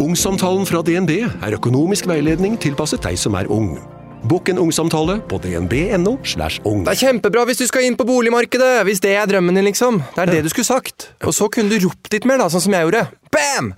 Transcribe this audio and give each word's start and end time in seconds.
Ungsamtalen 0.00 0.62
fra 0.64 0.80
DNB 0.80 1.10
er 1.28 1.54
økonomisk 1.58 2.06
veiledning 2.08 2.54
tilpasset 2.56 3.02
deg 3.04 3.18
som 3.20 3.34
er 3.36 3.50
ung. 3.52 3.74
Bokk 4.30 4.48
en 4.48 4.60
ungsamtale 4.62 5.18
på 5.28 5.36
dnb.no. 5.44 6.14
slash 6.24 6.62
ung. 6.64 6.86
Det 6.86 6.94
er 6.94 7.00
kjempebra 7.02 7.42
hvis 7.48 7.60
du 7.60 7.66
skal 7.68 7.84
inn 7.84 7.98
på 8.00 8.06
boligmarkedet! 8.08 8.80
Hvis 8.88 9.02
det 9.04 9.12
er 9.20 9.28
drømmen 9.28 9.60
din, 9.60 9.66
liksom. 9.68 9.98
Det 10.14 10.22
er 10.24 10.32
det 10.32 10.46
du 10.46 10.48
skulle 10.52 10.68
sagt. 10.68 11.10
Og 11.20 11.36
så 11.36 11.50
kunne 11.52 11.68
du 11.68 11.84
ropt 11.84 12.08
litt 12.16 12.24
mer, 12.28 12.40
da, 12.40 12.48
sånn 12.48 12.64
som 12.64 12.76
jeg 12.76 12.88
gjorde. 12.88 13.02
Bam! 13.28 13.74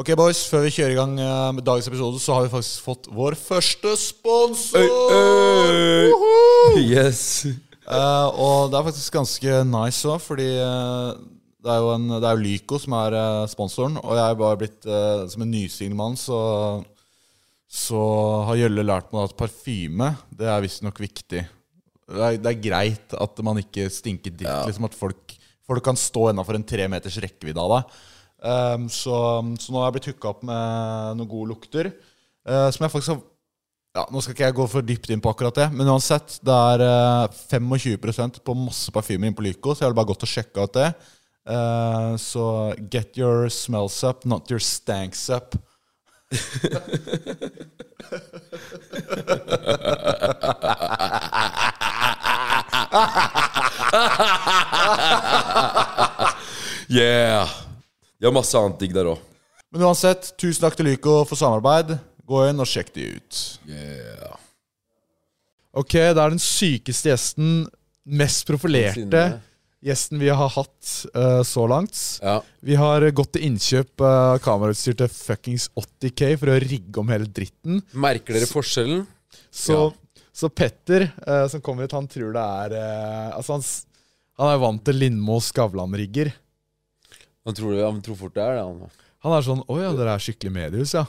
Ok, 0.00 0.14
boys, 0.16 0.46
Før 0.48 0.64
vi 0.64 0.72
kjører 0.78 0.94
i 0.94 0.98
gang 1.02 1.12
eh, 1.20 1.50
med 1.58 1.66
dagens 1.68 1.90
episode, 1.92 2.16
så 2.24 2.38
har 2.38 2.46
vi 2.46 2.54
faktisk 2.54 2.88
fått 2.88 3.12
vår 3.12 3.36
første 3.36 3.92
sponsor! 4.00 4.88
Yes. 6.80 7.44
uh, 7.84 8.32
og 8.32 8.72
det 8.72 8.80
er 8.80 8.88
faktisk 8.88 9.20
ganske 9.20 9.60
nice 9.68 10.08
òg, 10.08 10.24
fordi 10.24 10.48
eh, 10.56 11.12
det 11.62 11.70
er 11.70 11.82
jo 11.82 11.92
en, 11.94 12.08
det 12.16 12.26
er 12.26 12.34
jo 12.34 12.42
Lyco 12.42 12.78
som 12.82 12.96
er 12.98 13.16
eh, 13.18 13.48
sponsoren. 13.50 13.98
Og 14.02 14.16
jeg 14.18 14.24
er 14.24 14.38
bare 14.40 14.58
blitt 14.58 14.86
eh, 14.88 15.24
Som 15.30 15.44
en 15.44 15.52
nysignet 15.52 15.98
mann, 15.98 16.18
så, 16.18 16.38
så 17.70 18.02
har 18.48 18.58
Gjølle 18.64 18.86
lært 18.86 19.12
meg 19.14 19.28
at 19.28 19.36
parfyme 19.38 20.12
det 20.34 20.48
er 20.50 20.64
visstnok 20.64 20.98
viktig. 21.02 21.44
Det 22.12 22.24
er, 22.26 22.40
det 22.42 22.50
er 22.50 22.64
greit 22.64 23.14
at 23.14 23.44
man 23.46 23.60
ikke 23.62 23.86
stinker 23.94 24.34
dritt. 24.34 24.66
Liksom 24.68 24.88
at 24.88 24.98
folk, 24.98 25.36
folk 25.68 25.84
kan 25.86 25.98
stå 25.98 26.32
innafor 26.32 26.58
en 26.58 26.66
tre 26.66 26.88
meters 26.90 27.20
rekkevidde 27.22 27.62
av 27.62 27.76
deg. 27.76 28.00
Um, 28.42 28.88
så, 28.90 29.16
så 29.62 29.70
nå 29.70 29.78
har 29.78 29.86
jeg 29.86 29.96
blitt 29.96 30.08
hooka 30.10 30.32
opp 30.32 30.40
med 30.42 31.20
noen 31.20 31.30
gode 31.30 31.52
lukter. 31.54 31.92
Uh, 32.42 32.66
som 32.74 32.82
jeg 32.82 32.90
faktisk 32.90 33.14
har 33.14 33.20
ja, 33.92 34.02
Nå 34.08 34.22
skal 34.24 34.32
ikke 34.32 34.46
jeg 34.48 34.56
gå 34.56 34.64
for 34.72 34.84
dypt 34.88 35.10
inn 35.12 35.20
på 35.22 35.30
akkurat 35.30 35.58
det, 35.60 35.66
men 35.76 35.88
uansett, 35.92 36.38
det 36.42 36.54
er 36.72 36.82
uh, 37.28 37.40
25% 37.52 38.40
på 38.42 38.54
masse 38.56 38.90
parfymer 38.94 39.28
inne 39.28 39.36
på 39.36 39.44
Lyco, 39.44 39.74
så 39.76 39.84
jeg 39.84 39.92
vil 39.92 39.98
bare 39.98 40.08
gått 40.08 40.24
og 40.24 40.32
sjekke 40.32 40.64
ut 40.64 40.78
det. 40.78 40.88
Eh, 41.48 42.16
så 42.16 42.74
get 42.90 43.16
your 43.18 43.48
smells 43.48 44.04
up, 44.04 44.24
not 44.24 44.50
your 44.50 44.60
stanks 44.60 45.28
up. 45.30 45.54
Yeah. 56.92 57.48
De 58.18 58.26
har 58.26 58.32
masse 58.34 58.58
annet 58.58 58.80
digg 58.80 58.94
der 58.94 59.08
òg. 59.12 59.20
Men 59.72 59.86
uansett, 59.88 60.34
tusen 60.38 60.62
takk 60.62 60.76
til 60.76 60.90
Lyco 60.90 61.22
for 61.24 61.40
samarbeid. 61.40 61.94
Gå 62.28 62.42
inn 62.50 62.60
og 62.62 62.68
sjekk 62.68 62.92
de 62.94 63.06
ut. 63.16 63.38
Yeah. 63.66 64.36
Ok, 65.72 65.96
da 66.12 66.26
er 66.26 66.34
den 66.34 66.42
sykeste 66.42 67.08
gjesten, 67.10 67.64
mest 68.04 68.44
profilerte 68.46 69.40
gjesten 69.82 70.20
vi 70.22 70.30
har 70.30 70.50
hatt 70.54 70.90
uh, 71.16 71.42
så 71.46 71.66
langt. 71.66 71.98
Ja. 72.22 72.38
Vi 72.60 72.76
har 72.78 73.04
gått 73.10 73.34
til 73.36 73.48
innkjøp 73.48 74.04
av 74.06 74.38
kamerautstyr 74.44 74.96
til 75.00 75.10
fuckings 75.12 75.68
80K 75.78 76.30
for 76.40 76.52
å 76.54 76.60
rigge 76.62 77.02
om 77.02 77.10
hele 77.12 77.26
dritten. 77.26 77.82
Merker 77.92 78.38
dere 78.38 78.50
forskjellen? 78.50 79.04
Så, 79.52 79.90
så 80.32 80.50
Petter, 80.52 81.08
uh, 81.26 81.46
som 81.50 81.64
kommer 81.64 81.86
hit, 81.86 81.96
han 81.96 82.08
tror 82.10 82.34
det 82.36 82.42
er 82.42 82.76
eh, 82.78 83.28
Altså, 83.34 83.58
han, 83.58 83.66
han 84.40 84.54
er 84.54 84.62
vant 84.62 84.84
til 84.86 85.00
Lindmo 85.02 85.40
Skavlan-rigger. 85.42 86.32
Han 87.42 87.58
tror, 87.58 87.78
han 87.82 88.02
tror 88.04 88.20
fort 88.20 88.36
det 88.38 88.44
er 88.44 88.60
det. 88.60 88.66
Han. 88.68 89.06
Han 89.26 89.34
er 89.34 89.46
sånn 89.46 89.64
Å 89.66 89.80
ja, 89.80 89.94
dere 89.98 90.14
er 90.14 90.22
skikkelig 90.22 90.54
mediehus, 90.54 90.94
ja. 90.94 91.06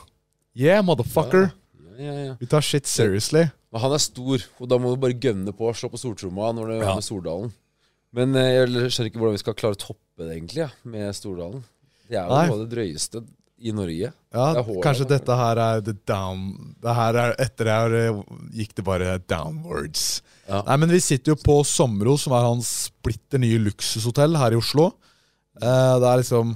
Yeah, 0.54 0.82
motherfucker. 0.86 1.48
Ja, 1.94 2.10
ja, 2.10 2.14
ja. 2.28 2.34
Vi 2.38 2.46
tar 2.50 2.62
shit 2.62 2.86
seriously. 2.90 3.46
Men 3.74 3.82
han 3.82 3.94
er 3.94 4.02
stor, 4.02 4.42
og 4.62 4.70
da 4.70 4.78
må 4.78 4.92
du 4.92 5.00
bare 5.02 5.16
gønne 5.18 5.54
på 5.54 5.70
slå 5.74 5.90
på 5.90 5.98
stortromma 5.98 6.52
når 6.54 6.70
det 6.70 6.76
er 6.78 6.90
med 6.90 7.06
Stordalen. 7.06 7.50
Men 8.14 8.34
eh, 8.38 8.50
jeg 8.54 8.90
skjønner 8.94 9.10
ikke 9.10 9.22
hvordan 9.22 9.38
vi 9.38 9.42
skal 9.42 9.56
klare 9.58 9.78
å 9.78 9.80
toppe 9.80 10.22
det, 10.22 10.34
egentlig, 10.36 10.60
ja, 10.62 10.70
med 10.86 11.14
Stordalen. 11.16 11.64
Det 12.06 12.18
er 12.20 12.28
jo 12.28 12.36
Nei. 12.36 12.44
noe 12.46 12.56
av 12.58 12.62
det 12.62 12.70
drøyeste 12.76 13.24
i 13.64 13.72
Norge. 13.74 14.10
Ja, 14.34 14.46
Det 14.54 14.64
kanskje 14.84 15.06
dette 15.08 15.36
her 15.38 15.60
er 15.62 15.80
the 15.86 15.94
down 16.08 16.74
Det 16.82 16.94
her 16.96 17.16
er 17.22 17.36
Etter 17.40 17.68
det 17.68 17.76
her 17.78 17.94
eh, 18.00 18.18
gikk 18.58 18.74
det 18.76 18.84
bare 18.86 19.16
downwards. 19.30 20.22
Ja. 20.48 20.60
Nei, 20.66 20.76
men 20.82 20.92
vi 20.92 21.00
sitter 21.00 21.32
jo 21.32 21.38
på 21.40 21.60
Somro, 21.66 22.16
som 22.20 22.34
er 22.36 22.44
hans 22.44 22.68
splitter 22.90 23.40
nye 23.40 23.62
luksushotell 23.62 24.36
her 24.40 24.52
i 24.52 24.60
Oslo. 24.60 24.90
Eh, 25.62 25.94
det 26.02 26.08
er 26.10 26.20
liksom 26.20 26.54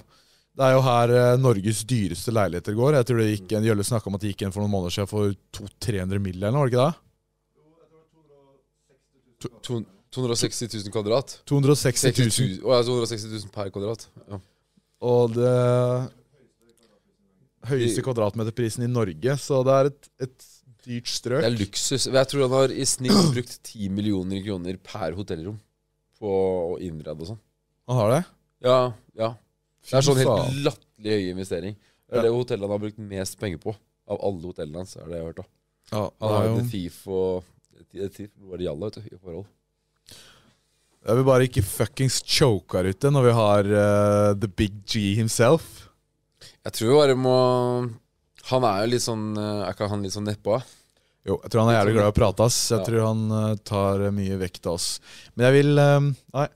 Det 0.58 0.66
er 0.66 0.72
jo 0.74 0.82
her 0.84 1.14
eh, 1.14 1.36
Norges 1.40 1.84
dyreste 1.88 2.34
leiligheter 2.34 2.76
går. 2.76 2.98
Jeg 2.98 3.08
tror 3.08 3.22
det 3.22 3.28
gikk 3.32 3.54
en 3.56 3.68
Jølle 3.70 3.86
snakka 3.86 4.10
om 4.10 4.18
at 4.18 4.24
det 4.24 4.34
gikk 4.34 4.42
en 4.46 4.54
for 4.54 4.64
noen 4.64 4.74
måneder 4.74 4.96
siden 4.98 5.10
for 5.10 5.30
200-300 5.58 6.24
mill. 6.24 6.40
eller 6.42 6.52
noe, 6.52 6.66
var 6.66 6.68
det 6.68 6.74
ikke 6.74 6.88
det? 9.78 9.97
To- 10.10 10.22
260 10.24 10.68
000 10.88 10.92
kvadrat. 10.94 11.34
260 11.46 12.12
000. 12.16 12.30
000, 12.60 12.62
Oh, 12.64 12.72
ja, 12.76 12.82
260 12.86 13.28
000 13.34 13.50
per 13.52 13.68
kvadrat. 13.74 14.06
Ja. 14.30 14.38
Og 15.08 15.34
det 15.36 15.56
høyeste 17.68 18.02
kvadratmeterprisen 18.06 18.86
i 18.86 18.90
Norge, 18.90 19.34
så 19.40 19.60
det 19.66 19.74
er 19.74 19.90
et, 19.90 20.08
et 20.28 20.46
dyrt 20.86 21.10
strøk. 21.12 21.42
Det 21.44 21.50
er 21.50 21.58
luksus. 21.58 22.06
Jeg 22.08 22.30
tror 22.30 22.46
han 22.46 22.54
har 22.56 22.72
i 22.74 22.86
snitt 22.88 23.18
brukt 23.34 23.58
10 23.68 23.90
millioner 23.94 24.40
kroner 24.46 24.78
per 24.84 25.16
hotellrom 25.18 25.58
på 26.18 26.32
å 26.72 26.78
innrede 26.82 27.14
og 27.20 27.32
sånn. 27.34 27.42
Han 27.88 28.00
har 28.00 28.14
det? 28.14 28.22
Ja, 28.66 28.78
ja. 29.18 29.28
Det 29.88 30.00
er 30.00 30.04
sånn 30.04 30.18
helt 30.20 30.56
latterlig 30.66 31.14
høy 31.14 31.28
investering. 31.34 31.76
Det 32.08 32.18
er 32.18 32.26
det 32.26 32.32
hotellet 32.34 32.64
han 32.66 32.74
har 32.74 32.82
brukt 32.82 32.98
mest 33.12 33.38
penger 33.40 33.60
på. 33.62 33.74
Av 34.08 34.18
alle 34.24 34.48
hotellene 34.48 34.80
hans, 34.82 34.96
er 34.96 35.04
det 35.08 35.18
jeg 35.18 35.24
har 35.26 35.30
hørt. 35.30 35.42
da 35.44 35.46
Ja, 35.92 36.02
Han 36.24 36.32
har 36.34 36.46
jo 36.48 36.58
Thief 36.72 36.98
og 37.12 37.44
Det 37.92 38.08
Thief 38.16 38.30
var 38.48 38.60
det 38.60 38.66
Jalla, 38.66 38.88
vet 38.88 38.96
du, 38.98 39.08
i 39.14 39.18
forhold. 39.20 39.46
Jeg 41.06 41.16
vil 41.20 41.24
bare 41.28 41.46
ikke 41.46 41.62
fuckings 41.64 42.18
choke 42.26 42.76
her 42.78 42.88
ute 42.90 43.10
når 43.14 43.28
vi 43.28 43.34
har 43.38 43.68
uh, 43.70 44.32
the 44.36 44.48
big 44.50 44.80
G 44.90 45.14
himself. 45.18 45.68
Jeg 46.66 46.74
tror 46.74 46.98
bare 47.00 47.14
må 47.18 47.36
Han 48.50 48.64
er 48.66 48.82
jo 48.82 48.90
litt 48.92 49.02
sånn 49.02 49.22
eh, 49.40 49.62
Er 49.64 49.72
ikke 49.74 49.86
han 49.90 50.02
litt 50.04 50.12
sånn 50.14 50.26
nedpå? 50.28 50.58
Jo, 51.26 51.36
jeg 51.42 51.50
tror 51.52 51.62
han 51.64 51.70
er 51.72 51.78
jævlig 51.78 51.94
glad 51.96 52.06
i 52.08 52.12
å 52.12 52.16
prate, 52.16 52.44
ass. 52.48 52.58
Jeg 52.70 52.78
Ja. 52.80 52.84
tror 52.88 53.02
han 53.06 53.22
uh, 53.32 53.54
tar 53.68 54.04
mye 54.16 54.36
vekt 54.40 54.66
av 54.68 54.76
oss. 54.78 54.86
Men 55.34 55.48
jeg 55.48 55.56
vil 55.58 55.80
uh, 55.82 56.10
Nei, 56.36 56.46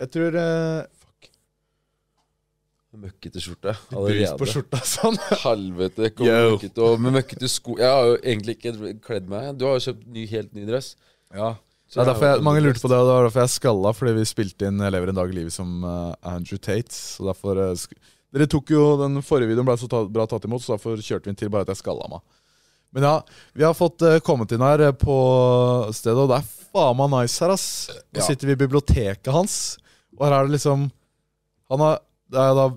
jeg 0.00 0.10
tror 0.16 0.36
uh, 0.40 0.80
Møkkete 3.00 3.38
skjorte 3.40 3.72
Brus 3.92 4.32
på 4.40 4.48
skjorta 4.50 4.80
sånn. 4.82 5.16
Helvete. 5.44 6.10
Møkkete, 6.18 6.82
og 6.82 6.98
med 7.00 7.14
møkkete 7.20 7.48
sko 7.50 7.76
Jeg 7.78 7.86
har 7.90 8.08
jo 8.10 8.16
egentlig 8.18 8.56
ikke 8.58 8.94
kledd 9.06 9.28
meg. 9.30 9.52
Du 9.60 9.66
har 9.68 9.76
jo 9.78 9.84
kjøpt 9.90 10.08
ny, 10.10 10.24
helt 10.32 10.56
ny 10.58 10.64
dress. 10.68 10.94
Ja. 11.36 11.52
Så 11.90 11.98
Det 11.98 12.04
er 12.04 12.10
derfor 12.12 12.28
jeg, 12.28 12.42
mange 12.46 12.60
lurte 12.62 12.78
på 12.84 12.88
det, 12.92 12.98
og 13.02 13.08
det 13.08 13.14
var 13.16 13.24
derfor 13.26 13.42
jeg 13.42 13.50
skalla, 13.56 13.90
fordi 13.98 14.12
vi 14.14 14.24
spilte 14.30 14.68
inn 14.70 14.78
Jeg 14.78 14.92
lever 14.94 15.10
en 15.10 15.16
dag 15.18 15.32
i 15.32 15.34
livet 15.40 15.54
som 15.54 15.72
uh, 15.82 16.12
Andrew 16.22 16.60
Tate. 16.62 16.94
Så 16.94 17.24
derfor 17.26 17.58
uh, 17.58 17.86
Dere 18.30 18.46
tok 18.46 18.70
jo 18.70 18.84
Den 19.00 19.18
forrige 19.26 19.50
videoen 19.50 19.66
ble 19.66 19.74
så 19.80 19.88
ta 19.90 20.04
bra 20.06 20.26
tatt 20.30 20.46
imot, 20.46 20.62
så 20.62 20.76
derfor 20.76 21.00
kjørte 21.02 21.26
vi 21.26 21.32
inn 21.34 21.40
til 21.40 21.50
bare 21.50 21.66
at 21.66 21.72
jeg 21.74 21.80
skalla 21.82 22.06
meg. 22.12 22.22
Men 22.94 23.06
ja, 23.06 23.16
vi 23.58 23.66
har 23.66 23.74
fått 23.74 24.02
uh, 24.06 24.20
kommet 24.22 24.54
inn 24.54 24.62
her 24.62 24.84
på 24.98 25.16
stedet, 25.94 26.14
og 26.18 26.30
det 26.30 26.38
er 26.38 26.48
faen 26.70 26.96
meg 27.00 27.10
nice 27.16 27.42
her, 27.42 27.56
ass. 27.56 27.66
Nå 27.90 28.22
Ja. 28.22 28.26
sitter 28.28 28.46
vi 28.46 28.54
i 28.54 28.62
biblioteket 28.62 29.32
hans, 29.34 29.56
og 30.14 30.28
her 30.28 30.36
er 30.38 30.46
det 30.46 30.54
liksom 30.60 30.86
Han 31.70 31.82
har 31.82 31.98
Det 32.30 32.38
er 32.38 32.54
da 32.54 32.68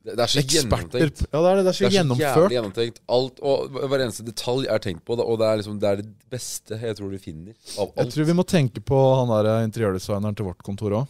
Det, 0.00 0.14
det 0.16 0.22
er 0.24 0.30
så 0.32 0.40
eksperter 0.40 0.96
gjennomtenkt. 0.96 1.18
Ja, 1.28 1.40
det 1.44 1.48
er 1.50 1.56
det. 1.58 1.64
Det 1.64 1.68
er 1.68 1.70
Det 1.70 1.74
så 1.76 1.84
er 1.84 1.90
så 1.90 1.96
gjennomført. 1.98 2.36
jævlig 2.40 2.56
gjennomtenkt. 2.56 3.00
Alt, 3.16 3.40
og 3.44 3.74
hver 3.92 4.00
eneste 4.06 4.24
detalj 4.24 4.68
er 4.72 4.78
tenkt 4.80 5.02
på, 5.04 5.16
og 5.20 5.38
det 5.42 5.46
er, 5.50 5.56
liksom, 5.60 5.78
det 5.82 5.88
er 5.90 5.96
det 6.00 6.06
beste 6.32 6.78
jeg 6.80 6.96
tror 6.96 7.10
du 7.12 7.18
finner 7.20 7.52
av 7.76 7.90
Jeg 7.90 8.06
alt. 8.06 8.14
tror 8.14 8.24
vi 8.30 8.36
må 8.38 8.44
tenke 8.48 8.80
på 8.80 9.00
han 9.20 9.28
der 9.34 9.50
eh, 9.58 9.64
interiørdesigneren 9.68 10.36
til 10.40 10.48
vårt 10.48 10.62
kontor 10.64 10.96
òg. 11.02 11.06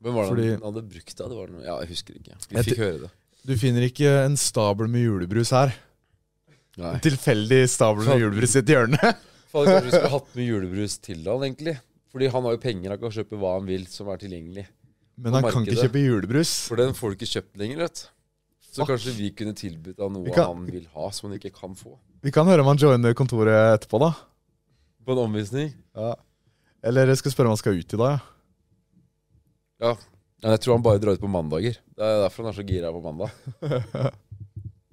Hvem 0.00 0.14
var 0.16 0.24
det 0.24 0.30
fordi- 0.32 0.50
han 0.56 0.62
hadde 0.72 0.82
brukt 0.88 1.16
da? 1.18 1.28
Det 1.28 1.36
var 1.36 1.46
noe, 1.52 1.64
ja, 1.66 1.76
jeg 1.84 1.88
husker 1.92 2.14
ikke. 2.16 2.38
Vi 2.48 2.56
Jeg 2.56 2.64
fikk 2.70 2.78
høre 2.80 2.98
det. 3.04 3.10
Du 3.44 3.56
finner 3.56 3.82
ikke 3.90 4.08
en 4.24 4.36
stabel 4.36 4.88
med 4.88 5.04
julebrus 5.04 5.50
her. 5.52 5.74
Nei. 6.80 6.94
En 6.94 7.00
tilfeldig 7.04 7.68
stabel 7.68 8.04
med 8.08 8.20
julebrus 8.24 8.56
i 8.56 8.58
et 8.62 8.72
hjørne. 8.72 8.98
Faen, 9.52 9.66
kanskje 9.66 9.84
vi 9.84 9.90
skulle 9.98 10.12
hatt 10.16 10.34
med 10.36 10.46
julebrus 10.48 10.98
til 11.04 11.24
han, 11.28 11.44
egentlig. 11.44 11.76
Fordi 12.10 12.28
han 12.32 12.42
har 12.46 12.52
jo 12.56 12.60
penger, 12.62 12.90
han 12.94 12.98
kan 13.02 13.10
kjøpe 13.10 13.36
hva 13.38 13.54
han 13.58 13.66
vil 13.68 13.84
som 13.90 14.08
er 14.08 14.16
tilgjengelig. 14.22 14.66
Men 15.20 15.36
han 15.36 15.44
kan 15.52 15.66
ikke 15.66 15.82
kjøpe 15.84 16.00
julebrus. 16.04 16.52
For 16.70 16.80
den 16.80 16.94
får 16.96 17.12
du 17.12 17.18
ikke 17.18 17.28
kjøpt 17.34 17.60
lenger, 17.60 17.82
vet. 17.84 18.02
Så 18.70 18.80
Fuck. 18.82 18.92
kanskje 18.94 19.12
vi 19.16 19.30
kunne 19.36 19.52
tilbudt 19.58 19.98
han 20.00 20.12
noe 20.14 20.30
kan- 20.32 20.46
han 20.54 20.66
vil 20.70 20.86
ha, 20.94 21.10
som 21.10 21.28
han 21.30 21.38
ikke 21.38 21.52
kan 21.52 21.74
få. 21.74 21.96
Vi 22.22 22.30
kan 22.32 22.46
høre 22.46 22.60
om 22.62 22.66
han 22.70 22.78
joiner 22.78 23.14
kontoret 23.18 23.80
etterpå, 23.80 23.98
da. 24.00 24.12
På 25.04 25.12
en 25.16 25.24
omvisning. 25.26 25.72
Ja. 25.96 26.14
Eller 26.84 27.06
jeg 27.10 27.18
skal 27.20 27.32
spørre 27.34 27.50
om 27.50 27.56
han 27.56 27.60
skal 27.60 27.76
ut 27.80 27.94
i 27.94 28.00
dag. 28.00 28.20
Ja. 29.80 29.94
Ja, 30.42 30.50
jeg 30.54 30.60
tror 30.64 30.74
han 30.78 30.82
bare 30.84 30.98
drar 31.02 31.12
ut 31.18 31.20
på 31.20 31.28
mandager. 31.28 31.76
Det 31.96 32.04
er 32.06 32.22
derfor 32.22 32.44
han 32.46 32.52
er 32.52 32.56
så 32.62 32.64
gira 32.66 32.92
på 32.94 33.02
mandag. 33.04 33.30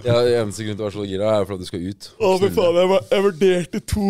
Ja, 0.06 0.14
Eneste 0.22 0.62
grunn 0.62 0.76
til 0.78 0.84
å 0.84 0.90
være 0.92 0.94
så 0.94 1.04
gira, 1.10 1.30
er 1.42 1.46
for 1.48 1.56
at 1.56 1.62
du 1.64 1.66
skal 1.66 1.82
ut. 1.90 2.08
Å, 2.22 2.28
fy 2.38 2.50
faen, 2.54 2.76
jeg, 2.78 2.90
var- 2.92 3.06
jeg 3.10 3.24
vurderte 3.26 3.80
to, 3.90 4.10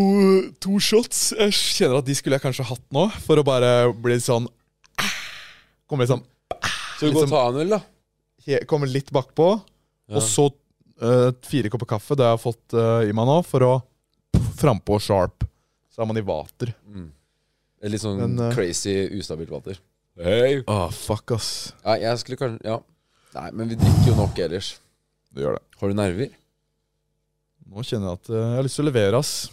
to 0.59 0.79
shots. 0.83 1.21
Jeg 1.31 1.53
kjenner 1.55 2.01
at 2.01 2.09
de 2.09 2.15
skulle 2.17 2.35
jeg 2.35 2.43
kanskje 2.43 2.65
hatt 2.67 2.83
nå, 2.91 3.05
for 3.23 3.39
å 3.39 3.45
bare 3.47 3.69
bli 3.95 4.17
sånn 4.19 4.49
Komme 5.87 6.03
litt 6.03 6.11
sånn 6.11 6.23
Så 6.99 7.07
du 7.07 7.13
går 7.13 7.23
liksom- 7.23 7.33
og 7.33 7.37
tar 7.37 7.49
en 7.49 7.61
øl, 7.63 7.69
da. 7.69 7.81
he- 8.45 8.65
Kommer 8.65 8.87
litt 8.87 9.11
bakpå, 9.11 9.61
Ja. 10.09 10.15
og 10.17 10.21
så 10.23 10.47
eh, 11.01 11.31
fire 11.43 11.69
kopper 11.69 11.85
kaffe. 11.85 12.15
Det 12.17 12.25
har 12.25 12.37
jeg 12.37 12.41
fått 12.45 12.73
eh, 12.73 13.09
i 13.09 13.13
meg 13.13 13.25
nå, 13.27 13.45
for 13.45 13.59
å 13.61 13.83
frampå 14.57 14.99
sharp. 14.99 15.43
Så 15.93 16.01
er 16.01 16.05
man 16.07 16.17
i 16.17 16.21
vater. 16.21 16.73
Mm. 16.87 17.11
Et 17.83 17.91
litt 17.91 18.01
sånn 18.01 18.17
Men, 18.17 18.39
eh, 18.49 18.55
crazy, 18.55 19.07
ustabilt 19.19 19.49
vater. 19.49 19.77
Hei! 20.17 20.63
Å, 20.63 20.91
fuck, 20.91 21.31
ass. 21.31 21.73
Ja, 21.85 21.93
jeg 21.95 22.17
skulle 22.17 22.37
kanskje 22.37 22.65
Ja. 22.65 22.79
Nei, 23.35 23.51
men 23.51 23.69
vi 23.69 23.75
drikker 23.75 24.07
jo 24.07 24.15
nok 24.15 24.35
ellers. 24.39 24.79
Du 25.31 25.41
gjør 25.43 25.53
det. 25.59 25.61
Har 25.79 25.89
du 25.89 25.93
nerver? 25.93 26.31
Nå 27.69 27.83
kjenner 27.85 28.09
jeg 28.09 28.13
at 28.17 28.29
eh, 28.31 28.35
jeg 28.47 28.55
har 28.55 28.63
lyst 28.63 28.75
til 28.79 28.85
å 28.85 28.91
levere, 28.91 29.17
ass. 29.19 29.49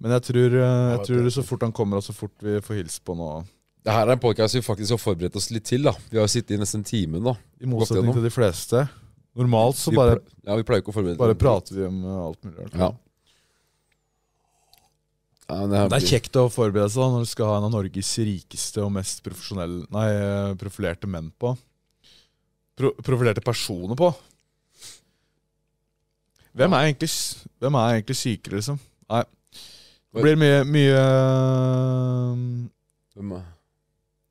Men 0.00 0.12
jeg 0.12 0.22
tror, 0.30 0.54
eh, 0.56 0.96
jeg 0.96 1.06
tror 1.06 1.30
så 1.34 1.44
fort 1.44 1.60
han 1.66 1.72
kommer, 1.76 1.98
og 2.00 2.02
så 2.06 2.14
fort 2.16 2.32
vi 2.40 2.56
får 2.64 2.76
hilse 2.80 3.00
på 3.04 3.14
noe 3.18 3.42
Det 3.80 3.92
her 3.94 4.06
er 4.08 4.12
en 4.12 4.20
podcast 4.20 4.54
vi 4.58 4.60
faktisk 4.64 4.92
har 4.92 5.00
forberedt 5.00 5.36
oss 5.40 5.50
litt 5.54 5.64
til. 5.64 5.82
da 5.88 5.94
Vi 6.10 6.18
har 6.18 6.26
jo 6.26 6.32
sittet 6.32 6.56
i 6.56 6.60
nesten 6.60 6.82
en 6.82 6.88
time 6.88 7.20
nå. 7.22 7.32
I 7.60 7.68
motsetning 7.70 8.12
til 8.12 8.26
de 8.26 8.32
fleste. 8.34 8.82
Normalt 9.40 9.78
så 9.78 9.92
bare, 9.94 10.18
vi 10.18 10.48
Ja, 10.50 10.56
vi 10.58 10.64
pleier 10.68 10.82
ikke 10.82 10.92
å 10.92 10.96
forberede 10.96 11.20
bare 11.20 11.36
prater 11.38 11.76
vi 11.78 11.84
om 11.86 12.00
eh, 12.04 12.18
alt 12.26 12.44
mulig. 12.44 12.66
Ja. 12.74 12.90
Ja, 15.50 15.58
det, 15.66 15.80
Det 15.90 15.98
er 15.98 16.06
kjekt 16.12 16.36
å 16.38 16.44
forberede 16.52 16.90
seg 16.92 17.00
da, 17.02 17.08
når 17.14 17.24
du 17.24 17.30
skal 17.30 17.48
ha 17.50 17.56
en 17.58 17.66
av 17.68 17.72
Norges 17.74 18.10
rikeste 18.22 18.82
og 18.84 18.92
mest 18.94 19.22
profesjonelle 19.26 19.86
Nei, 19.90 20.06
eh, 20.14 20.52
profilerte 20.60 21.08
menn 21.10 21.30
på. 21.40 21.54
Pro 22.78 22.92
profilerte 23.02 23.42
personer 23.44 23.96
på. 23.98 24.10
Hvem 26.58 26.74
er 26.74 26.88
egentlig, 26.90 27.10
hvem 27.62 27.76
er 27.78 27.96
egentlig 27.96 28.18
sykere, 28.18 28.58
liksom? 28.60 28.78
Nei. 29.10 29.24
Det 30.10 30.22
blir 30.26 30.38
mye 30.38 30.62
Mye 30.66 31.00
Hvem 33.14 33.32
er- 33.38 33.48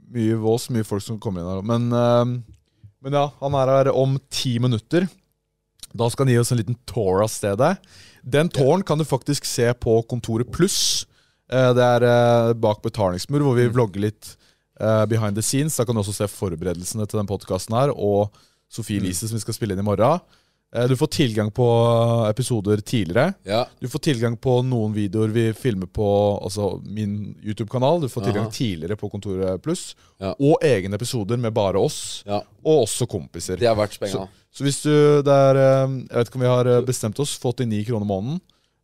Mye 0.09 0.37
vås, 0.41 0.69
mye 0.73 0.87
folk 0.87 1.05
som 1.05 1.19
kommer 1.21 1.43
inn 1.43 1.51
her. 1.51 1.65
Men, 1.65 1.89
uh, 1.93 2.79
men 3.05 3.17
ja, 3.17 3.27
han 3.41 3.57
er 3.59 3.73
her 3.75 3.91
om 3.93 4.17
ti 4.33 4.57
minutter. 4.61 5.07
Da 5.93 6.09
skal 6.09 6.25
han 6.25 6.33
gi 6.33 6.39
oss 6.41 6.51
en 6.53 6.59
liten 6.61 6.77
tour 6.89 7.23
av 7.23 7.31
stedet. 7.33 7.75
Den 8.21 8.49
touren 8.53 8.83
kan 8.85 8.99
du 8.99 9.05
faktisk 9.07 9.47
se 9.47 9.69
på 9.73 10.01
Kontoret 10.09 10.51
Pluss. 10.53 11.05
Uh, 11.51 11.71
Det 11.77 11.85
er 11.85 12.05
uh, 12.09 12.57
bak 12.57 12.83
betalingsmur, 12.85 13.45
hvor 13.45 13.57
vi 13.57 13.69
vlogger 13.69 14.07
litt 14.09 14.35
eh, 14.79 15.05
behind 15.05 15.35
the 15.35 15.41
scenes. 15.45 15.77
Da 15.77 15.85
kan 15.85 15.95
du 15.95 16.01
også 16.03 16.15
se 16.15 16.27
forberedelsene 16.31 17.07
til 17.07 17.21
den 17.21 17.29
podkasten 17.29 17.75
her, 17.77 17.93
og 17.93 18.35
Sofie 18.69 19.01
Elise 19.01 19.27
som 19.27 19.37
vi 19.37 19.43
skal 19.43 19.57
spille 19.57 19.75
inn 19.75 19.83
i 19.83 19.85
morgen. 19.85 20.21
Eh, 20.75 20.87
Du 20.87 20.95
får 20.97 21.07
tilgang 21.07 21.51
på 21.51 21.65
episoder 22.29 22.77
tidligere. 22.77 23.33
Ja. 23.43 23.63
Du 23.79 23.87
får 23.89 23.99
tilgang 24.05 24.35
på 24.37 24.59
noen 24.65 24.93
videoer 24.93 25.31
vi 25.33 25.47
filmer 25.57 25.87
på 25.89 26.05
altså 26.43 26.75
min 26.85 27.35
YouTube-kanal. 27.43 28.01
Du 28.01 28.09
får 28.09 28.27
tilgang 28.27 28.45
Aha. 28.45 28.53
tidligere 28.53 28.95
på 28.99 29.09
Kontoret 29.09 29.61
Pluss. 29.65 29.95
Ja. 30.21 30.35
Og 30.39 30.61
egne 30.61 30.93
episoder 30.99 31.37
med 31.41 31.53
bare 31.53 31.79
oss, 31.81 32.23
ja. 32.27 32.41
og 32.63 32.83
også 32.85 33.07
kompiser. 33.09 33.57
Det 33.57 33.65
er 33.69 33.75
verdt 33.79 33.97
spenga. 33.97 34.27
Så 34.53 34.63
hvis 34.65 34.81
du 34.83 35.21
det 35.25 35.33
er, 35.33 35.55
eh, 35.55 35.87
Jeg 36.09 36.15
vet 36.17 36.27
ikke 36.29 36.35
om 36.35 36.41
vi 36.45 36.53
har 36.55 36.65
eh, 36.67 36.81
bestemt 36.85 37.19
oss 37.19 37.35
for 37.37 37.53
89 37.53 37.85
kroner 37.89 38.05
måneden. 38.05 38.39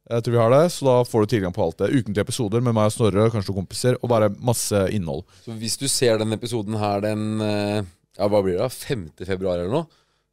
Jeg 0.10 0.22
tror 0.24 0.32
vi 0.36 0.38
har 0.38 0.50
det, 0.54 0.72
Så 0.72 0.86
da 0.86 1.04
får 1.04 1.22
du 1.22 1.26
tilgang 1.28 1.54
på 1.54 1.64
alt 1.66 1.78
det. 1.78 1.90
Ukentlige 1.90 2.22
episoder 2.22 2.62
med 2.62 2.74
meg 2.76 2.86
og 2.86 2.94
Snorre, 2.94 3.30
kanskje 3.34 3.50
noen 3.50 3.66
kompiser, 3.66 3.98
og 4.04 4.10
bare 4.10 4.30
masse 4.38 4.78
innhold. 4.94 5.24
Så 5.46 5.52
hvis 5.58 5.78
du 5.78 5.88
ser 5.88 6.18
den 6.22 6.32
episoden 6.34 6.78
her 6.78 7.02
den 7.02 7.42
eh, 7.42 7.84
Ja, 8.18 8.28
hva 8.30 8.42
blir 8.42 8.54
det? 8.58 8.60
da? 8.62 8.70
5. 8.70 9.10
februar 9.26 9.58
eller 9.60 9.70
noe? 9.74 9.86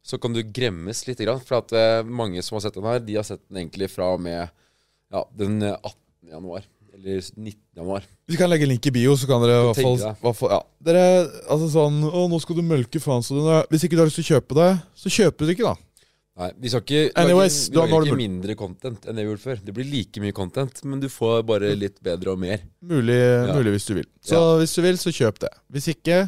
Så 0.03 0.19
kan 0.19 0.33
du 0.35 0.41
gremmes 0.43 1.05
litt. 1.07 1.21
For 1.47 1.61
at 1.61 1.71
eh, 1.79 2.03
mange 2.03 2.43
som 2.43 2.57
har 2.57 2.65
sett 2.65 2.75
den 2.75 2.87
her, 2.89 2.99
de 2.99 3.15
har 3.15 3.27
sett 3.27 3.41
den 3.47 3.61
egentlig 3.63 3.87
fra 3.93 4.11
og 4.17 4.23
med 4.23 4.41
ja, 4.43 5.21
den 5.39 5.61
eh, 5.63 5.77
18. 5.79 5.95
januar. 6.33 6.65
Eller 6.93 7.21
19. 7.23 7.55
januar. 7.79 8.03
Vi 8.29 8.37
kan 8.37 8.51
legge 8.51 8.67
link 8.69 8.85
i 8.85 8.91
bio, 8.93 9.15
så 9.17 9.25
kan 9.29 9.41
dere 9.41 9.61
i 9.61 9.71
hvert 9.71 10.37
fall, 10.37 10.51
ja. 10.51 10.59
Dere, 10.83 11.05
altså 11.51 11.71
sånn 11.73 12.03
Å, 12.05 12.27
nå 12.29 12.37
skal 12.43 12.59
du 12.59 12.61
mølke 12.67 13.01
faen 13.01 13.25
så 13.25 13.33
du 13.35 13.47
Hvis 13.73 13.87
ikke 13.87 13.97
du 13.97 14.03
har 14.03 14.11
lyst 14.11 14.19
til 14.21 14.27
å 14.27 14.31
kjøpe 14.35 14.59
det, 14.59 14.67
så 15.01 15.11
kjøper 15.11 15.41
du 15.41 15.49
det 15.49 15.55
ikke, 15.57 15.71
da. 15.71 16.03
Nei, 16.43 16.49
vi 16.63 16.69
skal 16.73 16.81
ikke 16.85 17.01
Anyways, 17.21 17.57
vi 17.69 17.77
lager 17.77 18.07
ikke 18.07 18.17
mindre 18.17 18.55
content 18.57 19.03
enn 19.05 19.17
det 19.17 19.25
vi 19.25 19.29
gjorde 19.31 19.43
før. 19.43 19.59
Det 19.65 19.73
blir 19.77 19.89
like 19.89 20.21
mye 20.23 20.33
content, 20.37 20.79
men 20.89 21.01
du 21.01 21.05
får 21.13 21.43
bare 21.45 21.73
litt 21.77 21.99
bedre 22.05 22.33
og 22.33 22.39
mer. 22.41 22.63
Mulig, 22.81 23.17
Ja. 23.21 23.53
mulig 23.53 23.75
hvis 23.75 23.85
du 23.89 23.93
vil. 23.99 24.07
Så 24.25 24.39
Ja. 24.39 24.55
hvis 24.61 24.73
du 24.73 24.81
vil, 24.81 24.97
så 24.97 25.13
kjøp 25.13 25.43
det. 25.45 25.51
Hvis 25.69 25.89
ikke, 25.93 26.23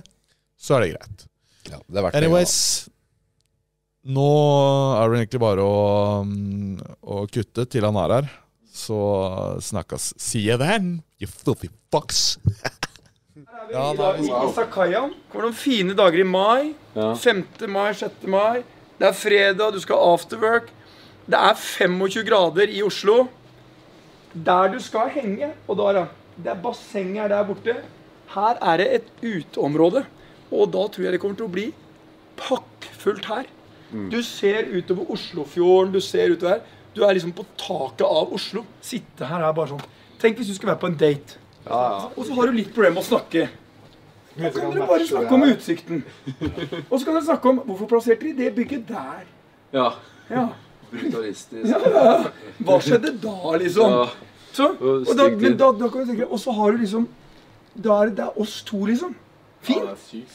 så 0.57 0.77
er 0.77 0.85
det 0.85 0.91
greit. 0.93 1.25
Ja, 1.71 1.79
det 1.89 1.97
er 1.97 2.05
verdt 2.05 2.13
det. 2.13 2.91
Nå 4.05 4.29
er 4.99 5.09
det 5.09 5.21
egentlig 5.23 5.41
bare 5.41 5.65
å, 5.65 5.77
mm, 6.27 6.81
å 7.09 7.23
kutte 7.31 7.65
til 7.65 7.87
han 7.87 7.97
er 8.03 8.13
her. 8.19 8.27
Så 8.75 8.97
snakkes. 9.65 10.11
See 10.21 10.43
you 10.45 10.57
then, 10.61 10.99
you 11.17 11.27
filthy 11.31 11.71
fucks. 11.91 12.37
Ja, 13.71 13.89
I 13.97 14.27
Isakaia 14.29 14.99
kommer 15.31 15.47
noen 15.47 15.55
fine 15.57 15.95
dager 15.97 16.21
i 16.21 16.25
mai. 16.27 16.75
Ja. 16.93 17.09
5. 17.17 17.41
mai, 17.71 17.89
6. 17.97 18.27
mai. 18.29 18.61
Det 18.99 19.07
er 19.09 19.17
fredag, 19.17 19.73
du 19.73 19.81
skal 19.81 20.03
afterwork. 20.13 20.69
Det 21.25 21.39
er 21.39 21.57
25 21.57 22.27
grader 22.27 22.69
i 22.71 22.83
Oslo. 22.85 23.25
Der 24.35 24.69
du 24.69 24.77
skal 24.83 25.09
henge, 25.15 25.49
og 25.65 25.79
da 25.79 25.89
er 25.89 25.97
det, 25.97 26.05
det 26.45 26.53
er 26.53 26.61
basseng 26.61 27.15
her 27.17 27.31
der 27.33 27.47
borte. 27.47 27.75
Her 28.35 28.61
er 28.61 28.83
det 28.83 28.87
et 28.99 29.09
uteområde. 29.23 30.05
Og 30.53 30.69
da 30.71 30.85
tror 30.93 31.07
jeg 31.07 31.15
det 31.15 31.23
kommer 31.23 31.39
til 31.41 31.49
å 31.49 31.55
bli 31.57 31.67
pakkfullt 32.39 33.31
her. 33.31 33.49
Du 34.11 34.17
ser 34.23 34.67
utover 34.71 35.11
Oslofjorden, 35.15 35.93
du 35.93 36.01
ser 36.03 36.33
utover 36.33 36.57
her. 36.57 36.61
Du 36.95 37.03
er 37.03 37.13
liksom 37.17 37.33
på 37.35 37.45
taket 37.59 38.05
av 38.07 38.33
Oslo. 38.33 38.63
Sitte 38.83 39.27
her 39.27 39.43
er 39.43 39.55
bare 39.55 39.73
sånn. 39.73 39.85
Tenk 40.21 40.39
hvis 40.39 40.51
du 40.51 40.55
skulle 40.55 40.73
være 40.73 40.83
på 40.83 40.91
en 40.91 40.99
date. 40.99 41.39
Ja 41.65 42.09
Og 42.15 42.27
så 42.27 42.35
har 42.37 42.47
du 42.51 42.59
litt 42.59 42.69
problemer 42.75 42.99
med 42.99 43.03
å 43.03 43.07
snakke. 43.07 43.47
Da 44.35 44.51
kan 44.51 44.71
dere 44.75 44.87
bare 44.87 45.07
snakke 45.07 45.33
om 45.33 45.43
utsikten. 45.47 46.03
Og 46.89 46.99
så 46.99 47.05
kan 47.05 47.15
dere 47.15 47.25
snakke 47.25 47.51
om 47.51 47.61
hvorfor 47.65 47.89
plasserte 47.91 48.27
de 48.27 48.33
det 48.43 48.51
bygget 48.55 48.87
der. 48.89 49.25
Ja. 49.75 49.89
Ja. 50.29 50.47
Brutalistisk. 50.91 51.67
Ja, 51.67 52.15
Hva 52.63 52.79
skjedde 52.83 53.15
da, 53.23 53.35
liksom? 53.59 53.95
Så, 54.55 54.69
og 54.79 55.11
da, 55.17 55.27
men 55.35 55.57
da, 55.59 55.71
da 55.75 55.89
kan 55.91 56.05
du 56.05 56.11
tenke 56.13 56.27
Og 56.31 56.39
så 56.39 56.53
har 56.55 56.71
du 56.71 56.77
liksom 56.79 57.09
Da 57.75 57.97
er 58.05 58.13
det, 58.15 58.27
oss 58.39 58.61
to, 58.63 58.85
liksom. 58.87 59.11
Fint. 59.65 60.33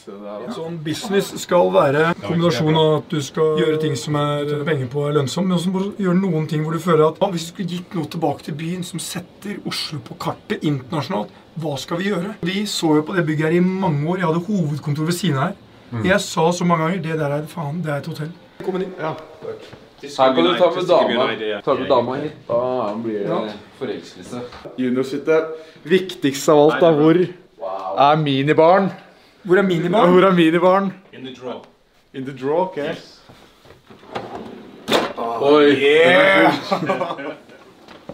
Sånn 0.55 0.77
business 0.83 1.29
skal 1.39 1.69
være 1.71 2.09
kombinasjon 2.19 2.75
av 2.75 2.89
at 2.97 3.13
du 3.13 3.21
skal 3.23 3.59
gjøre 3.61 3.79
ting 3.79 3.95
som 3.99 4.17
er 4.19 4.51
penger 4.67 4.89
på 4.91 5.05
er 5.07 5.15
lønnsomt, 5.15 5.47
men 5.47 5.57
også 5.57 5.93
gjøre 6.01 6.17
noen 6.19 6.47
ting 6.51 6.65
hvor 6.65 6.75
du 6.75 6.81
føler 6.83 7.05
at 7.07 7.21
ja, 7.21 7.29
hvis 7.31 7.47
du 7.47 7.53
skulle 7.53 7.71
gitt 7.77 7.95
noe 7.95 8.09
tilbake 8.11 8.47
til 8.47 8.57
byen 8.59 8.83
som 8.87 8.99
setter 9.03 9.61
Oslo 9.69 10.01
på 10.03 10.17
kartet 10.19 10.65
internasjonalt, 10.67 11.31
hva 11.61 11.75
skal 11.79 12.01
vi 12.01 12.09
gjøre? 12.11 12.35
Vi 12.47 12.63
så 12.69 12.95
jo 12.99 13.05
på 13.07 13.15
det 13.15 13.25
bygget 13.27 13.47
her 13.49 13.59
i 13.59 13.63
mange 13.63 14.03
år. 14.07 14.21
Jeg 14.21 14.29
hadde 14.29 14.43
hovedkontor 14.47 15.07
ved 15.07 15.17
siden 15.17 15.39
av 15.39 15.49
her. 15.49 15.59
Jeg 16.07 16.23
sa 16.23 16.45
så 16.55 16.67
mange 16.67 16.85
ganger 16.87 17.01
det 17.03 17.19
der 17.19 17.37
er 17.37 17.47
faen, 17.51 17.81
det 17.83 17.91
er 17.91 18.03
et 18.03 18.11
hotell. 18.11 18.31
Kom 18.63 18.77
inn. 18.79 18.93
Ja, 18.99 19.15
takk. 19.41 19.71
Her 20.01 20.33
kan 20.33 20.47
du 20.47 20.53
ta 20.57 20.69
med 20.73 20.87
dama. 20.89 21.25
Ta 21.61 21.75
du 21.77 21.83
dama 21.89 22.15
hit. 22.17 22.37
Da 22.47 22.59
blir 23.03 23.27
det 23.27 23.55
forelskelse. 23.77 24.41
Juniorsuite. 24.81 25.37
Viktigst 25.83 26.49
av 26.49 26.61
alt 26.63 26.85
er 26.87 26.97
hvor 26.97 27.19
er 27.21 28.21
minibaren. 28.23 28.89
Hvor 29.43 29.57
er 29.57 29.61
minibaren? 29.65 30.11
Hvor 30.13 30.21
er 30.27 30.31
minibaren? 30.35 30.91
In 31.13 31.25
the 31.25 31.35
draw. 31.35 31.61
In 32.13 32.25
the 32.25 32.33
draw, 32.37 32.59
ok. 32.67 32.77
Oi! 35.41 35.71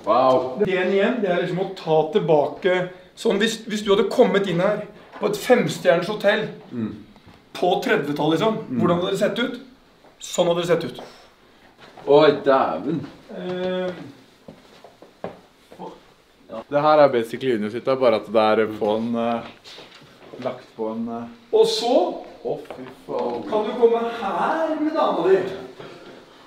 wow. 0.07 0.60
Det 0.65 0.72
igjen, 0.72 1.22
det 1.22 1.29
er 1.31 1.41
liksom 1.43 1.60
å 1.63 1.69
ta 1.77 1.98
tilbake 2.13 2.74
Sånn 3.17 3.39
hvis, 3.41 3.55
hvis 3.65 3.81
du 3.81 3.89
hadde 3.96 4.12
kommet 4.13 4.46
inn 4.51 4.60
her 4.62 4.84
på 5.17 5.25
et 5.31 5.38
femstjerners 5.41 6.10
hotell 6.12 6.43
på 7.57 7.67
30-tallet, 7.81 8.38
liksom, 8.38 8.60
hvordan 8.77 9.00
hadde 9.00 9.13
det 9.15 9.22
sett 9.24 9.39
ut? 9.41 9.55
Sånn 10.22 10.48
hadde 10.51 10.62
det 10.62 10.69
sett 10.69 10.86
ut. 10.86 10.98
Oi, 12.05 12.29
dæven. 12.46 13.00
Eh, 13.34 13.89
Det 16.69 16.81
her 16.81 17.00
er 17.01 17.07
basically 17.12 17.51
juniorsuite, 17.55 17.96
bare 18.00 18.19
at 18.22 18.27
det 18.34 18.43
er 18.51 18.62
på 18.77 18.93
en 19.00 19.15
eh, 19.15 19.41
Lagt 20.44 20.67
på 20.75 20.89
en 20.94 21.08
eh, 21.10 21.24
og 21.51 21.65
så 21.67 21.94
faen. 23.08 23.44
kan 23.50 23.65
du 23.65 23.72
komme 23.79 24.01
her 24.22 24.75
med 24.82 24.91
dama 24.94 25.29
di. 25.29 25.38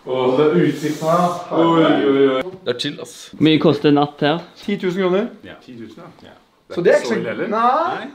Og 0.07 0.39
det 0.39 0.47
er 0.47 0.55
utsikten 0.65 1.09
her, 1.09 1.53
Oi, 1.53 1.85
oi, 1.85 2.29
oi. 2.37 2.43
Det 2.65 2.75
er 2.75 2.79
chill, 2.79 3.01
ass. 3.01 3.29
Hvor 3.35 3.45
mye 3.45 3.59
koster 3.61 3.89
en 3.91 3.99
natt 4.01 4.21
her? 4.25 4.39
10 4.57 4.79
000 4.83 4.93
kroner. 4.97 5.27
Ja. 5.45 5.55
10 5.63 5.73
000, 5.73 5.91
yeah. 6.25 6.37
Så 6.71 6.81
det 6.83 6.95
er 6.95 7.05
så 7.05 7.15
ikke 7.15 7.21
ille, 7.21 7.31
eller? 7.31 7.49
Nei, 7.49 8.07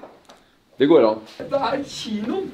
Det 0.79 0.87
går 0.89 1.09
an. 1.09 1.19
det 1.37 1.59
er 1.61 1.83
kinoen. 1.87 2.51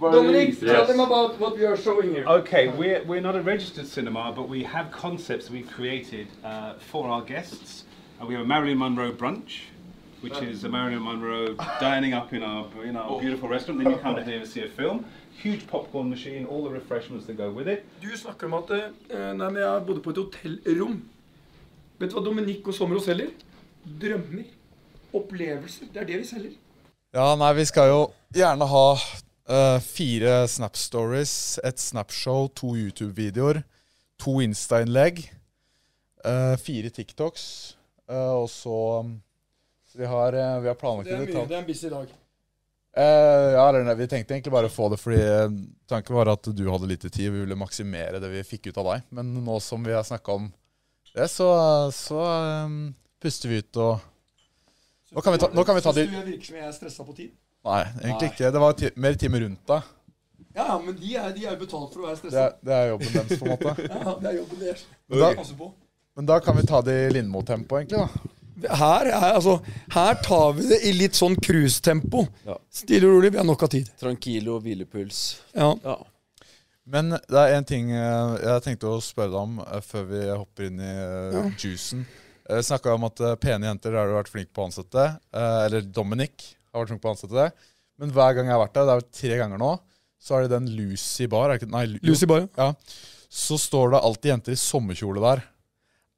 Dominic, 0.00 0.60
tell 0.60 0.86
them 0.86 1.00
about 1.00 1.38
what 1.40 1.56
we 1.58 1.64
are 1.66 1.76
showing 1.76 2.14
here. 2.14 2.24
Okay, 2.26 2.68
we're, 2.68 3.02
we're 3.04 3.20
not 3.20 3.36
a 3.36 3.42
registered 3.42 3.86
cinema, 3.86 4.32
but 4.34 4.48
we 4.48 4.62
have 4.64 4.90
concepts 4.90 5.50
we've 5.50 5.70
created 5.70 6.26
uh, 6.44 6.72
for 6.78 7.08
our 7.08 7.22
guests. 7.22 7.84
Uh, 8.20 8.26
we 8.26 8.34
have 8.34 8.42
a 8.42 8.46
Marilyn 8.46 8.78
Monroe 8.78 9.12
brunch, 9.12 9.60
which 10.22 10.40
is 10.42 10.64
a 10.64 10.68
Marilyn 10.68 11.02
Monroe 11.02 11.54
dining 11.80 12.14
up 12.14 12.32
in 12.32 12.42
our, 12.42 12.66
in 12.84 12.96
our 12.96 13.20
beautiful 13.20 13.48
restaurant. 13.48 13.82
Then 13.82 13.92
you 13.92 13.98
come 13.98 14.22
here 14.22 14.38
and 14.38 14.48
see 14.48 14.62
a 14.62 14.68
film. 14.68 15.04
Huge 15.42 15.66
popcorn 15.66 16.08
machine, 16.08 16.46
all 16.46 16.62
the 16.62 16.70
refreshments 16.70 17.26
that 17.26 17.36
go 17.36 17.50
with 17.50 17.68
it. 17.68 17.84
Du 18.00 18.16
snakker 18.16 18.46
om 18.46 18.54
at 18.54 18.70
eh, 18.70 19.32
nei, 19.34 19.48
men 19.48 19.62
jeg 19.62 19.86
bodde 19.86 20.02
på 20.04 20.10
et 20.14 20.20
hotellrom. 20.22 21.00
Vet 21.98 22.10
du 22.10 22.18
hva 22.18 22.24
Dominic 22.24 22.66
og 22.66 22.76
Sommerås 22.76 23.08
selger? 23.10 23.32
Drømmer. 24.02 24.46
Opplevelser. 25.12 25.90
Det 25.92 26.04
er 26.04 26.08
det 26.12 26.22
vi 26.22 26.28
selger. 26.30 26.54
Ja, 27.12 27.34
nei, 27.36 27.50
vi 27.58 27.66
skal 27.68 27.90
jo 27.90 28.00
gjerne 28.32 28.68
ha 28.70 28.86
uh, 28.94 29.80
fire 29.84 30.46
Snap 30.48 30.78
Stories, 30.78 31.58
et 31.64 31.80
Snapshow, 31.80 32.46
to 32.56 32.72
YouTube-videoer, 32.78 33.62
to 34.22 34.38
Insta-innlegg, 34.40 35.26
uh, 36.24 36.54
fire 36.56 36.88
TikToks, 36.88 37.44
uh, 38.08 38.38
og 38.44 38.48
så 38.50 38.78
um, 39.02 39.12
så 39.92 39.98
vi 39.98 40.06
har, 40.06 40.32
eh, 40.32 40.60
vi 40.60 40.68
har 40.68 40.74
planlagt 40.74 41.08
Det 41.08 41.14
er 41.14 41.18
mye. 41.26 41.46
Det 41.48 41.54
er 41.54 41.58
en 41.58 41.66
busy 41.66 41.88
dag. 41.88 42.12
Uh, 42.96 43.02
ja, 43.52 43.68
eller 43.68 43.94
Vi 43.94 44.06
tenkte 44.08 44.34
egentlig 44.34 44.52
bare 44.52 44.68
å 44.68 44.72
få 44.72 44.90
det 44.92 44.98
fordi 45.00 45.20
eh, 45.20 45.52
tanken 45.88 46.16
var 46.16 46.28
at 46.32 46.48
du 46.48 46.62
hadde 46.68 46.88
lite 46.88 47.10
tid. 47.10 47.28
Vi 47.32 47.42
ville 47.42 47.56
maksimere 47.56 48.20
det 48.20 48.30
vi 48.32 48.40
fikk 48.44 48.70
ut 48.70 48.80
av 48.80 48.88
deg. 48.88 49.04
Men 49.12 49.34
nå 49.44 49.58
som 49.60 49.84
vi 49.84 49.92
har 49.92 50.04
snakka 50.04 50.38
om 50.38 50.48
det, 51.12 51.28
så, 51.28 51.48
så 51.92 52.24
um, 52.64 52.94
puster 53.20 53.52
vi 53.52 53.60
ut 53.60 53.76
og 53.76 54.08
Nå 55.12 55.20
kan 55.20 55.34
vi 55.34 55.42
ta, 55.42 55.50
nå 55.52 55.60
kan 55.68 55.76
vi 55.76 55.82
ta 55.84 55.92
de 55.92 56.06
Syns 56.06 56.22
du 56.24 56.28
virker 56.30 56.48
som 56.48 56.56
jeg 56.56 56.64
er 56.64 56.72
stressa 56.72 57.04
på 57.04 57.12
tid? 57.18 57.32
Nei, 57.68 57.80
egentlig 58.00 58.30
ikke. 58.30 58.48
Det 58.54 58.60
var 58.62 58.76
ti, 58.80 58.88
mer 58.96 59.18
timer 59.20 59.44
rundt 59.44 59.66
deg. 59.68 59.90
Ja, 60.54 60.64
ja, 60.70 60.78
men 60.80 60.96
de 60.96 61.10
er, 61.20 61.34
jo 61.36 61.56
betalt 61.60 61.92
for 61.92 62.00
å 62.00 62.06
være 62.06 62.16
Det, 62.16 62.22
stressa. 62.22 62.46
Det, 62.48 62.64
det 62.64 62.78
er 62.78 62.88
jobben 62.94 63.18
deres, 63.18 63.34
på 63.36 63.44
en 63.44 63.52
måte. 63.52 63.74
Ja, 63.92 64.14
det 64.22 64.30
er 64.30 64.38
jobben 64.38 64.62
deres. 64.64 64.86
Men 65.12 65.20
da, 65.20 65.68
men 66.16 66.30
da 66.32 66.40
kan 66.46 66.56
vi 66.56 66.64
ta 66.72 66.80
det 66.86 66.96
i 67.02 67.10
Lindmo-tempo, 67.18 67.82
egentlig. 67.82 68.06
da 68.08 68.40
Her, 68.62 69.08
er, 69.08 69.28
altså, 69.32 69.58
her 69.94 70.18
tar 70.24 70.56
vi 70.58 70.68
det 70.70 70.80
i 70.88 70.92
litt 70.96 71.16
sånn 71.18 71.36
cruisetempo. 71.40 72.26
Ja. 72.46 72.56
Stille 72.72 73.08
og 73.08 73.18
rolig. 73.18 73.32
Vi 73.34 73.40
har 73.40 73.46
nok 73.48 73.64
av 73.66 73.72
tid. 73.72 73.88
Tranquilo, 74.00 74.58
hvilepuls. 74.62 75.22
Ja. 75.56 75.72
Ja. 75.84 75.98
Men 76.92 77.14
det 77.14 77.38
er 77.38 77.56
en 77.56 77.66
ting 77.68 77.92
eh, 77.94 78.34
jeg 78.42 78.64
tenkte 78.64 78.90
å 78.90 78.98
spørre 79.02 79.30
deg 79.30 79.38
om 79.38 79.60
eh, 79.62 79.80
før 79.86 80.08
vi 80.10 80.22
hopper 80.28 80.66
inn 80.66 80.80
i 80.82 80.92
uh, 80.92 81.52
juicen. 81.54 82.02
Jeg 82.50 82.66
snakka 82.66 82.96
om 82.96 83.06
at 83.06 83.22
eh, 83.22 83.36
pene 83.40 83.68
jenter 83.70 83.94
har 83.96 84.10
du 84.10 84.16
vært 84.16 84.32
flink 84.32 84.50
på 84.52 84.64
å 84.64 84.66
ansette. 84.68 85.04
eh, 85.30 85.60
eller 85.68 85.86
Dominic 85.86 86.48
har 86.72 86.82
vært 86.82 86.92
flink 86.92 87.04
på 87.04 87.12
å 87.12 87.14
ansette 87.14 87.38
det. 87.38 87.48
Men 88.02 88.12
hver 88.12 88.34
gang 88.34 88.50
jeg 88.50 88.56
har 88.56 88.62
vært 88.64 88.74
der, 88.74 88.88
det 88.88 88.94
er 88.94 89.00
vel 89.00 89.10
tre 89.20 89.38
ganger 89.44 89.62
nå, 89.62 89.72
så 90.22 90.36
er 90.36 90.44
det 90.44 90.54
den 90.56 90.68
Lucy 90.74 91.28
Bar. 91.30 91.52
Er 91.52 91.60
ikke, 91.60 91.70
nei, 91.70 91.84
Lucy 92.02 92.26
Bar, 92.30 92.48
ja. 92.58 92.72
Så 93.32 93.56
står 93.62 93.94
det 93.94 94.02
alltid 94.04 94.32
jenter 94.34 94.56
i 94.56 94.60
sommerkjole 94.60 95.22
der. 95.22 95.44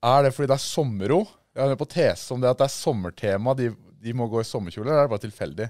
Er 0.05 0.25
det 0.27 0.33
fordi 0.35 0.51
det 0.51 0.57
er 0.57 0.65
sommerro? 0.65 1.21
Jeg 1.55 1.63
har 1.63 1.71
hørt 1.71 1.79
på 1.85 1.91
tese 1.95 2.35
om 2.35 2.41
det 2.43 2.51
at 2.51 2.59
det 2.59 2.67
er 2.67 2.75
sommertema. 2.75 3.55
De, 3.55 3.71
de 4.03 4.13
må 4.17 4.27
gå 4.31 4.41
i 4.43 4.47
sommerkjole, 4.49 4.89
eller 4.91 5.05
er 5.05 5.09
det 5.09 5.13
bare 5.15 5.25
tilfeldig? 5.29 5.69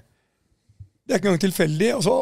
Det 1.05 1.13
er 1.13 1.19
ikke 1.19 1.29
engang 1.29 1.43
tilfeldig. 1.43 1.89
Altså, 1.99 2.13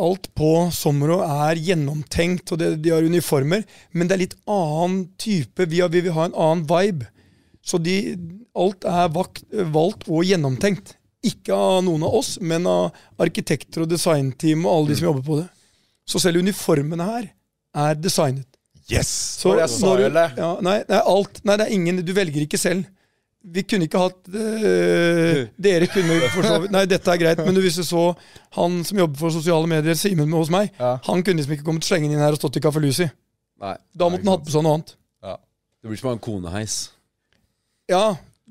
alt 0.00 0.30
på 0.38 0.50
Sommero 0.72 1.18
er 1.26 1.58
gjennomtenkt, 1.60 2.48
og 2.54 2.62
det, 2.62 2.70
de 2.80 2.94
har 2.94 3.04
uniformer. 3.04 3.66
Men 3.92 4.08
det 4.08 4.16
er 4.16 4.22
litt 4.22 4.36
annen 4.48 5.02
type. 5.20 5.66
Vi, 5.68 5.82
har, 5.84 5.90
vi 5.92 6.00
vil 6.06 6.14
ha 6.16 6.24
en 6.30 6.36
annen 6.40 6.62
vibe. 6.70 7.10
Så 7.60 7.76
de, 7.84 7.98
alt 8.56 8.86
er 8.88 9.10
vakt, 9.12 9.42
valgt 9.74 10.08
og 10.08 10.24
gjennomtenkt. 10.24 10.94
Ikke 11.28 11.52
av 11.52 11.82
noen 11.84 12.06
av 12.08 12.14
oss, 12.16 12.38
men 12.40 12.64
av 12.64 12.96
arkitekter 13.20 13.84
og 13.84 13.90
designteam 13.92 14.64
og 14.64 14.72
alle 14.72 14.94
de 14.94 14.96
som 15.02 15.10
jobber 15.10 15.26
på 15.26 15.36
det. 15.42 15.50
Så 16.08 16.22
selv 16.24 16.40
uniformene 16.40 17.04
her 17.10 17.26
er 17.76 18.00
designet. 18.00 18.48
Yes! 18.88 19.10
Så 19.44 19.52
det 19.54 19.66
er 19.66 19.70
så, 19.70 19.84
når 19.84 20.00
du- 20.08 20.40
Ja, 20.40 20.54
nei, 20.64 20.78
nei, 20.88 21.02
alt. 21.12 21.44
Nei, 21.44 21.58
det 21.60 21.66
er 21.68 21.76
ingen 21.76 22.00
Du 22.02 22.14
velger 22.16 22.40
ikke 22.48 22.58
selv. 22.58 22.88
Vi 23.40 23.62
kunne 23.64 23.86
ikke 23.88 23.98
hatt 24.02 24.26
øh, 24.36 25.46
Dere 25.56 25.86
kunne 25.88 26.18
for 26.34 26.44
så 26.44 26.58
vidt 26.60 26.72
Nei, 26.74 26.82
dette 26.90 27.08
er 27.08 27.20
greit, 27.22 27.38
men 27.40 27.54
du, 27.56 27.60
hvis 27.64 27.78
du 27.80 27.84
så 27.88 28.02
han 28.58 28.80
som 28.84 28.98
jobber 29.00 29.16
for 29.22 29.32
sosiale 29.32 29.66
medier, 29.70 29.96
Simen 29.96 30.28
med 30.28 30.36
hos 30.42 30.50
meg, 30.52 30.72
Ja. 30.78 30.98
han 31.06 31.22
kunne 31.24 31.40
liksom 31.40 31.54
ikke 31.56 31.64
kommet 31.64 31.86
slengende 31.88 32.18
inn 32.18 32.20
her 32.24 32.36
og 32.36 32.40
stått 32.42 32.58
i 32.60 32.62
Kaffe 32.64 32.82
Lucy. 32.84 33.06
Nei. 33.62 33.76
Da 33.96 34.08
måtte 34.12 34.26
han 34.26 34.34
hatt 34.34 34.44
på 34.44 34.52
seg 34.52 34.64
noe 34.66 34.74
annet. 34.78 34.96
Det 35.80 35.88
blir 35.88 35.96
som 35.96 36.10
å 36.10 36.12
ha 36.12 36.16
en 36.18 36.24
koneheis. 36.26 36.74
Ja, 37.88 38.02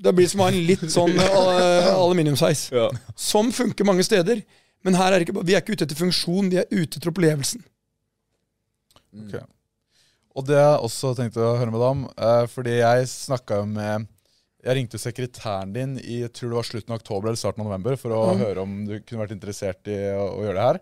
det 0.02 0.12
blir 0.18 0.26
som 0.26 0.40
å 0.42 0.48
ha 0.48 0.50
en 0.50 0.64
litt 0.66 0.82
sånn 0.90 1.14
uh, 1.14 1.92
aluminiumsheis. 2.02 2.64
Ja. 2.74 2.88
Som 3.14 3.52
funker 3.54 3.86
mange 3.86 4.02
steder. 4.02 4.40
Men 4.82 4.96
her 4.98 5.12
er 5.12 5.20
det 5.20 5.28
ikke, 5.28 5.36
bare- 5.38 5.46
vi 5.46 5.54
er 5.54 5.62
ikke 5.62 5.76
ute 5.78 5.86
etter 5.86 5.98
funksjon, 6.00 6.50
vi 6.50 6.58
er 6.58 6.66
ute 6.72 6.98
etter 6.98 7.12
opplevelsen. 7.12 7.62
Ok. 9.22 9.36
Og 10.40 10.46
det 10.48 10.58
jeg 10.58 10.82
også 10.88 11.12
tenkte 11.18 11.42
å 11.44 11.54
høre 11.58 11.70
med 11.70 11.78
deg 11.82 11.90
om, 11.94 12.02
eh, 12.16 12.44
fordi 12.50 12.74
jeg 12.80 13.06
snakka 13.12 13.60
jo 13.62 13.66
med 13.70 14.06
Jeg 14.60 14.76
ringte 14.76 14.98
sekretæren 15.00 15.70
din 15.72 15.94
i 16.02 16.20
jeg 16.20 16.32
tror 16.36 16.50
det 16.52 16.58
var 16.58 16.66
slutten 16.68 16.92
av 16.92 16.98
oktober 17.00 17.30
eller 17.30 17.40
starten 17.40 17.62
av 17.64 17.70
november 17.70 17.96
for 17.96 18.12
å 18.12 18.20
Mm. 18.34 18.40
høre 18.44 18.64
om 18.64 18.74
du 18.86 18.98
kunne 19.00 19.22
vært 19.22 19.32
interessert 19.36 19.88
i 19.88 19.96
å, 20.12 20.26
å 20.36 20.42
gjøre 20.44 20.58
det 20.58 20.66
her. 20.68 20.80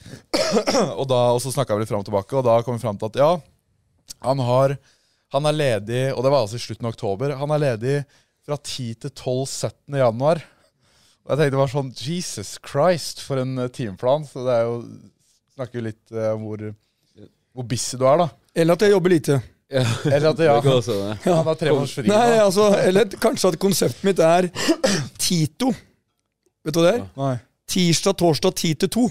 og, 1.00 1.04
da, 1.10 1.18
og 1.34 1.40
så 1.42 1.52
snakka 1.52 1.74
vi 1.76 1.82
litt 1.82 1.90
fram 1.90 2.04
og 2.04 2.08
tilbake, 2.08 2.36
og 2.38 2.46
da 2.46 2.60
kom 2.64 2.78
vi 2.78 2.84
fram 2.84 2.96
til 3.00 3.10
at 3.10 3.18
ja, 3.20 3.32
han 4.24 4.38
har 4.46 4.78
Han 5.30 5.46
er 5.46 5.54
ledig, 5.54 6.00
og 6.10 6.24
det 6.26 6.30
var 6.32 6.42
altså 6.42 6.58
i 6.58 6.62
slutten 6.62 6.88
av 6.88 6.94
oktober, 6.96 7.36
han 7.38 7.52
er 7.54 7.60
ledig 7.62 7.92
fra 8.42 8.56
10 8.58 8.96
til 9.04 9.10
12 9.12 9.44
17. 9.46 9.98
januar. 10.00 10.40
Og 11.22 11.30
jeg 11.30 11.38
tenkte 11.38 11.54
det 11.54 11.60
var 11.60 11.70
sånn 11.70 11.92
Jesus 11.94 12.56
Christ, 12.66 13.20
for 13.22 13.38
en 13.38 13.52
eh, 13.62 13.68
timeplan. 13.70 14.24
Så 14.26 14.42
det 14.42 14.56
er 14.56 14.64
jo 14.66 14.80
Snakker 15.54 15.78
jo 15.78 15.84
litt 15.84 16.10
om 16.16 16.40
om 16.40 16.44
hvor, 16.48 16.62
hvor 17.54 17.66
busy 17.68 17.98
du 18.00 18.06
er, 18.08 18.16
da. 18.24 18.26
Eller 18.58 18.74
at 18.74 18.82
jeg 18.82 18.94
jobber 18.94 19.12
lite. 19.12 19.38
Ja. 19.70 19.84
Eller 20.10 20.32
at 20.32 20.40
ja, 20.42 20.56
han 20.58 21.46
har 21.46 21.54
tre 21.54 21.70
måneders 21.70 21.92
fri. 21.94 22.08
Nei, 22.10 22.38
altså, 22.42 22.72
eller 22.82 23.06
kanskje 23.22 23.52
at 23.52 23.58
konseptet 23.62 24.02
mitt 24.08 24.18
er 24.18 24.48
Tito. 25.20 25.70
Vet 26.66 26.74
du 26.74 26.80
hva 26.80 26.86
det 26.88 26.94
er? 26.96 27.04
Nei. 27.20 27.34
Tirsdag, 27.70 28.16
torsdag, 28.18 28.56
ti 28.58 28.72
til 28.74 28.90
to. 28.90 29.04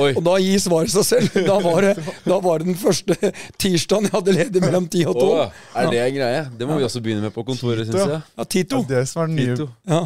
Oi. 0.00 0.14
Og 0.16 0.22
da 0.24 0.38
gir 0.40 0.56
svaret 0.62 0.88
seg 0.94 1.04
selv. 1.04 1.34
Da 1.44 1.58
var 1.60 1.84
det, 1.84 1.90
da 2.24 2.38
var 2.40 2.62
det 2.62 2.70
den 2.70 2.78
første 2.80 3.16
tirsdagen 3.60 4.08
jeg 4.08 4.14
hadde 4.14 4.34
ledig 4.38 4.62
mellom 4.64 4.86
ti 4.88 5.02
og 5.04 5.20
Å, 5.20 5.26
Oh, 5.28 5.60
er 5.76 5.90
det 5.92 6.00
en 6.06 6.14
greie? 6.16 6.40
Det 6.56 6.68
må 6.68 6.78
vi 6.80 6.86
også 6.86 7.02
begynne 7.04 7.26
med 7.26 7.34
på 7.36 7.44
kontoret, 7.44 7.84
syns 7.90 8.00
jeg. 8.00 8.22
Ja, 8.24 8.46
Tito. 8.48 8.80
Det 8.88 8.96
er 8.96 9.04
det 9.04 9.10
som 9.12 9.20
er 9.26 9.28
den 9.28 9.36
nye. 9.42 9.52
Tito. 9.58 9.68
Ja. 9.92 10.00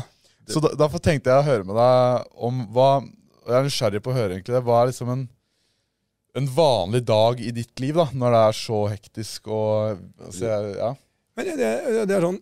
Så 0.51 0.63
da, 0.63 0.73
Derfor 0.83 1.03
tenkte 1.03 1.31
jeg 1.31 1.39
å 1.43 1.47
høre 1.47 1.67
med 1.67 1.79
deg 1.79 2.27
om 2.51 2.59
hva 2.75 2.89
Jeg 3.47 3.55
er 3.61 3.65
nysgjerrig 3.67 4.03
på 4.03 4.11
å 4.11 4.17
høre 4.19 4.35
egentlig 4.35 4.57
det. 4.57 4.65
Hva 4.67 4.81
er 4.83 4.91
liksom 4.91 5.11
en, 5.15 5.23
en 6.37 6.47
vanlig 6.53 7.03
dag 7.09 7.41
i 7.41 7.51
ditt 7.55 7.81
liv, 7.81 7.97
da, 7.97 8.07
når 8.13 8.35
det 8.35 8.41
er 8.49 8.57
så 8.59 8.81
hektisk 8.93 9.49
og 9.49 9.97
altså, 10.21 10.49
jeg, 10.51 10.75
ja. 10.77 10.91
Men 11.37 11.49
det, 11.49 11.55
det, 11.61 12.03
det 12.09 12.17
er 12.17 12.25
sånn 12.25 12.39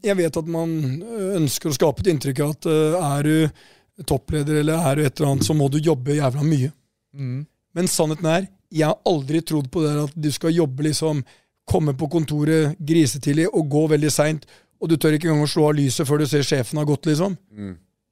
Jeg 0.00 0.16
vet 0.16 0.36
at 0.40 0.46
man 0.48 0.74
øh, 1.04 1.30
ønsker 1.38 1.68
å 1.68 1.76
skape 1.76 2.04
et 2.04 2.10
inntrykk 2.14 2.42
av 2.44 2.52
at 2.54 2.68
øh, 2.72 2.98
er 2.98 3.28
du 3.28 4.04
toppleder 4.08 4.60
eller 4.62 4.88
er 4.90 4.96
du 4.96 5.04
et 5.04 5.20
eller 5.20 5.34
annet, 5.34 5.46
så 5.46 5.54
må 5.56 5.68
du 5.70 5.76
jobbe 5.78 6.16
jævla 6.16 6.42
mye. 6.42 6.72
Mm. 7.14 7.44
Men 7.76 7.90
sannheten 7.90 8.26
er, 8.26 8.48
jeg 8.74 8.88
har 8.88 8.98
aldri 9.06 9.42
trodd 9.46 9.68
på 9.70 9.84
det 9.84 9.92
at 10.02 10.16
du 10.18 10.30
skal 10.34 10.54
jobbe 10.56 10.88
liksom 10.88 11.24
Komme 11.64 11.94
på 11.96 12.10
kontoret 12.12 12.74
grisetidlig 12.76 13.46
og 13.48 13.70
gå 13.72 13.86
veldig 13.88 14.10
seint, 14.12 14.42
og 14.76 14.90
du 14.90 14.98
tør 15.00 15.14
ikke 15.16 15.30
engang 15.30 15.46
å 15.46 15.48
slå 15.48 15.70
av 15.70 15.78
lyset 15.78 16.04
før 16.04 16.20
du 16.20 16.26
ser 16.28 16.44
sjefen 16.44 16.76
har 16.76 16.84
gått, 16.84 17.08
liksom. 17.08 17.38
Mm. 17.56 17.70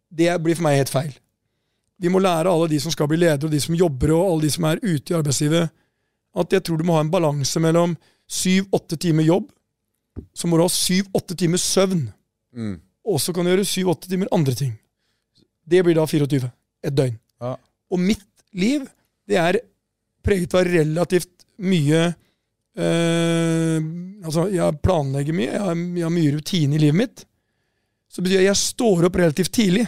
Det 0.08 0.30
blir 0.40 0.56
for 0.56 0.64
meg 0.64 0.78
helt 0.78 0.92
feil. 0.92 1.10
Vi 2.02 2.10
må 2.10 2.18
lære 2.22 2.50
alle 2.50 2.66
de 2.72 2.80
som 2.82 2.90
skal 2.94 3.06
bli 3.10 3.20
ledere, 3.22 3.46
og 3.46 3.52
de 3.54 3.60
som 3.62 3.76
jobber, 3.78 4.10
og 4.16 4.32
alle 4.32 4.48
de 4.48 4.50
som 4.50 4.66
er 4.66 4.80
ute 4.82 5.12
i 5.12 5.16
arbeidslivet, 5.16 5.70
at 6.42 6.54
jeg 6.56 6.64
tror 6.66 6.80
du 6.80 6.86
må 6.88 6.96
ha 6.96 7.02
en 7.04 7.12
balanse 7.12 7.60
mellom 7.62 7.94
syv-åtte 8.32 8.96
timer 8.98 9.26
jobb, 9.28 9.50
så 10.34 10.48
må 10.48 10.58
du 10.58 10.64
ha 10.64 10.72
syv-åtte 10.72 11.38
timer 11.38 11.62
søvn, 11.62 12.08
Mm. 12.52 12.74
og 13.08 13.20
så 13.20 13.32
kan 13.32 13.46
du 13.46 13.48
gjøre 13.54 13.64
syv-åtte 13.64 14.10
timer 14.10 14.28
andre 14.36 14.52
ting. 14.54 14.72
Det 15.64 15.80
blir 15.86 15.94
da 15.96 16.02
24. 16.04 16.50
Et 16.84 16.92
døgn. 16.92 17.14
Ja. 17.40 17.54
Og 17.90 17.98
mitt 17.98 18.26
liv, 18.52 18.82
det 19.26 19.38
er 19.40 19.56
preget 20.22 20.52
av 20.58 20.66
relativt 20.68 21.46
mye 21.64 22.02
øh, 22.76 23.80
Altså, 24.22 24.44
jeg 24.54 24.78
planlegger 24.84 25.34
mye, 25.34 25.48
jeg 25.50 25.60
har, 25.64 25.74
jeg 25.96 26.04
har 26.06 26.12
mye 26.14 26.34
rutine 26.36 26.76
i 26.76 26.78
livet 26.78 26.94
mitt. 27.00 27.24
Så 28.06 28.20
det 28.20 28.28
betyr 28.28 28.42
at 28.44 28.50
jeg 28.52 28.60
står 28.60 29.08
opp 29.08 29.16
relativt 29.18 29.50
tidlig. 29.56 29.86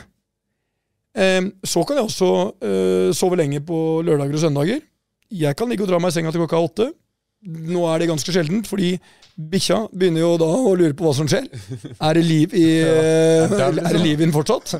Eh, 1.14 1.40
så 1.62 1.84
kan 1.86 2.00
jeg 2.00 2.08
også 2.08 2.30
eh, 2.64 3.08
sove 3.14 3.38
lenge 3.38 3.62
på 3.64 3.78
lørdager 4.06 4.38
og 4.38 4.42
søndager. 4.42 4.82
Jeg 5.34 5.56
kan 5.58 5.70
ligge 5.70 5.86
og 5.86 5.90
dra 5.90 6.00
meg 6.02 6.12
i 6.12 6.16
senga 6.16 6.32
til 6.34 6.42
klokka 6.42 6.62
åtte. 6.62 6.88
Nå 7.44 7.82
er 7.90 8.00
det 8.00 8.08
ganske 8.08 8.32
sjeldent, 8.32 8.68
fordi 8.70 8.94
bikkja 9.34 9.84
begynner 9.92 10.22
jo 10.22 10.30
da 10.40 10.48
å 10.48 10.72
lure 10.78 10.94
på 10.96 11.04
hva 11.04 11.12
som 11.16 11.28
skjer. 11.28 11.46
Er 11.98 12.16
det 12.16 12.24
liv 12.24 12.54
i, 12.56 12.64
eh, 12.88 13.58
er 13.58 13.92
det 13.92 14.00
liv 14.00 14.16
i 14.16 14.24
den 14.24 14.34
fortsatt? 14.34 14.76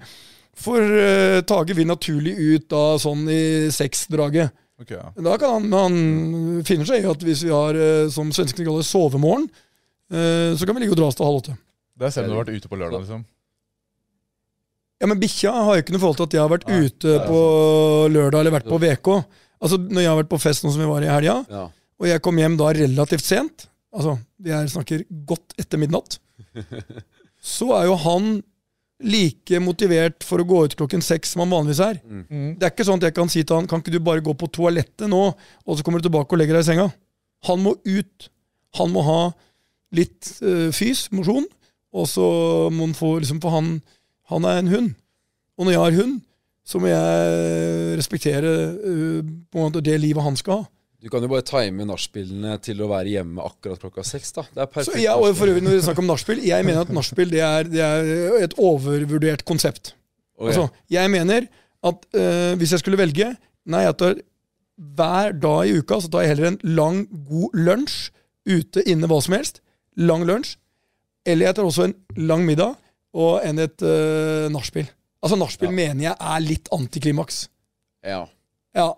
For 0.64 0.82
eh, 0.82 1.40
Tage 1.48 1.76
vil 1.76 1.88
naturlig 1.88 2.34
ut 2.36 2.66
da 2.72 2.84
sånn 3.00 3.24
i 3.32 3.70
seksdraget. 3.72 4.52
Okay, 4.80 4.96
ja. 4.96 5.10
Da 5.12 5.36
kan 5.40 5.58
han, 5.58 5.72
han 5.76 6.62
finner 6.66 6.88
seg 6.88 7.04
i 7.04 7.08
at 7.08 7.24
hvis 7.24 7.44
vi 7.44 7.52
har, 7.52 7.76
som 8.12 8.32
svenskene 8.32 8.66
kaller 8.68 8.84
sovemorgen, 8.86 9.46
eh, 10.12 10.56
så 10.56 10.66
kan 10.66 10.76
vi 10.76 10.84
ligge 10.84 10.96
og 10.96 11.02
dra 11.02 11.10
oss 11.12 11.18
til 11.20 11.28
halv 11.28 11.42
åtte. 11.42 11.56
Det 12.00 12.08
er 12.08 12.14
selv 12.16 12.28
om 12.28 12.32
du 12.32 12.38
har 12.38 12.46
vært 12.46 12.56
ute 12.60 12.72
på 12.72 12.80
lørdag, 12.80 13.04
liksom. 13.04 13.24
Ja, 15.00 15.08
Men 15.08 15.20
bikkja 15.20 15.52
har 15.56 15.76
jo 15.78 15.82
ikke 15.82 15.94
noe 15.94 16.02
forhold 16.02 16.18
til 16.20 16.28
at 16.28 16.34
jeg 16.36 16.42
har 16.44 16.52
vært 16.52 16.68
Nei, 16.68 16.80
ute 16.86 17.14
på 17.24 17.38
lørdag 18.12 18.42
eller 18.42 18.56
vært 18.58 18.68
på 18.68 18.80
VK. 18.82 19.08
Altså, 19.60 19.78
Når 19.80 20.02
jeg 20.02 20.10
har 20.10 20.18
vært 20.20 20.32
på 20.32 20.40
fest 20.42 20.64
nå 20.64 20.72
som 20.74 20.82
vi 20.82 20.88
var 20.90 21.04
i 21.04 21.08
helga, 21.10 21.38
Ja. 21.48 21.64
og 22.00 22.06
jeg 22.08 22.22
kom 22.24 22.36
hjem 22.36 22.56
da 22.60 22.72
relativt 22.76 23.24
sent, 23.24 23.66
altså 23.92 24.18
er 24.44 24.68
snakker 24.68 25.04
godt 25.26 25.56
etter 25.58 25.80
midnatt, 25.80 26.18
så 27.40 27.72
er 27.80 27.88
jo 27.88 27.96
han 28.04 28.42
like 29.00 29.60
motivert 29.64 30.24
for 30.28 30.42
å 30.42 30.44
gå 30.44 30.64
ut 30.68 30.76
klokken 30.76 31.00
seks 31.04 31.32
som 31.32 31.40
han 31.44 31.52
vanligvis 31.54 31.80
er. 31.80 32.00
Mm. 32.04 32.58
Det 32.60 32.66
er 32.66 32.72
ikke 32.74 32.84
sånn 32.84 33.00
at 33.00 33.08
jeg 33.08 33.16
kan 33.16 33.30
si 33.32 33.42
til 33.42 33.56
han 33.56 33.68
kan 33.70 33.80
ikke 33.80 33.94
du 33.94 34.00
bare 34.04 34.24
gå 34.24 34.34
på 34.36 34.48
toalettet 34.52 35.08
nå, 35.08 35.22
og 35.64 35.76
så 35.78 35.84
kommer 35.86 36.00
du 36.02 36.08
tilbake 36.08 36.36
og 36.36 36.40
legger 36.42 36.58
deg 36.58 36.66
i 36.66 36.68
senga. 36.68 36.90
Han 37.48 37.62
må 37.64 37.72
ut. 37.88 38.28
Han 38.76 38.92
må 38.92 39.00
ha 39.06 39.20
litt 39.96 40.28
øh, 40.44 40.68
fys, 40.76 41.08
mosjon, 41.16 41.48
og 41.96 42.06
så 42.06 42.26
må 42.70 42.86
han 42.90 42.94
få 42.94 43.16
liksom, 43.18 43.40
For 43.42 43.56
han, 43.56 43.72
han 44.30 44.46
er 44.48 44.60
en 44.60 44.72
hund. 44.72 44.90
Og 45.58 45.66
når 45.66 45.74
jeg 45.74 45.84
har 45.84 45.96
hund, 46.00 46.18
så 46.66 46.80
må 46.80 46.90
jeg 46.90 47.96
respektere 47.98 48.50
uh, 48.80 49.80
det 49.80 49.96
livet 50.00 50.24
han 50.24 50.38
skal 50.38 50.62
ha. 50.62 50.68
Du 51.00 51.08
kan 51.08 51.24
jo 51.24 51.30
bare 51.32 51.44
time 51.48 51.86
nachspielene 51.88 52.58
til 52.60 52.82
å 52.84 52.90
være 52.90 53.14
hjemme 53.14 53.44
akkurat 53.44 53.80
klokka 53.80 54.04
seks. 54.04 54.34
da 54.36 54.44
Det 54.52 54.60
er 54.60 54.68
perfekt. 54.68 54.90
Så 54.92 55.00
jeg, 55.00 55.16
og 55.16 55.36
for 55.36 55.48
øvrig 55.48 55.64
når 55.64 55.78
vi 55.78 55.84
snakker 55.86 56.04
om 56.04 56.10
nachspiel, 56.10 56.42
jeg 56.44 56.66
mener 56.66 56.84
at 56.84 56.92
nachspiel 56.92 57.32
det 57.32 57.40
er, 57.40 57.70
det 57.72 57.80
er 57.84 58.36
et 58.44 58.56
overvurdert 58.60 59.46
konsept. 59.48 59.94
Okay. 60.36 60.52
Altså, 60.52 60.66
jeg 60.92 61.12
mener 61.12 61.48
at 61.88 62.04
uh, 62.16 62.52
hvis 62.60 62.76
jeg 62.76 62.84
skulle 62.84 63.00
velge 63.00 63.32
Nei, 63.70 63.82
jeg 63.84 63.96
tar 64.00 64.14
hver 64.96 65.34
dag 65.36 65.68
i 65.68 65.74
uka 65.76 65.98
så 66.00 66.08
tar 66.08 66.24
jeg 66.24 66.30
heller 66.32 66.46
en 66.48 66.60
lang, 66.64 67.02
god 67.28 67.56
lunsj 67.60 68.08
ute, 68.48 68.80
inne, 68.88 69.08
hva 69.08 69.18
som 69.20 69.36
helst. 69.36 69.60
Lang 70.00 70.24
lunsj. 70.24 70.54
Eller 71.28 71.50
jeg 71.50 71.58
tar 71.58 71.68
også 71.68 71.90
en 71.90 71.94
lang 72.16 72.46
middag 72.48 72.78
og 73.16 73.44
enn 73.46 73.62
et 73.62 73.84
uh, 73.84 74.48
nachspiel. 74.52 74.88
Altså, 75.20 75.36
nachspiel 75.36 75.72
mener 75.74 76.10
jeg 76.10 76.16
er 76.16 76.42
litt 76.44 76.70
antiklimaks. 76.74 77.44
Ja. 78.06 78.24
Ja. 78.76 78.90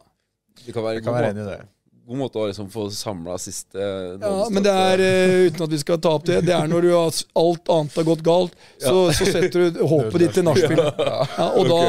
Det 0.62 0.74
kan 0.74 0.84
være 0.84 1.02
kan 1.02 1.16
være 1.16 1.32
enig 1.32 1.42
i 1.42 1.48
det. 1.48 1.60
god 2.06 2.18
måte 2.20 2.38
å 2.38 2.46
liksom 2.50 2.68
få 2.70 2.84
samla 2.94 3.38
siste 3.40 3.78
Ja, 3.80 4.32
men 4.52 4.62
det 4.62 4.72
er, 4.72 5.02
uh, 5.02 5.36
uten 5.48 5.66
at 5.66 5.74
vi 5.74 5.80
skal 5.82 6.00
ta 6.02 6.12
opp 6.18 6.26
det, 6.28 6.42
det 6.46 6.54
er 6.54 6.70
når 6.70 6.86
du 6.86 6.90
har, 6.92 7.20
alt 7.42 7.72
annet 7.74 7.98
har 7.98 8.08
gått 8.10 8.24
galt, 8.26 8.58
så, 8.82 9.08
så 9.16 9.28
setter 9.30 9.64
du 9.72 9.80
håpet 9.94 10.18
ditt 10.26 10.36
til 10.38 10.46
nachspiel. 10.46 10.82
Ja, 10.82 11.48
og 11.48 11.72
da, 11.72 11.80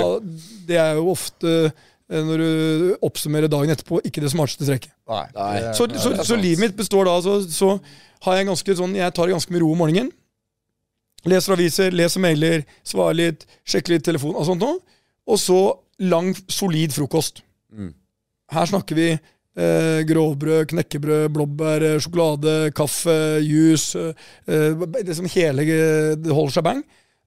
det 0.69 0.79
er 0.81 0.97
jo 1.01 1.11
ofte, 1.13 1.57
eh, 1.67 2.23
når 2.31 2.45
du 2.45 2.97
oppsummerer 3.03 3.51
dagen 3.51 3.75
etterpå, 3.75 4.01
ikke 4.07 4.23
det 4.23 4.31
smarteste 4.33 4.69
trekket. 4.69 4.95
Nei. 5.11 5.27
Så, 5.75 5.91
så, 5.99 6.15
så 6.23 6.39
livet 6.39 6.69
mitt 6.69 6.79
består 6.79 7.11
da, 7.11 7.19
så, 7.21 7.41
så 7.51 7.75
har 8.23 8.39
jeg 8.39 8.49
ganske 8.49 8.79
sånn, 8.79 8.97
jeg 8.97 9.13
tar 9.13 9.27
det 9.27 9.35
ganske 9.35 9.53
med 9.53 9.65
ro 9.65 9.73
om 9.75 9.83
morgenen. 9.83 10.13
Leser 11.29 11.55
aviser, 11.55 11.93
leser 11.95 12.23
mailer, 12.23 12.65
svarer 12.83 13.19
litt, 13.19 13.45
sjekker 13.67 13.95
litt 13.95 14.05
telefon 14.05 14.35
og 14.35 14.47
sånt 14.47 14.63
noe. 14.63 14.79
Og 15.29 15.39
så 15.39 15.59
lang, 16.03 16.33
solid 16.51 16.91
frokost. 16.95 17.43
Mm. 17.71 17.93
Her 18.53 18.67
snakker 18.69 18.97
vi 18.97 19.07
eh, 19.13 20.01
grovbrød, 20.09 20.65
knekkebrød, 20.73 21.29
blåbær, 21.35 21.85
eh, 21.87 21.99
sjokolade, 22.03 22.57
kaffe, 22.75 23.15
juice. 23.45 24.11
Eh, 24.47 24.83
det 24.99 25.15
som 25.15 25.29
hele 25.31 25.63
eh, 25.63 26.11
Det 26.19 26.35
holder 26.35 26.57
seg 26.57 26.67
bang. 26.67 26.83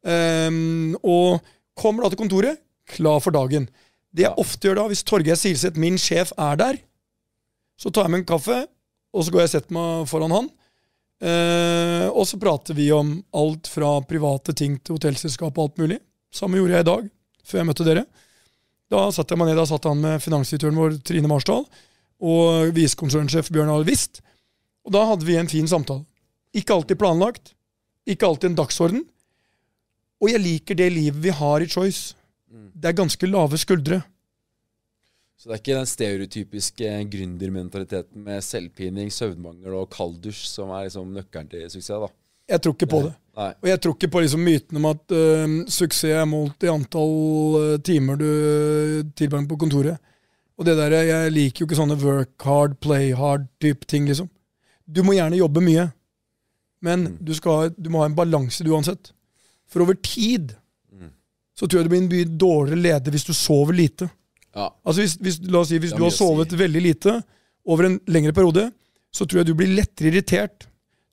Ehm, 0.07 0.95
og 1.03 1.41
kommer 1.76 2.05
da 2.05 2.12
til 2.12 2.21
kontoret, 2.21 2.61
klar 2.87 3.21
for 3.25 3.35
dagen. 3.35 3.69
Det 4.15 4.26
jeg 4.26 4.38
ofte 4.38 4.69
gjør 4.69 4.81
da, 4.81 4.87
hvis 4.91 5.05
Torgeir 5.07 5.38
Silseth, 5.38 5.81
min 5.81 5.99
sjef, 5.99 6.33
er 6.38 6.61
der, 6.61 6.79
så 7.76 7.91
tar 7.91 8.07
jeg 8.07 8.15
meg 8.15 8.23
en 8.23 8.31
kaffe, 8.31 8.62
og 9.12 9.25
så 9.25 9.33
går 9.33 9.43
jeg 9.43 9.50
og 9.50 9.55
setter 9.57 9.76
meg 9.76 10.07
foran 10.09 10.35
han. 10.35 10.49
Eh, 11.17 12.07
og 12.11 12.27
så 12.29 12.39
prater 12.41 12.77
vi 12.77 12.91
om 12.93 13.15
alt 13.37 13.71
fra 13.73 13.97
private 14.05 14.53
ting 14.57 14.77
til 14.85 14.99
hotellselskap 14.99 15.57
og 15.57 15.69
alt 15.69 15.83
mulig. 15.83 15.99
Samme 16.35 16.61
gjorde 16.61 16.77
jeg 16.77 16.85
i 16.85 16.91
dag, 16.91 17.09
før 17.47 17.61
jeg 17.63 17.69
møtte 17.71 17.87
dere. 17.87 18.05
Da 18.93 19.07
satt 19.15 19.33
jeg 19.33 19.41
meg 19.41 19.51
ned, 19.51 19.59
da 19.59 19.67
satt 19.67 19.89
han 19.89 20.03
med 20.03 20.23
finansdirektøren 20.23 20.79
vår, 20.79 20.99
Trine 21.07 21.31
Marsdal, 21.31 21.65
og 22.23 22.75
visekonsernsjef 22.77 23.51
Bjørn 23.53 23.73
Arild 23.73 23.91
Wist. 23.91 24.21
Og 24.87 24.95
da 24.95 25.03
hadde 25.09 25.27
vi 25.27 25.39
en 25.41 25.51
fin 25.51 25.67
samtale. 25.69 26.05
Ikke 26.57 26.77
alltid 26.77 27.01
planlagt, 27.01 27.55
ikke 28.07 28.29
alltid 28.29 28.53
en 28.53 28.61
dagsorden. 28.61 29.03
Og 30.23 30.31
jeg 30.31 30.45
liker 30.45 30.79
det 30.79 30.93
livet 30.95 31.19
vi 31.25 31.35
har 31.35 31.65
i 31.65 31.69
Choice. 31.69 32.15
Det 32.47 32.89
er 32.89 32.97
ganske 32.97 33.29
lave 33.29 33.59
skuldre. 33.61 34.01
Så 35.37 35.49
det 35.49 35.55
er 35.55 35.61
ikke 35.61 35.76
den 35.76 35.88
stereotypiske 35.90 36.93
gründermentaliteten 37.12 38.23
med 38.25 38.45
selvpining, 38.45 39.11
søvnmangel 39.12 39.75
og 39.76 39.90
kalddusj 39.93 40.47
som 40.49 40.73
er 40.73 40.87
liksom 40.87 41.12
nøkkelen 41.12 41.50
til 41.52 41.66
suksess, 41.69 42.07
da. 42.07 42.09
Jeg 42.47 42.62
tror 42.62 42.76
ikke 42.76 42.88
på 42.88 43.00
det. 43.05 43.12
Nei. 43.37 43.50
Og 43.61 43.69
jeg 43.69 43.81
tror 43.83 43.95
ikke 43.97 44.11
på 44.14 44.23
liksom 44.23 44.45
myten 44.47 44.78
om 44.81 44.87
at 44.88 45.12
uh, 45.12 45.57
suksess 45.69 46.14
er 46.14 46.28
målt 46.31 46.64
i 46.64 46.71
antall 46.73 47.16
øh, 47.61 47.73
timer 47.85 48.21
du 48.21 48.28
tilbringer 49.19 49.49
på 49.50 49.59
kontoret. 49.61 49.99
Og 50.57 50.64
det 50.64 50.76
der, 50.78 50.95
Jeg 51.05 51.33
liker 51.33 51.61
jo 51.61 51.66
ikke 51.66 51.76
sånne 51.76 51.99
work 52.00 52.47
hard, 52.47 52.78
play 52.81 53.11
hard-type 53.12 53.85
ting. 53.85 54.07
liksom. 54.07 54.31
Du 54.87 55.02
må 55.02 55.12
gjerne 55.19 55.37
jobbe 55.37 55.61
mye, 55.61 55.90
men 56.81 57.19
du, 57.21 57.35
skal, 57.35 57.75
du 57.76 57.90
må 57.90 58.00
ha 58.00 58.07
en 58.09 58.16
balanse 58.16 58.64
du 58.64 58.71
uansett. 58.73 59.12
For 59.69 59.83
over 59.83 59.99
tid 60.00 60.55
så 61.57 61.66
tror 61.66 61.81
jeg 61.81 61.87
du 61.87 61.93
blir 61.93 62.02
en 62.05 62.11
mye 62.12 62.38
dårligere 62.38 62.83
leder 62.85 63.14
hvis 63.14 63.26
du 63.26 63.33
sover 63.35 63.75
lite. 63.76 64.09
Ja. 64.57 64.71
Altså 64.87 65.05
hvis, 65.05 65.17
hvis, 65.21 65.39
la 65.53 65.61
oss 65.61 65.71
si, 65.73 65.79
hvis 65.83 65.95
du 65.95 66.03
har 66.03 66.15
sovet 66.15 66.53
si. 66.53 66.59
veldig 66.59 66.83
lite 66.83 67.19
over 67.69 67.91
en 67.91 67.99
lengre 68.09 68.33
periode, 68.37 68.71
så 69.13 69.27
tror 69.27 69.43
jeg 69.43 69.50
du 69.50 69.57
blir 69.59 69.75
lettere 69.76 70.11
irritert, 70.11 70.67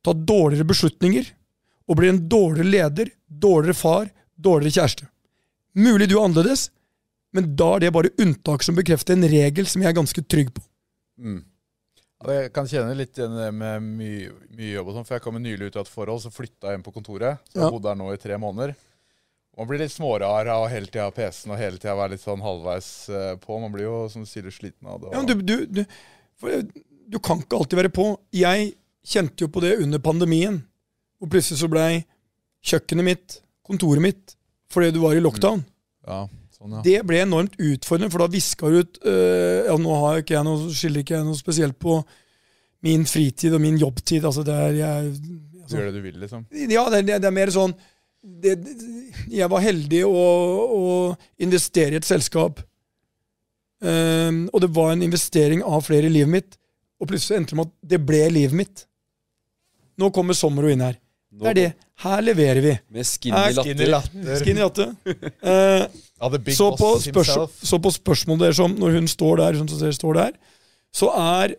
tar 0.03 0.19
dårligere 0.27 0.67
beslutninger, 0.67 1.27
og 1.89 1.99
blir 1.99 2.13
en 2.13 2.21
dårligere 2.31 2.69
leder, 2.69 3.11
dårligere 3.27 3.75
far, 3.75 4.11
dårligere 4.39 4.79
kjæreste. 4.79 5.09
Mulig 5.75 6.07
du 6.09 6.17
er 6.17 6.23
annerledes, 6.27 6.69
men 7.33 7.49
da 7.57 7.73
er 7.75 7.83
det 7.83 7.95
bare 7.95 8.13
unntak 8.21 8.63
som 8.63 8.77
bekrefter 8.77 9.17
en 9.17 9.27
regel 9.27 9.67
som 9.67 9.83
jeg 9.83 9.91
er 9.91 9.97
ganske 9.97 10.23
trygg 10.29 10.53
på. 10.53 10.63
Mm. 11.19 11.41
Jeg 12.23 12.51
kan 12.55 12.67
kjenne 12.69 12.95
litt 12.95 13.17
igjen 13.19 13.33
det 13.35 13.49
med 13.51 13.83
mye, 13.83 14.29
mye 14.55 14.75
jobb 14.77 14.89
og 14.91 14.95
sånn, 14.95 15.07
for 15.07 15.17
jeg 15.17 15.23
kom 15.25 15.39
nylig 15.43 15.67
ut 15.67 15.79
av 15.79 15.83
et 15.83 15.91
forhold, 15.91 16.21
så 16.23 16.31
flytta 16.31 16.69
jeg 16.69 16.77
hjem 16.77 16.85
på 16.85 16.93
kontoret. 16.95 17.41
Så 17.49 17.57
jeg 17.57 17.63
Ja. 17.65 17.67
bodde 17.67 17.73
bodd 17.75 17.89
der 17.89 17.99
nå 17.99 18.13
i 18.13 18.21
tre 18.21 18.37
måneder. 18.39 18.75
Man 19.57 19.67
blir 19.69 19.83
litt 19.83 19.93
smårar 19.93 20.47
av 20.49 20.65
hele 20.71 20.89
tida 20.89 21.11
PC-en 21.13 21.53
og 21.53 21.59
hele 21.61 21.77
tida 21.77 21.93
være 21.97 22.15
litt 22.15 22.23
sånn 22.23 22.41
halvveis 22.41 22.87
eh, 23.13 23.33
på. 23.41 23.59
Man 23.61 23.73
blir 23.75 23.85
jo, 23.85 23.97
som 24.09 24.23
du 24.25 24.29
sier, 24.29 24.47
sliten 24.53 24.89
av 24.89 25.03
det. 25.03 25.11
Ja, 25.13 25.21
du, 25.29 25.33
du, 25.45 25.55
du, 25.69 25.83
for, 26.41 26.63
du 27.13 27.19
kan 27.21 27.43
ikke 27.43 27.59
alltid 27.59 27.83
være 27.83 27.91
på. 27.93 28.07
Jeg 28.33 28.71
kjente 29.05 29.45
jo 29.45 29.51
på 29.53 29.61
det 29.61 29.75
under 29.83 30.01
pandemien, 30.01 30.63
hvor 31.21 31.29
plutselig 31.35 31.61
så 31.61 31.69
blei 31.69 32.01
kjøkkenet 32.65 33.05
mitt, 33.05 33.37
kontoret 33.67 34.01
mitt, 34.01 34.33
fordi 34.73 34.89
du 34.95 35.03
var 35.03 35.19
i 35.19 35.21
lockdown. 35.21 35.61
ja, 36.07 36.23
sånn, 36.57 36.79
ja. 36.79 36.83
Det 36.89 36.97
ble 37.05 37.21
enormt 37.21 37.59
utfordrende, 37.59 38.09
for 38.09 38.23
da 38.23 38.31
viska 38.33 38.71
du 38.73 38.81
ut 38.81 38.99
øh, 39.05 39.69
Ja, 39.69 39.77
nå 39.77 40.01
har 40.01 40.23
ikke 40.23 40.37
jeg 40.39 40.47
noe, 40.47 40.73
skiller 40.73 41.05
ikke 41.05 41.19
jeg 41.19 41.27
noe 41.29 41.37
spesielt 41.37 41.77
på 41.77 41.99
min 42.83 43.05
fritid 43.07 43.53
og 43.53 43.61
min 43.63 43.77
jobbtid. 43.79 44.25
Altså, 44.25 44.41
det 44.47 44.55
er 44.65 44.77
jeg 44.81 45.11
Du 45.21 45.77
gjør 45.77 45.91
det 45.91 45.99
du 45.99 46.05
vil, 46.09 46.21
liksom. 46.25 46.47
Ja, 46.73 46.87
det, 46.89 47.05
det 47.11 47.21
er 47.29 47.35
mer 47.35 47.53
sånn 47.53 47.77
det, 48.23 48.55
Jeg 49.31 49.49
var 49.51 49.63
heldig 49.63 50.03
å, 50.07 50.23
å 50.63 50.91
investere 51.43 51.97
i 51.97 51.99
et 51.99 52.07
selskap. 52.07 52.61
Um, 53.83 54.45
og 54.53 54.61
det 54.63 54.69
var 54.75 54.93
en 54.93 55.03
investering 55.03 55.63
av 55.63 55.83
flere 55.87 56.07
i 56.07 56.13
livet 56.13 56.31
mitt. 56.31 56.59
Og 57.03 57.09
plutselig 57.11 57.41
endte 57.41 57.51
det 57.53 57.59
med 57.59 57.71
at 57.71 57.93
det 57.95 58.01
ble 58.07 58.21
livet 58.31 58.55
mitt. 58.55 58.85
Nå 59.99 60.09
kommer 60.15 60.37
sommer 60.37 60.65
og 60.69 60.73
inn 60.73 60.85
her. 60.85 60.95
Det 61.33 61.49
er 61.51 61.57
det. 61.57 61.67
Her 62.03 62.23
leverer 62.23 62.61
vi. 62.63 62.73
Med 62.93 63.07
skinny 63.07 63.37
Her- 63.37 63.57
Skinny 63.59 63.87
latter. 63.89 64.39
Skinny 64.41 64.63
latte. 64.63 64.89
Uh, 65.43 65.85
Ja, 66.23 66.29
så, 66.55 66.69
på 66.79 66.89
så 66.95 67.77
på 67.83 67.91
spørsmålet 67.91 68.45
deres 68.45 68.59
om 68.63 68.75
når 68.79 68.93
hun 68.95 69.07
står 69.11 69.41
der, 69.41 69.57
sånn 69.59 69.67
som 69.67 69.79
dere 69.81 69.95
står 69.97 70.13
der, 70.15 70.35
så 70.95 71.09
er, 71.19 71.55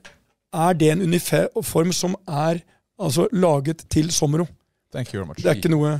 er 0.57 0.79
det 0.81 0.89
en 0.95 1.03
uniform 1.05 1.93
som 1.93 2.15
er 2.25 2.63
altså, 2.97 3.27
laget 3.29 3.85
til 3.93 4.09
Sommero. 4.15 4.47
Thank 4.95 5.13
you 5.13 5.21
very 5.21 5.29
much. 5.29 5.43
Det 5.43 5.51
er 5.53 5.59
ikke 5.61 5.73
noe 5.75 5.99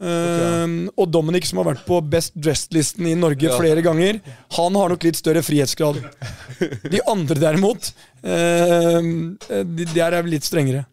Ehm, 0.00 0.88
Og 0.96 1.08
Dominic, 1.12 1.44
som 1.50 1.60
har 1.60 1.74
vært 1.74 1.84
på 1.84 1.98
Best 2.08 2.32
Dressed-listen 2.34 3.06
i 3.10 3.16
Norge 3.18 3.52
flere 3.58 3.82
ganger, 3.84 4.20
han 4.56 4.78
har 4.80 4.92
nok 4.92 5.04
litt 5.04 5.18
større 5.20 5.42
frihetsgrad. 5.44 6.00
De 6.92 7.02
andre, 7.10 7.36
derimot, 7.40 7.90
uh, 8.24 9.00
de 9.50 9.88
der 9.92 10.16
er 10.16 10.28
litt 10.28 10.46
strengere. 10.48 10.86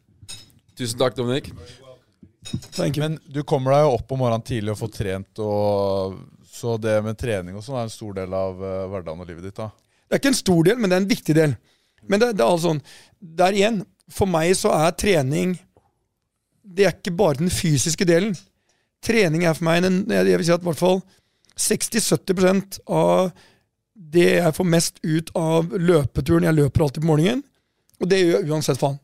Tusen 0.78 1.00
takk, 1.00 1.15
Dominik. 1.17 1.52
Men 3.00 3.17
du 3.28 3.41
kommer 3.48 3.76
deg 3.76 3.86
jo 3.86 3.96
opp 3.98 4.12
om 4.13 4.22
morgenen 4.24 4.46
tidlig 4.48 4.76
og 4.76 4.82
får 4.84 4.91
trent, 4.96 5.41
og 5.43 6.20
så 6.58 6.76
det 6.82 7.00
med 7.04 7.17
trening 7.20 7.58
og 7.58 7.63
sånn 7.65 7.80
er 7.80 7.88
en 7.88 7.93
stor 7.93 8.15
del 8.17 8.36
av 8.36 8.60
uh, 8.60 8.86
hverdagen 8.91 9.24
og 9.24 9.30
livet 9.30 9.50
ditt. 9.50 9.58
da. 9.58 9.72
Det 10.08 10.15
er 10.15 10.22
ikke 10.22 10.34
en 10.34 10.41
stor 10.41 10.67
del, 10.67 10.78
men 10.80 10.89
det 10.89 10.98
er 10.98 11.04
en 11.04 11.10
viktig 11.12 11.36
del. 11.38 11.56
Men 12.08 12.22
det, 12.22 12.34
det 12.38 12.43
er 12.43 12.52
altså 12.54 12.70
sånn 12.72 12.84
Der 13.20 13.56
igjen, 13.58 13.82
for 14.13 14.30
meg 14.32 14.54
så 14.56 14.70
er 14.72 14.93
trening 14.96 15.58
Det 16.62 16.86
er 16.86 16.93
ikke 16.93 17.12
bare 17.17 17.41
den 17.41 17.52
fysiske 17.52 18.06
delen. 18.08 18.36
Trening 19.08 19.46
er 19.48 19.56
for 19.56 19.67
meg 19.67 19.86
en, 19.88 20.02
jeg 20.12 20.28
vil 20.28 20.48
si 20.48 20.56
at 20.56 20.63
i 20.63 20.67
hvert 20.67 20.82
fall 20.82 21.00
60-70% 21.58 22.82
av 22.93 23.32
det 23.98 24.28
jeg 24.38 24.56
får 24.56 24.67
mest 24.70 25.00
ut 25.02 25.32
av 25.39 25.72
løpeturen 25.74 26.46
Jeg 26.46 26.58
løper 26.58 26.84
alltid 26.86 27.04
på 27.04 27.10
morgenen, 27.10 27.41
og 27.98 28.10
det 28.12 28.20
gjør 28.22 28.36
jeg 28.36 28.52
uansett 28.52 28.80
faen. 28.82 29.00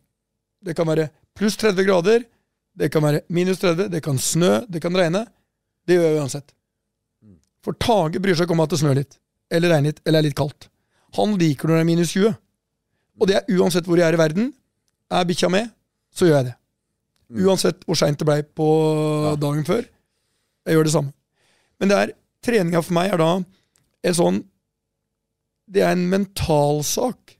Det 0.63 0.75
kan 0.77 0.87
være 0.87 1.07
pluss 1.37 1.57
30 1.59 1.87
grader, 1.87 2.27
det 2.77 2.89
kan 2.93 3.03
være 3.05 3.23
minus 3.33 3.61
30, 3.61 3.89
det 3.93 4.01
kan 4.05 4.19
snø, 4.21 4.59
det 4.69 4.81
kan 4.83 4.95
regne. 4.97 5.25
Det 5.87 5.97
gjør 5.97 6.07
jeg 6.09 6.21
uansett. 6.21 6.53
For 7.63 7.77
Tage 7.79 8.21
bryr 8.21 8.35
seg 8.35 8.47
ikke 8.47 8.55
om 8.57 8.63
at 8.63 8.73
det 8.73 8.79
snør 8.81 8.97
litt, 8.99 9.17
eller 9.53 9.73
regner 9.73 9.93
litt, 9.93 10.01
eller 10.05 10.19
er 10.19 10.27
litt 10.27 10.37
kaldt. 10.37 10.67
Han 11.17 11.35
liker 11.39 11.69
når 11.69 11.79
det 11.79 11.83
er 11.83 11.89
minus 11.89 12.13
20. 12.15 12.35
Og 13.21 13.29
det 13.29 13.37
er 13.37 13.57
uansett 13.57 13.87
hvor 13.87 13.99
jeg 13.99 14.07
er 14.07 14.17
i 14.17 14.21
verden. 14.21 14.51
Er 15.13 15.27
bikkja 15.29 15.49
med, 15.53 15.69
så 16.13 16.27
gjør 16.27 16.39
jeg 16.39 16.49
det. 16.49 16.55
Uansett 17.43 17.85
hvor 17.87 17.97
seint 17.97 18.19
det 18.19 18.27
blei 18.27 18.41
på 18.43 18.67
dagen 19.41 19.65
før. 19.67 19.85
Jeg 20.63 20.77
gjør 20.77 20.87
det 20.87 20.95
samme. 20.95 21.13
Men 21.81 21.91
det 21.91 21.99
er, 21.99 22.15
treninga 22.43 22.81
for 22.83 22.95
meg 22.95 23.13
er 23.13 23.21
da 23.21 23.29
en 24.03 24.17
sånn 24.17 24.41
Det 25.73 25.81
er 25.83 25.93
en 25.95 26.09
mentalsak. 26.11 27.37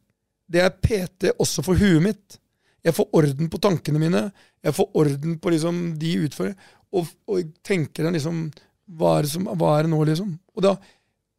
Det 0.47 0.61
er 0.63 0.75
PT 0.79 1.33
også 1.37 1.63
for 1.65 1.79
huet 1.79 2.01
mitt. 2.03 2.37
Jeg 2.83 2.95
får 2.95 3.09
orden 3.15 3.49
på 3.51 3.59
tankene 3.63 3.99
mine. 3.99 4.21
Jeg 4.63 4.75
får 4.75 4.89
orden 4.99 5.37
på 5.39 5.51
liksom 5.53 5.81
de 5.99 6.13
utfører. 6.25 6.53
Og, 6.93 7.09
og 7.27 7.39
jeg 7.39 7.49
tenker 7.65 8.07
liksom 8.11 8.45
hva 8.93 9.17
er, 9.17 9.25
det 9.25 9.31
som, 9.31 9.47
hva 9.47 9.77
er 9.77 9.85
det 9.85 9.91
nå, 9.93 9.99
liksom? 10.07 10.33
Og 10.53 10.65
da, 10.65 10.73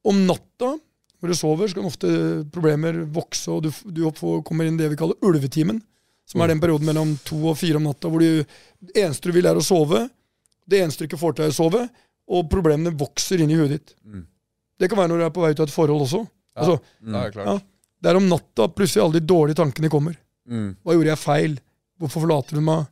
om 0.09 0.23
natta, 0.29 0.75
når 1.21 1.33
du 1.33 1.37
sover, 1.39 1.69
så 1.69 1.79
kan 1.79 1.89
ofte 1.89 2.13
problemer 2.53 3.03
vokse, 3.13 3.53
og 3.53 3.67
du, 3.67 3.71
du 3.93 4.05
kommer 4.45 4.69
inn 4.69 4.79
det 4.81 4.91
vi 4.93 4.99
kaller 5.01 5.21
ulvetimen. 5.25 5.81
Som 6.29 6.41
er 6.41 6.51
den 6.51 6.61
perioden 6.63 6.89
mellom 6.89 7.15
to 7.25 7.37
og 7.51 7.59
fire 7.61 7.77
om 7.77 7.85
natta 7.85 8.09
hvor 8.09 8.25
det 8.25 8.47
eneste 8.97 9.29
du 9.29 9.37
vil, 9.37 9.49
er 9.49 9.61
å 9.61 9.65
sove. 9.65 10.07
Det 10.69 10.81
eneste 10.81 11.05
du 11.05 11.09
ikke 11.09 11.21
får 11.21 11.35
til, 11.37 11.45
er 11.45 11.53
å 11.53 11.57
sove. 11.59 11.83
Og 12.35 12.47
problemene 12.51 12.95
vokser 12.97 13.43
inn 13.45 13.51
i 13.53 13.59
huet 13.59 13.71
ditt. 13.75 13.95
Det 14.81 14.89
kan 14.91 14.99
være 14.99 15.09
når 15.13 15.19
du 15.19 15.25
er 15.27 15.31
på 15.37 15.43
vei 15.45 15.51
ut 15.53 15.61
av 15.61 15.69
et 15.69 15.75
forhold 15.75 16.03
også. 16.07 16.23
Altså, 16.57 16.79
Det 17.03 17.15
er 17.21 17.31
klart. 17.35 17.47
Ja. 17.47 17.59
det 18.05 18.11
er 18.11 18.17
om 18.17 18.29
natta 18.29 18.69
plutselig 18.69 19.03
alle 19.05 19.21
de 19.21 19.27
dårlige 19.27 19.57
tankene 19.61 19.91
kommer. 19.93 20.17
Mm. 20.49 20.77
Hva 20.85 20.95
gjorde 20.97 21.13
jeg 21.13 21.19
feil? 21.23 21.59
Hvorfor 22.01 22.25
forlater 22.25 22.57
hun 22.59 22.65
meg? 22.65 22.87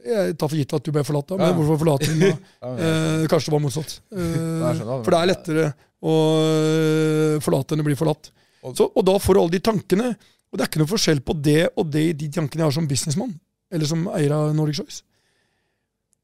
Jeg 0.00 0.36
tar 0.40 0.48
for 0.48 0.56
gitt 0.56 0.72
at 0.72 0.84
du 0.86 0.90
ble 0.92 1.02
forlatt, 1.04 1.26
da, 1.28 1.36
men 1.36 1.46
Ja. 1.50 1.54
hvorfor 1.58 1.78
forlater 1.82 2.08
hun 2.12 2.18
meg? 2.18 2.36
Ja, 2.62 2.68
Eh, 2.74 3.26
kanskje 3.28 3.50
det 3.50 3.54
var 3.56 3.64
motsatt. 3.64 4.00
Eh, 4.16 5.02
for 5.04 5.10
det 5.10 5.18
er 5.20 5.30
lettere 5.30 5.64
å 6.02 6.14
eh, 6.54 7.38
forlate 7.44 7.74
enn 7.76 7.82
å 7.84 7.88
bli 7.88 7.96
forlatt. 7.98 8.30
Og- 8.64 8.76
Så, 8.76 8.90
og 8.94 9.04
da 9.04 9.18
får 9.18 9.34
du 9.34 9.40
alle 9.40 9.50
de 9.56 9.60
tankene. 9.60 10.16
Og 10.50 10.58
det 10.58 10.64
er 10.64 10.68
ikke 10.70 10.80
noe 10.82 10.90
forskjell 10.90 11.20
på 11.22 11.34
det 11.42 11.68
og 11.76 11.90
det 11.92 12.02
i 12.08 12.12
de 12.12 12.28
tankene 12.28 12.64
jeg 12.64 12.66
har 12.66 12.72
som 12.74 12.86
businessmann, 12.88 13.34
eller 13.70 13.86
som 13.86 14.06
eier 14.08 14.32
av 14.34 14.54
Nordic 14.56 14.76
Choice. 14.80 15.02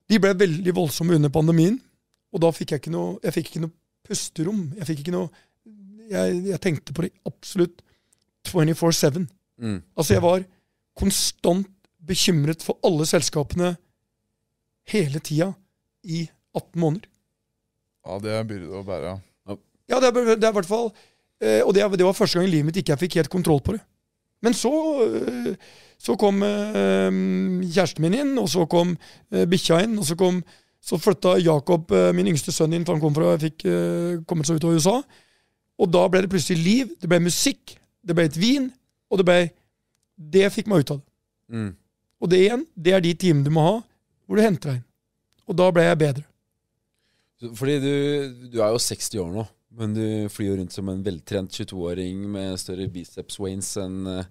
De 0.06 0.20
ble 0.22 0.32
veldig 0.38 0.74
voldsomme 0.76 1.16
under 1.18 1.32
pandemien, 1.34 1.78
og 2.34 2.42
da 2.44 2.52
fikk 2.54 2.74
jeg 2.74 2.82
ikke 2.82 2.94
noe, 2.94 3.16
jeg 3.24 3.34
fikk 3.34 3.50
ikke 3.50 3.64
noe 3.64 3.74
pusterom. 4.06 4.60
Jeg 4.78 4.86
fikk 4.90 5.02
ikke 5.04 5.16
noe 5.16 5.30
Jeg, 6.06 6.34
jeg 6.46 6.60
tenkte 6.62 6.94
på 6.94 7.02
det 7.02 7.08
absolutt 7.26 7.80
24-7. 8.46 9.24
Mm. 9.58 9.80
Altså, 9.96 10.12
jeg 10.14 10.22
var 10.22 10.44
konstant 10.94 11.66
bekymret 12.06 12.62
for 12.62 12.78
alle 12.86 13.02
selskapene 13.10 13.72
hele 14.92 15.18
tida 15.18 15.48
i 16.06 16.28
18 16.54 16.78
måneder. 16.78 17.08
Ja, 18.06 18.20
det 18.22 18.36
er 18.36 18.46
byrde 18.46 18.70
å 18.78 18.84
bære. 18.86 19.16
ja. 19.16 19.56
Ja, 19.86 20.00
det 20.02 20.08
er, 20.10 20.34
det 20.34 20.42
er 20.42 20.50
i 20.50 20.56
hvert 20.56 20.66
fall 20.66 20.88
eh, 21.38 21.60
Og 21.62 21.68
det, 21.74 21.84
det 21.94 22.02
var 22.02 22.14
første 22.16 22.38
gang 22.40 22.48
i 22.48 22.50
livet 22.50 22.66
mitt 22.66 22.78
ikke 22.80 22.96
jeg 22.96 23.02
fikk 23.04 23.18
helt 23.20 23.30
kontroll 23.30 23.60
på 23.62 23.76
det. 23.76 23.82
Men 24.42 24.54
så, 24.54 24.72
eh, 25.04 25.52
så 25.98 26.16
kom 26.20 26.42
eh, 26.44 27.10
kjæresten 27.64 28.04
min 28.04 28.16
inn, 28.20 28.32
og 28.40 28.48
så 28.52 28.66
kom 28.70 28.94
eh, 29.32 29.46
bikkja 29.48 29.82
inn, 29.86 29.96
og 29.98 30.06
så 30.08 30.16
kom 30.18 30.42
så 30.86 30.98
flytta 31.02 31.36
Jakob, 31.42 31.90
eh, 31.90 32.12
min 32.14 32.30
yngste 32.30 32.54
sønn, 32.54 32.74
inn, 32.76 32.84
for 32.86 32.96
han 32.96 33.02
kom 33.02 33.16
fra, 33.16 33.34
fikk 33.42 33.64
eh, 33.66 34.20
kommet 34.28 34.48
seg 34.48 34.60
ut 34.60 34.68
av 34.68 34.76
USA. 34.76 34.96
Og 35.82 35.90
da 35.92 36.04
ble 36.08 36.22
det 36.24 36.32
plutselig 36.32 36.62
liv, 36.62 36.92
det 37.00 37.10
ble 37.10 37.20
musikk, 37.24 37.74
det 38.06 38.14
ble 38.16 38.28
et 38.28 38.38
vin, 38.40 38.70
og 39.10 39.22
det 39.22 39.28
ble 39.28 39.40
Det 40.16 40.46
fikk 40.48 40.70
meg 40.72 40.80
ut 40.80 40.90
av 40.94 40.96
det. 40.96 41.06
Mm. 41.52 41.72
Og 42.24 42.30
det 42.32 42.38
igjen, 42.40 42.62
det 42.72 42.92
er 42.96 43.02
de 43.04 43.10
timene 43.20 43.44
du 43.44 43.50
må 43.52 43.64
ha, 43.66 43.74
hvor 44.24 44.38
du 44.38 44.40
henter 44.40 44.70
deg 44.70 44.78
inn. 44.78 44.86
Og 45.44 45.58
da 45.60 45.66
ble 45.74 45.84
jeg 45.84 45.98
bedre. 46.00 46.24
Fordi 47.58 47.74
du, 47.82 47.92
du 48.54 48.56
er 48.64 48.72
jo 48.72 48.80
60 48.80 49.20
år 49.20 49.34
nå, 49.34 49.44
men 49.76 49.92
du 49.92 50.06
flyr 50.32 50.54
jo 50.54 50.56
rundt 50.62 50.72
som 50.72 50.88
en 50.88 51.04
veltrent 51.04 51.52
22-åring 51.52 52.22
med 52.32 52.56
større 52.62 52.88
biceps 52.88 53.36
wains 53.42 53.74
enn 53.82 54.08
eh, 54.08 54.30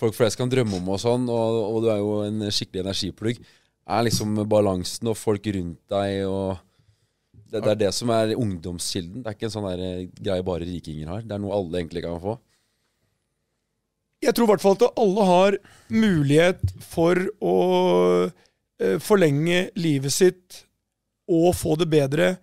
folk 0.00 0.16
flest 0.16 0.40
kan 0.40 0.50
drømme 0.50 0.80
om 0.80 0.90
og 0.94 1.00
sånn, 1.02 1.28
og, 1.28 1.60
og 1.68 1.84
du 1.84 1.90
er 1.92 2.00
jo 2.00 2.18
en 2.24 2.48
skikkelig 2.48 2.84
energiplugg. 2.86 3.40
Er 3.90 4.04
liksom 4.06 4.36
balansen 4.48 5.10
og 5.10 5.18
folk 5.18 5.46
rundt 5.54 5.80
deg 5.92 6.24
og 6.28 6.60
det, 7.50 7.64
det 7.64 7.72
er 7.72 7.80
det 7.80 7.90
som 7.96 8.12
er 8.14 8.36
ungdomskilden. 8.38 9.24
Det 9.24 9.30
er 9.30 9.36
ikke 9.36 9.48
en 9.48 9.54
sånn 9.56 9.66
der 9.72 9.82
eh, 9.82 10.06
greie 10.20 10.46
bare 10.46 10.68
rikinger 10.68 11.10
har. 11.10 11.24
Det 11.26 11.34
er 11.34 11.42
noe 11.42 11.56
alle 11.56 11.80
egentlig 11.80 12.04
kan 12.04 12.20
få. 12.22 12.36
Jeg 14.20 14.36
tror 14.36 14.46
i 14.46 14.50
hvert 14.52 14.62
fall 14.62 14.76
at 14.76 15.00
alle 15.00 15.26
har 15.26 15.56
mulighet 15.90 16.74
for 16.84 17.18
å 17.40 17.56
eh, 18.28 18.98
forlenge 19.02 19.64
livet 19.80 20.14
sitt 20.14 20.60
og 21.30 21.54
få 21.56 21.76
det 21.80 21.88
bedre 21.90 22.34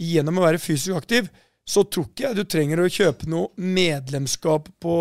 gjennom 0.00 0.38
å 0.38 0.46
være 0.46 0.62
fysisk 0.62 0.96
aktiv. 0.96 1.28
Så 1.66 1.82
tror 1.90 2.06
ikke 2.06 2.28
jeg 2.28 2.36
du 2.38 2.44
trenger 2.46 2.80
å 2.84 2.88
kjøpe 2.90 3.26
noe 3.30 3.48
medlemskap 3.58 4.68
på 4.82 4.96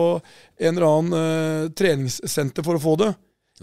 en 0.58 0.72
eller 0.72 0.88
annen 0.88 1.14
uh, 1.14 1.70
treningssenter 1.78 2.66
for 2.66 2.80
å 2.80 2.82
få 2.82 2.96
det. 3.04 3.12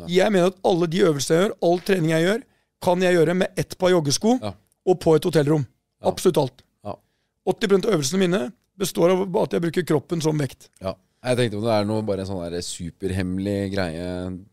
Jeg 0.08 0.32
mener 0.32 0.52
at 0.52 0.60
alle 0.64 0.86
de 0.88 1.02
øvelsene 1.04 1.36
jeg 1.38 1.44
gjør, 1.48 1.54
all 1.68 1.80
trening 1.84 2.12
jeg 2.14 2.24
gjør, 2.28 2.42
kan 2.82 3.02
jeg 3.04 3.16
gjøre 3.18 3.34
med 3.42 3.58
ett 3.60 3.76
par 3.78 3.92
joggesko 3.92 4.38
Ja. 4.40 4.54
og 4.88 5.00
på 5.02 5.16
et 5.18 5.26
hotellrom. 5.28 5.66
Ja. 6.00 6.08
Absolutt 6.10 6.38
alt. 6.40 6.62
Ja. 6.86 6.94
80% 7.50 7.86
av 7.90 7.96
øvelsene 7.98 8.22
mine 8.22 8.40
består 8.78 9.12
av 9.12 9.26
at 9.42 9.52
jeg 9.58 9.62
bruker 9.66 9.84
kroppen 9.86 10.22
som 10.24 10.38
vekt. 10.40 10.70
Ja. 10.82 10.94
Jeg 11.22 11.38
tenkte 11.38 11.58
om 11.60 11.66
det 11.68 11.74
er 11.76 11.84
noe 11.86 12.02
bare 12.02 12.24
en 12.24 12.26
sånn 12.26 12.54
superhemmelig 12.66 13.58
greie 13.76 14.06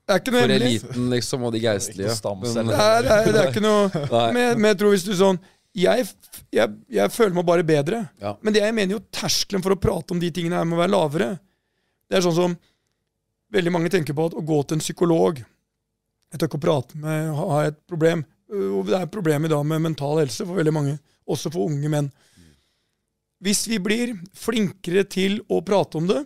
Det 0.06 0.14
er 0.14 0.20
ikke 0.22 0.34
noe 0.36 0.42
for 0.44 0.52
hemmelig. 0.54 0.68
eliten, 0.68 1.08
liksom, 1.10 1.46
og 1.48 1.56
de 1.56 1.62
geistlige. 1.64 2.12
Det 2.14 2.60
er, 2.60 3.08
det 3.08 3.16
er, 3.16 3.32
det 3.34 3.40
er 3.42 3.48
ikke 3.50 3.64
noe. 3.64 4.04
Men, 4.36 4.60
men 4.60 4.68
jeg 4.70 4.78
tror 4.84 4.94
hvis 4.94 5.08
du 5.08 5.16
sånn 5.18 5.40
jeg, 5.78 6.08
jeg, 6.56 6.74
jeg 6.90 7.14
føler 7.14 7.36
meg 7.38 7.46
bare 7.48 7.66
bedre. 7.68 8.02
Ja. 8.22 8.34
Men 8.42 8.56
det 8.56 8.64
jeg 8.64 8.76
mener 8.76 8.98
jo 8.98 9.04
terskelen 9.14 9.64
for 9.66 9.76
å 9.76 9.80
prate 9.82 10.16
om 10.16 10.22
de 10.22 10.32
tingene 10.34 10.58
her 10.58 10.68
må 10.68 10.80
være 10.80 10.94
lavere. 10.96 11.30
Det 12.10 12.18
er 12.18 12.26
sånn 12.26 12.38
som 12.38 12.56
veldig 13.54 13.74
mange 13.74 13.92
tenker 13.94 14.18
på 14.18 14.30
at 14.30 14.38
å 14.38 14.46
gå 14.46 14.60
til 14.64 14.78
en 14.78 14.84
psykolog 14.84 15.40
Jeg 16.30 16.38
tør 16.38 16.50
ikke 16.50 16.60
å 16.60 16.62
prate 16.62 16.98
med 17.02 17.30
ha 17.34 17.46
har 17.54 17.64
jeg 17.64 17.72
et 17.74 17.80
problem. 17.90 18.20
Øh, 18.54 18.66
Og 18.80 18.90
det 18.90 18.98
er 18.98 19.06
et 19.08 19.14
problem 19.14 19.46
i 19.46 19.50
dag 19.50 19.64
med 19.66 19.82
mental 19.82 20.20
helse 20.22 20.46
for 20.46 20.60
veldig 20.60 20.74
mange, 20.76 20.98
også 21.26 21.50
for 21.54 21.66
unge 21.70 21.90
menn. 21.90 22.10
Hvis 23.42 23.64
vi 23.72 23.80
blir 23.82 24.14
flinkere 24.38 25.06
til 25.10 25.40
å 25.50 25.62
prate 25.66 25.98
om 25.98 26.10
det, 26.10 26.20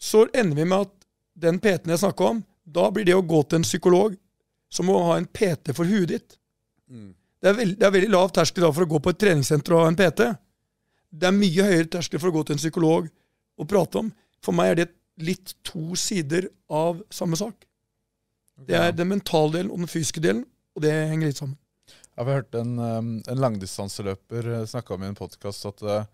så 0.00 0.24
ender 0.32 0.56
vi 0.56 0.66
med 0.66 0.86
at 0.86 0.94
den 1.38 1.58
PT-en 1.62 1.92
jeg 1.94 2.02
snakka 2.02 2.32
om, 2.32 2.40
da 2.66 2.88
blir 2.90 3.06
det 3.06 3.14
å 3.14 3.22
gå 3.22 3.42
til 3.46 3.60
en 3.60 3.66
psykolog 3.66 4.16
som 4.72 4.90
å 4.90 4.98
ha 5.06 5.18
en 5.18 5.26
PT 5.26 5.74
for 5.76 5.86
huet 5.88 6.10
ditt. 6.10 6.38
Mm. 6.90 7.12
Det 7.38 7.50
er, 7.50 7.54
veld, 7.54 7.76
det 7.78 7.86
er 7.86 7.94
veldig 7.94 8.10
lav 8.10 8.32
terskel 8.34 8.66
for 8.66 8.84
å 8.84 8.90
gå 8.90 9.00
på 9.02 9.12
et 9.14 9.20
treningssenter 9.22 9.74
og 9.74 9.84
ha 9.84 9.92
en 9.92 9.98
PT. 9.98 10.26
Det 11.08 11.28
er 11.28 11.36
mye 11.36 11.68
høyere 11.68 11.90
terskel 11.92 12.20
for 12.20 12.30
å 12.30 12.36
gå 12.38 12.44
til 12.46 12.56
en 12.56 12.62
psykolog 12.62 13.06
og 13.58 13.70
prate 13.70 14.02
om. 14.02 14.10
For 14.44 14.56
meg 14.56 14.72
er 14.72 14.80
det 14.80 14.88
litt 15.22 15.54
to 15.66 15.96
sider 15.98 16.48
av 16.70 17.00
samme 17.14 17.38
sak. 17.38 17.64
Det 18.66 18.74
er 18.74 18.94
den 18.94 19.12
mentale 19.12 19.54
delen 19.54 19.70
og 19.70 19.84
den 19.84 19.90
fysiske 19.90 20.22
delen, 20.22 20.42
og 20.74 20.82
det 20.82 20.92
henger 20.92 21.30
litt 21.30 21.40
sammen. 21.40 21.58
Jeg 22.18 22.26
har 22.26 22.40
hørt 22.40 22.56
en, 22.58 22.72
um, 22.82 23.10
en 23.22 23.42
langdistanseløper 23.44 24.48
snakke 24.66 24.96
om 24.96 25.04
i 25.04 25.10
en 25.12 25.18
podkast 25.18 25.68
at 25.70 25.84
uh, 25.86 26.08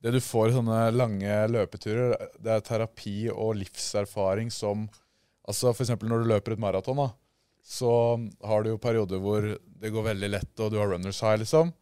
det 0.00 0.14
du 0.14 0.20
får 0.22 0.52
i 0.52 0.54
sånne 0.54 0.78
lange 0.94 1.38
løpeturer, 1.50 2.14
det 2.38 2.54
er 2.54 2.62
terapi 2.64 3.16
og 3.34 3.56
livserfaring 3.64 4.52
som 4.54 4.88
Altså 5.50 5.72
F.eks. 5.72 5.88
når 6.04 6.20
du 6.22 6.28
løper 6.30 6.54
et 6.54 6.60
maraton, 6.62 6.98
da, 7.00 7.08
så 7.64 7.90
har 8.44 8.62
du 8.64 8.70
jo 8.72 8.80
perioder 8.82 9.20
hvor 9.22 9.44
det 9.80 9.92
går 9.94 10.06
veldig 10.10 10.30
lett, 10.32 10.52
og 10.60 10.72
du 10.72 10.78
har 10.80 10.90
runners 10.92 11.20
high, 11.24 11.38
liksom. 11.42 11.72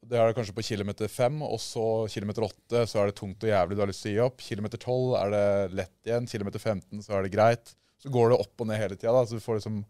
Det 0.00 0.16
er 0.16 0.30
det 0.30 0.36
kanskje 0.38 0.54
på 0.56 0.64
kilometer 0.64 1.10
fem, 1.12 1.42
og 1.44 1.58
så 1.60 1.84
kilometer 2.08 2.46
åtte 2.46 2.86
så 2.88 3.02
er 3.02 3.10
det 3.10 3.18
tungt 3.20 3.42
og 3.44 3.50
jævlig, 3.50 3.76
du 3.76 3.82
har 3.84 3.90
lyst 3.90 4.02
til 4.06 4.12
å 4.12 4.14
gi 4.14 4.22
opp. 4.24 4.40
Kilometer 4.40 4.80
tolv 4.80 5.12
er 5.20 5.34
det 5.34 5.42
lett 5.76 6.08
igjen. 6.08 6.28
Kilometer 6.30 6.62
15 6.62 7.02
så 7.04 7.18
er 7.18 7.26
det 7.26 7.32
greit. 7.34 7.74
Så 8.00 8.08
går 8.14 8.32
det 8.32 8.38
opp 8.40 8.64
og 8.64 8.70
ned 8.70 8.80
hele 8.80 8.96
tida, 8.96 9.12
da, 9.12 9.26
så 9.28 9.36
du 9.36 9.44
får 9.44 9.58
liksom 9.60 9.82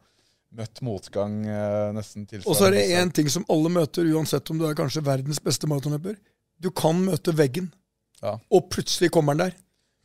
møtt 0.59 0.80
motgang 0.83 1.37
eh, 1.46 1.92
nesten 1.94 2.24
tilsvarende. 2.26 2.50
Og 2.50 2.59
så 2.59 2.66
er 2.66 2.74
det 2.74 2.98
én 2.98 3.12
ting 3.14 3.30
som 3.30 3.46
alle 3.54 3.70
møter, 3.70 4.09
uansett 4.11 4.50
om 4.50 4.59
du 4.59 4.66
er 4.66 4.74
kanskje 4.74 5.04
verdens 5.06 5.38
beste 5.46 5.70
maratonløper. 5.70 6.18
Du 6.59 6.72
kan 6.74 6.98
møte 7.06 7.33
veggen, 7.38 7.70
Ja. 8.20 8.35
og 8.50 8.66
plutselig 8.74 9.12
kommer 9.14 9.38
den 9.38 9.46
der. 9.46 9.54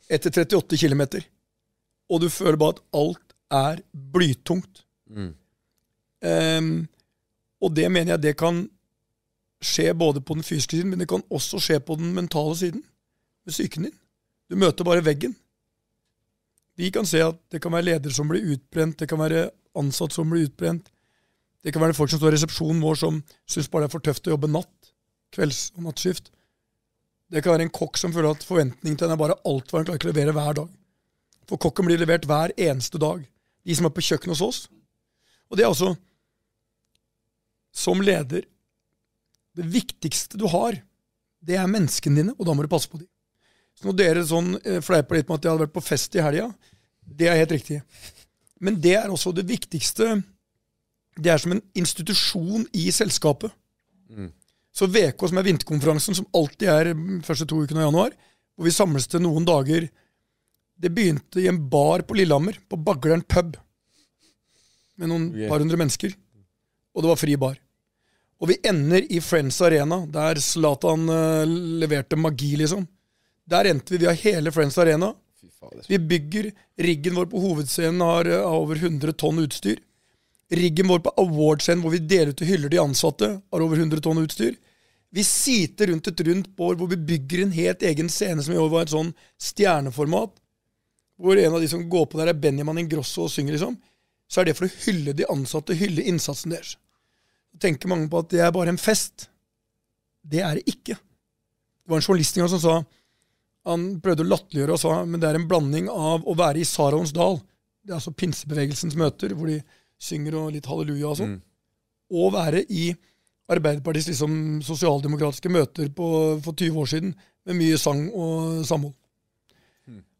Etter 0.08 0.30
38 0.46 0.78
km. 0.78 1.02
Og 2.14 2.22
du 2.22 2.28
føler 2.30 2.56
bare 2.62 2.76
at 2.78 2.84
alt 2.94 3.34
er 3.50 3.82
blytungt. 4.14 4.84
Mm. 5.06 5.32
Um, 6.26 6.88
og 7.62 7.76
det 7.76 7.90
mener 7.92 8.14
jeg 8.14 8.22
det 8.22 8.36
kan 8.38 8.64
skje 9.62 9.92
både 9.96 10.20
på 10.20 10.36
den 10.36 10.44
fysiske 10.44 10.76
siden, 10.76 10.90
men 10.92 11.00
det 11.00 11.08
kan 11.08 11.24
også 11.30 11.60
skje 11.62 11.80
på 11.80 11.96
den 11.98 12.14
mentale 12.14 12.56
siden. 12.56 12.82
Med 13.46 13.54
psyken 13.54 13.88
din. 13.88 13.98
Du 14.50 14.56
møter 14.56 14.84
bare 14.84 15.04
veggen. 15.04 15.36
Vi 16.76 16.90
kan 16.92 17.06
se 17.08 17.22
at 17.24 17.38
det 17.52 17.62
kan 17.62 17.72
være 17.72 17.88
ledere 17.88 18.12
som 18.12 18.28
blir 18.28 18.44
utbrent, 18.52 18.98
det 18.98 19.08
kan 19.08 19.18
være 19.18 19.48
ansatte 19.76 20.14
som 20.14 20.30
blir 20.30 20.48
utbrent. 20.48 20.90
Det 21.64 21.72
kan 21.72 21.82
være 21.82 21.96
folk 21.96 22.10
som 22.12 22.20
står 22.20 22.34
i 22.34 22.36
resepsjonen 22.36 22.82
vår 22.84 22.98
som 23.00 23.22
syns 23.48 23.68
bare 23.72 23.86
det 23.86 23.88
er 23.88 23.94
for 23.96 24.04
tøft 24.04 24.28
å 24.28 24.34
jobbe 24.34 24.50
natt. 24.50 24.92
Kvelds- 25.34 25.72
og 25.74 25.86
nattskift. 25.88 26.30
Det 27.32 27.42
kan 27.42 27.56
være 27.56 27.66
en 27.66 27.74
kokk 27.74 27.98
som 27.98 28.12
føler 28.14 28.36
at 28.36 28.44
forventningen 28.46 28.98
til 28.98 29.06
henne 29.06 29.16
er 29.16 29.22
bare 29.24 29.38
alt 29.48 29.72
hva 29.72 29.80
han 29.80 29.88
klarer 29.88 30.06
å 30.06 30.12
levere 30.12 30.34
hver 30.36 30.58
dag. 30.60 30.68
For 31.50 31.62
kokken 31.62 31.88
blir 31.88 31.98
levert 31.98 32.28
hver 32.28 32.54
eneste 32.54 33.00
dag. 33.02 33.24
De 33.66 33.74
som 33.74 33.88
er 33.88 33.94
på 33.94 34.04
kjøkkenet 34.04 34.36
hos 34.36 34.44
oss. 34.46 34.60
Og 35.50 35.58
det 35.58 35.64
er 35.64 35.70
altså 35.70 35.94
Som 37.76 38.00
leder 38.02 38.46
Det 39.56 39.66
viktigste 39.72 40.38
du 40.40 40.46
har, 40.52 40.78
det 41.40 41.56
er 41.56 41.68
menneskene 41.70 42.20
dine, 42.20 42.34
og 42.36 42.46
da 42.46 42.54
må 42.54 42.64
du 42.64 42.68
passe 42.68 42.90
på 42.90 42.98
dem. 42.98 43.08
Så 43.76 43.86
når 43.86 43.96
dere 43.96 44.24
sånn 44.26 44.54
eh, 44.64 44.80
fleiper 44.84 45.16
litt 45.16 45.28
med 45.28 45.38
at 45.38 45.46
jeg 45.46 45.52
hadde 45.52 45.64
vært 45.66 45.76
på 45.76 45.84
fest 45.84 46.16
i 46.16 46.24
helga, 46.24 46.48
det 47.00 47.28
er 47.30 47.38
helt 47.40 47.54
riktig. 47.54 47.78
Men 48.60 48.76
det 48.82 48.96
er 48.98 49.12
også 49.12 49.32
det 49.36 49.46
viktigste. 49.48 50.16
Det 51.16 51.32
er 51.32 51.40
som 51.40 51.54
en 51.54 51.62
institusjon 51.76 52.66
i 52.76 52.88
selskapet. 52.92 53.52
Så 54.76 54.88
VK, 54.92 55.28
som 55.28 55.40
er 55.40 55.46
vinterkonferansen, 55.46 56.16
som 56.18 56.28
alltid 56.36 56.68
er 56.68 56.92
første 57.24 57.46
to 57.48 57.62
ukene 57.64 57.80
av 57.80 57.88
januar, 57.88 58.16
hvor 58.56 58.68
vi 58.68 58.74
samles 58.74 59.08
til 59.08 59.24
noen 59.24 59.46
dager 59.48 59.88
Det 60.76 60.90
begynte 60.92 61.40
i 61.40 61.46
en 61.48 61.56
bar 61.72 62.02
på 62.04 62.12
Lillehammer, 62.18 62.58
på 62.68 62.76
Bagleren 62.76 63.22
pub, 63.24 63.54
med 64.96 65.10
noen 65.10 65.30
yeah. 65.34 65.50
par 65.50 65.62
hundre 65.62 65.78
mennesker. 65.80 66.14
Og 66.96 67.04
det 67.04 67.12
var 67.12 67.20
fri 67.20 67.36
bar. 67.40 67.56
Og 68.40 68.50
vi 68.50 68.58
ender 68.68 69.04
i 69.12 69.20
Friends 69.24 69.60
Arena, 69.64 70.02
der 70.12 70.40
Zlatan 70.44 71.08
uh, 71.08 71.44
leverte 71.80 72.18
magi, 72.20 72.52
liksom. 72.60 72.84
Der 73.48 73.70
endte 73.70 73.94
vi. 73.94 74.02
Vi 74.02 74.10
har 74.10 74.18
hele 74.20 74.52
Friends 74.52 74.76
Arena. 74.78 75.12
Vi 75.88 75.98
bygger 75.98 76.50
riggen 76.82 77.16
vår 77.16 77.28
på 77.32 77.40
hovedscenen, 77.40 78.02
har 78.04 78.28
uh, 78.28 78.52
over 78.52 78.76
100 78.76 79.16
tonn 79.20 79.40
utstyr. 79.44 79.80
Riggen 80.52 80.88
vår 80.88 81.02
på 81.06 81.14
awardscenen, 81.18 81.82
hvor 81.82 81.94
vi 81.96 82.04
deler 82.04 82.32
ut 82.32 82.44
og 82.44 82.50
hyller 82.50 82.72
de 82.72 82.82
ansatte, 82.82 83.30
har 83.40 83.64
over 83.64 83.80
100 83.80 84.04
tonn 84.04 84.20
utstyr. 84.22 84.54
Vi 85.16 85.24
siter 85.24 85.88
rundt 85.88 86.10
et 86.10 86.20
rundt 86.26 86.48
bord 86.58 86.76
hvor 86.80 86.90
vi 86.90 86.98
bygger 87.08 87.44
en 87.44 87.54
helt 87.54 87.82
egen 87.88 88.10
scene 88.12 88.42
som 88.44 88.52
i 88.52 88.60
år 88.60 88.68
var 88.72 88.84
et 88.84 88.92
sånn 88.92 89.14
stjerneformat. 89.40 90.34
Hvor 91.16 91.40
en 91.40 91.56
av 91.56 91.62
de 91.62 91.68
som 91.72 91.84
går 91.88 92.08
på 92.10 92.20
der, 92.20 92.30
er 92.30 92.40
Benjamin 92.40 92.82
Ingrosso 92.82 93.24
og 93.24 93.32
synger, 93.32 93.56
liksom. 93.56 93.78
Så 94.26 94.42
er 94.42 94.48
det 94.48 94.56
for 94.58 94.66
å 94.66 94.76
hylle 94.86 95.14
de 95.16 95.26
ansatte, 95.30 95.76
hylle 95.78 96.04
innsatsen 96.10 96.54
deres. 96.54 96.74
Så 97.52 97.62
tenker 97.62 97.90
mange 97.90 98.08
på 98.10 98.20
at 98.22 98.30
det 98.32 98.42
er 98.42 98.54
bare 98.54 98.72
en 98.74 98.80
fest. 98.80 99.28
Det 100.26 100.42
er 100.42 100.58
det 100.58 100.66
ikke. 100.66 100.96
Det 100.96 101.92
var 101.92 102.00
en 102.00 102.06
journalist 102.06 102.38
som 102.50 102.60
sa 102.60 102.76
Han 103.66 104.00
prøvde 104.02 104.22
å 104.22 104.30
latterliggjøre 104.30 104.74
og 104.74 104.78
sa 104.78 104.96
men 105.06 105.18
det 105.22 105.26
er 105.26 105.36
en 105.40 105.46
blanding 105.50 105.88
av 105.90 106.26
å 106.26 106.34
være 106.38 106.60
i 106.62 106.66
Saraons 106.66 107.10
dal, 107.14 107.40
det 107.82 107.90
er 107.90 107.98
altså 108.00 108.12
pinsebevegelsens 108.14 108.94
møter, 108.98 109.34
hvor 109.34 109.50
de 109.50 109.60
synger 110.02 110.36
og 110.38 110.52
litt 110.54 110.66
halleluja 110.70 111.08
og 111.10 111.18
sånn, 111.18 111.36
og 112.14 112.32
være 112.34 112.62
i 112.70 112.88
Arbeiderpartiets 113.50 114.08
liksom, 114.10 114.36
sosialdemokratiske 114.66 115.50
møter 115.54 115.90
på, 115.94 116.06
for 116.42 116.54
20 116.58 116.78
år 116.82 116.90
siden, 116.90 117.12
med 117.46 117.58
mye 117.60 117.78
sang 117.78 118.08
og 118.10 118.64
samhold. 118.66 118.94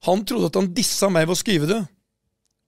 Han 0.07 0.23
trodde 0.23 0.51
at 0.51 0.59
han 0.61 0.71
dissa 0.75 1.11
meg 1.11 1.27
ved 1.27 1.35
å 1.35 1.41
skrive 1.41 1.71
det, 1.71 1.81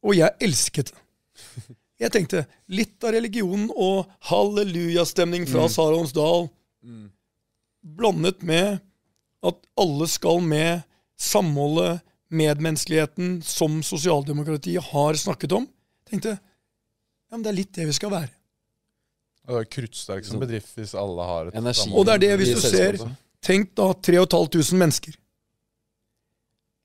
og 0.02 0.18
jeg 0.18 0.34
elsket 0.48 0.90
det. 0.90 1.04
Jeg 2.02 2.14
tenkte 2.14 2.44
litt 2.70 3.02
av 3.02 3.10
religionen 3.16 3.72
og 3.74 4.06
hallelujastemning 4.30 5.48
fra 5.50 5.64
Sarons 5.72 6.12
dal, 6.14 6.46
blandet 7.82 8.44
med 8.46 8.78
at 9.42 9.58
alle 9.78 10.06
skal 10.10 10.38
med 10.44 10.84
samholdet, 11.18 12.04
medmenneskeligheten, 12.28 13.40
som 13.42 13.80
sosialdemokratiet 13.82 14.92
har 14.92 15.18
snakket 15.18 15.56
om. 15.58 15.66
tenkte 16.06 16.36
ja, 16.36 17.36
men 17.36 17.42
det 17.44 17.50
er 17.50 17.56
litt 17.58 17.74
det 17.76 17.86
vi 17.88 17.96
skal 17.96 18.12
være. 18.12 18.30
Og 19.48 19.56
det 19.56 19.60
er 19.64 19.70
kruttsterk 19.72 20.26
som 20.28 20.40
bedrift 20.40 20.74
hvis 20.76 20.94
alle 20.96 21.24
har 21.24 21.48
et 21.48 21.56
Energi. 21.58 21.90
Og 21.92 22.04
det 22.06 22.14
er 22.14 22.22
det, 22.24 22.32
hvis 22.40 22.54
du 22.56 22.62
ser. 22.62 23.00
Tenk 23.44 23.72
da 23.78 23.90
3500 23.96 24.76
mennesker. 24.78 25.16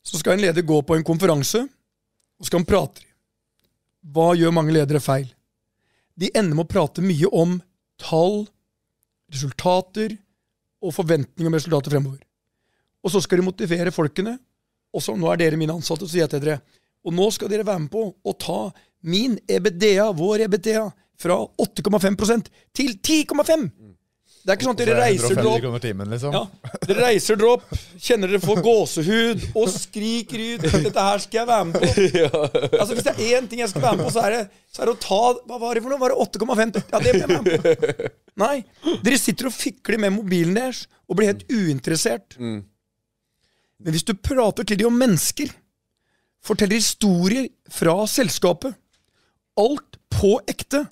Så 0.04 0.20
skal 0.20 0.36
en 0.36 0.44
leder 0.44 0.66
gå 0.68 0.82
på 0.84 0.98
en 0.98 1.06
konferanse, 1.08 1.64
og 2.40 2.48
skal 2.48 2.62
han 2.62 2.68
prate. 2.68 3.04
Hva 4.04 4.34
gjør 4.36 4.52
mange 4.56 4.74
ledere 4.76 5.00
feil? 5.04 5.30
De 6.20 6.30
ender 6.36 6.58
med 6.58 6.68
å 6.68 6.74
prate 6.74 7.04
mye 7.04 7.30
om 7.32 7.56
tall, 8.02 8.44
resultater 9.32 10.18
og 10.84 10.94
forventninger 10.94 11.50
om 11.50 11.56
resultater 11.56 11.94
fremover. 11.94 12.20
Og 13.04 13.14
så 13.14 13.22
skal 13.24 13.40
de 13.40 13.48
motivere 13.48 13.94
folkene. 13.96 14.36
Og 14.94 15.02
så 15.02 15.16
nå 15.18 15.30
er 15.32 15.40
dere 15.42 15.60
mine 15.60 15.74
ansatte, 15.74 16.06
så 16.06 16.14
sier 16.14 16.26
jeg 16.26 16.36
til 16.36 16.44
dere 16.44 16.60
Og 17.04 17.16
nå 17.16 17.26
skal 17.34 17.50
dere 17.52 17.66
være 17.68 17.82
med 17.84 17.92
på 17.92 18.04
å 18.14 18.34
ta 18.40 18.60
min 19.04 19.36
EBDA, 19.50 20.12
vår 20.16 20.46
EBDA, 20.46 20.86
fra 21.20 21.36
8,5% 21.60 22.48
til 22.76 22.94
10,5! 22.96 23.66
Det 24.44 24.52
er 24.52 24.58
ikke 24.58 24.66
sånn 24.68 24.76
at 24.76 24.82
dere 24.82 24.96
reiser 25.00 25.38
dere 25.38 25.70
opp 25.72 25.84
timen, 25.86 26.10
liksom. 26.12 26.34
ja, 26.36 26.42
Dere 26.84 27.06
reiser 27.06 27.38
dere 27.40 27.52
opp, 27.54 27.70
kjenner 27.96 28.28
dere 28.34 28.42
får 28.44 28.60
gåsehud 28.66 29.46
og 29.56 29.70
skriker 29.72 30.44
ut 30.44 30.66
'Dette 30.68 31.06
her 31.06 31.24
skal 31.24 31.40
jeg 31.40 31.48
være 31.48 31.68
med 31.70 31.78
på'. 31.80 32.74
Altså 32.82 32.98
Hvis 32.98 33.08
det 33.08 33.14
er 33.14 33.38
én 33.40 33.48
ting 33.48 33.64
jeg 33.64 33.72
skal 33.72 33.86
være 33.86 34.02
med 34.02 34.10
på, 34.10 34.12
så 34.18 34.26
er 34.28 34.36
det, 34.36 34.42
så 34.68 34.84
er 34.84 34.92
det 34.92 34.96
å 34.98 35.02
ta 35.06 35.22
Hva 35.48 35.62
var 35.64 35.80
det 35.80 35.86
for 35.86 35.96
noe? 35.96 36.02
Var 36.04 36.12
det 36.12 36.20
8,5? 36.28 36.76
Ja, 36.92 37.00
det 37.00 37.16
ble 37.16 37.24
jeg 37.24 37.32
med 37.32 37.48
på. 37.64 38.12
Nei. 38.44 38.58
Dere 39.08 39.22
sitter 39.22 39.48
og 39.48 39.56
fikler 39.56 40.02
med 40.04 40.16
mobilen 40.18 40.60
deres 40.60 40.86
og 41.08 41.18
blir 41.20 41.32
helt 41.32 41.48
uinteressert. 41.48 42.36
Men 43.84 43.92
hvis 43.96 44.08
du 44.08 44.14
prater 44.20 44.68
til 44.68 44.80
dem 44.80 44.92
om 44.92 45.00
mennesker, 45.00 45.52
forteller 46.44 46.84
historier 46.84 47.48
fra 47.72 47.96
selskapet, 48.12 48.76
alt 49.56 50.00
på 50.12 50.36
ekte, 50.50 50.88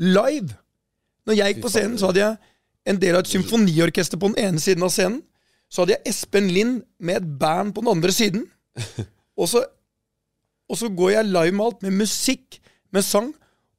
live 0.00 0.54
Når 1.26 1.34
jeg 1.34 1.54
gikk 1.54 1.64
på 1.64 1.70
scenen, 1.72 1.96
så 1.98 2.08
hadde 2.08 2.22
jeg 2.22 2.36
en 2.86 3.00
del 3.02 3.16
av 3.16 3.24
et 3.24 3.32
symfoniorkester 3.32 4.20
på 4.20 4.30
den 4.30 4.38
ene 4.48 4.62
siden 4.62 4.84
av 4.86 4.92
scenen. 4.94 5.22
Så 5.68 5.82
hadde 5.82 5.96
jeg 5.96 6.12
Espen 6.12 6.50
Lind 6.54 6.84
med 7.02 7.20
et 7.20 7.30
band 7.40 7.74
på 7.74 7.82
den 7.82 7.92
andre 7.96 8.14
siden. 8.14 8.46
Og 9.40 9.50
så, 9.50 9.60
og 10.64 10.78
så 10.80 10.88
går 10.88 11.10
jeg 11.12 11.28
live 11.28 11.52
med 11.52 11.64
alt, 11.66 11.82
med 11.84 11.98
musikk, 12.00 12.56
med 12.88 13.04
sang. 13.04 13.26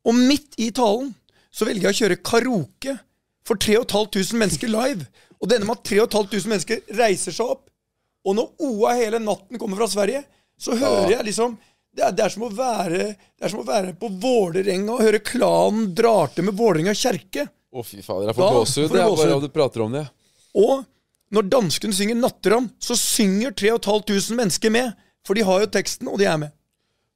Og 0.05 0.13
midt 0.13 0.53
i 0.61 0.67
talen 0.69 1.09
så 1.49 1.65
velger 1.65 1.87
jeg 1.87 1.95
å 1.95 1.99
kjøre 2.03 2.17
karaoke 2.29 2.93
for 3.47 3.57
3500 3.57 4.37
mennesker 4.37 4.69
live. 4.69 5.07
Og 5.41 5.49
det 5.49 5.57
ender 5.57 5.71
med 5.71 5.79
at 5.79 5.89
3500 5.89 6.51
mennesker 6.51 6.99
reiser 6.99 7.33
seg 7.33 7.55
opp. 7.55 7.65
Og 8.21 8.37
når 8.37 8.67
OA 8.69 8.93
hele 8.99 9.23
natten 9.23 9.57
kommer 9.57 9.81
fra 9.81 9.89
Sverige, 9.89 10.21
så 10.61 10.77
hører 10.77 11.15
jeg 11.15 11.29
liksom 11.31 11.57
det 11.97 12.05
er, 12.05 12.13
det, 12.13 12.25
er 12.27 12.53
være, 12.53 13.05
det 13.17 13.45
er 13.47 13.49
som 13.49 13.63
å 13.63 13.65
være 13.65 13.95
på 13.97 14.11
Vålerenga 14.21 14.93
og 14.93 15.01
høre 15.01 15.23
klanen 15.25 15.95
drar 15.97 16.29
til 16.29 16.45
med 16.45 16.53
Vålerenga 16.59 16.93
kjerke. 16.93 17.47
Å, 17.77 17.83
fy 17.85 18.01
fader. 18.01 18.31
Jeg 18.31 18.37
får 18.37 18.55
gåsehud. 18.55 18.93
Bare 18.95 19.33
av 19.35 19.43
du 19.43 19.49
prater 19.53 19.83
om 19.85 19.93
det. 19.93 20.07
Og 20.57 20.81
når 21.33 21.49
danskene 21.51 21.93
synger 21.93 22.17
'Natteravn', 22.17 22.71
så 22.79 22.95
synger 22.97 23.53
3500 23.53 24.37
mennesker 24.39 24.73
med. 24.73 24.95
For 25.27 25.35
de 25.37 25.43
har 25.43 25.61
jo 25.61 25.67
teksten, 25.69 26.07
og 26.07 26.17
de 26.17 26.25
er 26.25 26.37
med. 26.37 26.51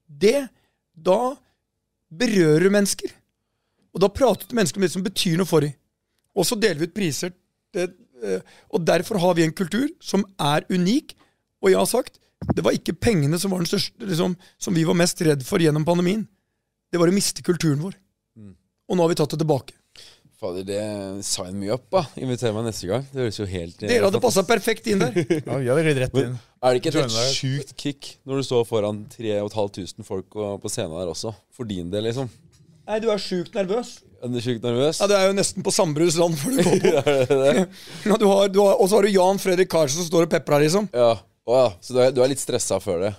Det 0.08 0.50
Da 1.02 1.34
berører 2.12 2.68
du 2.68 2.70
mennesker. 2.70 3.10
Og 3.96 4.02
da 4.04 4.10
prater 4.12 4.44
du 4.44 4.50
til 4.52 4.58
mennesker 4.60 4.78
om 4.78 4.84
det 4.84 4.92
som 4.92 5.04
betyr 5.04 5.38
noe 5.40 5.48
for 5.48 5.64
dem. 5.64 5.72
Og 6.36 6.46
så 6.46 6.60
deler 6.60 6.80
vi 6.80 6.90
ut 6.92 6.94
priser. 6.94 7.32
Det, 7.74 7.90
eh, 8.22 8.42
og 8.70 8.86
derfor 8.86 9.18
har 9.18 9.34
vi 9.34 9.44
en 9.48 9.56
kultur 9.56 9.88
som 10.00 10.26
er 10.38 10.68
unik. 10.70 11.16
Og 11.64 11.72
jeg 11.72 11.80
har 11.80 11.90
sagt 11.90 12.20
det 12.56 12.64
var 12.64 12.76
ikke 12.76 12.94
pengene 12.94 13.40
som 13.40 13.52
var 13.52 13.64
den 13.64 13.70
største 13.70 14.06
liksom, 14.06 14.36
som 14.60 14.74
vi 14.76 14.84
var 14.84 14.98
mest 14.98 15.22
redd 15.22 15.44
for 15.46 15.58
gjennom 15.58 15.86
pandemien. 15.86 16.28
Det 16.92 17.00
var 17.00 17.08
å 17.08 17.16
miste 17.16 17.42
kulturen 17.42 17.82
vår. 17.82 17.96
Og 18.90 18.98
nå 18.98 19.04
har 19.04 19.10
vi 19.10 19.16
tatt 19.16 19.32
det 19.32 19.40
tilbake. 19.40 19.74
Fader, 20.42 20.64
det 20.66 21.24
sign 21.28 21.54
me 21.62 21.68
up, 21.70 21.84
da. 21.94 22.00
Inviter 22.18 22.50
meg 22.56 22.64
neste 22.66 22.88
gang. 22.90 23.04
Det 23.12 23.20
høres 23.22 23.38
jo 23.38 23.46
helt 23.46 23.84
eh, 23.86 23.92
Dere 23.92 24.08
hadde 24.08 24.22
passa 24.24 24.42
perfekt 24.50 24.88
inn 24.90 25.04
der. 25.04 25.14
Ja, 25.46 25.76
vi 25.78 25.84
hadde 25.86 25.92
rett 26.02 26.16
inn. 26.18 26.32
Er 26.66 26.74
det 26.74 26.82
ikke 26.82 26.90
et 26.96 26.98
helt 26.98 27.36
sjukt 27.36 27.76
kick 27.78 28.10
når 28.26 28.42
du 28.42 28.48
står 28.48 28.66
foran 28.70 29.04
3500 29.14 30.02
folk 30.08 30.34
og- 30.42 30.56
på 30.64 30.72
scenen 30.74 30.96
der 30.98 31.12
også? 31.14 31.36
For 31.54 31.70
din 31.70 31.92
del, 31.94 32.08
liksom. 32.10 32.32
Nei, 32.90 32.98
du 33.04 33.12
er 33.14 33.22
sjukt 33.22 33.54
nervøs. 33.54 34.00
Er 34.22 34.34
du 34.34 34.40
sjukt 34.42 34.66
nervøs? 34.66 34.98
Ja, 35.04 35.08
Du 35.12 35.14
er 35.20 35.28
jo 35.30 35.38
nesten 35.38 35.62
på 35.66 35.76
Sambrus 35.78 36.18
land 36.18 36.34
før 36.42 36.58
du 36.58 36.64
går 36.66 36.82
på. 36.82 37.66
Ja, 38.10 38.18
du 38.18 38.28
har, 38.34 38.50
du 38.50 38.60
har, 38.66 38.74
og 38.82 38.90
så 38.90 38.98
har 38.98 39.06
du 39.06 39.14
Jan 39.14 39.38
Fredrik 39.46 39.70
Karlsen 39.70 40.02
som 40.02 40.10
står 40.10 40.26
og 40.26 40.34
peprer, 40.34 40.66
liksom. 40.66 40.90
Ja. 40.98 41.14
oh, 41.46 41.58
ja. 41.62 41.70
Så 41.86 41.94
du 41.94 42.02
er, 42.02 42.10
du 42.18 42.24
er 42.26 42.34
litt 42.34 42.42
stressa 42.42 42.82
før 42.82 43.06
det? 43.06 43.14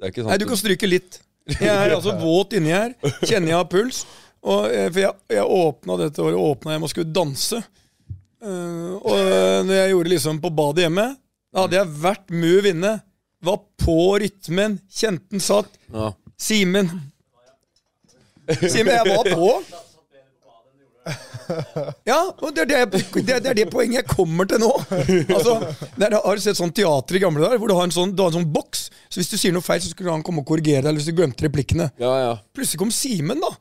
Det 0.00 0.08
er 0.08 0.12
ikke 0.14 0.24
sant 0.24 0.32
Nei, 0.32 0.40
du 0.40 0.48
kan 0.48 0.64
stryke 0.64 0.88
litt. 0.88 1.20
Jeg 1.52 1.68
er 1.70 1.92
altså 1.94 2.16
våt 2.18 2.56
inni 2.58 2.72
her. 2.72 2.96
Kjenner 3.28 3.52
jeg 3.52 3.60
har 3.60 3.68
puls. 3.70 4.06
Og, 4.46 4.66
eh, 4.70 4.86
for 4.94 5.00
jeg, 5.02 5.14
jeg 5.34 5.48
åpna 5.58 5.96
dette 6.04 6.22
året 6.22 6.38
åpna 6.38 6.76
hjem 6.76 6.86
og 6.86 6.92
skulle 6.92 7.10
danse. 7.16 7.58
Uh, 8.46 8.94
og 9.00 9.14
eh, 9.16 9.62
når 9.66 9.74
jeg 9.74 9.90
gjorde 9.94 10.12
liksom 10.12 10.38
på 10.44 10.50
badet 10.54 10.84
hjemme, 10.86 11.06
da 11.50 11.64
hadde 11.64 11.78
jeg 11.80 11.94
vært 12.04 12.30
move 12.36 12.70
inne. 12.70 12.92
Var 13.46 13.58
på 13.82 13.96
rytmen. 14.22 14.78
Kjente 14.92 15.34
den 15.34 15.42
satt. 15.42 15.74
Ja. 15.92 16.12
Simen. 16.38 16.90
Simen, 18.62 18.92
jeg 18.94 19.10
var 19.16 19.26
på. 19.34 19.50
Ja, 22.06 22.16
og 22.42 22.50
det 22.56 22.64
er 22.64 22.86
det, 22.90 23.02
det, 23.14 23.34
er- 23.36 23.54
det 23.54 23.66
poenget 23.70 24.00
jeg 24.00 24.08
kommer 24.10 24.48
til 24.50 24.58
nå. 24.62 24.70
Altså, 25.30 25.52
der 25.98 26.16
Har 26.18 26.34
du 26.38 26.42
sett 26.42 26.58
sånn 26.58 26.72
teater 26.74 27.18
i 27.18 27.22
gamle 27.22 27.44
dager 27.44 27.60
hvor 27.62 27.70
du 27.70 27.76
har 27.78 27.86
en 27.86 27.94
sånn, 27.94 28.14
har 28.18 28.32
en 28.32 28.40
sånn 28.40 28.48
boks? 28.52 28.88
Så 29.06 29.20
hvis 29.20 29.30
du 29.30 29.36
sier 29.38 29.54
noe 29.54 29.62
feil, 29.64 29.78
så 29.84 29.92
skulle 29.92 30.10
han 30.14 30.24
komme 30.26 30.42
og 30.42 30.48
korrigere 30.50 30.82
deg. 30.82 30.90
Eller 30.90 30.98
hvis 31.02 31.10
du 31.12 31.14
glemte 31.18 31.46
replikkene. 31.46 31.90
ja, 32.02 32.12
ja. 32.24 32.32
Plutselig 32.56 32.80
kom 32.82 32.90
Simen, 32.94 33.38
da. 33.42 33.52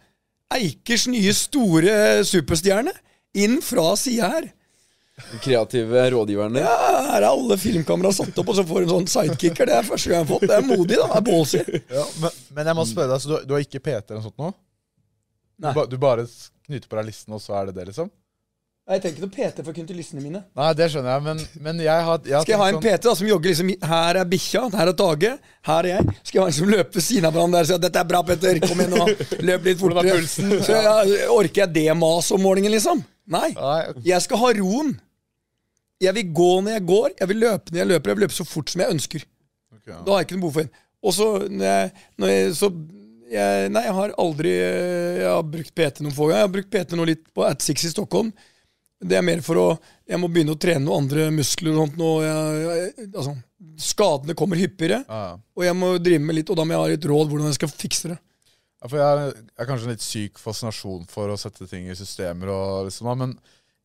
Eikers 0.54 1.08
nye 1.10 1.34
store 1.36 1.96
superstjerne. 2.28 2.94
Inn 3.36 3.58
fra 3.66 3.96
sida 4.00 4.30
her. 4.32 4.52
De 5.16 5.40
kreative 5.40 6.10
rådgiverne. 6.12 6.60
Ja, 6.60 6.76
her 7.10 7.22
er 7.22 7.28
alle 7.30 7.56
filmkamera 7.60 8.12
satt 8.16 8.36
opp, 8.42 8.50
og 8.52 8.58
så 8.58 8.66
får 8.68 8.84
du 8.84 8.86
en 8.86 8.94
sånn 8.94 9.10
sidekicker. 9.12 9.70
Det 9.70 9.78
er 9.78 9.88
første 9.88 10.12
gang 10.12 10.22
jeg 10.22 10.28
har 10.28 10.32
fått. 10.34 10.48
Det 10.52 10.58
er 10.58 10.68
modig, 10.68 10.98
da. 11.00 11.08
Det 11.08 11.20
er 11.22 11.26
ballsy. 11.30 11.62
Ja, 11.98 12.04
men, 12.20 12.40
men 12.58 12.70
jeg 12.72 12.78
må 12.80 12.86
spørre 12.90 13.14
deg, 13.14 13.24
så 13.24 13.32
du, 13.32 13.36
du 13.48 13.56
har 13.56 13.64
ikke 13.64 13.82
PT 13.84 14.12
eller 14.12 14.20
noe 14.20 14.28
sånt 14.28 14.44
nå? 14.44 14.52
Du, 15.56 15.70
ba, 15.72 15.86
du 15.88 15.96
bare 16.02 16.28
knyter 16.68 16.92
på 16.92 17.00
deg 17.00 17.08
listen, 17.08 17.36
og 17.38 17.44
så 17.44 17.56
er 17.62 17.70
det 17.70 17.78
det, 17.78 17.88
liksom? 17.94 18.12
Jeg 18.86 19.02
tenker 19.02 19.18
ikke 19.18 19.26
noe 19.26 19.34
PT 19.34 19.64
for 19.66 19.74
til 19.74 20.20
mine. 20.22 20.40
Nei, 20.54 20.66
det 20.78 20.88
skjønner 20.94 21.16
jeg, 21.16 21.22
men, 21.26 21.40
men 21.66 21.80
jeg 21.82 22.02
har, 22.06 22.20
jeg 22.22 22.36
har 22.38 22.44
Skal 22.44 22.54
jeg 22.54 22.60
ha 22.60 22.66
en 22.70 22.76
sånn- 22.76 22.84
PT 22.86 23.08
da, 23.08 23.14
som 23.18 23.28
jogger 23.32 23.50
liksom 23.50 23.72
Her 23.82 24.20
er 24.22 24.28
bikkja, 24.30 24.62
her 24.78 24.92
er 24.92 24.98
Tage, 25.00 25.32
her 25.66 25.88
er 25.88 25.90
jeg. 25.90 26.14
Skal 26.22 26.38
jeg 26.38 26.44
ha 26.44 26.52
en 26.52 26.58
som 26.60 26.70
løper 26.70 27.00
ved 27.00 27.06
siden 27.08 27.26
av 27.26 27.34
hverandre 27.34 27.64
og 27.64 27.70
sier 27.72 27.82
'Dette 27.82 28.04
er 28.04 28.10
bra, 28.12 28.22
Petter. 28.28 28.60
Kom 28.62 28.84
igjen 28.84 28.94
nå. 28.94 29.08
Løp 29.50 29.66
litt 29.66 29.82
er 29.82 29.82
fortere'. 29.82 30.62
Så 30.68 30.78
jeg, 30.78 31.18
Orker 31.34 31.62
jeg 31.64 31.74
det 31.74 31.98
maset 31.98 32.38
om 32.38 32.46
morgenen, 32.46 32.72
liksom? 32.78 33.02
Nei. 33.26 33.50
Jeg 34.06 34.22
skal 34.22 34.38
ha 34.38 34.54
roen. 34.62 34.94
Jeg 36.06 36.14
vil 36.14 36.30
gå 36.38 36.52
når 36.62 36.78
jeg 36.78 36.86
går, 36.86 37.10
jeg 37.20 37.28
vil 37.34 37.42
løpe 37.42 37.72
når 37.74 37.80
jeg 37.82 37.88
løper. 37.90 38.10
Jeg 38.12 38.16
vil 38.20 38.26
løpe 38.28 38.38
så 38.38 38.46
fort 38.46 38.70
som 38.70 38.82
jeg 38.86 38.94
ønsker. 38.94 39.26
Okay, 39.74 39.94
ja. 39.96 40.02
Da 40.06 40.12
har 40.12 40.22
jeg 40.22 40.28
ikke 40.30 40.38
noe 40.38 40.46
behov 40.46 40.58
for 40.60 40.68
en. 40.68 40.74
Og 41.02 41.14
så, 41.14 41.28
når 41.50 41.66
jeg, 41.66 41.92
når 42.22 42.28
jeg, 42.36 42.56
så 42.62 42.70
jeg, 43.34 43.70
Nei, 43.74 43.82
jeg 43.88 43.94
har 43.98 44.12
aldri 44.22 44.52
eh, 44.54 45.22
Jeg 45.24 45.30
har 45.32 45.42
brukt 45.42 45.74
PT 45.74 46.04
noen 46.06 46.14
få 46.14 46.30
ganger. 46.30 46.38
Jeg 46.44 46.46
har 46.46 46.54
brukt 46.60 46.70
PT 46.76 47.00
nå 47.00 47.08
litt 47.10 47.26
på 47.34 47.46
At 47.48 47.66
Six 47.66 47.90
i 47.90 47.94
Stockholm. 47.96 48.30
Det 49.06 49.18
er 49.20 49.26
mer 49.26 49.42
for 49.46 49.60
å 49.62 49.66
Jeg 50.10 50.20
må 50.22 50.28
begynne 50.32 50.54
å 50.56 50.60
trene 50.62 50.84
noen 50.86 51.04
andre 51.06 51.28
muskler 51.34 51.74
og 51.74 51.82
sånt 51.84 51.98
nå. 52.00 52.10
Jeg, 52.26 52.62
jeg, 52.66 53.10
altså, 53.14 53.34
skadene 53.82 54.36
kommer 54.38 54.60
hyppigere, 54.62 55.02
Ja, 55.08 55.20
ja. 55.32 55.36
og 55.58 55.66
jeg 55.66 55.76
må 55.78 55.90
drive 56.02 56.22
med 56.26 56.38
litt 56.40 56.50
Og 56.54 56.58
da 56.60 56.66
må 56.66 56.76
jeg 56.76 56.82
ha 56.84 56.92
litt 56.94 57.08
råd 57.10 57.32
hvordan 57.32 57.50
jeg 57.52 57.58
skal 57.60 57.72
fikse 57.74 58.12
det. 58.14 58.18
Ja, 58.82 58.90
for 58.92 59.00
jeg 59.02 59.06
er, 59.08 59.24
jeg 59.40 59.64
er 59.64 59.70
kanskje 59.72 59.88
en 59.90 59.94
litt 59.96 60.06
syk 60.06 60.42
fascinasjon 60.42 61.08
for 61.10 61.32
å 61.34 61.38
sette 61.42 61.66
ting 61.72 61.88
i 61.90 61.96
systemer, 61.98 62.52
og 62.54 62.90
liksom, 62.90 63.10
men 63.18 63.34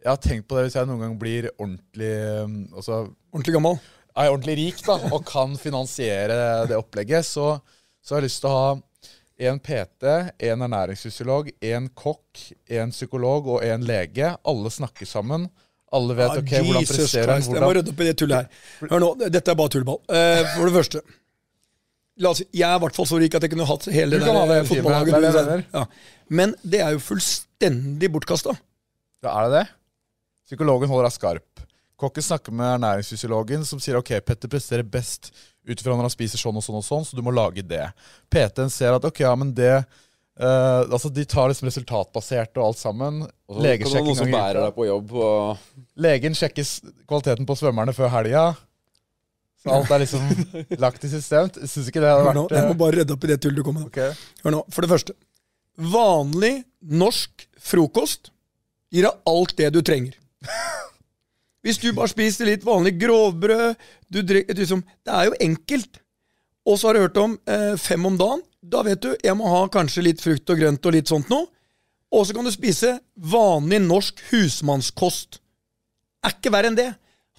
Jeg 0.01 0.11
har 0.11 0.21
tenkt 0.25 0.49
på 0.49 0.57
det 0.59 0.67
hvis 0.67 0.77
jeg 0.77 0.89
noen 0.89 1.01
gang 1.05 1.17
blir 1.21 1.51
ordentlig 1.57 2.13
um, 2.45 2.55
altså, 2.77 3.03
Ordentlig 3.33 3.55
gammel. 3.57 3.79
er 4.17 4.31
ordentlig 4.33 4.57
rik 4.59 4.83
da, 4.87 4.97
og 5.15 5.25
kan 5.29 5.57
finansiere 5.61 6.67
det 6.69 6.77
opplegget, 6.77 7.25
så, 7.29 7.55
så 8.03 8.15
har 8.17 8.21
jeg 8.23 8.29
lyst 8.31 8.41
til 8.45 8.51
å 8.51 8.57
ha 8.57 8.71
en 9.41 9.59
PT, 9.61 10.05
en 10.51 10.63
ernæringsfysiolog, 10.67 11.49
en 11.65 11.89
kokk, 11.97 12.43
en 12.69 12.93
psykolog 12.93 13.49
og 13.57 13.65
en 13.65 13.87
lege. 13.89 14.35
Alle 14.45 14.73
snakker 14.73 15.09
sammen. 15.09 15.49
Alle 15.91 16.15
vet 16.19 16.37
ok, 16.43 16.53
hvordan 16.53 16.85
Jesus 16.85 16.97
presterer 16.97 17.33
Christ, 17.33 17.55
Jeg 17.55 17.65
må 17.65 17.71
rydde 17.73 17.91
opp 17.95 18.03
i 18.03 18.07
det 18.11 18.19
tullet 18.21 18.37
her. 18.37 18.61
Hør 18.93 19.03
nå, 19.03 19.09
dette 19.25 19.51
er 19.51 19.59
bare 19.59 19.73
tullball. 19.75 19.99
Uh, 20.07 20.45
for 20.55 20.69
det 20.69 20.77
første 20.77 21.03
La 22.21 22.35
oss 22.35 22.43
si, 22.43 22.47
Jeg 22.53 22.69
er 22.69 22.77
i 22.77 22.83
hvert 22.85 22.97
fall 22.99 23.09
så 23.09 23.19
rik 23.23 23.35
at 23.39 23.47
jeg 23.47 23.53
kunne 23.55 23.67
hatt 23.67 23.87
hele 23.95 24.19
Du 24.19 24.27
det 24.27 24.29
der 24.29 24.59
er 24.59 25.07
mener. 25.09 25.63
Ja. 25.73 25.85
Men 26.29 26.53
det 26.63 26.83
er 26.85 26.93
jo 26.95 27.01
fullstendig 27.03 28.11
bortkasta. 28.13 28.55
Ja, 29.25 29.33
er 29.33 29.49
det 29.49 29.55
det? 29.57 29.65
Psykologen 30.51 30.91
holder 30.91 31.09
deg 31.09 31.17
skarp. 31.17 31.65
Kokken 32.01 32.25
snakker 32.25 32.55
med 32.57 32.75
ernæringsfysiologen, 32.77 33.65
som 33.69 33.81
sier 33.81 33.99
ok, 33.99 34.13
Petter 34.25 34.53
presterer 34.53 34.87
best 34.87 35.33
ut 35.73 35.81
ifra 35.83 35.95
når 35.97 36.07
han 36.09 36.13
spiser 36.15 36.41
sånn 36.43 36.59
og 36.61 36.65
sånn 36.67 36.79
og 36.81 36.87
sånn, 36.87 37.05
så 37.09 37.17
du 37.19 37.23
må 37.27 37.33
lage 37.35 37.63
det. 37.67 37.87
PT-en 38.33 38.71
ser 38.73 38.97
at 38.97 39.05
ok, 39.09 39.21
ja, 39.25 39.35
men 39.39 39.53
det 39.57 39.73
eh, 39.79 40.81
Altså, 40.91 41.11
de 41.13 41.25
tar 41.29 41.51
liksom 41.53 41.69
resultatbasert 41.69 42.57
og 42.61 42.67
alt 42.71 42.79
sammen. 42.81 43.23
Og 43.51 43.59
så 43.59 43.61
kan 43.61 43.61
det 43.61 43.61
være 43.61 43.69
Legesjekk 43.69 44.07
noen 44.09 44.19
som 44.23 44.33
bærer 44.35 44.61
deg 44.67 44.75
på 44.79 44.87
jobb. 44.89 45.13
Og 45.13 45.87
Legen 46.01 46.37
sjekker 46.39 46.65
s- 46.67 46.81
kvaliteten 47.07 47.47
på 47.49 47.57
svømmerne 47.61 47.93
før 47.97 48.13
helga. 48.15 48.45
Så 49.61 49.75
alt 49.77 49.91
er 49.93 50.01
liksom 50.01 50.25
lagt 50.85 51.03
i 51.05 51.11
system. 51.13 51.51
Syns 51.61 51.91
ikke 51.91 52.01
det 52.01 52.09
hadde 52.15 52.25
Hør 52.31 52.39
nå, 52.39 52.45
vært 52.49 52.57
jeg 52.57 52.69
må 52.71 52.77
eh, 52.77 52.81
bare 52.85 53.01
redde 53.03 53.13
opp 53.19 53.27
i 53.27 53.33
det 53.35 53.41
tullet 53.45 53.61
du 53.61 53.67
kom 53.67 53.77
med. 53.77 53.91
ok. 53.91 54.25
Hør 54.47 54.55
nå, 54.57 54.63
For 54.73 54.87
det 54.87 54.93
første. 54.95 55.17
Vanlig 55.81 56.55
norsk 56.81 57.45
frokost 57.61 58.33
gir 58.93 59.05
deg 59.07 59.21
alt 59.31 59.53
det 59.61 59.69
du 59.77 59.83
trenger. 59.87 60.17
Hvis 61.65 61.81
du 61.81 61.91
bare 61.93 62.09
spiser 62.09 62.49
litt 62.49 62.65
vanlig 62.65 62.95
grovbrød 63.01 63.75
du 64.09 64.23
drikker, 64.25 64.57
liksom, 64.57 64.83
Det 65.05 65.13
er 65.13 65.25
jo 65.29 65.41
enkelt. 65.41 66.01
Og 66.67 66.79
så 66.79 66.89
har 66.89 66.95
du 66.95 67.01
hørt 67.01 67.17
om 67.21 67.39
eh, 67.47 67.77
fem 67.77 68.07
om 68.07 68.17
dagen. 68.19 68.43
Da 68.61 68.83
vet 68.83 69.03
du 69.03 69.15
jeg 69.25 69.37
må 69.37 69.49
ha 69.49 69.67
kanskje 69.69 70.05
litt 70.05 70.21
frukt 70.21 70.51
og 70.51 70.59
grønt 70.61 70.87
og 70.87 70.93
litt 70.93 71.09
sånt 71.09 71.31
noe. 71.33 71.47
Og 72.11 72.27
så 72.27 72.35
kan 72.35 72.45
du 72.45 72.51
spise 72.53 72.99
vanlig 73.15 73.81
norsk 73.85 74.21
husmannskost. 74.31 75.41
Er 76.27 76.35
ikke 76.35 76.53
verre 76.53 76.73
enn 76.73 76.79
det. 76.79 76.91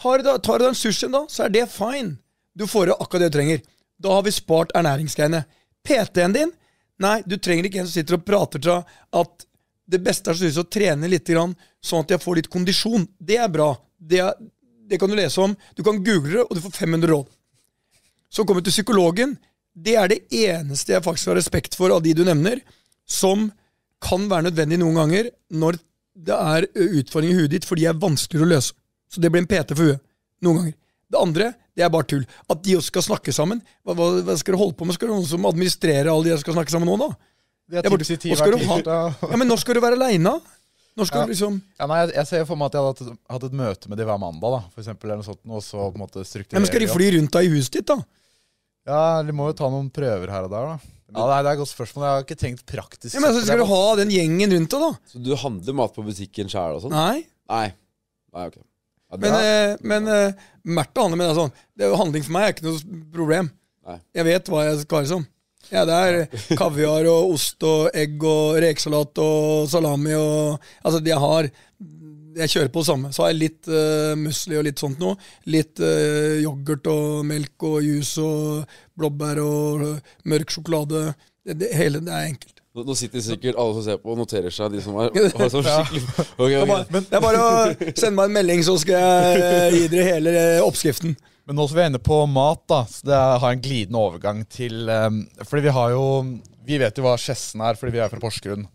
Du 0.01 0.23
da, 0.25 0.38
tar 0.41 0.57
du 0.57 0.65
deg 0.65 0.71
en 0.71 0.77
sushi 0.77 1.10
da, 1.12 1.25
så 1.29 1.45
er 1.45 1.53
det 1.53 1.67
fine. 1.69 2.15
Du 2.57 2.65
får 2.67 2.89
i 2.89 2.95
akkurat 2.95 3.21
det 3.21 3.29
du 3.29 3.38
trenger. 3.38 3.62
Da 4.01 4.15
har 4.15 4.23
vi 4.25 4.34
spart 4.34 4.73
ernæringsgreiene. 4.75 5.43
PT-en 5.86 6.34
din 6.34 6.51
Nei, 7.01 7.21
du 7.25 7.34
trenger 7.41 7.65
ikke 7.65 7.79
en 7.81 7.88
som 7.88 7.95
sitter 7.95 8.19
og 8.19 8.25
prater 8.27 8.62
til 8.62 8.75
deg 8.75 8.97
at 9.21 9.45
det 9.91 9.99
beste 10.05 10.34
er 10.34 10.60
å 10.62 10.67
trene 10.69 11.10
litt, 11.10 11.31
sånn 11.81 12.03
at 12.05 12.13
jeg 12.13 12.21
får 12.21 12.38
litt 12.38 12.49
kondisjon. 12.51 13.07
Det 13.17 13.39
er 13.41 13.49
bra. 13.51 13.71
Det, 14.02 14.24
det 14.90 15.00
kan 15.00 15.12
du 15.12 15.16
lese 15.18 15.42
om. 15.44 15.56
Du 15.78 15.84
kan 15.86 16.02
google 16.04 16.34
det, 16.34 16.44
og 16.48 16.58
du 16.58 16.64
får 16.64 16.76
500 16.82 17.12
råd. 17.14 17.30
Så 18.32 18.46
kommer 18.46 18.62
vi 18.62 18.70
til 18.70 18.80
psykologen. 18.80 19.38
Det 19.72 19.96
er 20.00 20.12
det 20.12 20.22
eneste 20.34 20.96
jeg 20.96 21.06
faktisk 21.06 21.32
har 21.32 21.40
respekt 21.40 21.78
for 21.80 21.94
av 21.94 22.04
de 22.04 22.16
du 22.18 22.24
nevner, 22.28 22.60
som 23.08 23.50
kan 24.02 24.28
være 24.32 24.50
nødvendig 24.50 24.80
noen 24.82 24.98
ganger 24.98 25.32
når 25.54 25.78
det 26.22 26.36
er 26.36 26.68
utfordringer 26.74 27.36
i 27.36 27.44
huet 27.44 27.54
ditt, 27.54 27.68
for 27.68 27.80
de 27.80 27.88
er 27.88 28.00
vanskeligere 28.00 28.48
å 28.48 28.54
løse. 28.56 28.76
Så 29.12 29.22
det 29.22 29.32
blir 29.32 29.44
en 29.44 29.50
PT 29.50 29.76
for 29.76 29.92
huet. 29.92 30.04
Noen 30.44 30.62
ganger. 30.62 30.78
Det 31.12 31.20
andre 31.20 31.52
det 31.78 31.86
er 31.86 31.92
bare 31.92 32.08
tull. 32.08 32.24
At 32.52 32.64
de 32.66 32.78
også 32.78 32.92
skal 32.92 33.06
snakke 33.06 33.34
sammen. 33.36 33.62
Hva, 33.88 33.96
hva, 33.96 34.36
skal 34.40 34.56
du 34.56 34.60
holde 34.60 34.76
på 34.80 34.88
med? 34.88 34.96
Skal 34.98 35.12
du 35.12 35.16
noen 35.16 35.28
som 35.28 35.46
administrerer 35.48 36.12
alle 36.12 36.28
de 36.28 36.34
som 36.36 36.44
skal 36.44 36.58
snakke 36.60 36.74
sammen 36.74 36.92
nå, 36.92 36.98
da? 37.00 37.12
Det 37.72 37.80
er 37.80 37.88
Jeg 37.88 38.00
tips 38.02 38.12
i 38.12 38.18
ti 38.20 38.34
hver 38.36 38.58
tirsdag. 38.60 38.90
Ja, 39.24 39.38
Men 39.40 39.48
når 39.48 39.62
skal 39.64 39.78
du 39.78 39.84
være 39.84 39.96
aleine? 40.00 40.36
Når 40.99 41.08
skal 41.08 41.21
Ja. 41.21 41.25
du 41.25 41.32
liksom 41.32 41.62
Ja, 41.80 41.86
nei, 41.88 41.99
jeg, 42.06 42.13
jeg 42.19 42.27
ser 42.27 42.45
for 42.49 42.60
meg 42.60 42.67
at 42.71 42.73
jeg 42.75 42.82
hadde 42.84 43.06
hatt, 43.12 43.19
hatt 43.36 43.43
et 43.47 43.54
møte 43.56 43.89
med 43.91 43.97
de 44.01 44.08
hver 44.10 44.19
mandag, 44.19 44.56
da, 44.58 44.62
for 44.73 44.82
eksempel, 44.84 45.08
eller 45.12 45.21
noe 45.21 45.30
sånt, 45.30 45.39
og 45.47 45.62
så 45.63 45.86
på 45.91 45.95
en 45.95 46.04
måte 46.04 46.19
ja, 46.23 46.27
strukturere 46.27 46.60
men 46.60 46.67
Skal 46.67 46.84
de 46.84 46.89
fly 46.91 47.08
rundt 47.17 47.32
deg 47.38 47.47
i 47.47 47.54
huset 47.56 47.77
ditt, 47.77 47.88
da? 47.93 47.99
Ja, 48.89 49.01
de 49.23 49.32
må 49.38 49.47
jo 49.51 49.54
ta 49.58 49.69
noen 49.71 49.91
prøver 49.93 50.32
her 50.34 50.47
og 50.47 50.51
der, 50.51 50.73
da. 50.73 50.97
Ja, 51.12 51.25
nei, 51.27 51.38
Det 51.43 51.49
er 51.51 51.54
et 51.54 51.60
godt 51.60 51.71
spørsmål. 51.71 52.04
Jeg 52.08 52.15
har 52.15 52.25
ikke 52.25 52.39
tenkt 52.39 52.62
praktisk. 52.65 53.13
Ja, 53.15 53.19
men 53.23 53.34
så 53.36 53.41
Skal 53.43 53.60
du 53.60 53.65
ha 53.67 53.82
den 53.99 54.12
gjengen 54.13 54.54
rundt 54.56 54.71
deg, 54.71 54.84
da? 54.86 54.91
Så 55.12 55.19
du 55.23 55.32
handler 55.36 55.75
mat 55.75 55.93
på 55.95 56.04
butikken 56.08 56.47
sjæl 56.51 56.77
og 56.77 56.86
sånn? 56.86 56.95
Nei. 56.95 57.25
Nei. 57.51 57.65
Nei, 58.32 58.45
ok. 58.47 58.58
Ja, 59.12 59.17
Men, 59.19 59.34
eh, 59.36 59.77
men 59.84 60.08
eh, 60.08 60.34
Märtha 60.63 61.04
handler 61.04 61.19
med 61.19 61.27
deg 61.30 61.36
sånn. 61.41 61.51
Det 61.75 61.84
er 61.84 61.91
jo 61.91 61.99
Handling 61.99 62.23
for 62.23 62.32
meg 62.32 62.45
er 62.47 62.54
ikke 62.56 62.63
noe 62.69 63.01
problem. 63.12 63.51
Nei. 63.88 63.97
Jeg 64.15 64.27
vet 64.30 64.51
hva 64.54 64.63
jeg 64.69 64.80
skal 64.86 64.97
ha 64.97 65.04
liksom. 65.04 65.27
Ja, 65.71 65.86
det 65.88 65.97
er 65.97 66.56
kaviar 66.60 67.08
og 67.12 67.36
ost 67.36 67.63
og 67.67 67.91
egg 67.95 68.24
og 68.28 68.58
rekesalat 68.63 69.21
og 69.24 69.69
salami 69.71 70.15
og 70.17 70.58
Altså, 70.84 71.00
jeg 71.06 71.19
har 71.21 71.50
Jeg 72.32 72.50
kjører 72.50 72.71
på 72.71 72.80
det 72.80 72.88
samme. 72.88 73.12
Så 73.12 73.24
har 73.24 73.34
jeg 73.34 73.41
litt 73.41 73.67
uh, 73.67 74.15
musli 74.15 74.56
og 74.56 74.63
litt 74.63 74.80
sånt 74.80 75.02
noe. 75.04 75.17
Litt 75.52 75.82
uh, 75.84 76.39
yoghurt 76.39 76.88
og 76.88 77.26
melk 77.28 77.65
og 77.67 77.82
juice 77.84 78.24
og 78.24 78.78
blåbær 78.95 79.41
og 79.43 79.84
uh, 79.84 80.13
mørk 80.32 80.54
sjokolade. 80.56 81.10
Det, 81.43 81.58
det, 81.60 81.71
hele 81.76 82.00
det 82.00 82.13
er 82.13 82.30
enkelt. 82.30 82.62
nå, 82.78 82.95
sitter 82.95 83.24
sikkert 83.26 83.58
alle 83.60 83.74
som 83.74 83.84
ser 83.84 83.97
på 84.00 84.13
og 84.13 84.19
noterer 84.21 84.54
seg, 84.54 84.71
de 84.76 84.84
som 84.84 84.95
er, 85.02 85.10
har 85.41 85.50
sånn 85.52 85.65
skikkelig 85.65 86.04
Okay, 86.38 86.54
Det 86.54 86.62
er, 86.62 86.69
bare, 86.69 87.02
det 87.10 87.17
er 87.17 87.26
bare 87.26 87.41
å 87.41 87.52
sende 87.89 88.15
meg 88.19 88.30
en 88.30 88.36
melding, 88.38 88.63
så 88.63 88.78
skal 88.80 89.02
jeg 89.02 89.41
eh, 89.41 89.76
gi 89.76 89.88
dere 89.91 90.08
hele 90.08 90.36
eh, 90.38 90.62
oppskriften. 90.69 91.17
Men 91.47 91.58
nå 91.58 91.67
som 91.67 91.75
vi 91.77 91.82
er 91.84 91.89
inne 91.91 91.99
på 92.04 92.17
mat, 92.30 92.62
da, 92.69 92.84
så 92.86 93.06
det 93.10 93.17
har 93.41 93.51
en 93.56 93.62
glidende 93.63 93.97
overgang 93.99 94.43
til 94.47 94.88
um, 94.89 95.23
Fordi 95.43 95.63
vi 95.67 95.73
har 95.77 95.89
jo 95.95 96.04
Vi 96.67 96.77
vet 96.77 96.97
jo 96.97 97.04
hva 97.08 97.15
Skjessen 97.19 97.63
er, 97.65 97.75
fordi 97.80 97.95
vi 97.97 98.04
er 98.04 98.12
fra 98.13 98.19
Porsgrunn. 98.21 98.67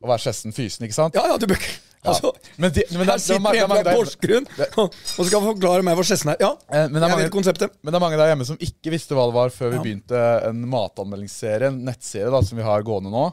Og 0.00 0.08
hva 0.08 0.16
er 0.18 0.22
Skjessen 0.26 0.52
Fysen, 0.56 0.84
ikke 0.86 0.96
sant? 0.96 1.16
Ja, 1.16 1.24
ja, 1.32 1.38
du 1.40 1.46
bør 1.50 1.56
ikke 1.60 1.78
Altså, 2.00 2.30
Men, 2.56 2.70
de, 2.72 2.80
men 2.96 3.02
det, 3.02 3.06
her 3.06 3.10
er- 3.12 3.14
er 3.18 3.20
sitter 3.20 3.40
mange- 3.44 3.60
er 3.60 3.68
fra 3.84 3.92
Porsgrunn 3.92 4.46
og 4.80 5.26
skal 5.28 5.42
forklare 5.44 5.82
meg 5.84 5.98
hva 5.98 6.04
Skjessen 6.08 6.30
er. 6.32 6.38
Ja, 6.40 6.54
Eh, 6.72 6.86
men 6.88 6.96
det 6.96 7.02
er 7.04 7.12
jeg 7.12 7.26
vet 7.26 7.34
konseptet. 7.34 7.74
Men 7.84 7.92
det 7.92 7.98
er 7.98 8.04
mange 8.06 8.16
der 8.16 8.30
hjemme 8.32 8.46
som 8.48 8.56
ikke 8.56 8.92
visste 8.94 9.12
hva 9.18 9.26
det 9.28 9.34
var 9.36 9.52
før 9.52 9.68
vi 9.74 9.76
Ja. 9.76 9.82
begynte 9.84 10.22
en 10.48 10.62
matanmeldingsserie, 10.72 11.68
en 11.68 11.84
nettserie 11.84 12.30
da, 12.32 12.40
som 12.40 12.56
vi 12.56 12.64
har 12.64 12.82
gående 12.88 13.12
nå. 13.12 13.26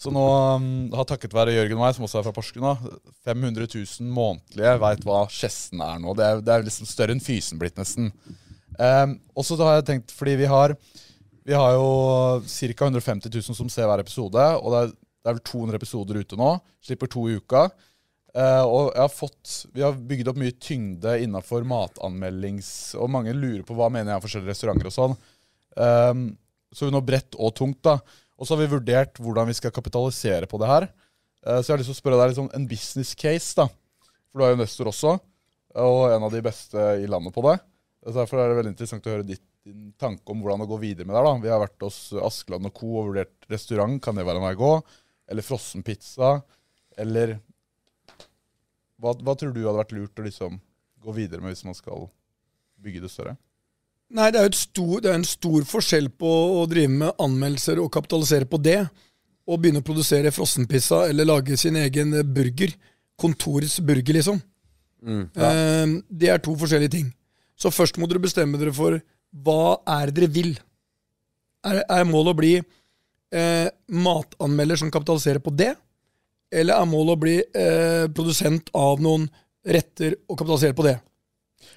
Så 0.00 0.08
nå 0.14 0.22
um, 0.56 0.68
har 0.96 1.04
takket 1.08 1.34
være 1.36 1.52
Jørgen 1.52 1.76
og 1.76 1.82
meg, 1.82 1.92
som 1.92 2.06
også 2.06 2.20
er 2.22 2.24
fra 2.24 2.32
Porsgrunn, 2.32 2.86
500 3.28 3.66
000 3.68 4.08
månedlige 4.16 4.78
veit 4.80 5.02
hva 5.04 5.26
Skjessen 5.28 5.82
er 5.84 5.98
nå. 6.00 6.14
Det 6.16 6.24
er, 6.24 6.40
det 6.46 6.54
er 6.54 6.64
liksom 6.64 6.88
større 6.88 7.12
enn 7.12 7.20
Fysen 7.20 7.60
blitt, 7.60 7.76
nesten. 7.76 8.08
Um, 8.80 9.18
og 9.36 9.44
så 9.44 9.58
har 9.60 9.76
jeg 9.76 9.88
tenkt, 9.90 10.14
fordi 10.16 10.38
vi 10.40 10.48
har 10.48 10.76
Vi 11.44 11.56
har 11.56 11.74
jo 11.74 12.40
ca. 12.46 12.86
150 12.86 13.28
000 13.28 13.56
som 13.58 13.68
ser 13.72 13.88
hver 13.90 14.00
episode, 14.00 14.40
og 14.60 14.72
det 14.72 14.80
er, 14.80 14.90
det 14.94 15.30
er 15.30 15.36
vel 15.36 15.44
200 15.50 15.80
episoder 15.80 16.20
ute 16.20 16.40
nå. 16.40 16.50
Slipper 16.80 17.10
to 17.10 17.26
i 17.28 17.36
uka. 17.36 17.66
Uh, 18.30 18.64
og 18.64 18.96
har 18.96 19.12
fått, 19.12 19.66
Vi 19.74 19.82
har 19.84 19.92
bygd 19.92 20.32
opp 20.32 20.40
mye 20.40 20.56
tyngde 20.56 21.18
innafor 21.26 21.66
matanmeldings... 21.68 22.94
Og 22.96 23.10
mange 23.12 23.36
lurer 23.36 23.66
på 23.66 23.76
hva 23.76 23.90
mener 23.92 24.14
jeg 24.14 24.22
om 24.22 24.24
forskjellige 24.24 24.54
restauranter 24.54 24.88
og 24.88 24.96
sånn. 24.96 25.16
Um, 25.76 26.24
så 26.72 26.88
nå 26.88 27.02
bredt 27.04 27.36
og 27.36 27.52
tungt. 27.58 27.82
da. 27.84 27.98
Og 28.40 28.48
så 28.48 28.56
har 28.56 28.62
vi 28.62 28.72
vurdert 28.72 29.20
hvordan 29.20 29.50
vi 29.50 29.56
skal 29.58 29.74
kapitalisere 29.74 30.48
på 30.48 30.60
det 30.62 30.70
her. 30.70 30.88
Eh, 31.44 31.60
så 31.60 31.68
jeg 31.68 31.74
har 31.74 31.82
lyst 31.82 31.92
til 31.92 31.98
å 31.98 32.00
spørre 32.00 32.20
deg 32.22 32.32
liksom, 32.32 32.48
en 32.56 32.68
business 32.70 33.12
case. 33.18 33.52
da. 33.58 33.68
For 34.30 34.40
du 34.40 34.46
er 34.46 34.54
jo 34.54 34.58
investor 34.60 34.88
også, 34.88 35.18
og 35.84 36.00
en 36.14 36.24
av 36.26 36.32
de 36.32 36.42
beste 36.44 36.86
i 37.02 37.08
landet 37.10 37.34
på 37.36 37.44
det. 37.46 37.58
Så 38.00 38.16
Derfor 38.16 38.40
er 38.40 38.48
det 38.48 38.60
veldig 38.62 38.72
interessant 38.72 39.06
å 39.06 39.12
høre 39.12 39.28
ditt, 39.28 39.44
din 39.66 39.90
tanke 40.00 40.32
om 40.32 40.40
hvordan 40.40 40.64
å 40.64 40.70
gå 40.70 40.78
videre 40.80 41.04
med 41.04 41.18
det. 41.18 41.24
da. 41.26 41.34
Vi 41.42 41.52
har 41.52 41.60
vært 41.60 41.84
hos 41.84 41.98
Askeland 42.16 42.70
og 42.70 42.74
Co. 42.78 42.94
og 43.02 43.10
vurdert 43.10 43.50
restaurant. 43.52 44.00
Kan 44.02 44.16
det 44.16 44.24
være 44.24 44.40
en 44.40 44.46
vei 44.48 44.56
å 44.56 44.62
gå? 44.62 44.72
Eller 45.30 45.46
frossenpizza? 45.46 46.38
Eller 47.00 47.36
hva, 49.00 49.12
hva 49.12 49.36
tror 49.36 49.52
du 49.52 49.62
hadde 49.66 49.80
vært 49.82 49.94
lurt 49.96 50.20
å 50.20 50.24
liksom 50.24 50.56
gå 51.00 51.16
videre 51.16 51.44
med 51.44 51.52
hvis 51.52 51.66
man 51.68 51.76
skal 51.76 52.08
bygge 52.80 53.04
det 53.04 53.12
større? 53.12 53.36
Nei, 54.10 54.30
det 54.34 54.40
er 54.42 54.56
stor, 54.58 54.96
det 55.02 55.10
er 55.12 55.20
en 55.20 55.26
stor 55.26 55.66
forskjell 55.68 56.08
på 56.18 56.30
å 56.58 56.64
drive 56.70 56.90
med 56.90 57.22
anmeldelser 57.22 57.78
og 57.78 57.92
kapitalisere 57.94 58.48
på 58.50 58.58
det, 58.62 58.80
og 59.46 59.60
begynne 59.62 59.82
å 59.82 59.86
produsere 59.86 60.32
frossenpizza 60.34 61.04
eller 61.10 61.28
lage 61.28 61.56
sin 61.58 61.78
egen 61.78 62.16
burger. 62.34 62.74
Kontorets 63.20 63.78
burger, 63.84 64.16
liksom. 64.18 64.40
Mm. 65.02 65.24
Eh, 65.34 65.94
det 66.10 66.30
er 66.32 66.42
to 66.42 66.54
forskjellige 66.58 66.94
ting. 66.96 67.08
Så 67.58 67.72
først 67.72 67.98
må 68.00 68.08
dere 68.10 68.22
bestemme 68.22 68.58
dere 68.60 68.74
for 68.74 68.98
hva 69.44 69.78
er 70.00 70.12
dere 70.14 70.30
vil. 70.32 70.54
Er, 71.66 71.82
er 71.84 72.08
målet 72.08 72.32
å 72.32 72.38
bli 72.38 72.54
eh, 72.56 73.68
matanmelder 73.92 74.80
som 74.80 74.90
kapitaliserer 74.92 75.42
på 75.44 75.52
det? 75.54 75.74
Eller 76.50 76.80
er 76.80 76.88
målet 76.88 77.14
å 77.14 77.20
bli 77.20 77.36
eh, 77.38 78.06
produsent 78.10 78.72
av 78.74 79.02
noen 79.02 79.28
retter 79.62 80.16
og 80.26 80.38
kapitalisere 80.38 80.74
på 80.76 80.88
det? 80.88 80.96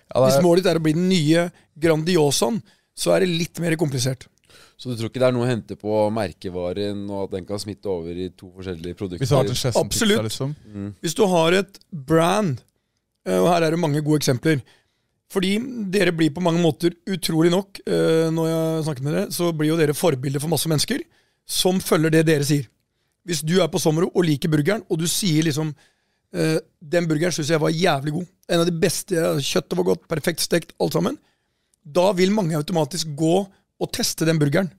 Ja, 0.10 0.20
er... 0.20 0.28
Hvis 0.28 0.44
målet 0.46 0.64
ditt 0.64 0.72
er 0.74 0.80
å 0.80 0.84
bli 0.84 0.96
den 0.98 1.10
nye 1.12 1.48
Grandiosaen, 1.80 2.62
så 2.94 3.16
er 3.16 3.24
det 3.24 3.34
litt 3.34 3.62
mer 3.64 3.76
komplisert. 3.80 4.28
Så 4.78 4.92
du 4.92 4.98
tror 4.98 5.10
ikke 5.10 5.22
det 5.22 5.28
er 5.30 5.36
noe 5.36 5.46
å 5.46 5.50
hente 5.50 5.78
på 5.80 5.98
merkevaren, 6.14 7.04
og 7.08 7.28
at 7.28 7.36
den 7.38 7.46
kan 7.48 7.62
smitte 7.62 7.90
over 7.92 8.18
i 8.18 8.30
to 8.36 8.50
forskjellige 8.52 8.98
produkter? 9.00 9.22
hvis 9.24 9.32
du 9.32 9.38
har 9.38 9.50
Skjessen-pizza, 9.50 9.84
Absolutt. 9.86 10.24
liksom. 10.28 10.56
Hvis 11.04 11.18
du 11.18 11.24
har 11.32 11.58
et 11.62 11.80
brand, 12.12 12.62
eh, 13.26 13.38
og 13.38 13.48
her 13.54 13.68
er 13.68 13.76
det 13.76 13.80
mange 13.80 14.04
gode 14.04 14.22
eksempler 14.24 14.64
Fordi 15.34 15.56
dere 15.90 16.12
blir 16.14 16.30
på 16.30 16.44
mange 16.46 16.62
måter, 16.62 16.94
utrolig 17.10 17.50
nok, 17.50 17.80
eh, 17.88 18.30
når 18.30 18.50
jeg 18.50 18.84
snakker 18.86 19.04
med 19.04 19.14
dere, 19.16 19.32
så 19.34 19.48
blir 19.50 19.72
jo 19.72 19.78
dere 19.80 19.96
forbilder 19.98 20.44
for 20.44 20.52
masse 20.52 20.70
mennesker 20.70 21.02
som 21.50 21.80
følger 21.82 22.14
det 22.14 22.28
dere 22.28 22.46
sier. 22.46 22.68
Hvis 23.26 23.42
du 23.42 23.56
er 23.64 23.72
på 23.72 23.80
Sommero 23.82 24.12
og 24.14 24.28
liker 24.28 24.52
burgeren, 24.52 24.84
og 24.92 25.00
du 25.00 25.08
sier 25.08 25.48
liksom 25.48 25.72
Eh, 26.34 26.60
den 26.82 27.08
burgeren 27.10 27.34
syns 27.36 27.52
jeg 27.54 27.62
var 27.62 27.74
jævlig 27.74 28.14
god. 28.16 28.30
En 28.50 28.64
av 28.64 28.70
de 28.70 28.76
beste. 28.76 29.16
Kjøttet 29.46 29.78
var 29.80 29.90
godt, 29.92 30.08
perfekt 30.10 30.42
stekt, 30.44 30.74
alt 30.82 30.98
sammen. 30.98 31.20
Da 31.84 32.12
vil 32.18 32.34
mange 32.34 32.58
automatisk 32.58 33.14
gå 33.18 33.36
og 33.44 33.92
teste 33.94 34.26
den 34.26 34.40
burgeren. 34.42 34.72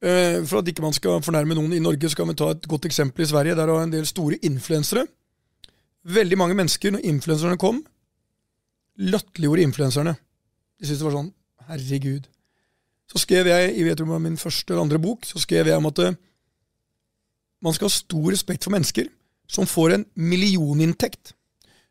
Eh, 0.00 0.40
for 0.48 0.60
at 0.60 0.68
ikke 0.68 0.84
man 0.84 0.96
skal 0.96 1.20
fornærme 1.24 1.56
noen 1.56 1.74
i 1.76 1.82
Norge, 1.82 2.08
skal 2.08 2.28
vi 2.30 2.38
ta 2.38 2.52
et 2.54 2.68
godt 2.68 2.86
eksempel 2.88 3.26
i 3.26 3.28
Sverige. 3.28 3.56
Der 3.58 3.68
har 3.68 3.84
en 3.84 3.92
del 3.92 4.06
store 4.08 4.38
influensere. 4.46 5.06
Veldig 6.04 6.38
mange 6.38 6.56
mennesker, 6.56 6.94
når 6.94 7.04
influenserne 7.04 7.60
kom, 7.60 7.82
latterliggjorde 8.96 9.66
influenserne. 9.66 10.14
De 10.80 10.86
syntes 10.86 11.02
det 11.02 11.08
var 11.10 11.18
sånn 11.18 11.32
Herregud. 11.70 12.24
Så 13.10 13.20
skrev 13.20 13.46
jeg 13.50 13.74
i 13.76 13.84
jeg 13.84 13.98
tror 13.98 14.06
det 14.06 14.14
var 14.14 14.22
min 14.24 14.40
første 14.40 14.72
eller 14.72 14.86
andre 14.86 14.98
bok 15.02 15.26
så 15.26 15.38
skrev 15.42 15.68
jeg 15.68 15.76
om 15.76 15.88
at 15.90 15.98
eh, 16.02 16.16
man 17.62 17.74
skal 17.74 17.90
ha 17.90 17.94
stor 17.94 18.30
respekt 18.32 18.64
for 18.64 18.74
mennesker 18.74 19.10
som 19.50 19.66
får 19.66 19.96
en 19.96 20.04
millioninntekt, 20.14 21.34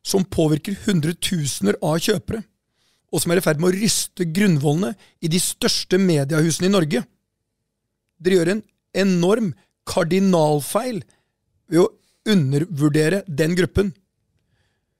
som 0.05 0.23
påvirker 0.23 0.77
hundretusener 0.85 1.75
av 1.83 1.99
kjøpere, 1.99 2.43
og 3.11 3.21
som 3.21 3.33
er 3.33 3.41
i 3.41 3.43
ferd 3.43 3.59
med 3.59 3.71
å 3.71 3.75
ryste 3.75 4.27
grunnvollene 4.31 4.93
i 5.19 5.31
de 5.31 5.41
største 5.43 5.99
mediehusene 5.99 6.69
i 6.69 6.73
Norge. 6.73 7.03
Dere 8.19 8.39
gjør 8.39 8.51
en 8.53 8.63
enorm 9.03 9.51
kardinalfeil 9.89 11.01
ved 11.69 11.83
å 11.83 11.89
undervurdere 12.29 13.23
den 13.27 13.57
gruppen. 13.57 13.91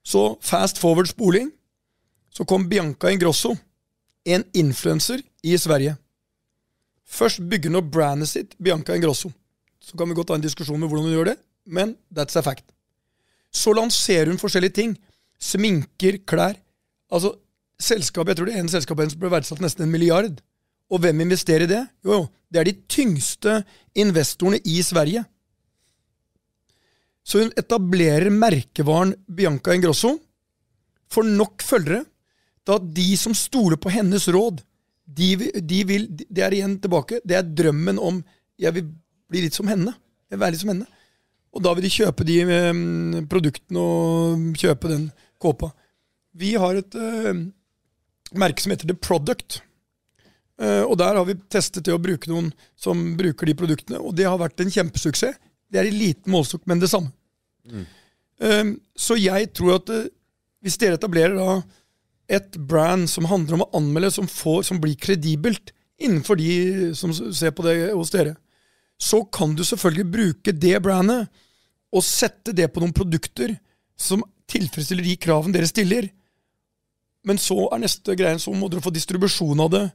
Så 0.03 0.36
fast 0.41 0.82
forward 0.82 1.10
spoling, 1.12 1.51
så 2.34 2.45
kom 2.49 2.68
Bianca 2.70 3.12
Ingrosso, 3.14 3.55
en 4.26 4.43
influenser 4.57 5.22
i 5.45 5.55
Sverige. 5.57 5.95
Først 7.10 7.41
bygger 7.49 7.72
hun 7.72 7.80
opp 7.80 7.93
brandet 7.93 8.30
sitt, 8.30 8.57
Bianca 8.57 8.97
Ingrosso. 8.97 9.32
Så 9.80 9.97
kan 9.97 10.10
vi 10.10 10.18
godt 10.18 10.34
ha 10.34 10.38
en 10.38 10.43
diskusjon 10.43 10.80
med 10.80 10.89
hvordan 10.89 11.07
hun 11.07 11.16
gjør 11.16 11.32
det, 11.32 11.38
men 11.70 11.95
that's 12.11 12.38
a 12.39 12.43
fact. 12.43 12.65
Så 13.53 13.74
lanserer 13.78 14.30
hun 14.30 14.41
forskjellige 14.41 14.78
ting. 14.82 14.97
Sminker, 15.39 16.20
klær. 16.28 16.57
Altså, 17.13 17.36
selskapet, 17.80 18.34
Jeg 18.34 18.38
tror 18.38 18.49
det 18.49 18.59
ene 18.59 18.70
selskapet 18.74 19.05
hennes 19.05 19.20
ble 19.20 19.32
verdsatt 19.32 19.61
nesten 19.63 19.86
en 19.86 19.91
milliard. 19.93 20.41
Og 20.89 21.01
hvem 21.03 21.22
investerer 21.22 21.67
i 21.67 21.70
det? 21.70 21.84
Jo, 22.05 22.11
jo, 22.17 22.24
det 22.49 22.59
er 22.59 22.70
de 22.70 22.80
tyngste 22.89 23.59
investorene 23.95 24.59
i 24.65 24.82
Sverige. 24.84 25.24
Så 27.24 27.43
hun 27.43 27.53
etablerer 27.57 28.34
merkevaren 28.34 29.13
Bianca 29.28 29.76
Ingrosso, 29.76 30.15
får 31.09 31.30
nok 31.30 31.61
følgere 31.65 32.03
til 32.65 32.76
at 32.76 32.89
de 32.95 33.07
som 33.17 33.36
stoler 33.38 33.78
på 33.82 33.91
hennes 33.93 34.26
råd, 34.30 34.63
de, 35.09 35.30
de 35.65 35.80
vil 35.89 36.03
Det 36.09 36.43
er 36.45 36.53
igjen 36.53 36.76
tilbake. 36.82 37.17
Det 37.26 37.34
er 37.38 37.41
drømmen 37.41 37.97
om 37.97 38.20
Jeg 38.59 38.76
vil 38.76 38.91
bli 39.30 39.41
litt 39.41 39.55
som 39.57 39.70
henne. 39.70 39.95
Jeg 40.30 40.38
vil 40.38 40.43
være 40.43 40.53
litt 40.53 40.61
som 40.61 40.70
henne. 40.70 40.86
Og 41.55 41.63
da 41.65 41.73
vil 41.75 41.87
de 41.87 41.93
kjøpe 41.93 42.25
de 42.27 42.41
um, 42.45 43.15
produktene 43.29 43.81
og 43.81 44.59
kjøpe 44.59 44.91
den 44.91 45.07
kåpa. 45.41 45.71
Vi 46.37 46.53
har 46.61 46.77
et 46.77 46.97
uh, 46.99 47.33
merke 48.37 48.61
som 48.61 48.73
heter 48.73 48.89
The 48.89 48.97
Product. 48.97 49.61
Uh, 50.59 50.83
og 50.83 50.97
der 51.01 51.17
har 51.17 51.25
vi 51.25 51.37
testet 51.49 51.87
det 51.87 51.95
å 51.95 52.01
bruke 52.01 52.29
noen 52.29 52.51
som 52.77 53.01
bruker 53.17 53.49
de 53.49 53.55
produktene, 53.57 54.01
og 54.03 54.13
det 54.17 54.27
har 54.27 54.37
vært 54.41 54.61
en 54.61 54.73
kjempesuksess. 54.73 55.39
Det 55.69 55.79
er 55.81 55.89
i 55.89 55.95
liten 55.95 56.33
målestokk, 56.33 56.65
men 56.69 56.81
det 56.81 56.89
samme. 56.89 57.13
Eh, 58.41 58.69
så 58.97 59.17
jeg 59.19 59.51
tror 59.53 59.75
at 59.75 59.91
uh, 59.93 60.07
hvis 60.65 60.79
dere 60.81 60.97
etablerer 60.97 61.35
da 61.37 61.59
et 62.39 62.57
brand 62.69 63.05
som 63.09 63.27
handler 63.29 63.57
om 63.57 63.63
å 63.65 63.71
anmelde, 63.77 64.11
som, 64.13 64.29
får, 64.29 64.63
som 64.69 64.79
blir 64.81 64.97
kredibelt 65.01 65.73
innenfor 65.99 66.39
de 66.39 66.93
som 66.97 67.13
ser 67.13 67.53
på 67.55 67.65
det 67.65 67.91
hos 67.91 68.13
dere, 68.13 68.35
så 68.99 69.23
kan 69.31 69.55
du 69.55 69.63
selvfølgelig 69.63 70.11
bruke 70.11 70.53
det 70.55 70.75
brandet 70.83 71.29
og 71.95 72.05
sette 72.05 72.53
det 72.55 72.67
på 72.73 72.83
noen 72.83 72.95
produkter 72.95 73.55
som 73.99 74.23
tilfredsstiller 74.49 75.05
de 75.05 75.15
kravene 75.21 75.55
dere 75.55 75.69
stiller. 75.69 76.09
Men 77.27 77.39
så 77.41 77.67
er 77.69 77.83
neste 77.83 78.15
greie, 78.17 78.39
så 78.41 78.53
må 78.55 78.69
dere 78.71 78.83
få 78.83 78.93
distribusjon 78.95 79.63
av 79.63 79.71
det. 79.73 79.85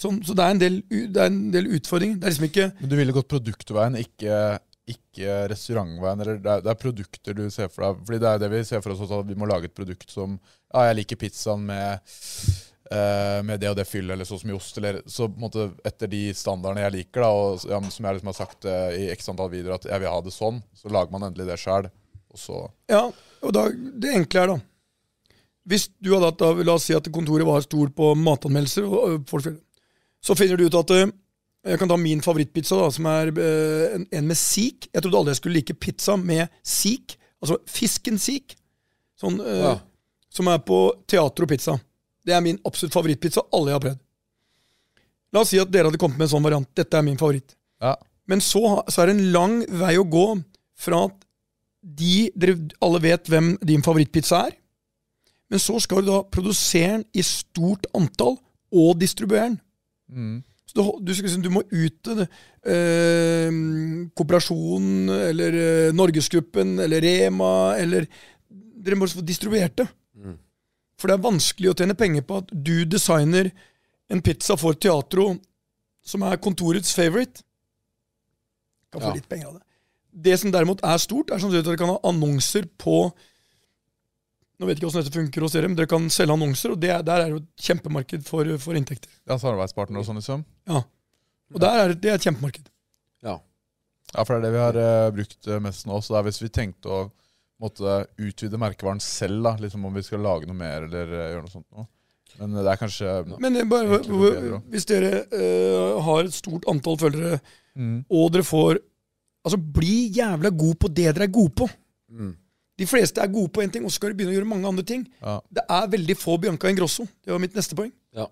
Så, 0.00 0.12
så 0.24 0.34
det, 0.36 0.44
er 0.44 0.54
en 0.54 0.62
del, 0.62 0.80
det 1.12 1.28
del 1.54 1.70
utfordringer. 1.76 2.20
Er 2.22 2.32
liksom 2.32 2.76
Men 2.80 2.92
du 2.92 2.96
ville 2.96 3.14
gått 3.14 3.28
produktveien, 3.28 3.98
ikke, 4.00 4.36
ikke 4.88 5.40
restaurantveien. 5.52 6.24
Eller 6.24 6.40
det, 6.40 6.54
er, 6.54 6.64
det 6.64 6.72
er 6.72 6.80
produkter 6.80 7.36
du 7.36 7.44
ser 7.52 7.68
for 7.72 7.84
deg. 7.84 8.00
Fordi 8.08 8.22
det 8.22 8.30
er 8.30 8.42
det 8.42 8.50
vi 8.54 8.64
ser 8.68 8.84
for 8.84 8.94
oss 8.94 9.04
også, 9.04 9.22
at 9.24 9.30
vi 9.30 9.38
må 9.38 9.48
lage 9.50 9.70
et 9.70 9.76
produkt 9.76 10.10
som 10.12 10.38
Ja, 10.70 10.86
jeg 10.88 11.00
liker 11.00 11.18
pizzaen 11.20 11.66
med, 11.66 12.14
eh, 12.92 13.42
med 13.46 13.60
det 13.62 13.70
og 13.70 13.76
det 13.78 13.86
fyllet, 13.88 14.14
eller 14.14 14.28
sånn 14.28 14.42
som 14.42 14.50
i 14.52 14.56
ost. 14.56 14.78
Eller, 14.80 15.00
så 15.06 15.28
på 15.28 15.38
en 15.38 15.46
måte 15.46 15.68
etter 15.86 16.10
de 16.10 16.22
standardene 16.36 16.84
jeg 16.86 16.96
liker, 16.98 17.24
da, 17.24 17.30
og 17.30 17.70
ja, 17.70 17.80
som 17.90 18.08
jeg 18.08 18.18
liksom 18.18 18.32
har 18.32 18.38
sagt 18.38 18.68
eh, 18.68 18.98
i 18.98 19.06
x 19.14 19.30
antall 19.32 19.52
videoer, 19.52 19.78
at 19.78 19.88
jeg 19.90 20.02
vil 20.02 20.12
ha 20.12 20.20
det 20.24 20.34
sånn, 20.34 20.60
så 20.76 20.92
lager 20.92 21.14
man 21.14 21.28
endelig 21.30 21.48
det 21.50 21.60
sjøl. 21.62 21.90
Og 22.30 22.38
så 22.38 22.58
Ja, 22.90 23.08
og 23.42 23.54
da, 23.56 23.64
det 23.74 24.12
enkle 24.14 24.42
er 24.44 24.50
da 24.52 24.54
Hvis 25.66 25.88
du 25.98 26.12
hadde 26.14 26.28
hatt, 26.28 26.44
la 26.62 26.76
oss 26.76 26.84
si 26.86 26.94
at 26.94 27.08
kontoret 27.10 27.48
var 27.48 27.64
stort 27.64 27.90
på 27.96 28.12
matanmeldelser, 28.14 28.86
og, 28.86 29.26
og 29.26 29.48
så 30.20 30.36
finner 30.38 30.60
du 30.60 30.68
ut 30.68 30.76
at 30.78 30.92
eh, 30.94 31.10
jeg 31.70 31.80
kan 31.80 31.90
ta 31.90 31.96
min 32.00 32.22
favorittpizza, 32.24 32.78
da, 32.78 32.88
som 32.94 33.06
er 33.10 33.30
uh, 33.36 33.96
en, 33.98 34.06
en 34.16 34.28
med 34.30 34.38
sik. 34.38 34.86
Jeg 34.88 35.02
trodde 35.04 35.18
aldri 35.18 35.34
jeg 35.34 35.40
skulle 35.42 35.58
like 35.58 35.74
pizza 35.76 36.14
med 36.16 36.48
sik, 36.64 37.18
altså 37.42 37.58
fisken 37.68 38.16
sik, 38.20 38.54
sånn, 39.20 39.36
uh, 39.44 39.58
Ja. 39.60 39.74
som 40.32 40.48
er 40.48 40.62
på 40.64 40.78
teater 41.10 41.44
og 41.44 41.50
pizza. 41.52 41.74
Det 42.30 42.36
er 42.36 42.44
min 42.46 42.60
absolutt 42.68 42.94
favorittpizza, 42.94 43.42
alle 43.56 43.72
jeg 43.72 43.76
har 43.78 43.84
prøvd. 43.88 43.98
La 45.34 45.42
oss 45.44 45.50
si 45.52 45.58
at 45.62 45.70
dere 45.70 45.90
hadde 45.90 45.98
kommet 46.02 46.18
med 46.18 46.26
en 46.28 46.32
sånn 46.32 46.46
variant. 46.46 46.68
Dette 46.78 46.98
er 46.98 47.04
min 47.06 47.18
favoritt. 47.20 47.56
Ja. 47.82 47.96
Men 48.30 48.42
så, 48.44 48.62
så 48.90 49.02
er 49.02 49.10
det 49.10 49.16
en 49.18 49.32
lang 49.34 49.56
vei 49.80 49.92
å 49.98 50.06
gå 50.10 50.24
fra 50.80 51.04
at 51.08 51.16
de, 51.82 52.28
dere 52.38 52.56
alle 52.84 53.00
vet 53.02 53.30
hvem 53.30 53.54
din 53.66 53.82
favorittpizza 53.82 54.44
er, 54.50 54.56
men 55.50 55.58
så 55.62 55.78
skal 55.82 56.04
du 56.04 56.10
da 56.12 56.20
produsere 56.30 56.98
den 57.00 57.04
i 57.18 57.22
stort 57.26 57.88
antall 57.98 58.36
og 58.70 58.92
distribuere 59.00 59.48
den. 59.50 59.58
mm. 60.14 60.38
Så 60.70 60.76
du, 60.78 60.82
du, 61.02 61.10
skal 61.16 61.26
liksom- 61.26 61.42
du 61.42 61.50
må 61.50 61.64
ut 61.66 61.96
til 62.06 62.20
eh, 62.22 63.48
Kooperasjonen 64.14 65.08
eller 65.30 65.56
eh, 65.58 65.92
Norgesgruppen 65.98 66.76
eller 66.84 67.02
Rema 67.02 67.48
eller 67.80 68.06
Dere 68.80 68.96
må 68.96 69.08
få 69.10 69.24
distribuert 69.26 69.74
det. 69.82 69.88
For 71.00 71.08
det 71.08 71.16
er 71.16 71.24
vanskelig 71.24 71.70
å 71.72 71.76
tjene 71.80 71.96
penger 71.96 72.26
på 72.28 72.42
at 72.42 72.50
du 72.52 72.84
designer 72.84 73.48
en 74.12 74.20
pizza 74.26 74.56
for 74.60 74.76
Teatro 74.76 75.30
som 76.04 76.22
er 76.28 76.36
kontorets 76.42 76.92
favorite. 76.96 77.42
Kan 78.92 79.00
få 79.04 79.10
Ja. 79.12 79.14
litt 79.16 79.28
penger 79.30 79.48
av 79.48 79.54
det. 79.60 79.62
Det 80.12 80.38
som 80.40 80.50
derimot 80.52 80.80
er 80.84 80.98
stort, 80.98 81.30
er 81.30 81.38
sannsynligvis 81.38 81.62
at 81.62 81.70
dere 81.70 81.78
kan 81.80 81.92
ha 81.94 82.00
annonser 82.10 82.66
på 82.78 83.12
Nå 84.60 84.66
vet 84.68 84.76
jeg 84.76 84.82
ikke 84.82 84.90
hvordan 84.90 85.04
dette 85.06 85.16
funker 85.16 85.40
hos 85.46 85.52
dere, 85.56 85.68
men 85.70 85.76
dere 85.78 85.88
kan 85.88 86.08
selge 86.12 86.34
annonser, 86.34 86.72
og 86.74 86.80
det, 86.82 86.90
er- 86.92 87.02
der 87.02 87.22
er 87.22 87.28
jo 87.32 87.36
et 87.40 87.46
kjempemarked 87.64 88.26
for, 88.28 88.44
for 88.60 88.74
inntekter. 88.76 89.08
ja, 89.26 89.38
samarbeidspartner 89.40 89.96
og 90.02 90.04
sånn, 90.04 90.18
liksom. 90.20 90.42
Ja. 90.68 90.82
Og 91.54 91.60
der 91.64 91.78
er 91.80 91.88
det, 91.94 92.00
det 92.02 92.10
er 92.10 92.18
et 92.18 92.26
kjempemarked. 92.26 92.66
Ja. 93.24 93.38
Ja, 94.12 94.24
for 94.24 94.34
det 94.36 94.36
er 94.36 94.44
det 94.44 94.52
vi 94.52 94.60
har 94.60 94.76
uh, 94.76 95.10
brukt 95.16 95.48
eh, 95.48 95.62
mest 95.64 95.86
nå. 95.88 95.96
Så 96.04 96.12
det 96.12 96.18
er 96.20 96.26
hvis 96.28 96.42
vi 96.42 96.50
tenkte 96.52 96.92
å 96.92 96.98
måtte 97.60 98.02
utvide 98.20 98.60
merkevaren 98.60 99.00
selv, 99.04 99.42
da, 99.44 99.54
liksom 99.60 99.84
om 99.84 99.96
vi 99.96 100.04
skal 100.04 100.22
lage 100.24 100.48
noe 100.48 100.56
mer 100.56 100.86
eller 100.88 101.10
eh, 101.12 101.32
gjøre 101.34 101.46
noe 101.46 101.52
sånt 101.52 101.66
noe. 101.68 101.88
Men 102.40 102.54
eh, 102.54 102.64
det 102.64 102.72
er 102.72 102.80
kanskje 102.80 103.16
Men 103.32 103.56
det 103.56 103.64
er 103.64 103.70
bare, 103.70 103.98
bedre 104.04 104.60
hvis 104.72 104.86
dere 104.88 105.24
uh, 105.34 105.98
har 106.06 106.22
et 106.24 106.36
stort 106.36 106.68
antall 106.70 106.98
følgere, 107.00 107.40
mm. 107.74 107.98
og 108.08 108.30
dere 108.36 108.46
får 108.46 108.84
Altså, 109.40 109.56
bli 109.56 110.10
jævla 110.12 110.50
god 110.52 110.74
på 110.76 110.88
det 110.92 111.06
dere 111.14 111.24
er 111.24 111.30
gode 111.32 111.54
på. 111.56 111.64
Mm. 112.12 112.34
De 112.76 112.84
fleste 112.84 113.22
er 113.24 113.30
gode 113.32 113.48
på 113.56 113.62
én 113.64 113.70
ting, 113.72 113.86
og 113.88 113.88
så 113.88 113.96
skal 113.96 114.12
de 114.12 114.18
begynne 114.18 114.34
å 114.34 114.36
gjøre 114.36 114.48
mange 114.50 114.68
andre 114.68 114.84
ting. 114.84 115.06
Ja. 115.22 115.38
Det 115.48 115.64
er 115.64 115.86
veldig 115.94 116.16
få 116.20 116.34
Bianca 116.42 116.68
Ingrosso. 116.68 117.06
Det 117.24 117.32
var 117.32 117.40
mitt 117.40 117.56
neste 117.56 117.78
poeng. 117.78 117.88
Ja. 118.12 118.26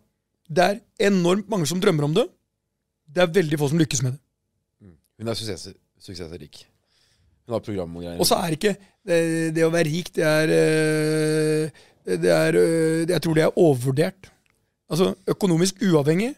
Det 0.45 0.67
er 0.67 0.83
enormt 1.09 1.49
mange 1.49 1.65
som 1.71 1.81
drømmer 1.81 2.05
om 2.05 2.19
det. 2.19 2.27
Det 3.09 3.25
er 3.25 3.33
veldig 3.39 3.61
få 3.63 3.71
som 3.73 3.81
lykkes 3.81 4.05
med 4.05 4.19
det. 4.19 4.21
Hun 5.19 5.33
er 5.33 5.41
suksess, 5.41 5.73
suksessrik. 6.05 6.61
Hun 7.49 7.57
har 7.57 7.63
program 7.65 7.95
og 7.97 8.03
greier. 8.05 8.19
Og 8.21 8.29
så 8.29 8.37
er 8.45 8.55
ikke 8.59 8.75
det, 9.09 9.21
det 9.57 9.63
å 9.65 9.71
være 9.73 9.89
rik, 9.89 10.11
det 10.19 10.25
er, 10.29 10.51
eh, 10.53 11.87
det 12.21 12.33
er 12.35 12.59
eh, 12.61 13.07
Jeg 13.09 13.23
tror 13.25 13.39
det 13.39 13.47
er 13.47 13.57
overvurdert. 13.57 14.29
Altså, 14.93 15.15
økonomisk 15.29 15.81
uavhengig 15.85 16.35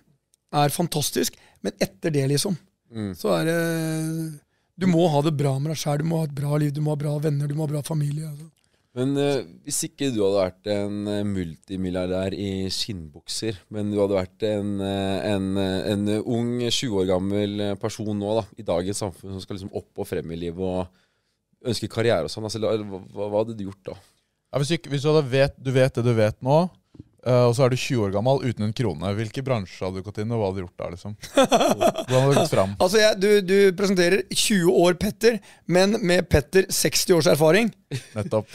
er 0.52 0.72
fantastisk, 0.74 1.34
men 1.62 1.74
etter 1.82 2.14
det, 2.14 2.28
liksom, 2.30 2.56
Mm. 2.90 3.12
så 3.14 3.28
er 3.38 3.44
det 3.46 4.40
Du 4.80 4.88
må 4.90 5.04
ha 5.12 5.20
det 5.22 5.36
bra 5.38 5.52
med 5.60 5.70
deg 5.70 5.78
sjæl, 5.78 5.98
du 6.02 6.08
må 6.10 6.18
ha 6.18 6.24
et 6.26 6.34
bra 6.34 6.56
liv, 6.58 6.72
du 6.74 6.80
må 6.82 6.90
ha 6.90 6.98
bra 6.98 7.12
venner, 7.22 7.46
du 7.46 7.54
må 7.54 7.66
ha 7.68 7.70
bra 7.70 7.82
familie. 7.86 8.26
Altså. 8.26 8.48
Men 8.98 9.12
uh, 9.14 9.42
hvis 9.62 9.84
ikke 9.86 10.08
du 10.10 10.18
hadde 10.24 10.40
vært 10.40 10.70
en 10.72 10.96
eh, 11.06 11.26
multimilliardær 11.26 12.34
i 12.34 12.66
skinnbukser, 12.74 13.60
men 13.70 13.92
du 13.92 14.00
hadde 14.00 14.16
vært 14.16 14.46
en, 14.48 14.72
eh, 14.82 15.28
en, 15.30 15.46
en 15.60 16.08
ung 16.24 16.56
20 16.64 16.96
år 16.98 17.06
gammel 17.12 17.62
person 17.78 18.10
nå 18.18 18.32
da, 18.40 18.42
i 18.58 18.66
dagens 18.66 19.04
samfunn 19.04 19.36
som 19.36 19.44
skal 19.44 19.60
liksom 19.60 19.70
opp 19.78 20.02
og 20.02 20.10
frem 20.10 20.34
i 20.34 20.40
livet 20.42 20.58
og 20.58 21.70
ønsker 21.70 21.92
karriere 21.92 22.26
og 22.26 22.32
sånn, 22.32 22.48
altså, 22.48 22.58
hva, 22.66 23.28
hva 23.28 23.44
hadde 23.44 23.54
du 23.54 23.68
gjort 23.68 23.92
da? 23.92 23.96
Ja, 24.50 24.58
hvis, 24.58 24.74
ikke, 24.74 24.90
hvis 24.90 25.04
du, 25.04 25.12
hadde 25.12 25.30
vet, 25.30 25.54
du 25.62 25.70
vet 25.74 25.94
det 25.94 26.04
du 26.08 26.10
vet 26.16 26.38
nå, 26.42 26.56
uh, 26.66 27.44
og 27.46 27.52
så 27.54 27.68
er 27.68 27.70
du 27.70 27.78
20 27.78 28.08
år 28.08 28.14
gammel 28.16 28.42
uten 28.42 28.66
en 28.66 28.74
krone. 28.74 29.12
Hvilke 29.20 29.44
bransjer 29.46 29.86
hadde 29.86 30.02
du 30.02 30.08
gått 30.08 30.18
inn, 30.18 30.32
og 30.34 30.40
hva 30.40 30.48
hadde 30.50 30.58
du 30.58 30.64
gjort 30.64 30.82
da? 30.82 30.88
liksom? 30.96 31.14
Hvordan 31.36 32.16
hadde 32.16 32.32
du 32.32 32.40
gått 32.40 32.56
fram? 32.56 32.74
Altså, 32.80 32.98
jeg, 33.04 33.20
du, 33.22 33.28
du 33.46 33.56
presenterer 33.78 34.24
20 34.34 34.82
år 34.82 34.98
Petter, 34.98 35.38
men 35.70 35.94
med 36.02 36.26
Petter 36.32 36.66
60 36.66 37.20
års 37.20 37.30
erfaring. 37.30 37.70
Nettopp. 38.16 38.50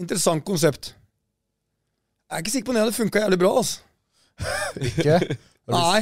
Interessant 0.00 0.44
konsept. 0.46 0.94
Jeg 2.30 2.38
er 2.38 2.42
ikke 2.42 2.52
sikker 2.54 2.66
på 2.66 2.72
om 2.72 2.78
det 2.78 2.82
hadde 2.82 2.96
funka 2.96 3.20
jævlig 3.22 3.38
bra. 3.38 3.50
altså. 3.60 3.80
Ikke? 4.88 5.36
Nei. 5.70 6.00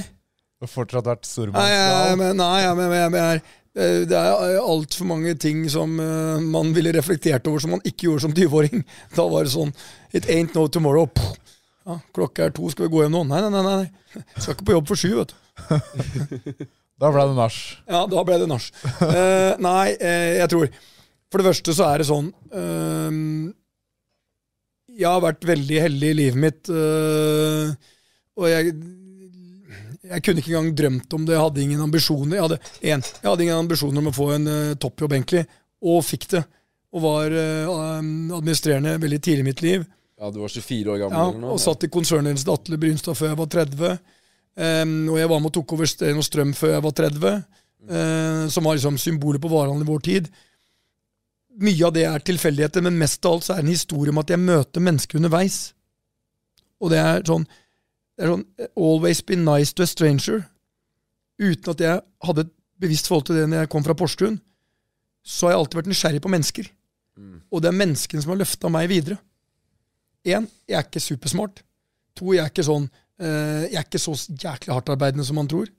Du 0.57 0.64
har 0.64 0.70
fortsatt 0.70 1.09
vært 1.11 1.26
stormannsgal. 1.28 2.14
Nei, 2.16 2.30
nei, 2.38 2.55
jeg, 2.62 2.76
men, 2.78 2.95
jeg, 2.95 3.12
jeg, 3.18 3.43
eh, 3.74 3.97
det 4.09 4.16
er 4.16 4.61
altfor 4.62 5.09
mange 5.11 5.34
ting 5.43 5.64
som 5.70 5.97
uh, 5.99 6.38
man 6.40 6.70
ville 6.76 6.95
reflektert 6.95 7.49
over 7.51 7.61
som 7.61 7.74
man 7.74 7.82
ikke 7.84 8.07
gjorde 8.07 8.24
som 8.28 8.36
20-åring. 8.36 8.84
Da 9.18 9.26
var 9.28 9.45
det 9.45 9.53
sånn 9.57 9.74
It 10.14 10.30
ain't 10.30 10.55
no 10.57 10.68
tomorrow. 10.72 11.11
Ja, 11.82 11.99
klokka 12.14 12.47
er 12.47 12.55
to, 12.55 12.70
skal 12.70 12.86
vi 12.86 12.95
gå 12.95 13.03
hjem 13.03 13.16
nå? 13.16 13.24
Nei, 13.28 13.43
nei, 13.43 13.51
nei. 13.59 13.76
nei. 13.82 14.22
Skal 14.38 14.55
ikke 14.55 14.68
på 14.70 14.76
jobb 14.76 14.93
for 14.93 15.03
sju, 15.03 15.16
vet 15.18 15.34
du. 15.34 16.68
Da 17.03 17.11
ble 17.11 17.24
det 17.26 17.34
nach. 17.34 17.59
Ja, 17.90 18.05
da 18.07 18.22
ble 18.24 18.38
det 18.38 18.47
nach. 18.49 18.68
Uh, 19.03 19.59
nei, 19.61 19.97
uh, 19.99 20.30
jeg 20.38 20.53
tror 20.53 20.68
For 21.32 21.43
det 21.43 21.49
første 21.49 21.74
så 21.74 21.88
er 21.88 22.03
det 22.03 22.07
sånn 22.07 22.28
eh, 22.53 23.20
Jeg 24.99 25.09
har 25.09 25.22
vært 25.24 25.47
veldig 25.49 25.78
heldig 25.86 26.11
i 26.11 26.16
livet 26.18 26.43
mitt, 26.43 26.68
eh, 26.72 27.95
og 28.36 28.51
jeg 28.51 28.74
jeg 30.12 30.24
kunne 30.24 30.43
ikke 30.43 30.53
engang 30.53 30.72
drømt 30.76 31.14
om 31.16 31.26
det. 31.26 31.36
Jeg 31.36 31.45
hadde 31.47 31.62
ingen 31.62 31.82
ambisjoner. 31.84 32.36
Jeg 32.36 32.45
hadde, 32.45 32.59
en, 32.90 33.05
jeg 33.07 33.28
hadde 33.28 33.45
ingen 33.47 33.61
ambisjoner 33.62 34.03
om 34.03 34.11
å 34.11 34.14
få 34.16 34.28
en 34.34 34.51
uh, 34.51 34.74
toppjobb, 34.82 35.14
egentlig, 35.16 35.45
og 35.88 36.03
fikk 36.05 36.26
det. 36.34 36.43
Og 36.93 37.05
var 37.05 37.32
uh, 37.32 37.70
administrerende 38.36 38.97
veldig 39.01 39.20
tidlig 39.22 39.45
i 39.45 39.49
mitt 39.49 39.62
liv. 39.64 39.86
Ja, 40.20 40.30
du 40.30 40.43
var 40.43 40.53
24 40.53 40.93
år 40.93 41.01
gammel 41.01 41.47
Ja, 41.47 41.53
og 41.55 41.62
satt 41.62 41.86
i 41.86 41.90
konsernledelsen 41.90 42.47
til 42.47 42.55
Atle 42.55 42.78
Brynstad 42.82 43.18
før 43.18 43.32
jeg 43.32 43.40
var 43.40 43.49
30. 43.57 43.95
Um, 44.53 44.97
og 45.09 45.16
jeg 45.18 45.30
var 45.32 45.40
med 45.40 45.49
og 45.49 45.57
tok 45.57 45.76
over 45.78 45.88
Steen 45.88 46.20
og 46.20 46.26
Strøm 46.26 46.53
før 46.55 46.74
jeg 46.76 46.84
var 46.84 46.97
30, 46.99 47.38
uh, 47.88 48.43
som 48.53 48.68
var 48.68 48.76
liksom 48.76 49.01
symbolet 49.01 49.43
på 49.43 49.51
varehandelen 49.51 49.88
i 49.88 49.93
vår 49.95 50.05
tid. 50.11 50.28
Mye 51.61 51.85
av 51.85 51.93
det 51.93 52.07
er 52.09 52.25
tilfeldigheter, 52.25 52.85
men 52.85 52.97
mest 53.01 53.25
av 53.27 53.37
alt 53.37 53.47
så 53.47 53.53
er 53.53 53.61
det 53.61 53.67
en 53.67 53.75
historie 53.75 54.13
om 54.13 54.21
at 54.23 54.31
jeg 54.33 54.41
møter 54.41 54.85
mennesker 54.85 55.21
underveis. 55.21 55.59
Og 56.81 56.93
det 56.93 57.01
er 57.03 57.27
sånn 57.29 57.45
det 58.17 58.25
er 58.25 58.33
sånn 58.33 58.47
Always 58.77 59.23
be 59.25 59.37
nice 59.41 59.75
to 59.75 59.85
a 59.85 59.89
stranger. 59.89 60.45
Uten 61.41 61.73
at 61.73 61.83
jeg 61.83 62.01
hadde 62.27 62.47
et 62.47 62.55
bevisst 62.83 63.09
forhold 63.09 63.29
til 63.29 63.39
det 63.39 63.49
når 63.49 63.65
jeg 63.65 63.73
kom 63.73 63.85
fra 63.87 63.97
Porsgrunn, 63.97 64.39
så 65.23 65.47
har 65.47 65.55
jeg 65.55 65.63
alltid 65.63 65.79
vært 65.81 65.91
nysgjerrig 65.93 66.23
på 66.23 66.33
mennesker. 66.33 66.71
Og 67.53 67.63
det 67.63 67.71
er 67.71 67.77
menneskene 67.77 68.25
som 68.25 68.33
har 68.33 68.41
løfta 68.41 68.71
meg 68.73 68.89
videre. 68.91 69.19
Én, 70.25 70.47
jeg 70.69 70.79
er 70.79 70.87
ikke 70.87 71.03
supersmart. 71.03 71.63
To, 72.19 72.33
jeg 72.35 72.45
er 72.45 72.51
ikke 72.53 72.65
sånn 72.67 72.85
eh, 73.19 73.65
Jeg 73.71 73.79
er 73.81 73.87
ikke 73.87 74.01
så 74.03 74.13
jæklig 74.29 74.75
hardtarbeidende 74.75 75.25
som 75.27 75.39
man 75.41 75.49
tror. 75.51 75.71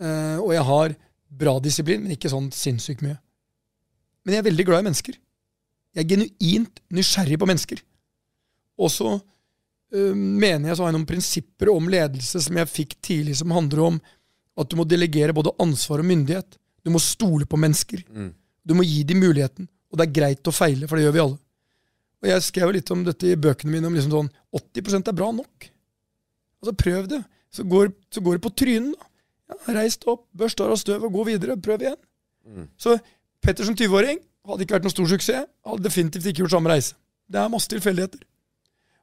Uh, 0.00 0.40
og 0.42 0.50
jeg 0.50 0.64
har 0.66 0.94
bra 1.38 1.52
disiplin, 1.62 2.02
men 2.02 2.16
ikke 2.16 2.32
sånn 2.32 2.48
sinnssykt 2.54 3.04
mye. 3.04 3.14
Men 4.24 4.36
jeg 4.36 4.42
er 4.42 4.48
veldig 4.48 4.66
glad 4.68 4.82
i 4.82 4.88
mennesker. 4.88 5.18
Jeg 5.94 6.02
er 6.02 6.10
genuint 6.10 6.80
nysgjerrig 6.94 7.38
på 7.38 7.48
mennesker. 7.48 7.82
Og 8.80 8.90
så 8.90 9.12
øh, 9.94 10.14
mener 10.16 10.70
jeg 10.70 10.78
så 10.78 10.84
har 10.84 10.90
jeg 10.90 10.98
noen 10.98 11.08
prinsipper 11.08 11.70
om 11.70 11.90
ledelse 11.92 12.42
som 12.42 12.58
jeg 12.58 12.72
fikk 12.72 12.96
tidlig, 13.04 13.36
som 13.38 13.54
handler 13.54 13.84
om 13.90 14.00
at 14.58 14.70
du 14.70 14.78
må 14.78 14.86
delegere 14.88 15.34
både 15.36 15.54
ansvar 15.62 16.02
og 16.02 16.08
myndighet. 16.08 16.58
Du 16.84 16.92
må 16.94 17.00
stole 17.02 17.46
på 17.46 17.58
mennesker. 17.60 18.02
Du 18.64 18.74
må 18.76 18.84
gi 18.86 19.02
dem 19.06 19.22
muligheten. 19.22 19.68
Og 19.92 19.98
det 19.98 20.08
er 20.08 20.16
greit 20.16 20.50
å 20.50 20.54
feile, 20.54 20.88
for 20.90 20.98
det 20.98 21.06
gjør 21.06 21.14
vi 21.14 21.22
alle. 21.22 21.38
Og 22.24 22.30
jeg 22.30 22.44
skrev 22.46 22.72
litt 22.74 22.90
om 22.90 23.02
dette 23.06 23.28
i 23.30 23.38
bøkene 23.38 23.70
mine, 23.70 23.86
om 23.86 23.94
liksom 23.94 24.14
sånn 24.14 24.30
80% 24.56 25.10
er 25.10 25.16
bra 25.16 25.28
nok. 25.36 25.66
Altså, 26.62 26.74
prøv 26.80 27.08
det. 27.12 27.20
Så 27.54 27.66
går, 27.68 27.92
så 28.10 28.22
går 28.24 28.38
det 28.38 28.44
på 28.46 28.54
trynet, 28.58 28.96
da. 28.96 29.10
Ja, 29.44 29.74
reis 29.76 29.98
deg 30.00 30.08
opp, 30.08 30.22
børst 30.32 30.62
av 30.64 30.72
støv 30.80 31.04
og 31.04 31.18
gå 31.18 31.26
videre. 31.28 31.58
Prøv 31.60 31.84
igjen. 31.84 31.98
Så 32.80 32.96
Petter 33.44 33.66
som 33.66 33.76
20-åring 33.76 34.20
hadde 34.48 34.64
ikke 34.64 34.76
vært 34.76 34.86
noen 34.86 34.94
stor 34.94 35.10
suksess. 35.10 35.48
Hadde 35.66 35.84
definitivt 35.86 36.28
ikke 36.30 36.44
gjort 36.44 36.54
samme 36.56 36.72
reise. 36.72 36.96
Det 37.28 37.40
er 37.40 37.52
masse 37.52 37.70
tilfeldigheter. 37.72 38.22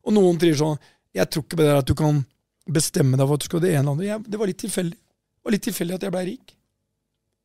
Og 0.06 0.16
noen 0.16 0.40
trier 0.42 0.58
sånn 0.58 0.80
Jeg 1.14 1.28
tror 1.30 1.44
ikke 1.44 1.60
på 1.60 1.66
det 1.66 1.74
at 1.76 1.90
du 1.90 1.94
kan 1.98 2.22
bestemme 2.72 3.18
deg 3.20 3.28
for 3.28 3.38
at 3.38 3.44
du 3.44 3.50
skal 3.50 3.64
det 3.64 3.74
ene 3.74 3.82
eller 3.84 3.92
andre. 3.96 4.08
Jeg, 4.08 4.24
det 4.32 4.40
var 4.40 4.50
litt 4.50 4.62
tilfeldig. 4.62 4.98
Det 4.98 5.48
var 5.50 5.56
litt 5.56 5.66
tilfeldig 5.66 5.98
at 5.98 6.06
jeg 6.06 6.14
blei 6.14 6.26
rik. 6.30 6.54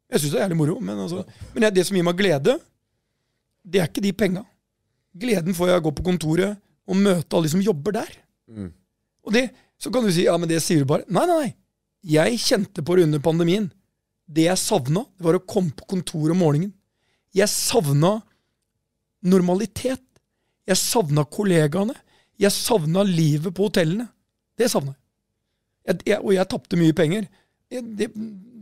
Jeg 0.06 0.22
syns 0.22 0.32
det 0.32 0.38
er 0.38 0.44
jævlig 0.44 0.58
moro, 0.60 0.76
men, 0.78 1.00
altså, 1.02 1.24
men 1.54 1.66
jeg, 1.66 1.74
det 1.74 1.84
som 1.88 1.96
gir 1.98 2.06
meg 2.06 2.18
glede, 2.20 2.54
det 3.66 3.80
er 3.82 3.88
ikke 3.90 4.04
de 4.04 4.12
penga. 4.14 4.44
Gleden 5.18 5.56
får 5.56 5.70
jeg 5.72 5.78
av 5.78 5.82
å 5.82 5.86
gå 5.88 5.92
på 5.98 6.04
kontoret 6.06 6.60
og 6.86 7.00
møte 7.00 7.34
alle 7.34 7.48
de 7.48 7.54
som 7.56 7.64
jobber 7.64 7.96
der. 7.96 8.12
Mm. 8.46 8.68
Og 9.26 9.34
det, 9.34 9.48
Så 9.82 9.90
kan 9.92 10.06
du 10.06 10.12
si 10.14 10.24
ja, 10.24 10.36
men 10.38 10.48
det 10.48 10.62
sier 10.64 10.84
du 10.84 10.88
bare. 10.88 11.04
Nei, 11.12 11.26
nei, 11.28 11.40
nei. 11.42 11.50
Jeg 12.06 12.38
kjente 12.40 12.84
på 12.86 12.94
det 12.96 13.08
under 13.08 13.20
pandemien. 13.20 13.66
Det 14.24 14.46
jeg 14.46 14.60
savna, 14.62 15.02
var 15.18 15.36
å 15.36 15.42
komme 15.42 15.74
på 15.74 15.88
kontoret 15.90 16.32
om 16.32 16.40
morgenen. 16.40 16.70
Jeg 17.36 17.52
savna 17.52 18.16
normalitet. 19.26 20.02
Jeg 20.66 20.80
savna 20.80 21.24
kollegaene. 21.28 21.94
Jeg 22.40 22.52
savna 22.52 23.04
livet 23.06 23.54
på 23.56 23.68
hotellene. 23.68 24.08
Det 24.56 24.70
savna 24.72 24.94
jeg. 25.86 26.00
jeg, 26.08 26.18
og 26.18 26.32
jeg 26.34 26.48
tapte 26.50 26.78
mye 26.80 26.96
penger. 26.96 27.28
Jeg, 27.70 27.84
det, 27.98 28.08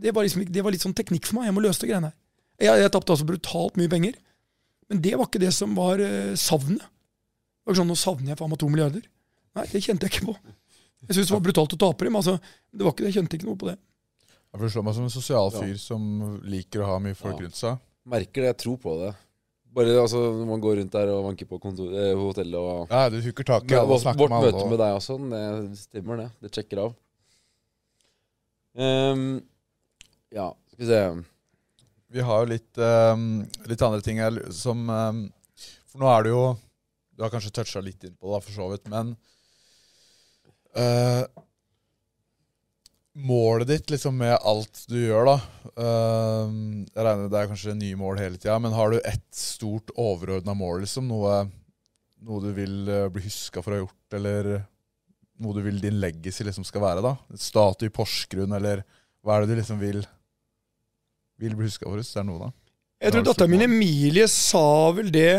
det, 0.01 0.11
var 0.13 0.25
liksom, 0.25 0.43
det 0.51 0.63
var 0.63 0.75
litt 0.75 0.83
sånn 0.83 0.95
teknikk 0.97 1.27
for 1.27 1.39
meg. 1.39 1.49
Jeg 1.49 1.55
må 1.57 1.63
løse 1.65 1.81
det 1.81 1.89
greiene 1.89 2.11
her. 2.11 2.17
Jeg, 2.61 2.83
jeg 2.83 2.93
tapte 2.93 3.15
altså 3.15 3.27
brutalt 3.27 3.79
mye 3.79 3.91
penger. 3.91 4.19
Men 4.91 5.01
det 5.01 5.15
var 5.17 5.29
ikke 5.29 5.41
det 5.41 5.53
som 5.55 5.73
var 5.77 6.01
uh, 6.03 6.35
savnet. 6.37 6.83
Det 6.83 7.65
var 7.65 7.73
ikke 7.73 7.81
sånn, 7.81 7.89
Nå 7.89 7.97
savner 7.97 8.33
jeg 8.33 8.39
faen 8.41 8.51
meg 8.51 8.61
to 8.61 8.69
milliarder. 8.69 9.07
Nei, 9.57 9.65
det 9.71 9.81
kjente 9.81 10.05
jeg 10.05 10.13
ikke 10.13 10.29
på. 10.29 10.35
Jeg 11.05 11.15
syntes 11.15 11.31
det 11.31 11.35
var 11.35 11.43
brutalt 11.47 11.73
å 11.73 11.81
tape 11.81 12.05
dem. 12.05 12.17
Altså, 12.19 12.37
det 12.69 12.85
var 12.85 12.93
ikke 12.93 13.05
det, 13.05 13.11
Jeg 13.11 13.17
kjente 13.19 13.39
ikke 13.39 13.49
noe 13.49 13.59
på 13.61 13.69
det. 13.71 13.75
Jeg 14.55 14.61
forstår 14.61 14.85
meg 14.85 14.95
som 14.95 15.07
en 15.07 15.13
sosial 15.13 15.51
Ja. 15.51 15.63
fyr 15.63 15.79
som 15.81 16.05
liker 16.45 16.83
å 16.83 16.91
ha 16.93 16.99
mye 17.03 17.17
folk 17.17 17.39
Ja. 17.39 17.47
rundt 17.47 17.57
seg. 17.59 17.81
Merker 18.05 18.41
det, 18.45 18.49
jeg 18.53 18.57
tror 18.61 18.77
på 18.81 18.95
det. 19.01 19.13
Bare 19.75 19.95
altså, 19.99 20.19
når 20.37 20.45
man 20.47 20.61
går 20.63 20.77
rundt 20.79 20.93
der 20.93 21.09
og 21.11 21.23
vanker 21.25 21.47
på 21.49 21.57
kontor, 21.59 21.89
eh, 21.99 22.13
hotellet 22.15 22.55
og 22.59 22.91
Ja, 22.93 23.09
du 23.11 23.17
hooker 23.25 23.43
tak 23.43 23.65
i 23.67 23.73
alle 23.75 23.81
og 23.83 23.89
vårt 23.95 24.03
snakker 24.05 24.29
med 24.29 24.37
alle. 24.37 24.51
møte 24.51 24.61
og- 24.63 24.69
med 24.69 24.79
deg 24.79 24.93
og 24.95 25.01
sånn, 25.03 25.29
det 25.33 25.77
stemmer 25.81 26.17
det. 26.21 26.29
Det 26.41 26.51
sjekker 26.55 26.83
av. 26.85 26.93
Ehm, 28.77 29.41
ja, 30.31 30.53
skal 30.71 30.85
vi 30.85 30.85
se. 30.91 31.23
Vi 32.11 32.21
har 32.21 32.45
jo 32.45 32.49
litt, 32.51 32.73
ehm, 32.77 33.27
litt 33.67 33.81
andre 33.81 34.01
ting 34.01 34.17
her 34.17 34.51
som 34.51 34.87
ehm, 34.89 35.31
For 35.87 35.99
nå 35.99 36.09
er 36.19 36.23
det 36.23 36.29
jo 36.31 36.57
Du 37.15 37.23
har 37.23 37.29
kanskje 37.31 37.51
toucha 37.51 37.81
litt 37.81 38.03
inn 38.03 38.15
på 38.19 38.27
det, 38.27 38.33
da, 38.33 38.39
for 38.43 38.51
så 38.51 38.69
vidt, 38.71 38.87
men 38.91 39.15
eh, 40.75 41.23
Målet 43.15 43.69
ditt 43.69 43.89
liksom 43.93 44.17
med 44.19 44.33
alt 44.43 44.81
du 44.91 44.97
gjør, 44.99 45.29
da 45.29 45.35
ehm, 45.79 46.81
Jeg 46.89 47.05
regner 47.05 47.29
det 47.31 47.39
er 47.39 47.47
kanskje 47.47 47.75
nye 47.77 47.95
mål 47.99 48.19
hele 48.19 48.35
tida, 48.35 48.57
men 48.59 48.75
har 48.75 48.91
du 48.91 48.97
ett 48.99 49.29
stort 49.35 49.93
overordna 49.95 50.55
mål, 50.57 50.81
liksom? 50.83 51.07
Noe, 51.07 51.45
noe 52.27 52.43
du 52.43 52.49
vil 52.57 52.89
eh, 52.91 53.07
bli 53.13 53.23
huska 53.23 53.63
for 53.63 53.71
å 53.71 53.77
ha 53.77 53.83
gjort, 53.85 54.17
eller 54.19 54.49
noe 55.39 55.55
du 55.55 55.63
vil 55.63 55.79
din 55.79 56.01
legacy 56.03 56.43
liksom 56.43 56.67
skal 56.67 56.83
være? 56.83 57.05
da? 57.05 57.13
Statue 57.39 57.87
i 57.87 57.93
Porsgrunn, 57.95 58.55
eller 58.59 58.83
hva 59.23 59.37
er 59.37 59.45
det 59.45 59.55
du 59.55 59.61
liksom 59.61 59.79
vil 59.79 60.03
vil 61.39 61.55
bli 61.55 61.67
huska 61.67 61.87
for 61.87 61.99
oss? 61.99 62.13
Det 62.13 62.21
er 62.21 62.27
noe, 62.27 62.47
da. 62.47 62.51
Jeg 63.03 63.15
tror 63.15 63.25
datteren 63.27 63.51
min. 63.51 63.65
Emilie 63.67 64.27
sa 64.31 64.91
vel 64.95 65.11
det 65.13 65.31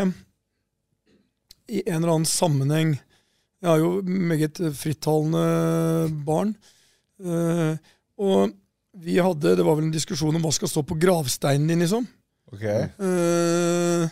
i 1.67 1.83
en 1.83 1.99
eller 1.99 2.13
annen 2.13 2.29
sammenheng. 2.29 2.95
Jeg 3.61 3.69
har 3.69 3.81
jo 3.81 4.01
meget 4.05 4.61
frittalende 4.77 5.45
barn. 6.25 6.53
Eh, 7.17 7.93
og 8.17 8.53
vi 8.97 9.15
hadde 9.21 9.55
Det 9.57 9.63
var 9.65 9.75
vel 9.77 9.87
en 9.87 9.93
diskusjon 9.93 10.35
om 10.37 10.41
hva 10.41 10.51
skal 10.53 10.69
stå 10.69 10.83
på 10.85 10.97
gravsteinen 11.01 11.69
din, 11.69 11.83
liksom. 11.85 12.05
Ok. 12.53 12.63
Eh, 12.63 14.07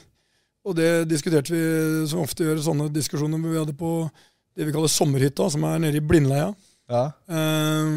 og 0.65 0.77
det 0.77 0.89
diskuterte 1.09 1.53
vi 1.53 1.63
som 2.09 2.23
ofte 2.23 2.45
gjør 2.45 2.61
sånne 2.65 2.89
diskusjoner 2.93 3.41
vi 3.41 3.57
hadde 3.57 3.77
på 3.77 3.97
det 4.55 4.67
vi 4.67 4.73
kaller 4.75 4.91
sommerhytta, 4.91 5.49
som 5.51 5.65
er 5.67 5.81
nede 5.83 5.99
i 5.99 6.05
Blindleia. 6.05 6.51
Ja. 6.91 7.07
Eh, 7.29 7.95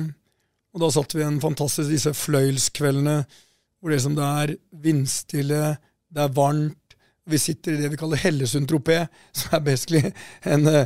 og 0.74 0.82
da 0.82 0.90
satt 0.94 1.14
vi 1.16 1.24
en 1.26 1.40
fantastisk 1.42 1.90
disse 1.90 2.12
fløyelskveldene 2.16 3.22
hvor 3.78 3.94
det, 3.94 4.00
det 4.18 4.26
er 4.26 4.54
vindstille, 4.84 5.62
det 6.10 6.24
er 6.24 6.34
varmt. 6.34 6.96
Vi 7.28 7.38
sitter 7.38 7.76
i 7.76 7.82
det 7.82 7.92
vi 7.92 8.00
kaller 8.00 8.20
Hellesund 8.20 8.68
tropé, 8.70 9.04
som 9.36 9.58
er 9.58 9.64
basically 9.64 10.12
en 10.48 10.66
uh, 10.66 10.84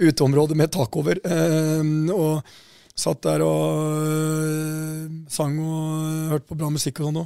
uteområde 0.00 0.56
med 0.58 0.72
tak 0.74 0.96
over. 0.98 1.20
Uh, 1.24 2.10
og 2.12 2.54
satt 2.94 3.24
der 3.26 3.42
og 3.42 4.04
eh, 4.06 5.10
sang 5.30 5.56
og 5.58 6.30
hørte 6.32 6.48
på 6.50 6.58
bra 6.58 6.70
musikk 6.70 7.02
og 7.02 7.10
sånn. 7.10 7.24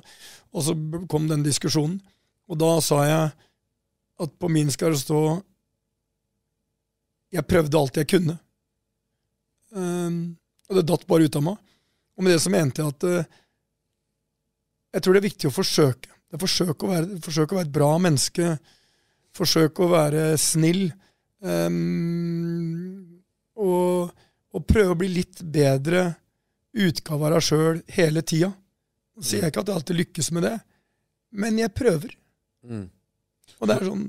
Og 0.56 0.64
så 0.64 0.74
kom 1.10 1.28
den 1.28 1.44
diskusjonen. 1.44 1.98
Og 2.48 2.56
da 2.60 2.70
sa 2.84 3.02
jeg 3.04 3.30
at 4.24 4.36
på 4.40 4.48
min 4.50 4.70
skal 4.72 4.96
det 4.96 5.02
stå 5.02 5.20
Jeg 7.28 7.44
prøvde 7.44 7.76
alt 7.76 7.98
jeg 8.00 8.08
kunne. 8.08 8.38
Um, 9.76 10.38
og 10.68 10.78
det 10.78 10.86
datt 10.88 11.04
bare 11.04 11.26
ut 11.28 11.36
av 11.36 11.44
meg. 11.44 11.58
Og 12.16 12.24
med 12.24 12.32
det 12.32 12.40
så 12.40 12.52
mente 12.52 12.80
jeg 12.80 12.94
at 12.94 13.04
uh, 13.04 13.34
jeg 14.96 15.04
tror 15.04 15.14
det 15.14 15.20
er 15.20 15.28
viktig 15.28 15.50
å 15.50 15.52
forsøke. 15.52 16.08
Det 16.08 16.38
er 16.38 16.40
forsøke 16.40 16.86
å 16.86 16.92
være, 16.94 17.18
forsøke 17.24 17.52
å 17.52 17.58
være 17.58 17.68
et 17.68 17.74
bra 17.74 17.90
menneske. 18.00 18.54
Forsøke 19.36 19.84
å 19.84 19.92
være 19.92 20.24
snill. 20.40 20.86
Um, 21.44 23.20
og, 23.60 24.16
og 24.54 24.64
prøve 24.68 24.94
å 24.94 24.98
bli 24.98 25.08
litt 25.12 25.42
bedre 25.44 26.06
utgave 26.78 27.26
av 27.28 27.34
deg 27.36 27.44
sjøl 27.44 27.82
hele 27.96 28.22
tida. 28.22 28.52
Så 29.18 29.32
sier 29.32 29.42
jeg 29.46 29.52
ikke 29.52 29.64
at 29.64 29.70
jeg 29.72 29.80
alltid 29.80 29.98
lykkes 29.98 30.30
med 30.36 30.46
det, 30.46 30.54
men 31.42 31.58
jeg 31.58 31.74
prøver. 31.74 32.12
Mm. 32.64 32.86
Og 33.58 33.68
det 33.68 33.74
er 33.76 33.88
sånn 33.88 34.04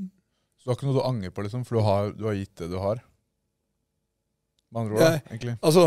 Så 0.59 0.65
du 0.65 0.69
har 0.71 0.77
ikke 0.77 0.87
noe 0.89 0.97
du 0.99 1.05
angrer 1.07 1.31
på, 1.33 1.43
liksom, 1.45 1.63
for 1.65 1.79
du 1.79 1.85
har, 1.87 2.11
du 2.13 2.25
har 2.27 2.35
gitt 2.37 2.55
det 2.61 2.67
du 2.71 2.77
har? 2.81 2.99
Med 4.71 4.81
andre 4.83 4.93
ord, 4.95 5.01
Jeg- 5.01 5.21
egentlig. 5.31 5.55
Altså, 5.65 5.85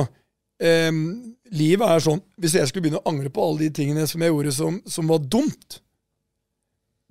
em, 0.61 1.37
livet 1.53 1.89
er 1.89 2.01
sånn 2.03 2.23
Hvis 2.41 2.55
jeg 2.59 2.67
skulle 2.69 2.83
begynne 2.89 2.99
å 3.03 3.09
angre 3.13 3.31
på 3.31 3.45
alle 3.47 3.59
de 3.67 3.71
tingene 3.71 4.07
som 4.09 4.21
jeg 4.25 4.31
gjorde 4.33 4.53
som, 4.57 4.81
som 4.87 5.07
var 5.09 5.19
dumt, 5.19 5.81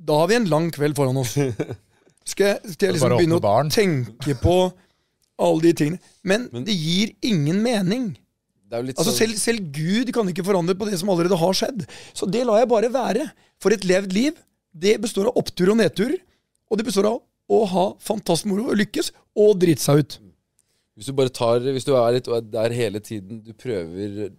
da 0.01 0.17
har 0.19 0.27
vi 0.27 0.35
en 0.35 0.49
lang 0.49 0.71
kveld 0.73 0.95
foran 0.97 1.17
oss. 1.21 1.35
Skal 2.31 2.45
jeg, 2.51 2.73
skal 2.75 2.87
jeg 2.87 2.93
liksom 2.97 3.15
begynne 3.17 3.37
å 3.39 3.41
barn? 3.41 3.69
tenke 3.73 4.35
på 4.41 4.55
alle 5.41 5.65
de 5.67 5.73
tingene? 5.77 6.01
Men, 6.23 6.49
Men- 6.53 6.65
det 6.67 6.75
gir 6.77 7.15
ingen 7.21 7.61
mening. 7.63 8.11
Altså 8.71 9.11
selv, 9.11 9.35
selv 9.35 9.65
Gud 9.75 10.13
kan 10.15 10.29
ikke 10.31 10.45
forandre 10.47 10.77
på 10.79 10.87
det 10.87 10.97
som 11.01 11.09
allerede 11.11 11.35
har 11.35 11.57
skjedd. 11.57 11.83
Så 12.15 12.29
det 12.31 12.45
lar 12.47 12.61
jeg 12.61 12.69
bare 12.71 12.91
være. 12.93 13.25
For 13.59 13.75
et 13.75 13.83
levd 13.83 14.13
liv, 14.15 14.37
det 14.71 14.95
består 15.03 15.27
av 15.27 15.35
opptur 15.41 15.73
og 15.73 15.77
nedtur. 15.81 16.13
Og 16.71 16.79
det 16.79 16.87
består 16.87 17.09
av 17.09 17.19
å 17.51 17.65
ha 17.67 17.85
fantastisk 17.99 18.47
moro 18.47 18.69
og 18.71 18.79
lykkes, 18.79 19.11
og 19.35 19.57
drite 19.59 19.83
seg 19.83 20.03
ut. 20.05 20.19
Hvis 20.95 21.09
du 21.09 21.15
bare 21.17 21.33
tar 21.33 21.59
Hvis 21.59 21.87
du 21.87 21.91
er 21.95 22.15
litt 22.15 22.29
er 22.31 22.41
der 22.41 22.75
hele 22.75 23.01
tiden, 23.03 23.41
du 23.43 23.51
prøver 23.53 24.31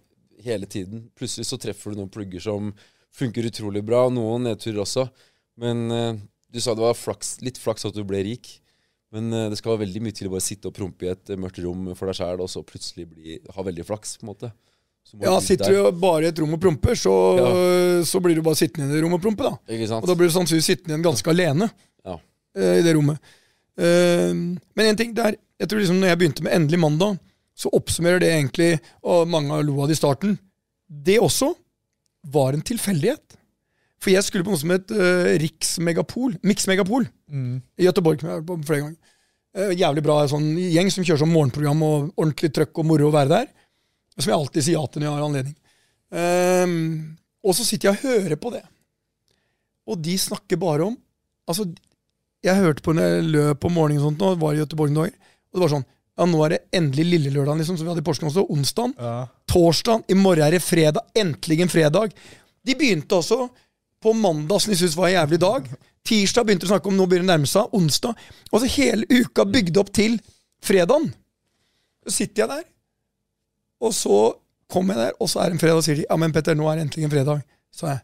hele 0.43 0.65
tiden, 0.65 1.09
plutselig 1.15 1.45
så 1.47 1.59
treffer 1.61 1.93
du 1.93 2.01
noen 2.01 2.11
plugger 2.11 2.41
som 2.41 2.73
funker 3.13 3.45
utrolig 3.45 3.83
bra, 3.85 4.07
noen 4.09 4.49
nedturer 4.49 4.81
også. 4.83 5.07
Men 5.61 5.91
eh, 5.91 6.15
du 6.49 6.59
sa 6.61 6.73
det 6.73 6.83
var 6.83 6.97
flaks, 6.97 7.37
litt 7.45 7.59
flaks 7.61 7.85
at 7.85 7.93
du 7.93 8.03
ble 8.07 8.23
rik. 8.25 8.49
Men 9.13 9.29
eh, 9.33 9.49
det 9.53 9.59
skal 9.59 9.79
veldig 9.81 10.01
mye 10.03 10.15
til 10.17 10.29
å 10.29 10.33
bare 10.33 10.45
sitte 10.45 10.69
og 10.69 10.75
prompe 10.75 11.05
i 11.07 11.11
et 11.13 11.33
eh, 11.33 11.39
mørkt 11.39 11.61
rom 11.63 11.91
for 11.97 12.09
deg 12.09 12.17
sjæl, 12.17 12.41
og 12.41 12.49
så 12.51 12.63
plutselig 12.65 13.07
bli, 13.11 13.39
ha 13.55 13.65
veldig 13.65 13.85
flaks, 13.87 14.17
på 14.19 14.25
en 14.25 14.31
måte. 14.33 14.53
Ja, 15.21 15.35
Sitter 15.43 15.75
du 15.75 15.99
bare 15.99 16.25
i 16.25 16.29
et 16.31 16.39
rom 16.39 16.55
og 16.55 16.61
promper, 16.63 16.95
så, 16.97 17.11
så 18.07 18.21
blir 18.23 18.39
du 18.39 18.41
bare 18.45 18.57
sittende 18.57 18.87
i 18.87 18.95
det 18.95 19.01
rommet 19.03 19.19
og 19.19 19.25
prompe. 19.25 19.45
da. 19.45 19.73
Ikke 19.75 19.89
sant? 19.91 20.01
Og 20.05 20.09
da 20.09 20.15
blir 20.17 20.31
du 20.31 20.33
sannsynligvis 20.33 20.69
sittende 20.71 20.95
igjen 20.95 21.03
ganske 21.05 21.33
alene 21.33 21.67
Ja. 22.07 22.15
uh, 22.15 22.75
i 22.79 22.85
det 22.85 22.93
rommet. 22.95 23.19
Uh, 23.77 24.31
men 24.79 24.87
en 24.87 24.97
ting 24.97 25.11
der, 25.17 25.35
jeg 25.59 25.69
tror 25.69 25.83
liksom 25.83 25.99
når 25.99 26.13
jeg 26.13 26.21
begynte 26.21 26.45
med 26.47 26.55
Endelig 26.55 26.79
mandag, 26.81 27.19
så 27.53 27.69
oppsummerer 27.75 28.23
det 28.23 28.31
egentlig, 28.31 28.69
og 29.05 29.27
mange 29.29 29.59
lo 29.67 29.75
av 29.83 29.91
det 29.91 29.99
i 29.99 30.01
starten, 30.01 30.37
det 30.87 31.19
også 31.21 31.51
var 32.33 32.55
en 32.55 32.63
tilfeldighet. 32.65 33.37
For 34.03 34.11
jeg 34.11 34.25
skulle 34.27 34.43
på 34.43 34.51
noe 34.51 34.59
som 34.59 34.73
het 34.73 34.91
uh, 34.91 35.31
Riksmegapol, 35.39 36.35
Miksmegapol. 36.43 37.07
Mm. 37.31 37.61
i 37.79 37.87
Göteborg. 37.87 38.19
som 38.19 38.29
jeg 38.29 38.35
har 38.35 38.41
vært 38.43 38.49
på 38.51 38.67
flere 38.67 38.85
ganger. 38.85 39.17
Uh, 39.53 39.71
jævlig 39.77 40.03
bra 40.03 40.17
sånn 40.29 40.49
gjeng 40.59 40.91
som 40.91 41.05
kjører 41.05 41.23
sånn 41.23 41.33
morgenprogram 41.33 41.85
og 41.85 41.97
ordentlig 42.17 42.51
trøkk 42.55 42.83
og 42.83 42.89
moro 42.89 43.07
å 43.09 43.15
være 43.15 43.31
der. 43.31 43.47
Som 44.17 44.29
jeg 44.29 44.37
alltid 44.37 44.65
sier 44.65 44.77
ja 44.77 44.83
til 44.85 45.01
når 45.03 45.07
jeg 45.07 45.15
har 45.15 45.27
anledning. 45.29 45.57
Um, 46.13 46.75
og 47.43 47.55
så 47.57 47.65
sitter 47.65 47.89
jeg 47.89 47.97
og 47.97 48.03
hører 48.03 48.39
på 48.39 48.51
det. 48.53 48.61
Og 49.89 49.99
de 50.03 50.19
snakker 50.19 50.61
bare 50.61 50.91
om 50.91 50.99
Altså, 51.43 51.65
jeg 52.39 52.55
hørte 52.55 52.79
på 52.85 52.93
når 52.95 53.03
jeg 53.03 53.23
løp 53.33 53.65
om 53.67 53.73
morgenen 53.75 53.99
og 53.99 54.05
sånt, 54.05 54.21
nå, 54.21 54.29
var 54.39 54.53
i 54.55 54.61
Göteborg 54.61 54.93
noen 54.93 55.09
dager, 55.09 55.33
og 55.51 55.57
det 55.57 55.63
var 55.65 55.71
sånn 55.73 55.83
Ja, 55.83 56.27
nå 56.29 56.43
er 56.45 56.53
det 56.53 56.59
endelig 56.79 57.03
lille 57.09 57.33
lørdag, 57.33 57.57
liksom, 57.59 57.75
som 57.75 57.83
vi 57.83 57.91
hadde 57.91 58.03
i 58.03 58.05
Porsgrunn 58.05 58.29
også. 58.29 58.45
Onsdag. 58.53 58.93
Ja. 59.01 59.13
Torsdag. 59.49 60.05
I 60.07 60.15
morgen 60.15 60.45
er 60.45 60.53
det 60.55 60.61
fredag. 60.61 61.07
Endelig 61.17 61.57
en 61.65 61.71
fredag. 61.73 62.13
De 62.63 62.75
begynte 62.79 63.17
også 63.17 63.47
på 64.03 64.13
mandag, 64.17 64.61
som 64.61 64.73
de 64.73 64.77
syntes 64.79 64.99
var 64.99 65.09
en 65.09 65.17
jævlig 65.17 65.41
dag. 65.41 65.73
Tirsdag 66.03 66.45
begynte 66.45 66.67
de 66.67 66.71
å 66.71 66.73
snakke 66.75 66.91
om 66.91 66.97
nå 66.99 67.07
begynner 67.09 67.29
det 67.29 67.31
å 67.31 67.33
nærme 67.37 67.49
seg. 67.49 67.75
Onsdag. 67.79 68.23
Og 68.51 68.61
så 68.61 68.71
hele 68.75 69.07
uka 69.09 69.47
bygde 69.47 69.79
opp 69.81 69.91
til 69.95 70.17
fredagen. 70.63 71.09
Så 72.03 72.17
sitter 72.19 72.43
jeg 72.43 72.51
der, 72.51 72.65
og 73.83 73.93
så 73.95 74.17
kommer 74.71 74.97
jeg 74.97 75.07
der, 75.07 75.21
og 75.23 75.29
så 75.31 75.39
er 75.39 75.51
det 75.51 75.55
en 75.55 75.61
fredag, 75.61 75.79
og 75.79 75.85
sier 75.85 76.01
de 76.01 76.07
ja, 76.09 76.17
men 76.19 76.33
Petter, 76.35 76.57
nå 76.57 76.67
er 76.67 76.79
det 76.79 76.87
endelig 76.87 77.07
en 77.07 77.13
fredag. 77.13 77.45
Så 77.73 77.87
jeg 77.87 78.01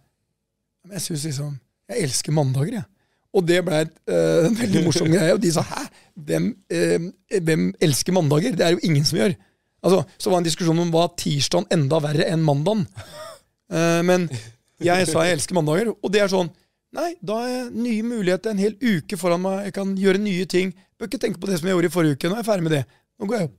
men 0.89 0.97
jeg 0.97 1.05
synes 1.05 1.25
liksom 1.29 1.57
Jeg 1.89 2.03
elsker 2.05 2.33
mandager, 2.33 2.73
jeg. 2.79 2.85
Og 3.33 3.45
det 3.45 3.59
ble 3.65 3.79
eh, 3.81 4.45
en 4.47 4.57
veldig 4.57 4.81
morsom 4.85 5.09
greie. 5.09 5.33
Og 5.33 5.41
de 5.41 5.51
sa 5.53 5.63
hæ? 5.65 5.83
Hvem, 6.29 6.45
øh, 6.73 7.07
hvem 7.45 7.63
elsker 7.81 8.13
mandager? 8.13 8.55
Det 8.57 8.65
er 8.65 8.75
jo 8.75 8.81
ingen 8.83 9.05
som 9.05 9.17
gjør. 9.17 9.33
Altså, 9.83 10.03
Så 10.17 10.29
var 10.29 10.37
det 10.37 10.43
en 10.43 10.49
diskusjon 10.49 10.81
om 10.81 10.93
var 10.93 11.11
tirsdagen 11.17 11.67
enda 11.73 11.99
verre 12.03 12.27
enn 12.29 12.45
mandagen. 12.45 12.85
Uh, 13.69 14.01
men 14.05 14.25
jeg 14.87 15.07
sa 15.09 15.23
jeg 15.27 15.37
elsker 15.37 15.57
mandager, 15.57 15.91
og 15.91 16.11
det 16.13 16.23
er 16.23 16.31
sånn 16.31 16.51
Nei, 16.89 17.11
da 17.21 17.35
har 17.37 17.49
jeg 17.51 17.65
nye 17.77 18.01
muligheter, 18.01 18.49
en 18.49 18.61
hel 18.63 18.73
uke 18.81 19.17
foran 19.21 19.43
meg. 19.43 19.59
Jeg 19.67 19.73
kan 19.75 19.91
gjøre 19.93 20.21
nye 20.23 20.45
ting. 20.49 20.71
Bør 20.97 21.05
ikke 21.05 21.19
tenke 21.21 21.37
på 21.37 21.45
det 21.45 21.59
som 21.59 21.67
jeg 21.69 21.75
gjorde 21.75 21.89
i 21.91 21.93
forrige 21.93 22.17
uke. 22.17 22.29
Nå 22.31 22.33
er 22.33 22.39
jeg 22.41 22.47
ferdig 22.47 22.65
med 22.65 22.73
det. 22.73 22.79
Nå 23.19 23.27
går 23.29 23.37
jeg 23.37 23.49
opp. 23.49 23.57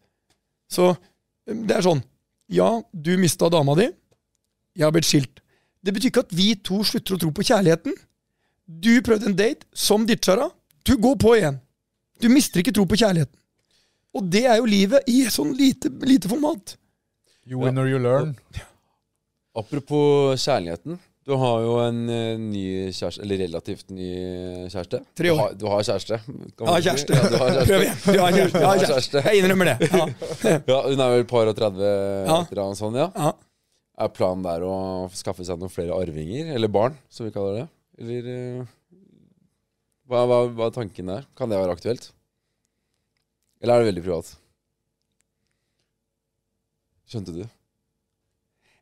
Så 0.67 0.87
eh, 0.91 1.61
det 1.69 1.77
er 1.77 1.85
sånn 1.87 2.03
Ja, 2.51 2.71
du 2.91 3.13
mista 3.23 3.47
dama 3.55 3.77
di. 3.79 3.87
Jeg 4.75 4.83
har 4.83 4.95
blitt 4.97 5.07
skilt. 5.07 5.39
Det 5.79 5.95
betyr 5.95 6.11
ikke 6.11 6.25
at 6.27 6.35
vi 6.35 6.49
to 6.59 6.81
slutter 6.87 7.15
å 7.15 7.21
tro 7.23 7.31
på 7.37 7.45
kjærligheten. 7.47 7.95
Du 8.67 8.91
prøvde 9.07 9.31
en 9.31 9.39
date 9.39 9.69
som 9.71 10.03
ditchara. 10.09 10.49
Du 10.87 10.97
går 10.99 11.15
på 11.23 11.37
igjen. 11.39 11.61
Du 12.19 12.27
mister 12.35 12.65
ikke 12.65 12.75
tro 12.75 12.83
på 12.91 12.99
kjærligheten. 12.99 13.37
Og 14.19 14.27
det 14.27 14.43
er 14.51 14.59
jo 14.59 14.67
livet 14.67 15.07
i 15.07 15.23
sånn 15.31 15.55
lite, 15.55 15.93
lite 16.03 16.31
format. 16.31 16.75
You 17.47 17.63
win 17.63 17.79
or 17.79 17.87
you 17.87 18.03
learn. 18.03 18.35
Apropos 19.55 20.43
kjærligheten. 20.43 20.99
Du 21.31 21.37
har 21.39 21.61
jo 21.63 21.75
en 21.85 21.99
eh, 22.11 22.41
ny 22.43 22.63
kjæreste, 22.91 23.23
eller 23.23 23.39
relativt 23.45 23.93
ny 23.95 24.07
kjæreste. 24.73 24.99
Tre 25.21 25.31
år. 25.31 25.37
Du 25.37 25.43
har, 25.45 25.53
du 25.61 25.67
har 25.71 25.85
kjæreste. 25.87 26.17
si. 26.27 26.33
kjæreste. 26.87 27.15
Ja, 27.15 27.29
du 27.31 27.37
har 27.39 27.53
kjæreste. 27.55 27.69
Prøv 27.69 27.85
igjen. 27.85 28.01
Du 28.03 28.19
har 28.19 28.33
kjæreste. 28.35 28.63
Har 28.67 28.81
kjæreste. 28.83 29.23
Jeg 29.29 29.43
innrømmer 29.45 29.71
det. 29.71 29.91
Ja. 29.93 30.09
Ja, 30.73 30.81
hun 30.89 31.05
er 31.05 31.13
vel 31.15 31.23
par 31.31 31.51
og 31.53 31.55
30, 31.55 31.85
et 31.85 32.51
eller 32.51 32.63
annet 32.65 32.81
sånt, 32.81 32.99
ja. 32.99 33.07
Ja. 33.15 33.31
Er 34.01 34.11
planen 34.17 34.43
der 34.43 34.65
å 34.67 34.75
skaffe 35.15 35.47
seg 35.47 35.61
noen 35.61 35.71
flere 35.71 35.95
arvinger? 35.95 36.51
Eller 36.57 36.73
barn, 36.73 36.99
som 37.13 37.29
vi 37.29 37.35
kaller 37.37 37.61
det? 37.61 37.65
Eller 38.01 38.31
eh, 38.35 38.75
hva, 40.11 40.25
hva, 40.27 40.41
hva 40.51 40.67
er 40.67 40.77
tanken 40.81 41.15
der? 41.15 41.31
Kan 41.39 41.53
det 41.53 41.63
være 41.63 41.79
aktuelt? 41.79 42.11
Eller 43.63 43.77
er 43.77 43.85
det 43.85 43.93
veldig 43.93 44.07
privat? 44.09 44.35
Skjønte 47.07 47.39
du? 47.39 47.45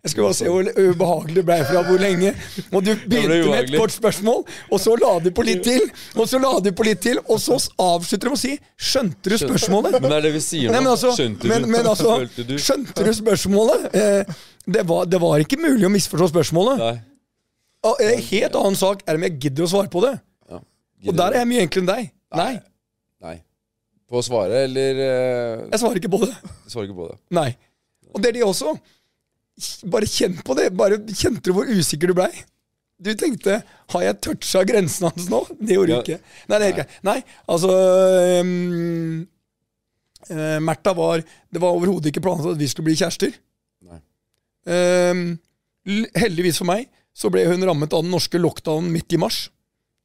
Jeg 0.04 0.12
skulle 0.12 0.28
bare 0.28 0.36
se 0.38 0.46
hvor 0.46 0.68
ubehagelig 0.78 1.34
det 1.40 1.42
ble 1.48 1.56
fra 1.66 1.80
hvor 1.88 1.98
lenge. 1.98 2.30
Og 2.70 2.84
du 2.86 2.92
begynte 3.10 3.38
med 3.50 3.56
et 3.64 3.72
kort 3.74 3.90
spørsmål, 3.90 4.44
og 4.70 4.80
så 4.80 4.94
la 4.94 5.10
du 5.24 5.32
på 5.34 5.42
litt 5.48 5.64
til, 5.66 5.82
og 6.14 6.28
så 6.30 6.38
la 6.38 6.52
du 6.62 6.68
på 6.78 6.86
litt 6.86 7.00
til, 7.02 7.18
og 7.26 7.40
så 7.42 7.56
avslutter 7.82 8.28
du 8.28 8.30
med 8.30 8.38
å 8.38 8.40
si 8.40 8.52
'Skjønte 8.78 9.32
du 9.32 9.36
spørsmålet?' 9.42 9.98
Men 9.98 10.06
det 10.06 10.18
er 10.20 10.26
det 10.28 10.32
vi 10.36 10.42
sier 10.44 10.70
nå. 10.70 10.84
Altså, 10.92 11.10
Skjønte 11.18 11.50
men, 11.50 11.66
men 11.70 11.86
altså? 11.90 12.14
Skjønte 12.38 13.04
du 13.08 13.12
spørsmålet? 13.22 13.88
Eh, 13.94 14.38
det, 14.70 14.86
var, 14.88 15.04
det 15.10 15.20
var 15.20 15.42
ikke 15.42 15.58
mulig 15.58 15.86
å 15.86 15.90
misforstå 15.90 16.30
spørsmålet. 16.30 16.78
Nei. 16.78 16.96
Og 17.90 18.02
en 18.02 18.22
helt 18.30 18.54
annen 18.58 18.78
sak 18.78 19.02
er 19.06 19.18
om 19.18 19.26
jeg 19.26 19.38
gidder 19.42 19.66
å 19.66 19.70
svare 19.74 19.90
på 19.90 20.02
det. 20.06 20.14
Ja. 20.50 20.60
Og 21.10 21.18
der 21.18 21.34
er 21.34 21.42
jeg 21.42 21.50
mye 21.50 21.64
enklere 21.66 21.82
enn 21.84 21.90
deg. 21.90 22.12
Nei, 22.38 22.52
Nei. 23.24 23.36
På 24.08 24.20
å 24.20 24.24
svare, 24.24 24.62
eller 24.64 25.00
eh, 25.02 25.64
jeg 25.72 25.80
svarer 25.82 25.98
ikke 26.00 26.10
på 26.14 26.22
det. 26.22 26.30
Jeg 26.38 26.70
svarer 26.72 26.86
ikke 26.86 27.00
på 27.02 27.08
det. 27.10 27.18
Nei. 27.34 27.50
Og 28.14 28.22
det 28.22 28.30
er 28.30 28.38
de 28.38 28.46
også. 28.46 28.76
Bare 29.90 30.06
kjenn 30.08 30.38
på 30.46 30.54
det. 30.58 30.68
Bare 30.78 30.98
Kjente 31.08 31.50
du 31.50 31.56
hvor 31.56 31.68
usikker 31.70 32.10
du 32.12 32.14
blei? 32.18 32.30
Du 32.98 33.12
tenkte 33.14 33.60
Har 33.94 34.02
jeg 34.02 34.20
toucha 34.24 34.64
grensen 34.66 35.06
hans 35.08 35.28
nå? 35.30 35.44
Det 35.58 35.76
gjorde 35.76 35.92
Ja. 35.96 36.00
ikke. 36.02 36.20
Nei, 36.50 36.58
det 36.58 36.66
er 36.68 36.72
ikke. 36.76 36.86
Nei, 37.06 37.18
altså 37.54 37.72
um, 38.42 39.26
uh, 40.30 40.58
Märtha 40.66 40.94
var 40.98 41.22
Det 41.22 41.62
var 41.62 41.76
overhodet 41.78 42.10
ikke 42.12 42.22
planlagt 42.24 42.54
at 42.56 42.62
vi 42.62 42.70
skulle 42.70 42.90
bli 42.90 42.98
kjærester. 42.98 43.34
Nei. 43.86 44.00
Um, 44.68 45.38
heldigvis 46.18 46.58
for 46.60 46.68
meg 46.68 46.88
så 47.18 47.30
ble 47.34 47.42
hun 47.48 47.64
rammet 47.66 47.94
av 47.96 48.04
den 48.04 48.12
norske 48.14 48.38
lockdownen 48.38 48.92
midt 48.94 49.14
i 49.16 49.18
mars. 49.18 49.48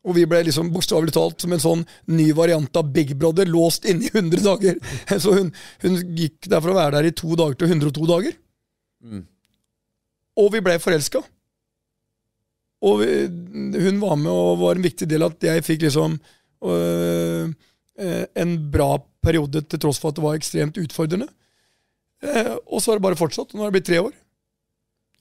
Og 0.04 0.16
vi 0.18 0.24
ble 0.28 0.40
liksom 0.48 0.72
bokstavelig 0.74 1.14
talt 1.16 1.44
som 1.44 1.54
en 1.54 1.62
sånn 1.62 1.84
ny 2.12 2.32
variant 2.36 2.74
av 2.80 2.90
Big 2.92 3.14
Brother, 3.20 3.46
låst 3.48 3.86
inne 3.88 4.08
i 4.08 4.10
100 4.12 4.42
dager. 4.44 4.80
Så 5.24 5.36
hun, 5.38 5.52
hun 5.84 6.00
gikk 6.18 6.50
der 6.50 6.60
for 6.64 6.74
å 6.74 6.78
være 6.80 6.98
der 6.98 7.08
i 7.12 7.14
to 7.16 7.38
dager 7.40 7.56
til 7.60 7.70
102 7.70 8.08
dager. 8.10 8.34
Mm. 9.04 9.22
Og 10.40 10.50
vi 10.54 10.62
ble 10.66 10.80
forelska. 10.82 11.22
Og 12.84 13.00
vi, 13.00 13.12
hun 13.80 14.02
var 14.02 14.18
med 14.20 14.32
og 14.32 14.60
var 14.64 14.80
en 14.80 14.86
viktig 14.86 15.08
del 15.10 15.24
av 15.24 15.36
at 15.36 15.46
jeg 15.48 15.64
fikk 15.64 15.86
liksom 15.86 16.18
øh, 16.68 17.54
øh, 18.00 18.26
en 18.44 18.58
bra 18.74 18.98
periode 19.24 19.64
til 19.64 19.80
tross 19.80 20.02
for 20.02 20.12
at 20.12 20.20
det 20.20 20.26
var 20.26 20.40
ekstremt 20.40 20.80
utfordrende. 20.82 21.30
Eh, 22.24 22.54
og 22.68 22.82
så 22.82 22.92
har 22.92 23.00
det 23.00 23.06
bare 23.08 23.20
fortsatt. 23.20 23.54
Nå 23.54 23.64
har 23.64 23.72
det 23.72 23.78
blitt 23.78 23.90
tre 23.92 24.02
år. 24.04 24.14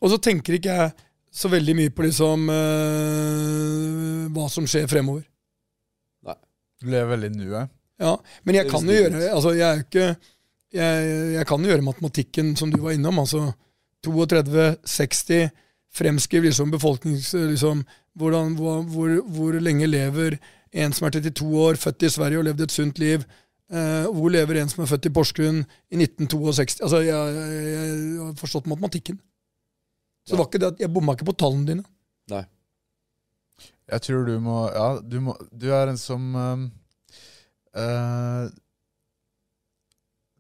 Og 0.03 0.11
så 0.11 0.19
tenker 0.19 0.59
ikke 0.59 0.75
jeg 0.75 0.95
så 1.33 1.49
veldig 1.49 1.75
mye 1.79 1.93
på 1.95 2.05
liksom 2.05 2.51
øh, 2.53 4.25
hva 4.35 4.49
som 4.53 4.67
skjer 4.69 4.91
fremover. 4.91 5.23
Nei. 6.27 6.39
Du 6.83 6.91
lever 6.91 7.15
veldig 7.15 7.33
nuet. 7.37 7.73
Ja, 8.03 8.17
men 8.43 8.59
jeg 8.59 8.67
kan 8.71 8.89
jo 8.89 8.95
gjøre 8.97 9.29
altså 9.31 9.53
jeg 9.55 9.69
er 9.69 9.83
ikke 9.85 10.07
jeg, 10.73 11.11
jeg 11.37 11.47
kan 11.47 11.63
jo 11.63 11.71
gjøre 11.71 11.85
matematikken 11.87 12.55
som 12.59 12.73
du 12.73 12.81
var 12.83 12.97
innom. 12.97 13.21
altså 13.23 13.53
32, 14.05 14.69
60, 14.85 15.51
fremskriv 15.93 16.49
liksom 16.49 16.73
befolknings... 16.73 17.33
Liksom, 17.35 17.85
hvordan, 18.19 18.57
hvor, 18.59 18.83
hvor, 18.93 19.13
hvor 19.33 19.57
lenge 19.57 19.87
lever 19.89 20.37
en 20.73 20.93
som 20.93 21.07
er 21.09 21.15
32 21.17 21.47
år, 21.63 21.79
født 21.81 22.05
i 22.05 22.11
Sverige 22.13 22.41
og 22.43 22.45
levd 22.45 22.67
et 22.67 22.75
sunt 22.75 22.99
liv, 23.01 23.25
Eh, 23.73 24.07
hvor 24.13 24.29
lever 24.29 24.59
en 24.61 24.69
som 24.69 24.83
er 24.85 24.89
født 24.91 25.07
i 25.09 25.13
Porsgrunn 25.17 25.63
i 25.65 25.97
1962? 25.97 26.83
Altså, 26.85 26.99
jeg, 27.07 27.37
jeg, 27.37 27.61
jeg 27.73 28.19
har 28.21 28.35
forstått 28.37 28.69
matematikken. 28.69 29.17
Så 30.27 30.35
det 30.35 30.41
var 30.43 30.49
ikke 30.51 30.61
det 30.61 30.73
at 30.75 30.83
jeg 30.83 30.93
bomma 30.93 31.15
ikke 31.17 31.31
på 31.31 31.39
tallene 31.41 31.69
dine. 31.71 31.85
Nei. 32.31 32.43
Jeg 33.93 34.05
tror 34.05 34.29
du 34.29 34.37
må 34.41 34.59
Ja, 34.71 34.87
du, 35.01 35.17
må, 35.25 35.35
du 35.51 35.67
er 35.75 35.91
en 35.91 35.99
som 36.01 36.37
um, 36.37 36.67
eh, 37.75 38.45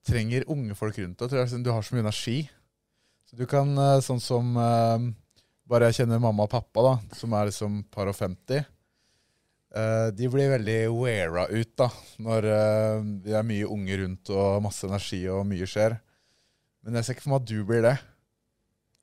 trenger 0.06 0.46
unge 0.52 0.76
folk 0.78 1.00
rundt 1.00 1.18
deg. 1.24 1.32
tror 1.32 1.40
jeg, 1.40 1.64
Du 1.64 1.72
har 1.72 1.82
så 1.82 1.96
mye 1.96 2.04
energi. 2.04 2.36
Så 3.32 3.38
du 3.40 3.46
kan, 3.48 3.70
eh, 3.80 3.98
sånn 4.04 4.20
som 4.20 4.52
eh, 4.60 5.08
Bare 5.72 5.88
jeg 5.88 6.02
kjenner 6.02 6.20
mamma 6.20 6.44
og 6.44 6.50
pappa, 6.52 6.82
da, 6.84 7.16
som 7.16 7.32
er 7.32 7.48
liksom 7.48 7.78
par 7.88 8.10
og 8.10 8.16
50. 8.18 8.58
eh, 9.72 10.08
de 10.12 10.28
blir 10.28 10.50
veldig 10.52 10.80
weara 10.92 11.46
ut 11.48 11.70
da, 11.80 11.86
når 12.20 12.44
vi 12.44 13.30
det 13.30 13.36
er 13.38 13.46
mye 13.48 13.68
unge 13.72 13.96
rundt 14.02 14.32
og 14.34 14.58
masse 14.66 14.84
energi 14.84 15.22
og 15.32 15.46
mye 15.48 15.64
skjer. 15.70 15.94
Men 16.84 16.98
jeg 16.98 17.06
ser 17.06 17.16
ikke 17.16 17.24
for 17.24 17.32
meg 17.32 17.40
at 17.40 17.48
du 17.48 17.62
blir 17.64 17.86
det. 17.86 17.94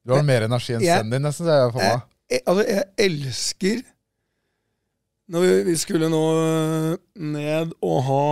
Du 0.05 0.13
har 0.13 0.21
mer 0.27 0.45
energi 0.45 0.75
enn 0.75 0.83
sønnen 0.83 1.15
din, 1.15 1.25
nesten. 1.25 1.47
ser 1.47 1.63
jeg 1.63 1.73
for 1.73 1.81
meg. 1.81 2.05
jeg, 2.29 2.43
altså, 2.45 2.67
jeg 2.69 2.85
elsker 3.07 3.81
Når 5.29 5.41
vi, 5.45 5.51
vi 5.71 5.75
skulle 5.79 6.09
nå 6.11 6.23
ned 7.33 7.73
og 7.81 7.99
ha 8.11 8.23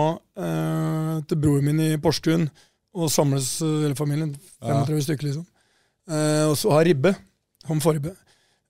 eh, 0.44 1.12
til 1.26 1.42
broren 1.42 1.66
min 1.72 1.82
i 1.88 1.92
Porsgrunn 2.02 2.46
og 2.94 3.10
samles 3.10 3.56
hele 3.64 3.96
familien, 3.98 4.36
35 4.62 5.08
stykker 5.08 5.28
liksom, 5.32 5.46
og 6.08 6.54
så 6.56 6.72
har 6.72 6.88
ribbe. 6.88 7.12
Ham 7.68 7.82
forribbe. 7.84 8.14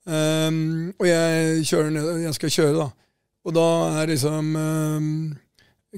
Um, 0.08 0.88
og 0.96 1.04
jeg 1.04 1.66
kjører 1.68 2.22
jeg 2.24 2.36
skal 2.38 2.54
kjøre, 2.54 2.86
da. 2.86 2.88
Og 3.46 3.54
da 3.56 3.66
er 4.00 4.10
liksom 4.12 4.48
um, 4.56 5.12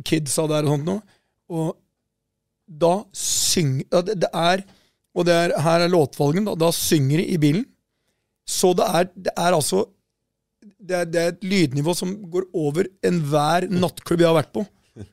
kidsa 0.06 0.46
der 0.50 0.66
og 0.66 0.74
sånt 0.74 0.88
noe. 0.88 1.20
Og 1.50 1.72
da 2.70 2.92
synger 3.16 4.04
det, 4.06 4.20
det 4.22 4.30
er 4.30 4.62
Og 5.10 5.24
det 5.26 5.34
er, 5.34 5.54
her 5.58 5.82
er 5.82 5.90
låtvalgen. 5.90 6.44
Da, 6.46 6.54
da 6.54 6.68
synger 6.74 7.18
de 7.18 7.24
i 7.34 7.38
bilen. 7.42 7.64
Så 8.46 8.70
det 8.78 8.86
er, 8.86 9.08
det 9.14 9.32
er 9.34 9.56
altså 9.56 9.88
det 10.60 10.96
er, 10.96 11.08
det 11.08 11.20
er 11.20 11.32
et 11.32 11.44
lydnivå 11.44 11.94
som 11.96 12.12
går 12.30 12.46
over 12.56 12.86
enhver 13.06 13.66
nattklubb 13.72 14.22
jeg 14.22 14.30
har 14.30 14.38
vært 14.38 14.52
på. 14.54 14.62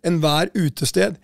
Enhver 0.05 0.51
utested. 0.55 1.17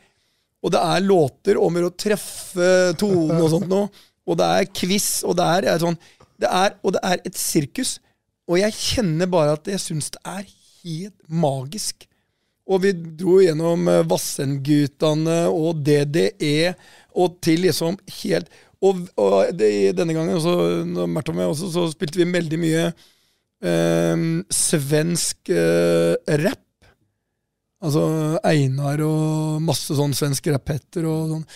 Og 0.63 0.73
det 0.73 0.81
er 0.81 1.05
låter 1.05 1.59
om 1.59 1.77
å 1.83 1.91
treffe 1.99 2.93
tonen 2.99 3.39
og 3.39 3.49
sånt 3.51 3.69
noe. 3.71 3.89
Og 4.27 4.39
det 4.39 4.47
er 4.47 4.71
quiz, 4.71 5.09
og 5.27 5.37
det 5.39 5.45
er, 5.57 5.69
sånn 5.81 5.99
det 6.39 6.49
er, 6.49 6.75
Og 6.83 6.95
det 6.95 7.03
er 7.03 7.21
et 7.27 7.37
sirkus. 7.37 7.97
Og 8.49 8.59
jeg 8.59 8.75
kjenner 8.75 9.29
bare 9.31 9.55
at 9.57 9.67
jeg 9.67 9.81
syns 9.81 10.11
det 10.15 10.23
er 10.27 10.43
helt 10.83 11.15
magisk. 11.27 12.07
Og 12.67 12.83
vi 12.85 12.93
dro 12.95 13.39
gjennom 13.43 13.87
eh, 13.91 14.03
Vassendgutane 14.07 15.39
og 15.51 15.81
DDE 15.83 16.73
og 17.19 17.35
til 17.43 17.65
liksom 17.67 17.97
helt 18.21 18.47
Og, 18.83 19.03
og 19.19 19.51
det, 19.55 19.95
denne 19.95 20.15
gangen 20.15 20.35
også, 20.35 20.53
Mert 21.07 21.29
og 21.31 21.37
meg 21.37 21.51
også, 21.51 21.69
så 21.71 21.85
spilte 21.91 22.19
vi 22.19 22.27
veldig 22.27 22.59
mye 22.59 22.87
eh, 23.63 24.23
svensk 24.51 25.51
eh, 25.55 26.35
rap. 26.43 26.59
Altså 27.83 28.03
Einar 28.47 28.99
og 29.03 29.63
masse 29.63 29.95
sånn 29.95 30.15
svensk 30.15 30.51
rappetter 30.51 31.07
og 31.07 31.31
sånn. 31.31 31.47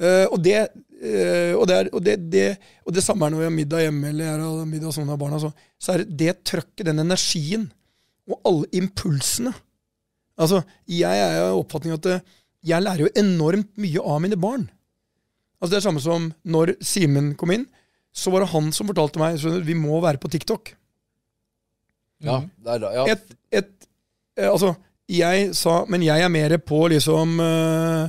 Eh, 0.00 0.26
og 0.28 0.40
det 0.44 0.66
eh, 1.02 1.52
og, 1.56 1.66
det, 1.70 1.76
er, 1.80 1.88
og, 1.92 2.02
det, 2.04 2.14
det, 2.32 2.44
og 2.86 2.94
det 2.96 3.02
samme 3.04 3.26
er 3.26 3.34
når 3.34 3.42
vi 3.42 3.48
har 3.48 3.54
middag 3.58 3.82
hjemme 3.86 4.08
eller 4.12 4.24
jeg 4.28 4.40
har 4.44 4.68
middag 4.70 4.94
sånn 4.96 5.10
av 5.14 5.18
barna. 5.20 5.40
Så, 5.42 5.50
så 5.80 5.94
er 5.94 6.04
det 6.04 6.16
det 6.20 6.34
trøkket, 6.50 6.84
den 6.90 7.02
energien, 7.02 7.68
og 8.30 8.38
alle 8.48 8.70
impulsene. 8.78 9.52
Altså, 10.40 10.62
Jeg 10.90 11.18
er 11.20 11.42
av 11.44 11.58
oppfatning 11.60 11.94
at 11.98 12.06
eh, 12.10 12.22
jeg 12.64 12.80
lærer 12.82 13.04
jo 13.04 13.10
enormt 13.20 13.74
mye 13.78 14.00
av 14.00 14.22
mine 14.24 14.38
barn. 14.40 14.64
Altså 15.60 15.74
Det 15.74 15.78
er 15.80 15.84
samme 15.88 16.00
som 16.02 16.30
når 16.48 16.74
Simen 16.84 17.34
kom 17.40 17.52
inn, 17.54 17.66
så 18.14 18.30
var 18.32 18.44
det 18.44 18.52
han 18.54 18.70
som 18.72 18.88
fortalte 18.88 19.20
meg 19.20 19.36
så 19.42 19.52
vi 19.66 19.74
må 19.76 20.00
være 20.02 20.20
på 20.22 20.30
TikTok. 20.32 20.72
Ja, 22.24 22.38
det 22.64 22.74
er, 22.76 22.80
da- 22.82 22.92
ja. 22.94 23.04
Et, 23.12 23.36
et, 23.52 23.86
eh, 24.38 24.48
altså, 24.48 24.74
jeg 25.10 25.50
sa 25.52 25.82
Men 25.84 26.00
jeg 26.00 26.22
er 26.24 26.30
mer 26.32 26.54
på 26.64 26.78
liksom 26.88 27.34
uh, 27.42 28.06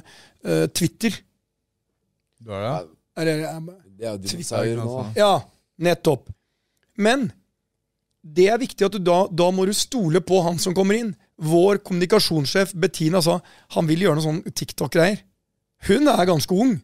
uh, 0.47 0.65
Twitter. 0.71 1.17
Du 2.45 2.53
har 2.53 2.61
det? 2.61 2.73
Er 3.15 3.25
det, 3.27 3.35
er, 3.47 3.59
det 3.97 4.05
er 4.05 4.11
jo 4.13 4.21
dinosaurer 4.21 4.77
nå. 4.77 4.85
altså. 4.85 5.19
Ja, 5.19 5.33
nettopp. 5.87 6.29
Men 7.01 7.29
det 8.25 8.49
er 8.51 8.59
viktig 8.61 8.85
at 8.87 8.95
du 8.95 9.01
da, 9.03 9.19
da 9.29 9.47
må 9.53 9.65
du 9.67 9.73
stole 9.75 10.21
på 10.25 10.41
han 10.45 10.59
som 10.61 10.75
kommer 10.77 10.97
inn. 10.99 11.13
Vår 11.41 11.81
kommunikasjonssjef 11.85 12.73
Bettina 12.79 13.21
sa 13.23 13.39
han 13.75 13.89
vil 13.89 14.05
gjøre 14.05 14.19
noe 14.19 14.25
sånn 14.25 14.43
TikTok-greier. 14.45 15.23
Hun 15.89 16.11
er 16.11 16.29
ganske 16.29 16.55
ung. 16.55 16.77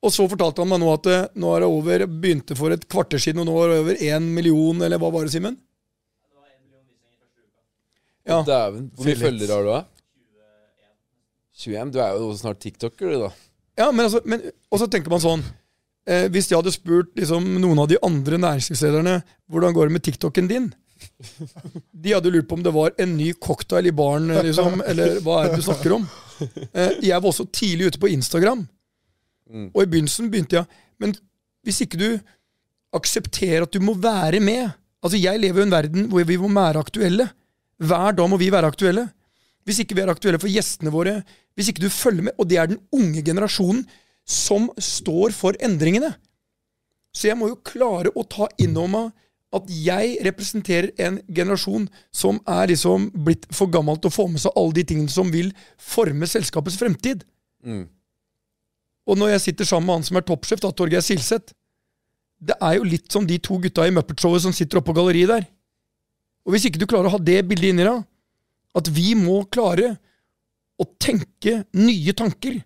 Og 0.00 0.12
så 0.14 0.24
fortalte 0.30 0.62
han 0.62 0.70
meg 0.70 0.80
nå 0.80 0.92
at 0.94 1.08
nå 1.36 1.50
er 1.52 1.64
det 1.64 1.68
over, 1.68 2.04
begynte 2.08 2.56
for 2.56 2.72
et 2.72 2.86
kvarter 2.88 3.20
siden, 3.20 3.42
og 3.42 3.50
nå 3.50 3.56
er 3.64 3.72
det 3.72 3.80
over 3.82 4.04
én 4.06 4.30
million, 4.36 4.80
eller 4.86 5.00
hva 5.00 5.10
var 5.12 5.26
det, 5.26 5.34
Simen? 5.34 5.58
Ja. 8.28 8.40
Dæven. 8.46 8.88
Hvor 8.94 9.08
mye 9.08 9.18
følgere 9.18 9.56
har 9.56 9.66
du, 9.66 9.70
da? 9.74 9.82
21? 11.60 11.92
Du 11.92 11.98
er 12.00 12.16
jo 12.16 12.30
snart 12.38 12.60
tiktoker, 12.62 13.12
du, 13.12 13.26
da. 13.26 13.30
Ja, 13.78 13.90
men 13.92 14.06
altså, 14.06 14.20
men, 14.24 14.42
og 14.70 14.80
så 14.82 14.86
tenker 14.90 15.10
man 15.12 15.22
sånn 15.22 15.42
eh, 16.08 16.26
Hvis 16.32 16.50
jeg 16.50 16.58
hadde 16.58 16.72
spurt 16.74 17.12
liksom, 17.16 17.46
noen 17.62 17.78
av 17.78 17.88
de 17.90 17.98
andre 18.02 18.38
næringslivslederne 18.42 19.20
hvordan 19.50 19.74
går 19.76 19.88
det 19.88 19.94
med 19.96 20.04
TikToken 20.06 20.48
din, 20.50 20.66
de 21.92 22.12
hadde 22.12 22.30
lurt 22.34 22.48
på 22.50 22.58
om 22.58 22.62
det 22.66 22.72
var 22.74 22.92
en 23.00 23.14
ny 23.16 23.30
cocktail 23.40 23.86
i 23.88 23.92
baren, 23.96 24.28
liksom, 24.44 24.82
eller 24.84 25.20
hva 25.24 25.38
er 25.44 25.48
det 25.54 25.62
du 25.62 25.64
snakker 25.64 25.94
om? 25.96 26.04
Eh, 26.74 26.98
jeg 27.04 27.16
var 27.16 27.28
også 27.30 27.46
tidlig 27.52 27.90
ute 27.92 28.02
på 28.02 28.10
Instagram, 28.12 28.66
Mm. 29.50 29.64
og 29.74 29.80
i 29.82 29.88
begynnelsen 29.90 30.28
begynte 30.30 30.60
jeg 30.60 30.66
Men 31.02 31.10
hvis 31.66 31.80
ikke 31.82 31.98
du 31.98 32.20
aksepterer 32.94 33.64
at 33.64 33.72
du 33.74 33.80
må 33.82 33.96
være 33.98 34.38
med 34.38 34.68
Altså, 35.02 35.18
jeg 35.18 35.40
lever 35.42 35.62
i 35.62 35.64
en 35.66 35.72
verden 35.74 36.04
hvor 36.12 36.22
vi 36.28 36.36
må 36.38 36.50
være 36.54 36.78
aktuelle. 36.84 37.24
Hver 37.80 38.12
dag 38.14 38.28
må 38.30 38.36
vi 38.36 38.50
være 38.52 38.68
aktuelle. 38.68 39.06
Hvis 39.68 39.82
ikke 39.82 39.96
vi 39.96 40.04
er 40.04 40.12
aktuelle 40.12 40.40
for 40.40 40.50
gjestene 40.50 40.92
våre, 40.92 41.20
hvis 41.58 41.70
ikke 41.70 41.84
du 41.84 41.90
følger 41.92 42.24
med 42.30 42.38
Og 42.40 42.48
det 42.48 42.56
er 42.56 42.70
den 42.70 42.80
unge 42.94 43.22
generasjonen 43.26 43.84
som 44.30 44.68
står 44.78 45.34
for 45.34 45.56
endringene. 45.60 46.12
Så 47.12 47.28
jeg 47.28 47.38
må 47.38 47.50
jo 47.50 47.62
klare 47.66 48.12
å 48.14 48.22
ta 48.22 48.46
inn 48.62 48.76
over 48.78 48.92
meg 48.92 49.10
at 49.56 49.70
jeg 49.74 50.12
representerer 50.22 50.92
en 51.02 51.16
generasjon 51.26 51.88
som 52.14 52.38
er 52.46 52.70
liksom 52.70 53.08
blitt 53.26 53.48
for 53.54 53.70
gammel 53.72 53.98
til 53.98 54.12
å 54.12 54.14
få 54.14 54.28
med 54.30 54.42
seg 54.42 54.54
alle 54.54 54.76
de 54.76 54.84
tingene 54.86 55.10
som 55.10 55.32
vil 55.32 55.50
forme 55.74 56.28
selskapets 56.30 56.78
fremtid. 56.78 57.24
Mm. 57.66 57.88
Og 59.10 59.18
når 59.18 59.34
jeg 59.34 59.46
sitter 59.48 59.66
sammen 59.66 59.88
med 59.88 59.98
han 59.98 60.06
som 60.06 60.20
er 60.20 60.26
toppsjef, 60.28 60.62
da, 60.62 60.70
Torgeir 60.70 61.02
Silseth 61.02 61.56
Det 62.40 62.54
er 62.62 62.78
jo 62.78 62.86
litt 62.88 63.10
som 63.12 63.26
de 63.26 63.36
to 63.42 63.58
gutta 63.60 63.84
i 63.84 63.92
Muppet-showet 63.92 64.46
som 64.46 64.54
sitter 64.56 64.78
oppe 64.78 64.94
på 64.94 64.96
galleriet 64.96 65.28
der. 65.28 65.42
Og 66.46 66.54
hvis 66.54 66.70
ikke 66.70 66.80
du 66.80 66.86
klarer 66.88 67.10
å 67.10 67.12
ha 67.12 67.20
det 67.20 67.42
bildet 67.44 67.74
inni 67.74 67.84
deg, 67.84 68.06
at 68.78 68.88
vi 68.94 69.14
må 69.18 69.40
klare 69.52 69.96
å 70.80 70.86
tenke 71.02 71.64
nye 71.76 72.12
tanker 72.16 72.60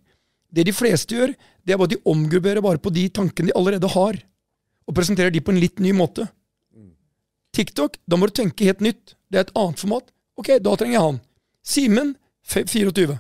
Det 0.55 0.63
de 0.69 0.73
fleste 0.77 1.17
gjør, 1.17 1.33
det 1.67 1.73
er 1.75 1.79
bare 1.81 1.89
at 1.91 1.95
de 1.97 2.03
omgrupperer 2.13 2.63
bare 2.63 2.79
på 2.79 2.93
de 2.95 3.09
tankene 3.11 3.49
de 3.51 3.55
allerede 3.59 3.89
har, 3.91 4.19
og 4.87 4.95
presenterer 4.95 5.33
de 5.35 5.41
på 5.43 5.51
en 5.51 5.59
litt 5.59 5.81
ny 5.83 5.91
måte. 5.97 6.29
TikTok, 7.57 7.97
da 8.07 8.15
må 8.21 8.29
du 8.31 8.35
tenke 8.39 8.67
helt 8.69 8.81
nytt. 8.85 9.17
Det 9.31 9.41
er 9.41 9.49
et 9.49 9.53
annet 9.59 9.81
format. 9.83 10.13
Ok, 10.39 10.53
da 10.63 10.77
trenger 10.79 10.95
jeg 10.99 11.03
han. 11.09 11.19
Simen, 11.67 12.15
24. 12.47 13.17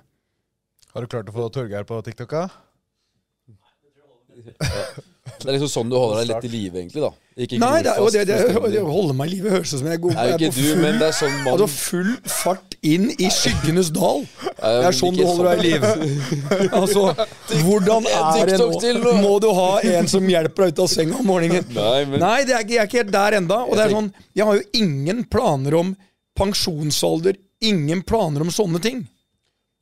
Har 0.94 1.02
du 1.02 1.10
klart 1.10 1.30
å 1.30 1.34
få 1.34 1.48
Torgeir 1.54 1.82
på 1.88 1.98
TikTok? 2.06 2.30
da? 2.30 2.44
Det 5.40 5.48
er 5.48 5.54
liksom 5.56 5.70
sånn 5.72 5.90
du 5.90 5.94
holder 5.96 6.20
deg 6.20 6.30
litt 6.30 6.46
i 6.46 6.50
live, 6.52 6.78
egentlig, 6.82 7.02
da. 7.02 7.10
Ikke 7.40 7.58
Nei, 7.62 7.78
det, 7.82 7.92
er- 7.94 8.10
det, 8.14 8.24
det, 8.28 8.70
det 8.74 8.82
holder 8.86 9.16
meg 9.16 9.30
i 9.30 9.36
live 9.38 9.52
høres 9.54 9.72
ut 9.72 9.80
som 9.80 9.88
jeg 9.88 9.96
er 9.96 10.02
god 10.04 10.14
Nei, 10.18 10.24
jeg 10.28 10.34
ikke 10.38 10.50
på 10.50 10.54
du, 10.60 10.66
full- 10.68 10.82
men 10.84 10.98
det 11.00 11.06
er 11.08 11.16
sånn 11.18 11.36
man 11.40 11.52
Altså 11.54 11.68
full 11.72 12.10
fart 12.30 12.73
inn 12.84 13.08
i 13.12 13.28
skyggenes 13.32 13.88
dal. 13.94 14.22
Det 14.58 14.72
er 14.88 14.96
sånn 14.96 15.16
du 15.16 15.22
holder 15.24 15.50
deg 15.50 15.60
i 15.60 15.70
live. 15.70 15.92
Altså, 16.80 17.06
hvordan 17.64 18.06
er 18.10 18.50
det 18.52 18.58
nå? 18.60 19.14
Må 19.22 19.38
du 19.42 19.48
ha 19.56 19.70
en 19.94 20.08
som 20.10 20.26
hjelper 20.28 20.66
deg 20.66 20.74
ut 20.74 20.82
av 20.84 20.90
senga 20.92 21.18
om 21.20 21.28
morgenen? 21.28 21.66
Nei, 22.24 22.38
det 22.46 22.56
er 22.56 22.64
ikke, 22.64 22.76
jeg 22.76 22.82
er 22.82 22.90
ikke 22.90 23.00
helt 23.02 23.14
der 23.14 23.38
enda. 23.40 23.60
Og 23.64 23.78
det 23.78 23.86
er 23.86 23.94
sånn, 23.96 24.10
jeg 24.36 24.48
har 24.48 24.60
jo 24.60 24.66
ingen 24.80 25.24
planer 25.32 25.78
om 25.80 25.94
pensjonsalder. 26.38 27.40
Ingen 27.64 28.02
planer 28.04 28.44
om 28.44 28.52
sånne 28.52 28.80
ting. 28.84 29.04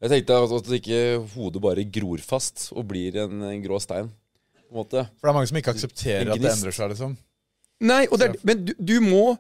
jeg 0.03 0.13
tenkte 0.13 0.39
at, 0.45 0.53
at 0.61 0.75
ikke 0.79 1.03
hodet 1.35 1.63
bare 1.65 1.87
gror 1.91 2.23
fast 2.23 2.69
og 2.77 2.87
blir 2.93 3.17
en, 3.25 3.43
en 3.49 3.65
grå 3.65 3.81
stein. 3.83 4.13
På 4.69 4.77
en 4.77 4.83
måte. 4.85 5.07
For 5.19 5.29
det 5.29 5.33
er 5.33 5.39
mange 5.41 5.51
som 5.51 5.59
ikke 5.61 5.75
aksepterer 5.75 6.31
at 6.33 6.41
det 6.41 6.53
endrer 6.53 6.77
seg. 6.77 6.95
liksom 6.95 7.19
Nei, 7.83 8.05
og 8.13 8.21
det 8.21 8.29
er, 8.31 8.39
men 8.47 8.63
du, 8.69 8.77
du 8.79 8.97
må 9.03 9.33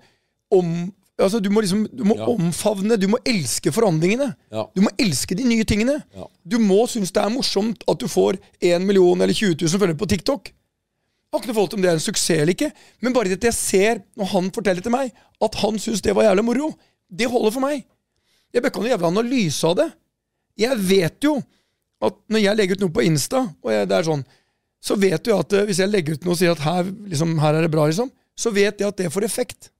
om... 0.52 0.90
Altså, 1.22 1.40
du 1.42 1.48
må 1.50 1.62
liksom 1.64 1.84
du 1.92 2.02
må 2.04 2.16
Ja. 2.18 2.26
omfavne, 2.28 2.96
du 3.00 3.06
må 3.08 3.18
elske 3.26 3.72
forandringene. 3.72 4.34
Ja. 4.52 4.66
Du 4.74 4.80
må 4.84 4.90
elske 4.98 5.36
de 5.38 5.44
nye 5.46 5.64
tingene. 5.64 6.02
Ja. 6.16 6.26
Du 6.46 6.58
må 6.58 6.80
synes 6.90 7.12
det 7.14 7.22
er 7.22 7.30
morsomt 7.32 7.82
at 7.88 7.98
du 8.02 8.06
får 8.10 8.38
1 8.60 8.82
million 8.86 9.20
eller 9.20 9.34
20 9.34 9.54
000 9.62 9.78
følgere 9.80 9.98
på 9.98 10.08
TikTok. 10.10 10.50
Jeg 10.52 11.38
har 11.38 11.40
ikke 11.40 11.48
noe 11.48 11.54
forhold 11.56 11.70
til 11.72 11.78
om 11.78 11.82
det 11.82 11.90
er 11.90 11.96
en 11.96 12.04
suksess 12.04 12.30
eller 12.42 12.52
ikke, 12.52 12.72
men 13.00 13.14
bare 13.16 13.30
det 13.30 13.38
at 13.40 13.44
jeg 13.48 13.54
ser, 13.56 14.02
når 14.20 14.26
han 14.34 14.50
forteller 14.52 14.82
til 14.84 14.92
meg, 14.92 15.12
at 15.40 15.54
han 15.62 15.78
syns 15.80 16.02
det 16.04 16.12
var 16.14 16.24
jævlig 16.28 16.44
moro, 16.44 16.74
det 17.08 17.30
holder 17.32 17.54
for 17.54 17.64
meg. 17.64 17.86
Jeg 18.52 18.60
bør 18.60 18.68
ikke 18.68 18.82
ha 18.82 18.84
noe 18.84 18.92
jævla 18.92 19.08
analyse 19.14 19.64
av 19.70 19.76
det. 19.78 19.86
Jeg 20.60 20.76
vet 20.76 21.24
jo 21.24 21.38
at 22.02 22.18
når 22.28 22.42
jeg 22.42 22.56
legger 22.58 22.76
ut 22.76 22.80
noe 22.84 22.92
på 22.92 23.04
Insta, 23.06 23.46
og 23.64 23.72
jeg, 23.72 23.88
det 23.88 23.96
er 23.96 24.08
sånn, 24.10 24.24
så 24.82 24.96
vet 24.98 25.22
du 25.24 25.30
at 25.36 25.52
eh, 25.56 25.64
hvis 25.68 25.78
jeg 25.80 25.88
legger 25.88 26.18
ut 26.18 26.24
noe 26.26 26.34
og 26.34 26.38
sier 26.42 26.52
at 26.52 26.64
her, 26.66 26.84
liksom, 27.08 27.38
her 27.40 27.54
er 27.54 27.64
det 27.64 27.70
bra, 27.72 27.86
liksom, 27.88 28.10
så 28.36 28.50
vet 28.52 28.80
jeg 28.82 28.88
at 28.92 28.98
det 28.98 29.08
får 29.14 29.24
effekt. 29.24 29.70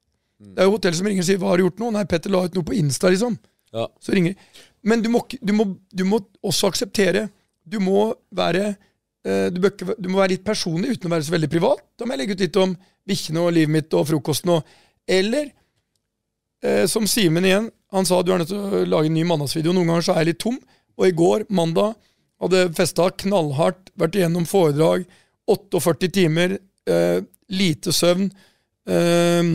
Det 0.42 0.62
er 0.62 0.68
jo 0.68 0.74
hotell 0.76 0.94
som 0.98 1.06
ringer 1.08 1.22
og 1.22 1.28
sier 1.28 1.38
'hva 1.38 1.50
har 1.52 1.60
du 1.60 1.64
gjort 1.64 1.80
nå?' 1.80 1.92
Nei, 1.94 2.04
Petter 2.04 2.30
la 2.30 2.44
ut 2.44 2.54
noe 2.54 2.66
på 2.66 2.74
Insta, 2.74 3.08
liksom. 3.08 3.38
Ja. 3.72 3.88
Så 4.00 4.12
ringer 4.12 4.34
de. 4.34 4.62
Men 4.82 5.02
du 5.02 5.08
må, 5.08 5.22
du 5.40 5.52
må, 5.52 5.66
du 5.94 6.04
må 6.04 6.20
også 6.42 6.68
akseptere 6.72 7.30
Du 7.64 7.78
må 7.78 8.12
være 8.34 8.74
eh, 9.24 9.48
du, 9.54 9.60
bøkker, 9.62 9.94
du 10.02 10.08
må 10.10 10.18
være 10.18 10.34
litt 10.34 10.44
personlig 10.44 10.96
uten 10.96 11.06
å 11.06 11.14
være 11.14 11.26
så 11.28 11.34
veldig 11.36 11.50
privat. 11.50 11.84
Da 11.96 12.04
må 12.04 12.16
jeg 12.16 12.22
legge 12.24 12.34
ut 12.34 12.42
litt 12.42 12.58
om 12.58 12.72
bikkjene 13.06 13.44
og 13.44 13.52
livet 13.54 13.70
mitt 13.70 13.94
og 13.94 14.08
frokosten 14.08 14.56
og 14.56 14.72
Eller 15.06 15.52
eh, 16.62 16.86
som 16.90 17.06
Simen 17.06 17.46
igjen, 17.46 17.70
han 17.92 18.06
sa 18.06 18.22
du 18.22 18.32
er 18.32 18.42
nødt 18.42 18.50
til 18.50 18.58
å 18.58 18.84
lage 18.88 19.10
en 19.10 19.14
ny 19.14 19.22
mandagsvideo. 19.28 19.74
Noen 19.74 19.92
ganger 19.92 20.06
så 20.06 20.14
er 20.14 20.22
jeg 20.22 20.32
litt 20.32 20.42
tom. 20.42 20.58
Og 20.98 21.06
i 21.08 21.14
går, 21.16 21.46
mandag, 21.50 21.94
hadde 22.42 22.68
festa 22.76 23.08
knallhardt, 23.22 23.92
vært 23.98 24.18
igjennom 24.18 24.46
foredrag, 24.48 25.06
48 25.50 26.10
timer, 26.14 26.58
eh, 26.86 27.22
lite 27.50 27.94
søvn. 27.94 28.30
Eh, 28.86 29.52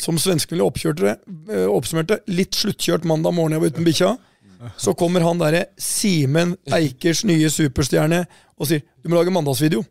som 0.00 0.18
svenskene 0.20 0.64
eh, 0.64 1.66
oppsummerte, 1.68 2.20
litt 2.28 2.56
sluttkjørt 2.56 3.06
mandag 3.08 3.34
morgen 3.36 3.56
jeg 3.56 3.62
var 3.64 3.74
uten 3.74 3.86
bikkja. 3.86 4.14
Så 4.80 4.94
kommer 4.96 5.20
han 5.20 5.38
derre 5.40 5.66
Simen 5.80 6.54
Eikers 6.72 7.24
nye 7.28 7.50
superstjerne 7.52 8.22
og 8.56 8.70
sier 8.70 8.82
du 9.02 9.10
må 9.12 9.18
lage 9.18 9.34
mandagsvideo. 9.34 9.82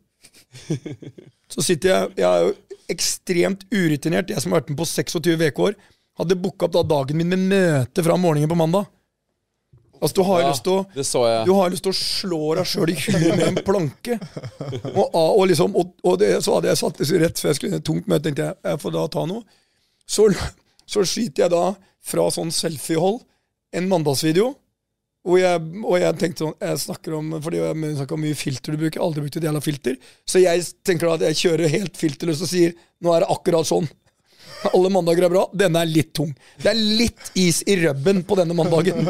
Så 1.51 1.61
sitter 1.61 1.91
jeg 1.91 2.15
Jeg 2.17 2.25
er 2.29 2.47
jo 2.47 2.55
ekstremt 2.89 3.63
urutinert, 3.73 4.29
jeg 4.29 4.41
som 4.41 4.53
har 4.53 4.61
vært 4.61 4.73
med 4.73 4.79
på 4.81 4.85
26 4.89 5.37
ukeår. 5.41 5.77
Hadde 6.19 6.37
booka 6.39 6.67
opp 6.67 6.75
da 6.75 6.83
dagen 6.85 7.17
min 7.17 7.31
med 7.31 7.47
møte 7.49 8.03
fra 8.05 8.17
morgenen 8.17 8.49
på 8.51 8.57
mandag. 8.57 8.85
Altså, 10.01 10.15
du 10.15 10.21
har 10.27 10.41
Ja, 10.43 10.49
lyst 11.71 11.83
til 11.85 11.93
å 11.93 11.97
slå 11.97 12.39
deg 12.59 12.67
sjøl 12.69 12.91
i 12.91 12.95
huet 12.99 13.37
med 13.39 13.45
en 13.47 13.59
planke. 13.65 14.17
Og, 14.91 15.05
og, 15.15 15.45
liksom, 15.49 15.75
og, 15.75 15.93
og 16.03 16.19
det, 16.21 16.33
så 16.45 16.57
hadde 16.57 16.69
jeg 16.69 16.81
satt 16.81 16.99
rett 17.23 17.41
før 17.41 17.49
jeg 17.51 17.59
skulle 17.59 17.77
i 17.77 17.79
et 17.79 17.87
tungt 17.87 18.09
møte, 18.11 18.27
tenkte 18.27 18.49
jeg 18.49 18.57
jeg 18.69 18.81
får 18.83 18.95
da 18.95 19.05
ta 19.15 19.25
noe. 19.29 19.45
Så, 20.05 20.29
så 20.85 21.03
skyter 21.07 21.45
jeg 21.45 21.53
da 21.53 21.65
fra 22.05 22.27
sånn 22.33 22.53
selfiehold 22.53 23.23
en 23.75 23.89
mandagsvideo. 23.91 24.53
Og 25.25 25.39
jeg, 25.41 25.61
og 25.81 25.95
jeg 25.97 26.17
tenkte 26.21 26.43
sånn 26.43 26.51
Jeg 26.61 26.77
snakker 26.83 27.15
om 27.17 27.31
Fordi 27.41 27.57
jeg 27.57 27.93
snakker 27.95 28.13
om 28.13 28.21
mye 28.21 28.37
filter 28.37 28.75
du 28.75 28.77
bruker. 28.77 28.99
Jeg 28.99 29.01
har 29.01 29.07
aldri 29.07 29.23
brukt 29.25 29.37
et 29.39 29.47
jævla 29.47 29.61
filter. 29.65 29.95
Så 30.29 30.41
jeg 30.43 30.65
tenker 30.85 31.09
da 31.09 31.15
at 31.17 31.25
jeg 31.31 31.39
kjører 31.41 31.73
helt 31.73 31.97
filterløst 31.97 32.45
og 32.45 32.51
sier 32.51 32.75
nå 33.01 33.13
er 33.15 33.25
det 33.25 33.31
akkurat 33.33 33.67
sånn. 33.67 33.89
Alle 34.69 34.91
mandager 34.93 35.25
er 35.25 35.33
bra. 35.33 35.43
Denne 35.53 35.81
er 35.81 35.89
litt 35.89 36.13
tung. 36.15 36.31
Det 36.61 36.69
er 36.71 36.77
litt 36.77 37.31
is 37.41 37.63
i 37.69 37.77
rubben 37.81 38.21
på 38.25 38.37
denne 38.37 38.55
mandagen. 38.57 39.09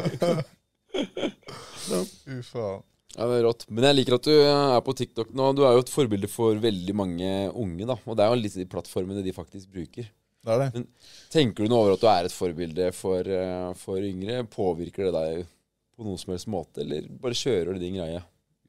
Ufa. 2.26 2.68
Ja, 3.16 3.28
det 3.30 3.38
er 3.38 3.46
rått. 3.46 3.68
Men 3.72 3.88
jeg 3.88 4.00
liker 4.02 4.18
at 4.18 4.28
du 4.28 4.34
er 4.36 4.82
på 4.84 4.96
TikTok 4.98 5.32
nå. 5.36 5.52
Du 5.56 5.64
er 5.68 5.76
jo 5.78 5.84
et 5.86 5.92
forbilde 5.92 6.28
for 6.32 6.58
veldig 6.64 6.96
mange 6.98 7.32
unge, 7.52 7.88
da. 7.88 7.96
Og 8.04 8.18
det 8.18 8.26
er 8.26 8.34
jo 8.34 8.40
litt 8.42 8.58
de 8.60 8.68
plattformene 8.72 9.24
de 9.24 9.36
faktisk 9.36 9.72
bruker. 9.72 10.08
Det 10.46 10.54
er 10.54 10.62
det. 10.62 10.70
Men 10.76 10.88
tenker 11.34 11.66
du 11.66 11.72
noe 11.72 11.82
over 11.84 11.96
at 11.96 12.04
du 12.04 12.08
er 12.12 12.28
et 12.28 12.36
forbilde 12.36 12.90
for, 12.94 13.26
eh, 13.26 13.70
for 13.82 14.06
yngre? 14.06 14.44
Påvirker 14.52 15.10
det 15.10 15.14
deg 15.16 15.48
på 15.96 16.06
noen 16.06 16.20
som 16.22 16.34
helst 16.36 16.50
måte, 16.52 16.84
eller 16.84 17.08
bare 17.22 17.38
kjører 17.38 17.74
du 17.74 17.82
din 17.82 17.98
greie? 17.98 18.22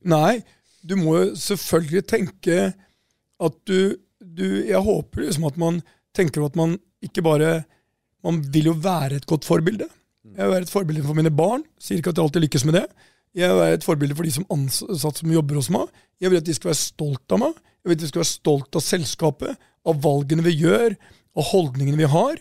Nei, 0.06 0.40
du 0.86 0.96
må 0.96 1.16
jo 1.18 1.36
selvfølgelig 1.40 2.04
tenke 2.08 2.58
at 3.36 3.56
du, 3.68 3.96
du 4.22 4.64
Jeg 4.64 4.80
håper 4.80 5.26
liksom 5.26 5.44
at 5.48 5.58
man 5.60 5.82
tenker 6.16 6.44
at 6.46 6.56
man 6.56 6.78
ikke 7.04 7.24
bare 7.24 7.66
Man 8.24 8.40
vil 8.52 8.70
jo 8.70 8.72
være 8.82 9.20
et 9.20 9.26
godt 9.28 9.44
forbilde. 9.46 9.86
Jeg 10.24 10.40
vil 10.40 10.50
være 10.50 10.64
et 10.66 10.72
forbilde 10.72 11.04
for 11.06 11.14
mine 11.14 11.30
barn. 11.30 11.62
Sier 11.78 12.00
ikke 12.00 12.10
at 12.10 12.18
jeg 12.18 12.26
alltid 12.26 12.42
lykkes 12.42 12.64
med 12.66 12.74
det. 12.80 12.86
Jeg 13.36 13.52
vil 13.52 13.60
være 13.60 13.76
et 13.76 13.84
forbilde 13.86 14.16
for 14.16 14.26
de 14.26 14.32
som 14.34 14.46
ansatte 14.50 15.20
som 15.20 15.30
jobber 15.30 15.60
hos 15.60 15.68
meg. 15.70 15.92
Jeg 16.18 16.32
vil 16.32 16.40
at 16.40 16.48
de 16.48 16.56
skal 16.56 16.72
være 16.72 16.80
stolt 16.80 17.36
av 17.36 17.42
meg. 17.44 17.60
Jeg 17.84 17.90
vil 17.90 17.98
at 17.98 18.02
de 18.02 18.08
skal 18.10 18.22
være 18.24 18.32
stolt 18.32 18.78
av 18.80 18.82
selskapet, 18.82 19.68
av 19.86 20.00
valgene 20.02 20.42
vi 20.42 20.56
gjør, 20.64 20.96
av 21.37 21.49
holdningene 21.51 22.01
vi 22.01 22.11
har. 22.11 22.41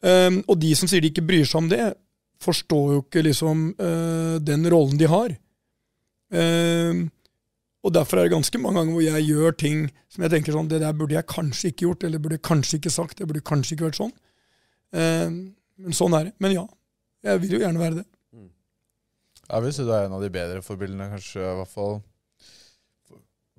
Um, 0.00 0.40
og 0.48 0.56
de 0.62 0.72
som 0.78 0.88
sier 0.88 1.02
de 1.04 1.10
ikke 1.12 1.26
bryr 1.28 1.46
seg 1.48 1.60
om 1.60 1.70
det, 1.70 1.92
forstår 2.40 2.92
jo 2.94 3.00
ikke 3.04 3.24
liksom 3.26 3.64
uh, 3.76 4.36
den 4.40 4.64
rollen 4.72 5.00
de 5.00 5.08
har. 5.10 5.34
Um, 6.32 7.08
og 7.84 7.94
derfor 7.96 8.20
er 8.20 8.28
det 8.28 8.34
ganske 8.36 8.60
mange 8.60 8.80
ganger 8.80 8.96
hvor 8.96 9.04
jeg 9.04 9.26
gjør 9.28 9.56
ting 9.56 9.86
som 10.12 10.22
jeg 10.22 10.30
tenker 10.34 10.54
sånn 10.54 10.68
Det 10.70 10.78
der 10.82 10.94
burde 10.96 11.16
jeg 11.16 11.26
kanskje 11.30 11.70
ikke 11.72 11.86
gjort, 11.86 12.04
eller 12.06 12.22
burde 12.22 12.40
kanskje 12.44 12.78
ikke 12.80 12.92
sagt. 12.92 13.18
Det 13.18 13.28
burde 13.28 13.44
kanskje 13.44 13.76
ikke 13.76 13.88
vært 13.88 14.00
sånn. 14.00 14.14
Um, 14.92 15.40
men 15.80 15.96
sånn 15.96 16.16
er 16.16 16.28
det. 16.28 16.34
Men 16.42 16.56
ja, 16.56 16.64
jeg 17.24 17.44
vil 17.44 17.56
jo 17.56 17.62
gjerne 17.62 17.82
være 17.82 18.00
det. 18.00 18.06
Jeg 19.50 19.64
vil 19.64 19.72
si 19.74 19.84
du 19.84 19.90
er 19.90 20.06
en 20.06 20.14
av 20.14 20.22
de 20.22 20.30
bedre 20.30 20.62
forbildene, 20.62 21.08
kanskje. 21.10 21.42
i 21.42 21.56
hvert 21.58 21.72
fall. 21.72 21.96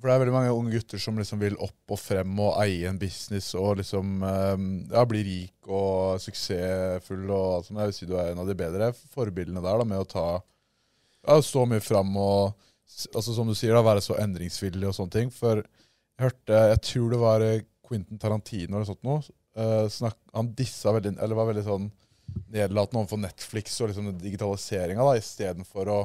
For 0.02 0.10
det 0.10 0.16
er 0.16 0.22
veldig 0.24 0.34
mange 0.34 0.54
unge 0.56 0.72
gutter 0.74 1.02
som 1.02 1.20
liksom 1.20 1.42
vil 1.44 1.60
opp 1.62 1.94
og 1.94 2.00
frem 2.02 2.40
og 2.42 2.56
eie 2.64 2.90
en 2.90 2.98
business 2.98 3.52
og 3.60 3.78
liksom 3.78 4.24
eh, 4.26 4.64
ja, 4.96 5.04
bli 5.06 5.22
rik 5.28 5.70
og 5.70 6.18
suksessfull. 6.24 7.28
og 7.30 7.60
alt 7.60 7.68
sånt. 7.68 7.78
Jeg 7.84 7.92
vil 7.92 7.98
si 8.00 8.10
du 8.10 8.16
er 8.18 8.32
en 8.32 8.42
av 8.42 8.50
de 8.50 8.58
bedre 8.58 8.90
forbildene 9.14 9.62
der 9.62 9.78
da, 9.84 9.86
med 9.86 10.02
å 10.02 10.10
ta 10.10 10.26
ja, 10.40 11.38
stå 11.38 11.68
mye 11.70 11.84
fram 11.86 12.18
og 12.18 12.58
altså 13.14 13.36
som 13.36 13.48
du 13.48 13.54
sier 13.56 13.78
da, 13.78 13.86
være 13.86 14.02
så 14.04 14.18
endringsvillig 14.24 14.90
og 14.90 14.98
sånne 14.98 15.16
ting. 15.20 15.30
For 15.34 15.62
jeg 15.62 16.26
hørte, 16.26 16.66
jeg 16.74 16.82
tror 16.90 17.14
det 17.14 17.22
var 17.22 17.46
eh, 17.46 17.64
Quentin 17.86 18.22
Tarantino 18.22 18.80
eller 18.80 18.90
sånt 18.90 19.06
noe, 19.06 19.22
eh, 19.54 19.86
snakk, 19.92 20.18
han 20.34 20.52
dissa 20.58 20.98
veldig, 20.98 21.18
eller 21.22 21.38
var 21.38 21.52
veldig 21.52 21.68
sånn 21.68 21.90
nedlatende 22.52 23.04
overfor 23.04 23.22
Netflix 23.22 23.78
og 23.84 23.92
liksom 23.92 24.12
digitaliseringa, 24.18 25.06
istedenfor 25.20 25.92
å 25.92 26.04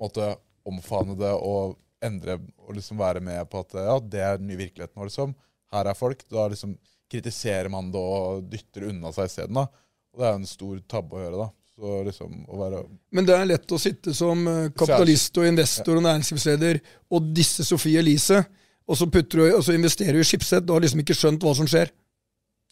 måtte 0.00 0.34
omfavne 0.66 1.14
det 1.18 1.34
og 1.36 1.76
endre 2.06 2.38
og 2.64 2.76
liksom 2.76 2.98
være 3.00 3.22
med 3.24 3.46
på 3.50 3.62
at 3.64 3.76
ja, 3.78 3.96
det 4.00 4.22
er 4.22 4.40
den 4.40 4.50
nye 4.50 4.60
virkeligheten 4.60 4.96
vår, 4.98 5.10
liksom. 5.10 5.34
Her 5.74 5.90
er 5.90 5.98
folk. 5.98 6.22
Da 6.32 6.46
liksom 6.52 6.76
kritiserer 7.10 7.70
man 7.72 7.92
det 7.94 8.02
og 8.02 8.46
dytter 8.50 8.88
unna 8.90 9.12
seg 9.14 9.30
isteden. 9.30 9.60
Og 9.62 10.22
det 10.22 10.28
er 10.28 10.38
en 10.38 10.48
stor 10.48 10.78
tabbe 10.90 11.18
å 11.18 11.22
gjøre, 11.24 11.44
da. 11.44 11.48
Så 11.76 11.96
liksom 12.06 12.36
å 12.48 12.56
være 12.56 12.78
Men 13.12 13.26
det 13.28 13.34
er 13.36 13.48
lett 13.50 13.72
å 13.76 13.78
sitte 13.80 14.14
som 14.16 14.46
eh, 14.48 14.70
kapitalist 14.72 15.36
og 15.36 15.44
investor 15.44 15.98
og 15.98 16.06
næringslivsleder 16.06 16.78
og 17.12 17.26
disse 17.36 17.66
Sofie 17.68 18.00
Elise, 18.00 18.40
og 18.86 18.96
så, 18.96 19.04
du, 19.10 19.40
og 19.50 19.60
så 19.66 19.74
investerer 19.74 20.16
du 20.16 20.22
i 20.22 20.26
Schibsted 20.26 20.64
og 20.70 20.78
har 20.78 20.86
liksom 20.86 21.02
ikke 21.02 21.16
skjønt 21.18 21.42
hva 21.44 21.52
som 21.58 21.68
skjer. 21.68 21.90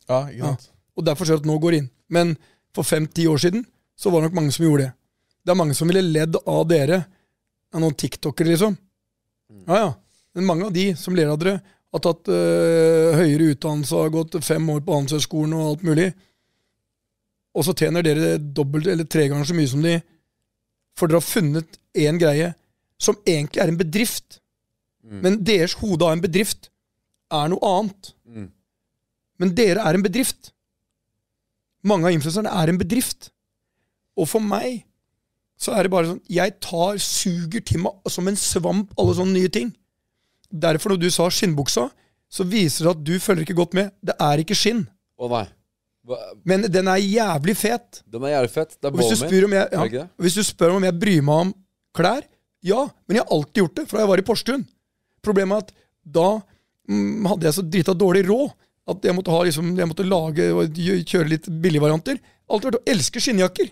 Ja, 0.08 0.22
ikke 0.30 0.54
sant? 0.54 0.70
Og 0.94 1.04
derfor 1.04 1.26
ser 1.26 1.36
du 1.36 1.44
at 1.44 1.48
nå 1.50 1.58
går 1.60 1.80
inn. 1.80 1.88
Men 2.08 2.36
for 2.74 2.86
fem-ti 2.86 3.26
år 3.28 3.42
siden 3.42 3.64
så 3.98 4.12
var 4.12 4.22
det 4.22 4.30
nok 4.30 4.38
mange 4.38 4.54
som 4.54 4.64
gjorde 4.64 4.86
det. 4.86 4.92
Det 5.44 5.52
er 5.52 5.58
mange 5.58 5.76
som 5.76 5.90
ville 5.90 6.04
ledd 6.06 6.38
av 6.40 6.62
dere, 6.70 7.00
av 7.74 7.82
noen 7.82 7.96
tiktokere, 7.98 8.54
liksom. 8.54 8.78
Ja, 9.66 9.78
ja. 9.78 9.90
Men 10.34 10.48
mange 10.48 10.68
av 10.68 10.74
de 10.74 10.88
som 10.98 11.16
ler 11.16 11.30
av 11.30 11.38
dere, 11.40 11.60
har 11.94 12.02
tatt 12.02 12.30
øh, 12.32 13.14
høyere 13.20 13.52
utdannelse, 13.54 13.98
har 14.02 14.10
gått 14.10 14.34
fem 14.42 14.64
år 14.72 14.80
på 14.82 14.96
Handelshøyskolen 14.96 15.54
og 15.54 15.68
alt 15.68 15.84
mulig. 15.86 16.08
Og 17.54 17.66
så 17.66 17.74
tjener 17.78 18.02
dere 18.02 18.34
dobbelt 18.38 18.88
eller 18.90 19.06
tre 19.06 19.28
ganger 19.30 19.46
så 19.46 19.54
mye 19.54 19.70
som 19.70 19.84
de, 19.84 20.00
for 20.98 21.10
dere 21.10 21.20
har 21.20 21.28
funnet 21.28 21.78
én 21.94 22.18
greie 22.18 22.50
som 22.98 23.18
egentlig 23.22 23.62
er 23.62 23.70
en 23.70 23.78
bedrift. 23.78 24.40
Men 25.04 25.38
deres 25.44 25.76
hode 25.78 26.06
av 26.06 26.16
en 26.16 26.24
bedrift 26.24 26.70
er 27.34 27.50
noe 27.52 27.70
annet. 27.70 28.10
Mm. 28.24 28.48
Men 29.42 29.54
dere 29.58 29.84
er 29.84 29.98
en 29.98 30.04
bedrift. 30.04 30.50
Mange 31.84 32.08
av 32.08 32.16
influenserne 32.16 32.52
er 32.62 32.72
en 32.72 32.80
bedrift. 32.80 33.28
Og 34.16 34.28
for 34.30 34.42
meg 34.44 34.84
så 35.60 35.74
er 35.76 35.86
det 35.86 35.92
bare 35.94 36.08
sånn 36.10 36.22
Jeg 36.32 36.56
tar, 36.62 36.98
suger 37.00 37.62
til 37.64 37.84
meg 37.84 38.10
som 38.10 38.26
en 38.28 38.38
svamp 38.38 38.94
alle 39.00 39.16
sånne 39.16 39.38
nye 39.38 39.52
ting. 39.52 39.70
Derfor, 40.50 40.94
når 40.94 41.04
du 41.04 41.10
sa 41.14 41.28
skinnbuksa, 41.32 41.88
så 42.30 42.46
viser 42.46 42.86
det 42.86 42.94
at 42.94 43.04
du 43.06 43.14
følger 43.22 43.46
ikke 43.46 43.58
godt 43.58 43.76
med. 43.78 43.92
Det 44.02 44.16
er 44.22 44.42
ikke 44.42 44.56
skinn. 44.58 44.84
Å 45.18 45.30
nei. 45.30 45.44
Hva, 46.04 46.18
Men 46.44 46.66
den 46.68 46.90
er 46.90 47.00
jævlig 47.00 47.54
fet. 47.56 48.02
den 48.10 48.26
er 48.26 48.34
jævlig 48.36 48.52
fet. 48.52 48.74
Det 48.76 48.90
er 48.90 48.92
ballen 48.92 49.14
ikke 49.88 50.02
ja, 50.02 50.06
hvis 50.20 50.36
du 50.36 50.42
spør 50.44 50.76
om 50.76 50.84
jeg 50.84 50.98
bryr 51.00 51.22
meg 51.24 51.46
om 51.46 51.52
klær, 51.96 52.26
ja. 52.64 52.82
Men 53.06 53.18
jeg 53.18 53.24
har 53.24 53.36
alltid 53.36 53.62
gjort 53.62 53.78
det, 53.78 53.86
fra 53.88 54.02
jeg 54.02 54.10
var 54.10 54.20
i 54.20 54.26
Porsgrunn. 54.26 54.66
Problemet 55.24 55.56
er 55.56 55.64
at 55.64 55.72
da 56.18 56.28
mm, 56.90 57.30
hadde 57.30 57.48
jeg 57.48 57.56
så 57.56 57.64
drita 57.64 57.94
dårlig 57.96 58.26
råd 58.28 58.52
at 58.92 59.06
jeg 59.08 59.16
måtte, 59.16 59.32
ha, 59.32 59.40
liksom, 59.48 59.70
jeg 59.78 59.88
måtte 59.88 60.04
lage 60.04 60.50
og 60.52 60.80
kjøre 61.08 61.30
litt 61.30 61.48
billigvarianter. 61.48 62.18
Alltid 62.52 62.68
vært 62.68 62.80
å 62.82 62.92
elske 62.92 63.22
skinnjakker. 63.24 63.70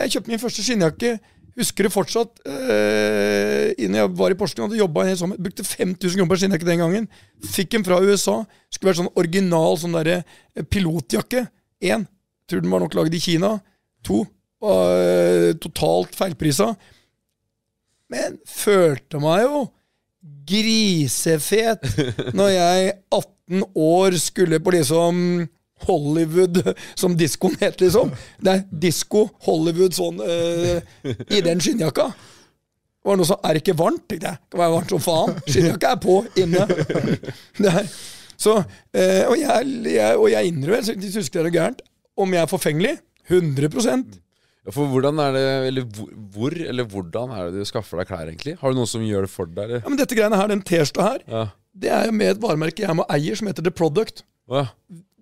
Jeg 0.00 0.14
kjøpte 0.14 0.32
min 0.32 0.42
første 0.42 0.64
skinnjakke. 0.64 1.14
Husker 1.58 1.86
det 1.86 1.92
fortsatt. 1.92 2.40
Øh, 2.46 3.72
innen 3.76 3.98
jeg 3.98 4.12
var 4.16 4.32
i 4.32 4.36
Porsgrunn 4.38 4.68
hadde 4.68 4.80
jobba 4.80 5.04
en 5.04 5.10
hel 5.12 5.18
sommer. 5.20 5.40
Brukte 5.40 5.66
5000 5.66 6.16
kroner 6.16 6.30
på 6.30 6.36
en 6.36 6.42
skinnjakke 6.44 6.68
den 6.68 6.82
gangen. 6.82 7.08
Fikk 7.52 7.74
den 7.74 7.86
fra 7.86 8.00
USA. 8.00 8.38
Skulle 8.70 8.92
vært 8.92 9.00
sånn 9.02 9.12
original 9.20 9.76
sånn 9.80 9.98
derre 9.98 10.22
eh, 10.22 10.64
pilotjakke. 10.64 11.44
Én. 11.84 12.06
Tror 12.48 12.64
den 12.64 12.72
var 12.72 12.84
nok 12.84 12.96
laget 12.96 13.18
i 13.18 13.22
Kina. 13.24 13.56
To. 14.08 14.22
Øh, 14.64 15.52
totalt 15.60 16.16
feilprisa. 16.16 16.72
Men 18.10 18.40
følte 18.48 19.20
meg 19.22 19.44
jo 19.46 19.66
grisefet 20.50 21.84
når 22.36 22.50
jeg 22.52 22.92
18 23.14 23.64
år 23.78 24.16
skulle 24.20 24.60
på 24.62 24.74
liksom 24.74 25.44
Hollywood, 25.86 26.60
som 26.98 27.14
diskoen 27.16 27.56
het, 27.60 27.80
liksom. 27.80 28.10
Det 28.42 28.52
er 28.56 28.62
disko, 28.86 29.26
Hollywood, 29.46 29.94
sånn 29.96 30.20
eh, 30.24 30.80
i 31.32 31.40
den 31.46 31.60
skinnjakka. 31.62 32.08
Det 33.00 33.08
var 33.08 33.16
noe 33.16 33.24
som 33.30 33.38
Er 33.48 33.56
det 33.56 33.62
ikke 33.64 33.78
varmt? 33.80 34.02
tenkte 34.10 34.28
jeg. 34.28 34.40
Det 34.44 34.52
kan 34.56 34.60
være 34.60 34.74
varmt 34.76 34.90
som 34.92 35.00
faen. 35.04 35.36
Skinnjakka 35.48 35.92
er 35.94 36.00
på 36.02 36.16
inne. 36.42 36.66
Er, 37.70 37.86
så, 38.40 38.58
eh, 38.96 39.22
og, 39.28 39.36
jeg, 39.40 39.70
jeg, 39.94 40.16
og 40.16 40.26
jeg 40.32 40.50
innrømmer, 40.52 40.96
de 41.00 41.12
husker 41.14 41.44
det 41.44 41.52
er 41.52 41.56
gærent, 41.58 41.80
om 42.20 42.32
jeg 42.36 42.42
er 42.44 42.50
forfengelig 42.50 42.96
100% 43.30 44.18
Ja, 44.66 44.72
For 44.74 44.88
hvordan 44.92 45.20
er 45.22 45.32
det 45.36 45.42
Eller 45.70 45.84
hvor, 46.34 46.52
eller 46.52 46.84
hvordan 46.90 47.30
er 47.32 47.46
det 47.54 47.62
du 47.62 47.68
skaffer 47.68 48.00
deg 48.02 48.08
klær, 48.10 48.26
egentlig? 48.28 48.56
Har 48.60 48.72
du 48.72 48.76
noen 48.80 48.88
som 48.90 49.04
gjør 49.06 49.24
det 49.24 49.30
for 49.32 49.48
deg, 49.48 49.62
eller? 49.64 49.80
Ja, 49.84 49.88
men 49.92 50.00
Dette 50.00 50.16
greiene 50.18 50.36
her, 50.40 50.50
den 50.52 50.60
T-skjorta 50.66 51.06
her, 51.06 51.22
Ja. 51.30 51.44
det 51.84 51.92
er 51.96 52.08
jo 52.10 52.16
med 52.18 52.32
et 52.34 52.42
varemerke 52.42 52.84
jeg 52.84 52.96
må 52.98 53.06
eier, 53.12 53.38
som 53.40 53.48
heter 53.48 53.64
The 53.64 53.72
Product. 53.72 54.24
Ja. 54.50 54.66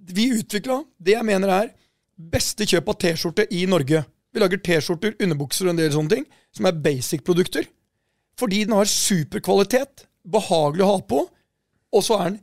Vi 0.08 0.28
utvikla 0.38 0.82
det 0.98 1.16
jeg 1.16 1.26
mener 1.28 1.52
er 1.52 1.72
beste 2.18 2.66
kjøp 2.66 2.88
av 2.90 2.98
T-skjorte 3.02 3.46
i 3.54 3.64
Norge. 3.70 4.02
Vi 4.32 4.42
lager 4.42 4.60
T-skjorter, 4.64 5.14
underbukser 5.22 5.68
og 5.68 5.74
en 5.74 5.80
del 5.80 5.92
sånne 5.94 6.14
ting, 6.16 6.26
som 6.54 6.68
er 6.68 6.80
basic-produkter. 6.84 7.68
Fordi 8.38 8.64
den 8.64 8.76
har 8.76 8.88
superkvalitet, 8.90 10.06
behagelig 10.28 10.84
å 10.84 10.90
ha 10.92 10.98
på, 11.08 11.22
og 11.94 12.04
så 12.04 12.18
er 12.20 12.32
den 12.32 12.40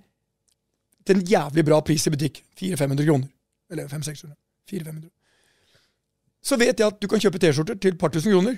til 1.06 1.20
en 1.20 1.28
jævlig 1.30 1.66
bra 1.68 1.82
pris 1.86 2.08
i 2.08 2.14
butikk. 2.14 2.40
400-500 2.58 3.06
kroner. 3.06 3.30
Eller 3.72 3.90
500-600. 3.92 4.34
400-500. 4.72 5.12
Så 6.46 6.58
vet 6.62 6.80
jeg 6.80 6.88
at 6.88 6.98
du 7.02 7.10
kan 7.10 7.22
kjøpe 7.22 7.42
T-skjorter 7.42 7.78
til 7.82 7.94
et 7.94 8.02
par 8.02 8.14
tusen 8.14 8.34
kroner. 8.34 8.58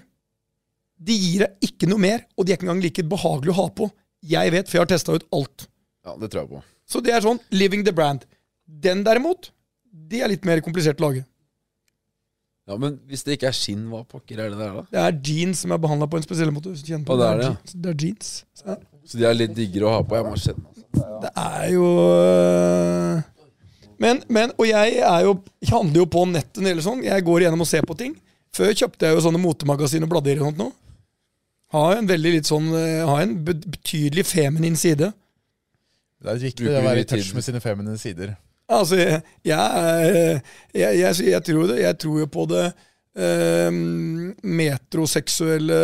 De 0.98 1.14
gir 1.14 1.44
deg 1.44 1.70
ikke 1.70 1.90
noe 1.92 2.02
mer, 2.02 2.24
og 2.36 2.46
de 2.46 2.54
er 2.54 2.58
ikke 2.60 2.68
engang 2.68 2.84
like 2.84 3.06
behagelig 3.08 3.54
å 3.54 3.60
ha 3.60 3.68
på. 3.80 3.90
Jeg 4.28 4.54
vet, 4.54 4.68
for 4.68 4.80
jeg 4.80 4.86
har 4.86 4.92
testa 4.92 5.16
ut 5.16 5.28
alt. 5.36 5.68
ja, 6.08 6.16
det 6.18 6.32
tror 6.32 6.44
jeg 6.44 6.52
på. 6.56 6.64
Så 6.88 7.02
det 7.04 7.14
er 7.14 7.24
sånn 7.24 7.40
living 7.52 7.84
the 7.86 7.94
brand. 7.94 8.24
Den 8.68 9.04
derimot, 9.08 9.52
de 9.88 10.22
er 10.22 10.32
litt 10.32 10.46
mer 10.48 10.62
komplisert 10.66 11.00
å 11.00 11.08
lage. 11.08 11.24
Ja, 12.68 12.76
Men 12.76 12.98
hvis 13.08 13.24
det 13.24 13.38
ikke 13.38 13.48
er 13.48 13.56
skinn, 13.56 13.86
hva 13.88 14.02
pokker 14.04 14.42
er 14.44 14.52
det 14.52 14.60
der, 14.60 14.74
da? 14.76 14.84
Det 14.92 15.00
er 15.00 15.20
jeans 15.30 15.64
som 15.64 15.72
er 15.72 15.80
behandla 15.80 16.10
på 16.12 16.20
en 16.20 16.26
spesiell 16.26 16.52
måte. 16.52 16.74
hvis 16.74 16.84
du 16.84 16.92
kjenner 16.92 17.08
på 17.08 17.16
Å, 17.16 17.20
det 17.22 17.28
er 17.28 17.40
det, 17.40 17.48
jeans. 17.48 17.76
det 17.76 17.92
er 17.94 18.02
jeans. 18.04 18.32
Så 18.60 18.78
Så 19.08 19.20
de 19.22 19.28
er 19.30 19.38
litt 19.38 19.54
diggere 19.56 19.88
å 19.88 19.94
ha 19.96 20.02
på? 20.04 20.18
Jeg 20.20 20.28
må 20.28 20.36
kjenne 20.36 20.68
altså. 20.68 20.84
Det 21.24 21.32
er 21.40 21.68
jo 21.72 21.86
øh, 21.88 23.22
men, 24.04 24.20
men, 24.30 24.52
Og 24.58 24.68
jeg 24.68 24.98
er 25.00 25.22
jo, 25.26 25.38
jeg 25.64 25.72
handler 25.72 26.02
jo 26.02 26.08
på 26.12 26.24
nettet 26.30 26.60
eller 26.60 26.84
sånn. 26.84 27.06
Jeg 27.06 27.26
går 27.30 27.46
igjennom 27.46 27.64
og 27.64 27.70
ser 27.70 27.88
på 27.88 27.96
ting. 27.98 28.18
Før 28.56 28.74
kjøpte 28.74 29.08
jeg 29.08 29.16
jo 29.16 29.24
sånne 29.24 29.42
motemagasiner 29.42 30.10
og 30.10 30.12
blader 30.12 30.42
og 30.42 30.50
sånt 30.50 30.60
noe. 30.60 30.76
Har 31.72 31.98
en 31.98 32.08
veldig 32.10 32.36
litt 32.36 32.48
sånn 32.48 32.68
øh, 32.72 33.06
Har 33.08 33.24
en 33.24 33.38
betydelig 33.48 34.28
feminin 34.28 34.76
side. 34.80 35.14
Det 36.18 36.34
er 36.34 36.44
viktig 36.44 36.68
det 36.68 36.76
å 36.82 36.84
være 36.84 37.06
i 37.06 37.08
touch 37.08 37.32
med 37.38 37.46
sine 37.46 37.64
feminine 37.64 38.00
sider. 38.02 38.36
Altså, 38.70 38.98
jeg, 39.00 39.22
jeg, 39.48 39.60
er- 39.60 40.40
jeg, 40.76 41.00
jeg, 41.00 41.28
jeg 41.32 41.44
tror 41.48 41.68
det. 41.72 41.78
Jeg 41.86 41.98
tror 42.04 42.20
jo 42.20 42.28
på 42.34 42.44
det 42.52 42.66
eh, 43.16 43.72
metroseksuelle 44.44 45.78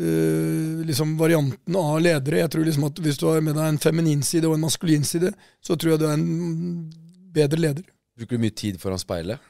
eh, 0.00 0.84
liksom 0.88 1.16
varianten 1.20 1.76
av 1.78 1.98
ledere. 2.02 2.40
Jeg 2.44 2.52
tror 2.54 2.64
liksom 2.68 2.86
at 2.88 3.02
Hvis 3.04 3.18
du 3.20 3.26
har 3.28 3.40
med 3.44 3.54
deg 3.58 3.68
en 3.74 3.78
feminin 3.82 4.22
side 4.26 4.48
og 4.48 4.56
en 4.56 4.64
maskulin 4.66 5.04
side, 5.06 5.32
så 5.64 5.76
tror 5.76 5.94
jeg 5.94 6.02
du 6.02 6.06
er 6.08 6.16
en 6.16 6.90
bedre 7.34 7.60
leder. 7.60 7.84
Bruker 8.16 8.36
du 8.38 8.42
mye 8.46 8.54
tid 8.54 8.78
foran 8.82 9.00
speilet? 9.02 9.42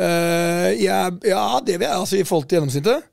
Eh, 0.00 0.70
ja, 0.82 1.08
det 1.64 1.76
vil 1.78 1.86
jeg. 1.88 1.96
Altså 1.96 2.16
i 2.20 2.24
forhold 2.26 2.48
til 2.50 2.58
gjennomsnittet. 2.60 3.08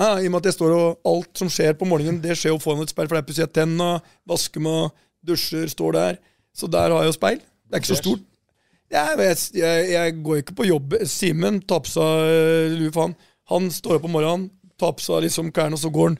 Ja, 0.00 0.14
I 0.20 0.26
og 0.28 0.32
med 0.32 0.40
at 0.40 0.48
jeg 0.50 0.56
står 0.56 0.72
og 0.76 1.00
alt 1.08 1.36
som 1.38 1.48
skjer 1.52 1.74
på 1.76 1.86
morgenen, 1.88 2.20
det 2.22 2.36
skjer 2.38 2.54
jo 2.54 2.60
foran 2.62 2.82
et 2.86 2.92
speil. 2.92 3.08
For 3.08 3.16
det 3.18 3.22
er 3.24 3.28
pusser 3.28 3.44
jeg 3.46 3.52
tenna, 3.56 3.88
vasker 4.28 4.62
meg, 4.64 4.94
dusjer, 5.26 5.66
står 5.72 5.96
der. 5.96 6.18
Så 6.56 6.68
der 6.70 6.90
har 6.90 7.04
jeg 7.04 7.12
jo 7.12 7.16
speil. 7.16 7.40
Det 7.40 7.76
er 7.76 7.82
ikke 7.82 7.92
så 7.92 8.00
stort. 8.00 8.26
Jeg, 8.90 9.34
jeg, 9.54 9.90
jeg 9.92 10.14
går 10.24 10.40
ikke 10.42 10.56
på 10.58 10.66
jobb. 10.66 10.96
Simen 11.06 11.60
seg 11.62 12.30
eh, 12.30 12.74
lue 12.74 12.94
faen. 12.94 13.14
Han 13.50 13.70
står 13.70 13.98
opp 13.98 14.06
om 14.08 14.14
morgenen, 14.16 14.48
seg 14.80 15.24
liksom 15.26 15.50
klærne, 15.54 15.78
og 15.78 15.82
så 15.82 15.90
går 15.94 16.10
han. 16.10 16.18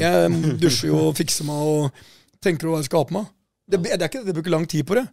Jeg 0.00 0.30
dusjer 0.60 0.90
jo 0.90 1.08
og 1.08 1.16
fikser 1.16 1.46
meg 1.48 1.56
og 1.70 2.04
tenker 2.42 2.66
over 2.66 2.76
hva 2.76 2.82
jeg 2.82 2.90
skal 2.90 3.02
ha 3.02 3.08
på 3.08 3.16
meg. 3.18 3.28
Det, 3.66 3.80
det 3.82 3.96
er 3.96 4.08
ikke 4.08 4.24
det, 4.26 4.34
bruker 4.36 4.54
lang 4.54 4.66
tid 4.70 4.86
på 4.86 4.96
det. 4.98 5.06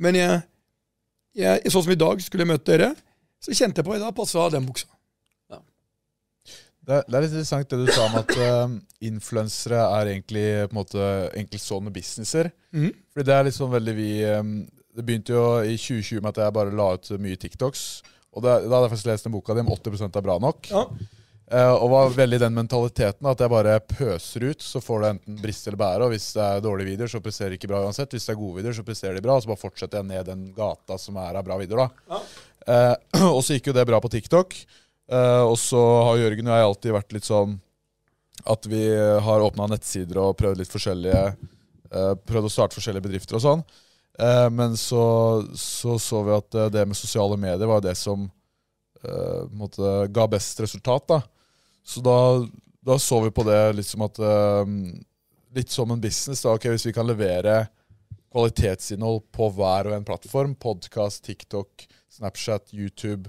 Men 0.00 0.16
jeg, 0.16 0.40
jeg, 1.36 1.72
sånn 1.72 1.84
som 1.86 1.94
i 1.94 2.00
dag, 2.00 2.22
skulle 2.24 2.46
jeg 2.46 2.52
møte 2.52 2.72
dere, 2.72 2.90
så 3.40 3.54
kjente 3.56 3.80
jeg 3.80 3.88
på 3.88 3.96
i 3.96 4.02
dag 4.02 4.14
passa 4.16 4.48
den 4.52 4.66
buksa. 4.68 4.88
Det 6.90 6.96
er, 6.96 7.06
det 7.06 7.16
er 7.16 7.22
litt 7.22 7.34
interessant 7.36 7.70
det 7.70 7.78
du 7.78 7.92
sa 7.94 8.08
om 8.08 8.16
at 8.18 8.32
uh, 8.34 8.72
influensere 9.06 9.78
er 10.00 10.08
egentlig 10.16 10.46
på 10.64 10.74
en 10.74 10.80
måte 10.80 11.06
enkeltstående 11.38 11.92
businesser. 11.94 12.50
Mm. 12.74 12.90
Fordi 13.12 13.26
det 13.28 13.36
er 13.36 13.46
litt 13.46 13.56
sånn 13.56 13.70
veldig 13.70 13.94
vi 13.94 14.10
um, 14.34 14.56
Det 14.96 15.04
begynte 15.06 15.36
jo 15.36 15.44
i 15.62 15.76
2020 15.78 16.18
med 16.18 16.32
at 16.32 16.42
jeg 16.42 16.56
bare 16.56 16.74
la 16.74 16.88
ut 16.98 17.12
mye 17.22 17.38
TikToks. 17.38 17.84
Og 18.34 18.42
det, 18.42 18.56
da 18.66 18.74
hadde 18.74 18.88
jeg 18.88 18.94
faktisk 18.96 19.10
lest 19.10 19.28
den 19.28 19.34
boka 19.36 19.54
di 19.54 19.62
om 19.62 19.70
80 19.70 20.04
er 20.08 20.26
bra 20.26 20.36
nok. 20.42 20.70
Ja. 20.72 20.84
Uh, 21.50 21.76
og 21.76 21.86
var 21.94 22.12
veldig 22.14 22.38
den 22.42 22.54
mentaliteten 22.54 23.26
at 23.26 23.40
jeg 23.42 23.50
bare 23.50 23.78
pøser 23.82 24.50
ut, 24.50 24.62
så 24.62 24.82
får 24.82 25.00
det 25.02 25.14
enten 25.14 25.40
briste 25.42 25.70
eller 25.70 25.82
bære. 25.84 26.06
Og 26.06 26.14
hvis 26.14 26.28
det 26.34 26.44
er 26.44 26.66
dårlige 26.66 26.92
videoer, 26.92 27.14
så 27.14 27.22
presterer 27.22 27.54
de 27.54 27.58
ikke 27.58 27.70
bra 27.70 27.84
uansett. 27.86 28.18
Hvis 28.18 28.26
det 28.26 28.34
er 28.34 28.42
gode 28.42 28.58
videoer, 28.58 28.78
så 28.78 28.86
presterer 28.86 29.18
de 29.18 29.24
bra. 29.24 29.38
Og 29.38 29.46
så 29.46 29.54
bare 29.54 29.62
fortsetter 29.62 30.02
jeg 30.02 30.10
ned 30.10 30.30
den 30.30 30.46
gata 30.58 30.98
som 30.98 31.22
er 31.22 31.38
av 31.38 31.46
bra 31.46 31.62
videoer. 31.62 31.90
da. 32.10 32.22
Eh, 32.66 32.94
og 33.36 33.42
så 33.46 33.56
gikk 33.56 33.70
jo 33.70 33.78
det 33.78 33.86
bra 33.88 34.02
på 34.02 34.10
TikTok. 34.12 34.58
Eh, 35.10 35.42
og 35.42 35.56
så 35.58 35.80
har 36.06 36.20
Jørgen 36.20 36.50
og 36.50 36.56
jeg 36.56 36.68
alltid 36.68 36.96
vært 36.96 37.14
litt 37.16 37.28
sånn 37.28 37.58
at 38.48 38.66
vi 38.70 38.82
har 39.20 39.42
åpna 39.44 39.66
nettsider 39.68 40.16
og 40.22 40.36
prøvd 40.38 40.62
litt 40.62 40.70
forskjellige 40.72 41.24
uh, 41.92 42.14
Prøvd 42.24 42.46
å 42.48 42.52
starte 42.52 42.72
forskjellige 42.72 43.04
bedrifter 43.04 43.36
og 43.36 43.42
sånn. 43.44 43.64
Uh, 44.16 44.48
men 44.48 44.78
så, 44.80 45.02
så 45.52 45.98
så 46.00 46.22
vi 46.24 46.32
at 46.32 46.56
det 46.72 46.86
med 46.88 46.96
sosiale 46.96 47.36
medier 47.36 47.68
var 47.68 47.84
det 47.84 47.96
som 48.00 48.28
måte 49.56 49.90
ga 50.12 50.26
best 50.28 50.58
resultat. 50.60 51.06
da. 51.08 51.20
Så 51.82 52.00
da, 52.00 52.46
da 52.80 52.98
så 52.98 53.20
vi 53.24 53.30
på 53.30 53.44
det 53.48 53.72
liksom 53.72 54.04
at 54.06 54.18
eh, 54.18 54.74
Litt 55.50 55.72
som 55.74 55.90
en 55.90 56.00
business. 56.00 56.42
da, 56.42 56.54
ok, 56.54 56.68
Hvis 56.70 56.86
vi 56.86 56.92
kan 56.94 57.08
levere 57.08 57.64
kvalitetsinnhold 58.30 59.24
på 59.34 59.48
hver 59.56 59.88
og 59.88 59.96
en 59.96 60.04
plattform, 60.06 60.52
podkast, 60.54 61.24
TikTok, 61.26 61.88
Snapchat, 62.06 62.70
YouTube, 62.70 63.26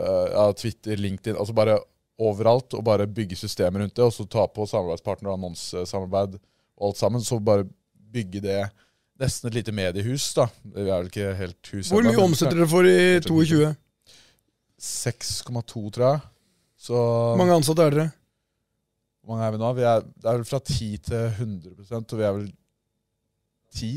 eh, 0.00 0.26
ja, 0.32 0.46
Twitter, 0.56 0.96
LinkedIn 1.00 1.38
altså 1.38 1.56
bare 1.56 1.78
overalt, 2.18 2.74
og 2.78 2.84
bare 2.86 3.08
bygge 3.10 3.36
systemer 3.38 3.82
rundt 3.82 3.96
det, 3.96 4.04
og 4.04 4.12
så 4.14 4.26
ta 4.30 4.46
på 4.46 4.66
samarbeidspartner, 4.70 5.32
annonsesamarbeid 5.34 6.36
og 6.38 6.88
alt 6.88 7.00
sammen, 7.00 7.24
så 7.24 7.40
bare 7.42 7.66
bygge 8.14 8.42
det 8.44 8.60
nesten 9.20 9.50
et 9.50 9.58
lite 9.58 9.74
mediehus, 9.74 10.28
da. 10.36 10.46
Det 10.62 10.84
er 10.84 10.90
vel 10.90 11.10
ikke 11.10 11.32
helt 11.38 11.72
hus 11.72 11.90
Hvor 11.90 12.06
mye 12.06 12.22
omsetter 12.22 12.58
dere 12.58 12.70
for 12.70 12.86
i 12.86 13.18
22? 13.22 13.72
6,2, 14.84 15.82
tror 15.94 16.06
jeg. 16.08 16.22
Så 16.84 16.94
Hvor 16.98 17.40
mange 17.40 17.56
ansatte 17.56 17.82
er 17.86 17.94
dere? 17.94 18.10
hvor 19.24 19.38
mange 19.38 19.46
er 19.46 19.54
vi 19.54 19.60
nå? 19.62 19.68
Vi 19.72 19.84
er, 19.88 20.02
det 20.04 20.28
er 20.28 20.36
vel 20.36 20.44
fra 20.44 20.58
10 20.60 20.88
til 21.06 21.22
100 21.32 21.94
og 21.96 22.18
vi 22.18 22.26
er 22.28 22.34
vel 22.36 22.48
10? 23.74 23.92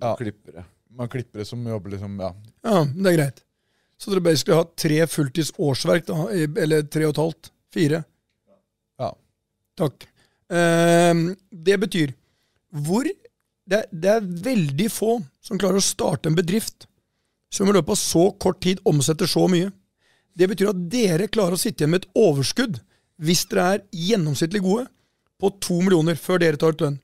Ja. 0.00 0.14
Klippere. 0.18 0.64
Man 0.94 1.10
klippere 1.10 1.44
som 1.48 1.62
jobber 1.66 1.96
liksom, 1.96 2.16
ja. 2.22 2.30
Ja, 2.62 2.84
det 2.86 3.10
er 3.10 3.16
greit. 3.18 3.44
Så 3.98 4.12
dere 4.12 4.22
basically 4.24 4.56
har 4.58 4.66
tre 4.78 4.98
fulltids 5.10 5.52
årsverk, 5.58 6.06
da, 6.06 6.26
eller 6.62 6.84
tre 6.90 7.06
og 7.08 7.14
et 7.14 7.22
halvt? 7.22 7.50
Fire? 7.74 8.02
Ja. 9.00 9.10
Takk. 9.78 10.06
Ehm, 10.54 11.28
det 11.50 11.78
betyr 11.82 12.12
hvor 12.84 13.06
det 13.06 13.78
er, 13.78 13.86
det 13.90 14.10
er 14.10 14.26
veldig 14.44 14.88
få 14.92 15.16
som 15.42 15.58
klarer 15.60 15.80
å 15.80 15.84
starte 15.84 16.28
en 16.30 16.36
bedrift 16.36 16.86
som 17.54 17.70
i 17.70 17.74
løpet 17.74 17.94
av 17.94 18.00
så 18.00 18.24
kort 18.42 18.60
tid 18.64 18.82
omsetter 18.88 19.30
så 19.30 19.46
mye. 19.50 19.70
Det 20.34 20.48
betyr 20.50 20.72
at 20.72 20.82
dere 20.90 21.30
klarer 21.30 21.56
å 21.56 21.60
sitte 21.60 21.84
igjen 21.84 21.94
med 21.94 22.02
et 22.02 22.18
overskudd, 22.18 22.80
hvis 23.22 23.44
dere 23.50 23.66
er 23.76 23.84
gjennomsnittlig 23.94 24.62
gode, 24.64 24.88
på 25.38 25.50
to 25.62 25.78
millioner 25.82 26.18
før 26.18 26.42
dere 26.42 26.58
tar 26.58 26.74
ut 26.74 26.82
lønn. 26.82 26.98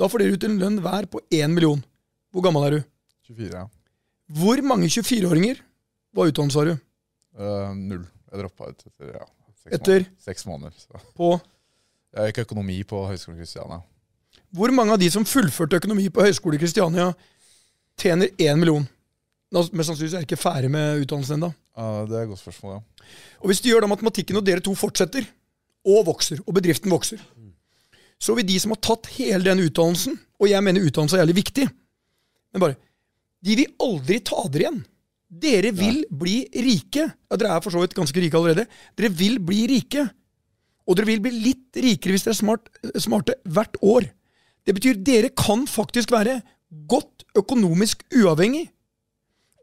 Da 0.00 0.08
får 0.08 0.22
dere 0.24 0.36
ut 0.36 0.46
en 0.48 0.58
lønn 0.62 0.80
hver 0.82 1.08
på 1.12 1.20
én 1.36 1.52
million. 1.52 1.84
Hvor 2.32 2.44
gammel 2.46 2.66
er 2.66 2.76
du? 2.76 2.80
24, 3.24 3.50
ja. 3.56 3.68
Hvor 4.34 4.60
mange 4.64 4.88
24-åringer 4.88 5.60
var 6.16 6.30
utdannelse 6.30 6.60
har 6.60 6.70
du? 6.70 6.74
Eh, 7.38 7.74
null. 7.78 8.04
Jeg 8.30 8.42
droppa 8.42 8.70
ut 8.70 8.86
etter 8.88 9.10
ja, 9.14 9.26
seks 9.62 9.76
Etter? 9.76 10.04
måneder. 10.04 10.22
Seks 10.26 10.46
måneder. 10.48 10.78
Så. 10.78 11.02
På 11.16 11.34
Jeg 12.14 12.30
gikk 12.30 12.44
økonomi 12.44 12.76
på 12.86 13.00
Høgskolen 13.08 13.40
Kristiania. 13.40 13.80
Hvor 14.54 14.70
mange 14.74 14.94
av 14.94 15.00
de 15.02 15.08
som 15.10 15.26
fullførte 15.26 15.80
økonomi 15.80 16.08
på 16.14 16.22
Høgskolen 16.22 16.60
Kristiania, 16.62 17.08
tjener 17.98 18.30
én 18.38 18.60
million? 18.60 18.84
Mest 19.54 19.90
sannsynlig 19.90 20.14
er 20.14 20.24
de 20.24 20.28
ikke 20.28 20.38
ferdig 20.40 20.70
med 20.70 21.02
utdannelsen 21.04 21.38
ennå. 21.38 21.50
Uh, 21.78 22.04
det 22.10 22.18
er 22.18 22.26
et 22.26 22.30
godt 22.30 22.42
spørsmål, 22.42 22.76
ja. 22.76 23.08
Og 23.42 23.50
hvis 23.50 23.62
du 23.62 23.68
gjør 23.70 23.84
da 23.84 23.90
matematikken, 23.90 24.38
og 24.38 24.46
dere 24.46 24.62
to 24.62 24.74
fortsetter, 24.78 25.26
og 25.84 26.06
vokser, 26.06 26.40
og 26.46 26.54
bedriften 26.56 26.90
vokser, 26.90 27.20
så 28.18 28.34
vil 28.38 28.46
de 28.48 28.56
som 28.62 28.72
har 28.72 28.80
tatt 28.82 29.10
hele 29.18 29.42
den 29.44 29.62
utdannelsen, 29.66 30.16
og 30.40 30.48
jeg 30.50 30.64
mener 30.64 30.86
utdannelse 30.86 31.18
er 31.18 31.22
jævlig 31.24 31.38
viktig, 31.42 31.66
men 32.54 32.62
bare 32.62 32.78
De 33.44 33.56
vil 33.58 33.72
aldri 33.84 34.20
ta 34.24 34.42
dere 34.48 34.66
igjen. 34.66 34.82
Dere 35.44 35.72
vil 35.74 36.04
bli 36.08 36.36
rike. 36.64 37.08
Ja, 37.10 37.38
Dere 37.38 37.56
er 37.56 37.64
for 37.64 37.74
så 37.74 37.82
vidt 37.82 37.96
ganske 37.96 38.20
rike 38.22 38.38
allerede. 38.38 38.68
Dere 38.96 39.10
vil 39.12 39.40
bli 39.42 39.64
rike. 39.70 40.06
Og 40.84 40.98
dere 40.98 41.08
vil 41.08 41.22
bli 41.24 41.32
litt 41.48 41.80
rikere 41.80 42.14
hvis 42.14 42.26
dere 42.26 42.36
er 42.36 42.40
smart, 42.40 42.68
smarte 43.00 43.36
hvert 43.44 43.78
år. 43.82 44.06
Det 44.64 44.76
betyr 44.76 45.00
dere 45.04 45.32
kan 45.36 45.66
faktisk 45.68 46.12
være 46.14 46.38
godt 46.88 47.26
økonomisk 47.36 48.04
uavhengig. 48.14 48.68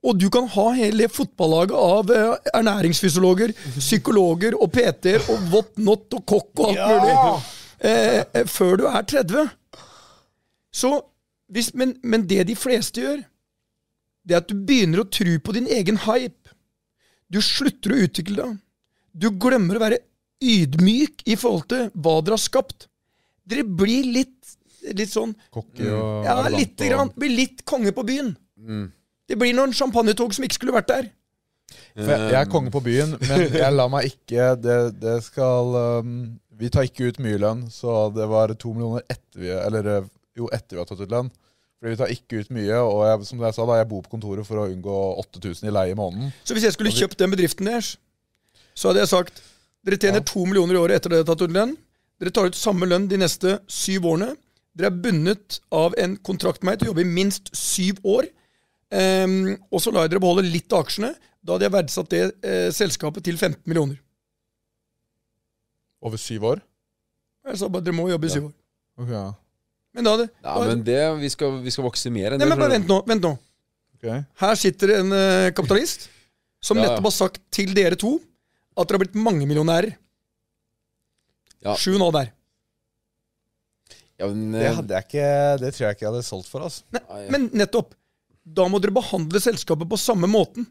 Og 0.02 0.18
du 0.18 0.28
kan 0.34 0.48
ha 0.50 0.68
hele 0.74 1.06
fotballaget 1.14 1.78
av 1.78 2.12
eh, 2.14 2.52
ernæringsfysiologer, 2.58 3.54
psykologer 3.78 4.58
og 4.58 4.72
PT-er 4.74 5.28
og 5.30 5.44
whatnot 5.54 6.18
og 6.18 6.24
kokk 6.26 6.64
og 6.64 6.72
alt 6.72 6.82
mulig 6.90 7.18
eh, 7.86 8.24
eh, 8.34 8.48
før 8.50 8.82
du 8.82 8.88
er 8.90 9.06
30. 9.06 9.52
Så, 10.74 10.96
hvis, 11.54 11.70
men, 11.78 11.94
men 12.02 12.26
det 12.26 12.48
de 12.50 12.58
fleste 12.58 13.04
gjør, 13.04 13.22
det 14.26 14.36
er 14.36 14.42
at 14.44 14.50
du 14.52 14.56
begynner 14.68 15.02
å 15.04 15.10
tro 15.10 15.34
på 15.42 15.54
din 15.58 15.68
egen 15.72 15.98
hype. 16.06 16.52
Du 17.32 17.40
slutter 17.42 17.94
å 17.96 18.02
utvikle 18.06 18.38
deg. 18.44 18.58
Du 19.18 19.30
glemmer 19.42 19.78
å 19.80 19.84
være 19.84 20.02
ydmyk 20.42 21.24
i 21.30 21.36
forhold 21.40 21.68
til 21.72 21.88
hva 21.96 22.18
dere 22.24 22.38
har 22.38 22.44
skapt. 22.44 22.88
Dere 23.48 23.66
blir 23.66 24.06
litt, 24.14 24.54
litt 24.94 25.12
sånn 25.12 25.34
Cocky 25.54 25.88
og 25.90 26.26
Ja, 26.26 26.38
arrogant 26.38 26.60
lite 26.60 26.86
og- 26.86 26.92
grann. 26.94 27.12
Blir 27.18 27.36
litt 27.36 27.66
konge 27.66 27.92
på 27.96 28.06
byen. 28.08 28.36
Det 29.28 29.38
blir 29.40 29.54
noen 29.56 29.74
champagnetog 29.74 30.34
som 30.34 30.44
ikke 30.46 30.60
skulle 30.60 30.76
vært 30.76 30.88
der. 30.92 31.10
For 31.96 32.10
jeg, 32.12 32.32
jeg 32.34 32.40
er 32.42 32.50
konge 32.52 32.72
på 32.72 32.82
byen, 32.84 33.14
men 33.30 33.46
jeg 33.56 33.74
lar 33.74 33.88
meg 33.88 34.10
ikke 34.10 34.48
Det, 34.60 35.00
det 35.00 35.14
skal 35.24 35.70
um, 36.04 36.10
Vi 36.60 36.68
tar 36.70 36.84
ikke 36.84 37.08
ut 37.08 37.20
mye 37.24 37.38
lønn, 37.40 37.62
så 37.72 38.10
det 38.14 38.26
var 38.28 38.52
to 38.60 38.74
millioner 38.76 39.06
etter 39.10 39.40
vi 39.40 39.48
Eller 39.56 39.88
eh, 39.88 40.10
jo, 40.36 40.50
etter 40.52 40.76
vi 40.76 40.82
har 40.82 40.90
tatt 40.90 41.00
ut 41.00 41.10
lønn. 41.14 41.30
Fordi 41.82 41.96
vi 41.96 41.98
tar 41.98 42.12
ikke 42.14 42.44
ut 42.44 42.52
mye, 42.54 42.78
og 42.78 43.00
jeg, 43.08 43.28
som 43.32 43.40
jeg 43.42 43.58
sa 43.58 43.66
da, 43.66 43.80
jeg 43.80 43.90
bor 43.90 44.04
på 44.06 44.12
kontoret 44.14 44.46
for 44.46 44.62
å 44.62 44.68
unngå 44.70 44.98
8000 45.24 45.66
i 45.66 45.74
leie 45.74 45.96
i 45.96 45.98
måneden. 45.98 46.30
Så 46.46 46.54
hvis 46.54 46.68
jeg 46.68 46.76
skulle 46.76 46.94
kjøpt 46.94 47.18
den 47.18 47.32
bedriften 47.34 47.66
deres, 47.72 47.96
så 48.78 48.92
hadde 48.92 49.02
jeg 49.02 49.10
sagt 49.10 49.42
dere 49.82 49.98
tjener 49.98 50.22
to 50.22 50.44
millioner 50.46 50.78
i 50.78 50.82
året 50.84 51.00
etter 51.00 51.10
at 51.10 51.16
dere 51.16 51.26
har 51.26 51.32
tatt 51.32 51.42
ut 51.42 51.56
lønn. 51.56 51.74
Dere 52.22 52.34
tar 52.38 52.52
ut 52.52 52.60
samme 52.60 52.86
lønn 52.86 53.10
de 53.10 53.18
neste 53.18 53.56
syv 53.66 54.06
årene. 54.12 54.36
Dere 54.78 54.92
er 54.92 55.02
bundet 55.04 55.58
av 55.74 55.98
en 55.98 56.14
kontrakt 56.22 56.62
med 56.62 56.70
meg 56.70 56.80
til 56.80 56.88
å 56.88 56.92
jobbe 56.92 57.02
i 57.02 57.16
minst 57.18 57.50
syv 57.58 58.06
år. 58.06 58.30
Um, 58.94 59.56
og 59.72 59.82
så 59.82 59.90
lar 59.90 60.06
jeg 60.06 60.14
dere 60.14 60.22
beholde 60.22 60.46
litt 60.46 60.70
av 60.70 60.86
aksjene. 60.86 61.16
Da 61.42 61.56
hadde 61.56 61.66
jeg 61.66 61.74
verdsatt 61.74 62.14
det 62.14 62.26
eh, 62.46 62.68
selskapet 62.70 63.26
til 63.26 63.40
15 63.40 63.64
millioner. 63.66 63.98
Over 66.06 66.22
syv 66.22 66.46
år. 66.52 66.62
Jeg 67.50 67.58
sa 67.58 67.70
bare 67.74 67.88
dere 67.88 67.98
må 67.98 68.06
jobbe 68.12 68.30
i 68.30 68.34
syv 68.36 68.52
år. 68.52 68.54
Ok, 69.02 69.10
ja. 69.10 69.24
Men 69.96 70.08
da 70.08 70.14
hadde 70.16 70.28
Ja, 70.30 70.56
men 70.66 70.84
det, 70.88 71.00
vi, 71.20 71.30
skal, 71.34 71.58
vi 71.64 71.72
skal 71.74 71.86
vokse 71.88 72.12
mer 72.14 72.34
enn 72.34 72.40
Nei, 72.40 72.46
det. 72.46 72.52
men 72.54 72.62
bare 72.62 72.76
vent 72.78 72.88
nå. 72.90 73.00
vent 73.10 73.26
nå. 73.26 73.32
Okay. 74.00 74.22
Her 74.42 74.58
sitter 74.58 74.96
en 74.98 75.12
uh, 75.14 75.52
kapitalist 75.56 76.08
som 76.64 76.78
Ja, 76.80 76.84
ja. 76.86 76.90
nettopp 76.92 77.10
har 77.10 77.16
sagt 77.18 77.42
til 77.54 77.74
dere 77.78 77.98
to 78.00 78.16
at 78.78 78.88
dere 78.88 78.98
har 78.98 79.04
blitt 79.04 79.18
mangemillionærer. 79.20 79.96
Ja. 81.62 81.76
Sju 81.78 81.98
nå 82.00 82.08
du. 82.16 82.22
Ja, 84.22 84.28
men, 84.30 84.52
Det 84.54 84.64
eh, 84.68 84.76
hadde 84.78 84.96
jeg 84.96 85.08
ikke 85.08 85.28
Det 85.62 85.72
tror 85.76 85.86
jeg 85.88 85.96
ikke 85.98 86.06
jeg 86.06 86.12
hadde 86.14 86.26
solgt 86.26 86.50
for. 86.50 86.66
altså 86.66 86.86
Nei, 86.94 87.02
Nei. 87.10 87.26
men 87.34 87.50
nettopp. 87.58 87.96
Da 88.42 88.66
må 88.70 88.80
dere 88.82 88.94
behandle 88.96 89.42
selskapet 89.44 89.90
på 89.90 90.00
samme 90.02 90.30
måten. 90.30 90.66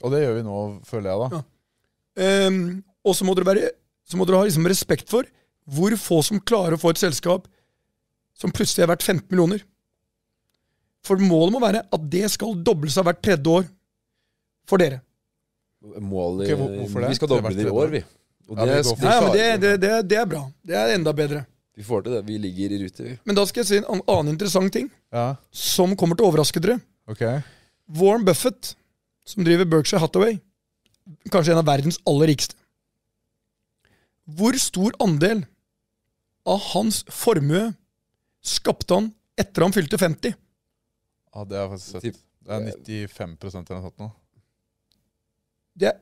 Og 0.00 0.12
det 0.14 0.22
gjør 0.22 0.36
vi 0.38 0.44
nå, 0.46 0.58
føler 0.88 1.10
jeg, 1.10 1.20
da. 1.20 1.40
Ja. 1.40 2.24
Ehm, 2.24 2.60
og 3.04 3.16
så 3.16 3.26
må 3.28 3.34
dere, 3.36 3.48
være, 3.50 3.70
så 4.08 4.16
må 4.16 4.24
dere 4.28 4.40
ha 4.40 4.46
liksom 4.48 4.68
respekt 4.68 5.10
for 5.12 5.28
hvor 5.70 5.92
få 6.00 6.22
som 6.24 6.40
klarer 6.40 6.76
å 6.76 6.80
få 6.80 6.94
et 6.94 7.00
selskap 7.02 7.44
som 8.40 8.52
plutselig 8.54 8.84
er 8.86 8.90
verdt 8.94 9.04
15 9.04 9.26
millioner. 9.30 9.62
For 11.06 11.20
målet 11.20 11.54
må 11.54 11.60
være 11.62 11.84
at 11.92 12.08
det 12.12 12.26
skal 12.32 12.56
doble 12.64 12.90
seg 12.92 13.06
hvert 13.06 13.20
tredje 13.24 13.52
år 13.60 13.68
for 14.68 14.80
dere. 14.80 15.00
målet 16.00 16.44
okay, 16.46 16.56
hvor- 16.56 16.74
hvorfor 16.76 17.00
det? 17.00 17.08
Vi 17.08 17.14
skal 17.20 17.28
er 17.28 17.34
doble 17.36 17.54
det 17.56 17.66
i 17.66 17.70
år, 17.70 17.88
vi. 17.94 18.02
Og 18.50 18.58
Ja, 18.58 18.64
det, 18.66 18.84
men 18.98 19.32
det, 19.32 19.60
det, 19.62 19.80
det, 19.80 20.08
det 20.10 20.18
er 20.18 20.26
bra. 20.26 20.42
Det 20.66 20.74
er 20.76 20.94
enda 20.96 21.12
bedre. 21.16 21.46
Vi 21.76 21.84
får 21.86 22.02
til 22.04 22.12
det. 22.12 22.24
Vi 22.26 22.36
ligger 22.38 22.72
i 22.74 22.78
rute, 22.84 23.02
vi. 23.06 23.18
Men 23.24 23.36
da 23.38 23.44
skal 23.46 23.62
jeg 23.62 23.68
si 23.70 23.76
en 23.78 24.02
annen 24.06 24.32
interessant 24.34 24.72
ting 24.74 24.90
Ja, 25.14 25.36
som 25.54 25.94
kommer 25.96 26.16
til 26.18 26.26
å 26.26 26.32
overraske 26.32 26.60
dere. 26.60 26.80
Okay. 27.08 27.40
Warren 27.88 28.24
Buffett, 28.26 28.74
som 29.24 29.44
driver 29.46 29.64
Berkshire 29.64 30.00
Hathaway, 30.02 30.40
kanskje 31.30 31.52
en 31.54 31.62
av 31.62 31.66
verdens 31.70 31.98
aller 32.06 32.26
rikeste. 32.34 32.54
Hvor 34.30 34.52
stor 34.60 34.92
andel 35.02 35.46
av 36.46 36.60
hans 36.74 37.02
formue 37.08 37.70
skapte 38.42 38.96
han 38.96 39.10
etter 39.40 39.64
han 39.66 39.74
fylte 39.74 39.98
50? 40.00 40.36
Ja, 41.30 41.44
det 41.48 41.58
er 41.60 41.68
faktisk 41.70 41.96
søtt. 41.96 42.20
Det 42.40 42.56
er 42.56 43.06
95% 43.06 43.70
eller 43.70 43.80
noe 43.80 43.88
sånt 43.88 44.00
nå. 44.02 44.08
Det 45.80 45.90
er, 45.90 45.98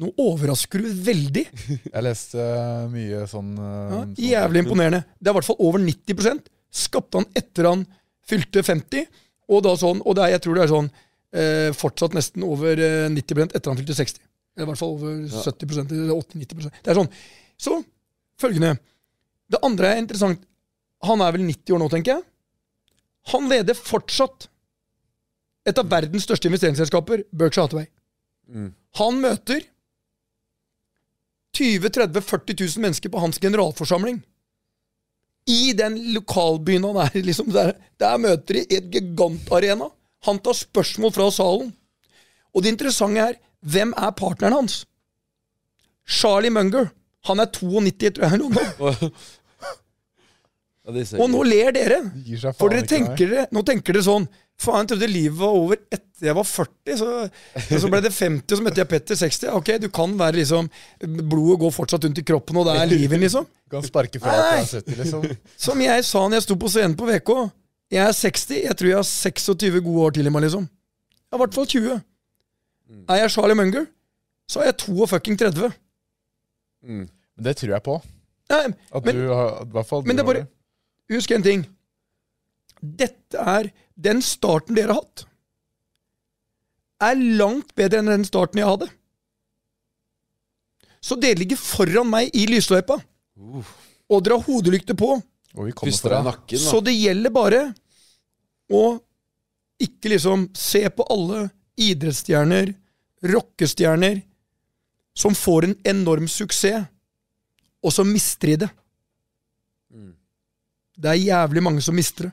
nå 0.00 0.10
overrasker 0.22 0.82
du 0.84 0.88
veldig. 1.06 1.44
Jeg 1.94 2.04
leste 2.06 2.46
mye 2.92 3.24
sånn 3.30 3.52
Ja, 3.58 3.72
uh, 3.82 3.96
sånn- 3.96 4.14
jævlig 4.22 4.64
imponerende. 4.64 5.02
Det 5.18 5.28
er 5.30 5.34
i 5.34 5.38
hvert 5.40 5.50
fall 5.50 5.62
over 5.68 5.82
90 5.82 6.44
skapte 6.76 7.20
han 7.22 7.28
etter 7.38 7.68
han 7.70 7.84
fylte 8.26 8.62
50. 8.66 9.06
Og, 9.46 9.60
da 9.62 9.76
sånn, 9.78 10.00
og 10.02 10.16
det 10.18 10.24
er, 10.24 10.32
jeg 10.34 10.44
tror 10.46 10.58
det 10.58 10.64
er 10.64 10.72
sånn 10.72 10.88
eh, 10.90 11.68
fortsatt 11.76 12.16
nesten 12.16 12.42
over 12.46 12.80
eh, 12.82 13.06
90 13.12 13.52
etter 13.52 13.70
han 13.70 13.78
fylte 13.78 13.94
60. 13.96 14.22
Eller 14.56 14.66
i 14.66 14.70
hvert 14.72 14.80
fall 14.80 14.96
over 14.96 15.20
70 15.30 15.78
eller 15.84 16.16
80-90% 16.16 16.80
Det 16.82 16.90
er 16.92 16.98
sånn. 16.98 17.10
Så 17.60 17.76
følgende. 18.40 18.74
Det 19.52 19.60
andre 19.64 19.92
er 19.92 20.00
interessant. 20.02 20.42
Han 21.06 21.22
er 21.22 21.34
vel 21.36 21.46
90 21.46 21.76
år 21.76 21.82
nå, 21.82 21.88
tenker 21.92 22.16
jeg. 22.16 22.26
Han 23.32 23.48
leder 23.50 23.78
fortsatt 23.78 24.48
et 25.66 25.78
av 25.80 25.88
verdens 25.90 26.26
største 26.26 26.46
investeringsselskaper, 26.50 27.24
Berkshire 27.34 27.66
Hathaway. 27.66 27.88
Mm. 28.46 28.70
Han 29.00 29.18
møter 29.24 29.64
20 31.56 31.90
30 31.90 32.22
40 32.22 32.58
000 32.60 32.84
mennesker 32.84 33.10
på 33.10 33.22
hans 33.22 33.40
generalforsamling. 33.42 34.20
I 35.50 35.72
den 35.78 35.96
lokalbyen 36.14 36.84
han 36.86 37.00
er 37.04 37.16
i. 37.18 37.22
Liksom 37.26 37.50
der, 37.54 37.74
der 38.02 38.18
møter 38.22 38.58
de 38.58 38.64
i 38.66 38.78
et 38.78 38.90
gigantarena. 38.92 39.88
Han 40.26 40.38
tar 40.42 40.58
spørsmål 40.58 41.14
fra 41.14 41.30
salen. 41.34 41.72
Og 42.54 42.62
det 42.64 42.74
interessante 42.74 43.22
er, 43.22 43.40
hvem 43.62 43.94
er 43.96 44.14
partneren 44.18 44.58
hans? 44.60 44.84
Charlie 46.06 46.52
Munger. 46.54 46.90
Han 47.26 47.42
er 47.42 47.50
92, 47.50 48.14
tror 48.14 48.30
jeg. 48.30 48.38
nå. 48.38 49.10
Ja, 50.86 51.18
Og 51.18 51.30
nå 51.32 51.40
ler 51.42 51.72
dere. 51.74 51.96
De 52.14 52.22
gir 52.30 52.38
seg 52.38 52.54
For 52.58 52.70
dere 52.70 52.86
tenker 52.86 53.26
dere, 53.26 53.46
nå 53.50 53.62
tenker 53.66 53.96
dere 53.96 54.06
sånn 54.06 54.28
Faen, 54.56 54.86
jeg 54.86 54.94
trodde 54.94 55.08
livet 55.12 55.36
var 55.36 55.52
over 55.52 55.76
etter 55.92 56.28
jeg 56.30 56.32
var 56.38 56.46
40, 56.48 56.94
så, 56.96 57.06
og 57.28 57.80
så 57.82 57.88
ble 57.92 57.98
det 58.00 58.12
50, 58.14 58.46
og 58.54 58.56
så 58.56 58.64
møtte 58.64 58.80
jeg 58.80 58.88
Petter 58.88 59.18
60. 59.20 59.50
Ok, 59.58 59.66
du 59.82 59.90
kan 59.92 60.14
være 60.16 60.38
liksom 60.38 60.70
Blodet 61.28 61.58
går 61.60 61.74
fortsatt 61.76 62.06
rundt 62.06 62.22
i 62.22 62.24
kroppen, 62.24 62.56
og 62.56 62.64
det 62.70 62.76
er 62.80 62.88
livet, 62.88 63.20
liksom. 63.20 63.44
Du 63.44 63.68
kan 63.74 63.84
sparke 63.84 64.22
fra 64.22 64.32
Nei. 64.32 64.62
til 64.64 64.78
er 64.78 64.86
70, 64.86 64.96
liksom. 65.02 65.26
Som 65.66 65.82
jeg 65.84 66.06
sa 66.08 66.22
når 66.24 66.38
jeg 66.38 66.46
sto 66.46 66.56
på 66.62 66.70
scenen 66.72 66.96
på 66.96 67.04
VK. 67.10 67.34
Jeg 67.92 68.00
er 68.06 68.16
60. 68.16 68.56
Jeg 68.64 68.78
tror 68.80 68.88
jeg 68.94 68.96
har 69.02 69.08
26 69.10 69.82
gode 69.90 70.06
år 70.06 70.16
til 70.16 70.30
i 70.30 70.32
meg, 70.32 70.46
liksom. 70.46 70.64
Jeg 70.70 71.34
har 71.36 71.42
i 71.42 71.44
hvert 71.44 71.58
fall 71.60 71.68
20. 71.74 72.00
Er 73.12 73.20
jeg 73.26 73.34
Charlie 73.36 73.58
Munger, 73.60 73.86
så 74.48 74.62
er 74.64 74.70
jeg 74.70 74.78
22 74.86 75.36
30. 75.36 75.72
Mm. 76.86 77.04
Det 77.44 77.56
tror 77.60 77.76
jeg 77.76 77.84
på. 77.92 78.00
Nei, 78.56 78.64
At 78.94 79.04
men 79.04 79.16
du 79.20 79.24
har, 79.34 79.56
i 79.66 79.72
hvert 79.74 79.88
fall 79.92 80.04
men 80.06 80.16
det 80.16 80.22
er 80.22 80.26
har 80.26 80.32
bare- 80.32 80.48
husk 81.12 81.32
en 81.34 81.44
ting. 81.46 81.64
Dette 82.80 83.40
er 83.40 83.72
Den 83.96 84.20
starten 84.20 84.76
dere 84.76 84.92
har 84.92 85.00
hatt, 85.00 85.22
er 87.00 87.16
langt 87.16 87.70
bedre 87.76 88.02
enn 88.02 88.10
den 88.10 88.26
starten 88.28 88.60
jeg 88.60 88.68
hadde. 88.68 88.88
Så 91.00 91.16
dere 91.20 91.38
ligger 91.40 91.56
foran 91.56 92.10
meg 92.10 92.28
i 92.36 92.44
lysløypa. 92.50 92.98
Og 93.40 94.20
dere 94.20 94.36
har 94.36 94.44
hodelykter 94.44 94.96
på. 94.98 95.14
Og 95.56 95.68
vi 95.68 95.72
kommer 95.72 95.94
Puster 95.94 96.12
deg 96.12 96.18
i 96.18 96.20
fra 96.20 96.28
nakken, 96.28 96.60
da. 96.60 96.68
Så 96.68 96.80
det 96.84 96.92
gjelder 96.92 97.32
bare 97.32 97.62
å 98.68 98.84
ikke 99.80 100.12
liksom 100.12 100.48
se 100.56 100.82
på 100.92 101.06
alle 101.12 101.46
idrettsstjerner, 101.80 102.72
rockestjerner, 103.32 104.20
som 105.16 105.36
får 105.36 105.70
en 105.70 105.76
enorm 105.88 106.28
suksess, 106.28 106.84
og 107.80 107.92
så 107.92 108.04
mister 108.04 108.52
de 108.52 108.58
det. 108.64 108.70
Det 110.96 111.12
er 111.12 111.20
jævlig 111.20 111.62
mange 111.64 111.82
som 111.84 111.96
mister 111.96 112.28
det. 112.28 112.32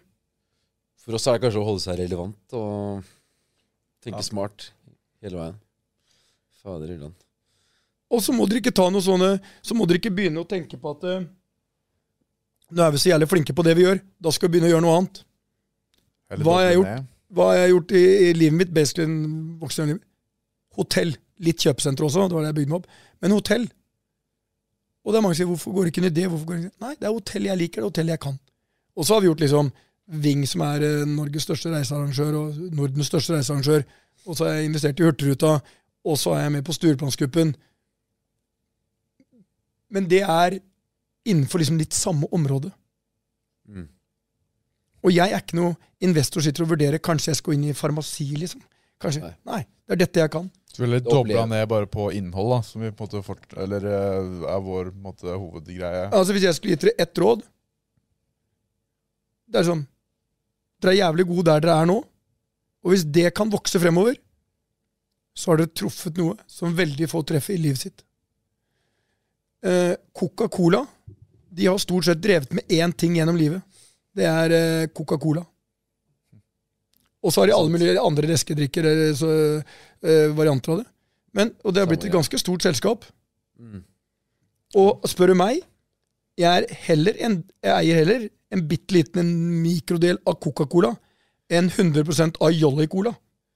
For 1.04 1.18
oss 1.18 1.28
er 1.28 1.36
det 1.36 1.44
kanskje 1.44 1.60
å 1.60 1.68
holde 1.68 1.84
seg 1.84 1.98
relevant 2.00 2.56
og 2.56 3.04
tenke 4.04 4.24
smart 4.24 4.70
hele 5.24 5.40
veien. 5.40 5.58
Fader 6.64 6.94
illand. 6.96 7.16
Og 8.14 8.22
så 8.24 8.36
må 8.36 8.46
dere 8.48 8.62
ikke 8.62 8.76
ta 8.76 8.86
noe 8.94 9.02
sånne 9.04 9.30
Så 9.66 9.76
må 9.76 9.88
dere 9.90 9.98
ikke 9.98 10.14
begynne 10.14 10.44
å 10.44 10.48
tenke 10.48 10.78
på 10.80 10.92
at 10.94 11.06
eh, 11.10 11.24
Nå 12.74 12.84
er 12.86 12.94
vi 12.94 13.02
så 13.02 13.10
jævlig 13.10 13.28
flinke 13.32 13.56
på 13.58 13.66
det 13.66 13.74
vi 13.78 13.84
gjør. 13.84 14.00
Da 14.24 14.32
skal 14.34 14.48
vi 14.48 14.56
begynne 14.56 14.70
å 14.70 14.74
gjøre 14.76 14.86
noe 14.86 14.94
annet. 15.00 15.20
Hva 16.40 16.56
har 16.56 16.64
jeg 16.64 16.78
gjort? 16.80 17.10
Hva 17.34 17.48
har 17.50 17.60
jeg 17.60 17.74
gjort 17.74 17.92
i, 17.94 18.04
i 18.30 18.30
livet 18.38 18.58
mitt? 18.62 18.72
Basically 18.74 19.06
en 19.10 19.18
voksen 19.62 19.92
liv. 19.92 20.00
Hotell. 20.80 21.14
Litt 21.44 21.62
kjøpesenter 21.66 22.08
også, 22.08 22.28
det 22.30 22.38
var 22.38 22.46
det 22.46 22.54
jeg 22.54 22.58
bygde 22.62 22.72
meg 22.72 22.80
opp. 22.80 22.98
Men 23.22 23.36
hotell. 23.36 23.68
Og 25.04 25.12
det 25.12 25.20
er 25.20 25.26
mange 25.26 25.36
som 25.36 25.44
sier 25.44 25.52
'hvorfor 25.52 25.76
går 25.76 25.86
det 25.86 25.92
ikke 25.92 26.02
inn 26.02 26.10
i 26.10 26.16
det'? 26.16 26.30
Hvorfor 26.32 26.48
går 26.48 26.56
det 26.56 26.66
ikke? 26.66 26.82
Nei, 26.86 26.94
det 26.96 27.08
er 27.10 27.14
hotell 27.14 27.50
jeg 27.50 27.58
liker, 27.62 27.76
det 27.82 27.84
er 27.84 27.92
hotell 27.92 28.12
jeg 28.14 28.20
kan. 28.26 28.40
Og 28.96 29.06
så 29.06 29.16
har 29.16 29.24
vi 29.24 29.32
gjort 29.32 29.44
liksom 29.44 29.72
Ving, 30.24 30.42
som 30.48 30.62
er 30.66 30.84
eh, 30.84 31.06
Norges 31.08 31.46
største 31.48 31.72
reisearrangør, 31.72 32.36
og 32.36 32.58
Nordens 32.76 33.08
største 33.08 33.38
reisearrangør. 33.38 33.86
Og 34.28 34.36
så 34.36 34.46
har 34.46 34.58
jeg 34.58 34.68
investert 34.68 35.00
i 35.00 35.06
Hurtigruta, 35.06 35.54
og 36.04 36.18
så 36.20 36.34
er 36.36 36.42
jeg 36.44 36.52
med 36.58 36.66
på 36.68 36.76
Stureplansgruppen. 36.76 37.54
Men 39.94 40.10
det 40.12 40.22
er 40.26 40.58
innenfor 41.24 41.64
liksom 41.64 41.80
litt 41.80 41.96
samme 41.96 42.28
område. 42.36 42.74
Mm. 43.70 43.88
Og 45.04 45.16
jeg 45.16 45.32
er 45.32 45.44
ikke 45.44 45.60
noe 45.60 45.78
investor 46.04 46.44
sitter 46.44 46.66
og 46.66 46.74
vurderer 46.74 47.04
kanskje 47.04 47.32
jeg 47.32 47.40
skal 47.40 47.54
gå 47.54 47.58
inn 47.58 47.70
i 47.72 47.78
farmasi, 47.78 48.28
liksom. 48.40 48.64
Kanskje. 49.04 49.24
Nei. 49.24 49.34
Nei. 49.48 49.62
det 49.88 49.96
er 49.96 50.04
dette 50.04 50.24
jeg 50.24 50.34
kan. 50.36 50.52
Så 50.74 50.84
ville 50.84 51.00
dobla 51.06 51.46
ned 51.48 51.68
bare 51.70 51.88
på 51.92 52.10
innhold, 52.18 52.52
da, 52.56 52.60
som 52.66 52.84
vi 52.84 52.92
på 52.92 53.06
en 53.06 53.10
måte 53.10 53.24
fort, 53.26 53.46
eller 53.62 53.88
eh, 53.88 54.30
er 54.52 54.62
vår 54.68 54.92
på 54.92 54.98
en 54.98 55.08
måte, 55.08 55.28
hovedgreie. 55.32 56.08
Altså 56.10 56.36
Hvis 56.36 56.48
jeg 56.48 56.58
skulle 56.58 56.76
gitt 56.76 56.88
dere 56.88 57.06
ett 57.06 57.24
råd 57.24 57.44
Det 59.48 59.62
er 59.62 59.68
sånn 59.68 59.84
Dere 60.84 60.92
er 60.92 61.00
jævlig 61.00 61.26
gode 61.30 61.46
der 61.48 61.62
dere 61.64 61.76
er 61.80 61.88
nå. 61.88 62.02
Og 62.84 62.92
hvis 62.92 63.06
det 63.16 63.30
kan 63.38 63.52
vokse 63.52 63.80
fremover, 63.80 64.18
så 65.32 65.54
har 65.54 65.62
dere 65.62 65.72
truffet 65.72 66.18
noe 66.20 66.36
som 66.52 66.76
veldig 66.76 67.08
få 67.08 67.22
treffer 67.24 67.56
i 67.56 67.62
livet 67.64 67.86
sitt. 67.86 68.04
Eh, 69.64 69.94
Coca-Cola 70.12 70.82
de 71.54 71.70
har 71.70 71.78
stort 71.78 72.06
sett 72.06 72.22
drevet 72.22 72.52
med 72.52 72.68
én 72.68 72.92
ting 72.92 73.16
gjennom 73.16 73.38
livet. 73.38 73.62
Det 74.14 74.26
er 74.28 74.56
eh, 74.58 74.88
Coca-Cola. 74.92 75.44
Og 77.24 77.32
så 77.32 77.42
har 77.42 77.50
de 77.50 77.56
alle 77.56 77.72
mulige 77.72 78.02
andre 78.02 78.28
leskedrikker, 78.34 78.88
eller 78.90 79.14
så, 79.16 79.30
eh, 80.04 80.34
varianter 80.36 80.74
av 80.74 80.82
det. 80.82 80.88
Men, 81.34 81.54
og 81.64 81.74
det 81.74 81.84
har 81.84 81.90
blitt 81.90 82.08
et 82.08 82.14
ganske 82.14 82.40
stort 82.42 82.66
selskap. 82.66 83.06
Mm. 83.58 83.84
Og 84.82 85.06
spør 85.10 85.32
du 85.32 85.38
meg, 85.40 85.62
jeg, 86.38 86.50
er 86.50 86.82
heller 86.88 87.18
en, 87.22 87.40
jeg 87.64 87.74
eier 87.78 88.02
heller 88.02 88.28
en 88.54 88.62
bitte 88.70 88.94
liten 88.96 89.20
en 89.24 89.34
mikrodel 89.64 90.20
av 90.30 90.38
Coca-Cola 90.44 90.94
enn 91.54 91.70
100 91.70 92.38
av 92.40 92.52
Jolly 92.54 92.88
Cola. 92.92 93.14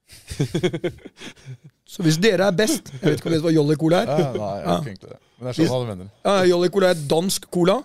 Så 1.88 2.04
hvis 2.04 2.18
dere 2.20 2.48
er 2.50 2.56
best 2.56 2.90
Jeg 2.94 3.02
vet 3.04 3.20
ikke 3.22 3.30
om 3.30 3.34
dere 3.34 3.40
vet 3.40 3.46
hva 3.48 3.54
Jolly 3.56 3.78
Cola 3.80 4.02
er. 4.04 4.10
Nei, 4.10 4.18
jeg 4.18 4.66
Ja. 4.68 4.78
ikke 4.94 5.12
det. 5.12 5.20
Men 5.38 5.48
jeg 5.50 5.56
skjønner 5.58 5.72
hva 5.72 5.80
du 5.84 5.92
mener. 5.92 6.10
Ja, 6.26 6.36
Jolly 6.50 6.70
Cola 6.74 6.90
er 6.92 7.02
dansk 7.14 7.46
cola, 7.54 7.76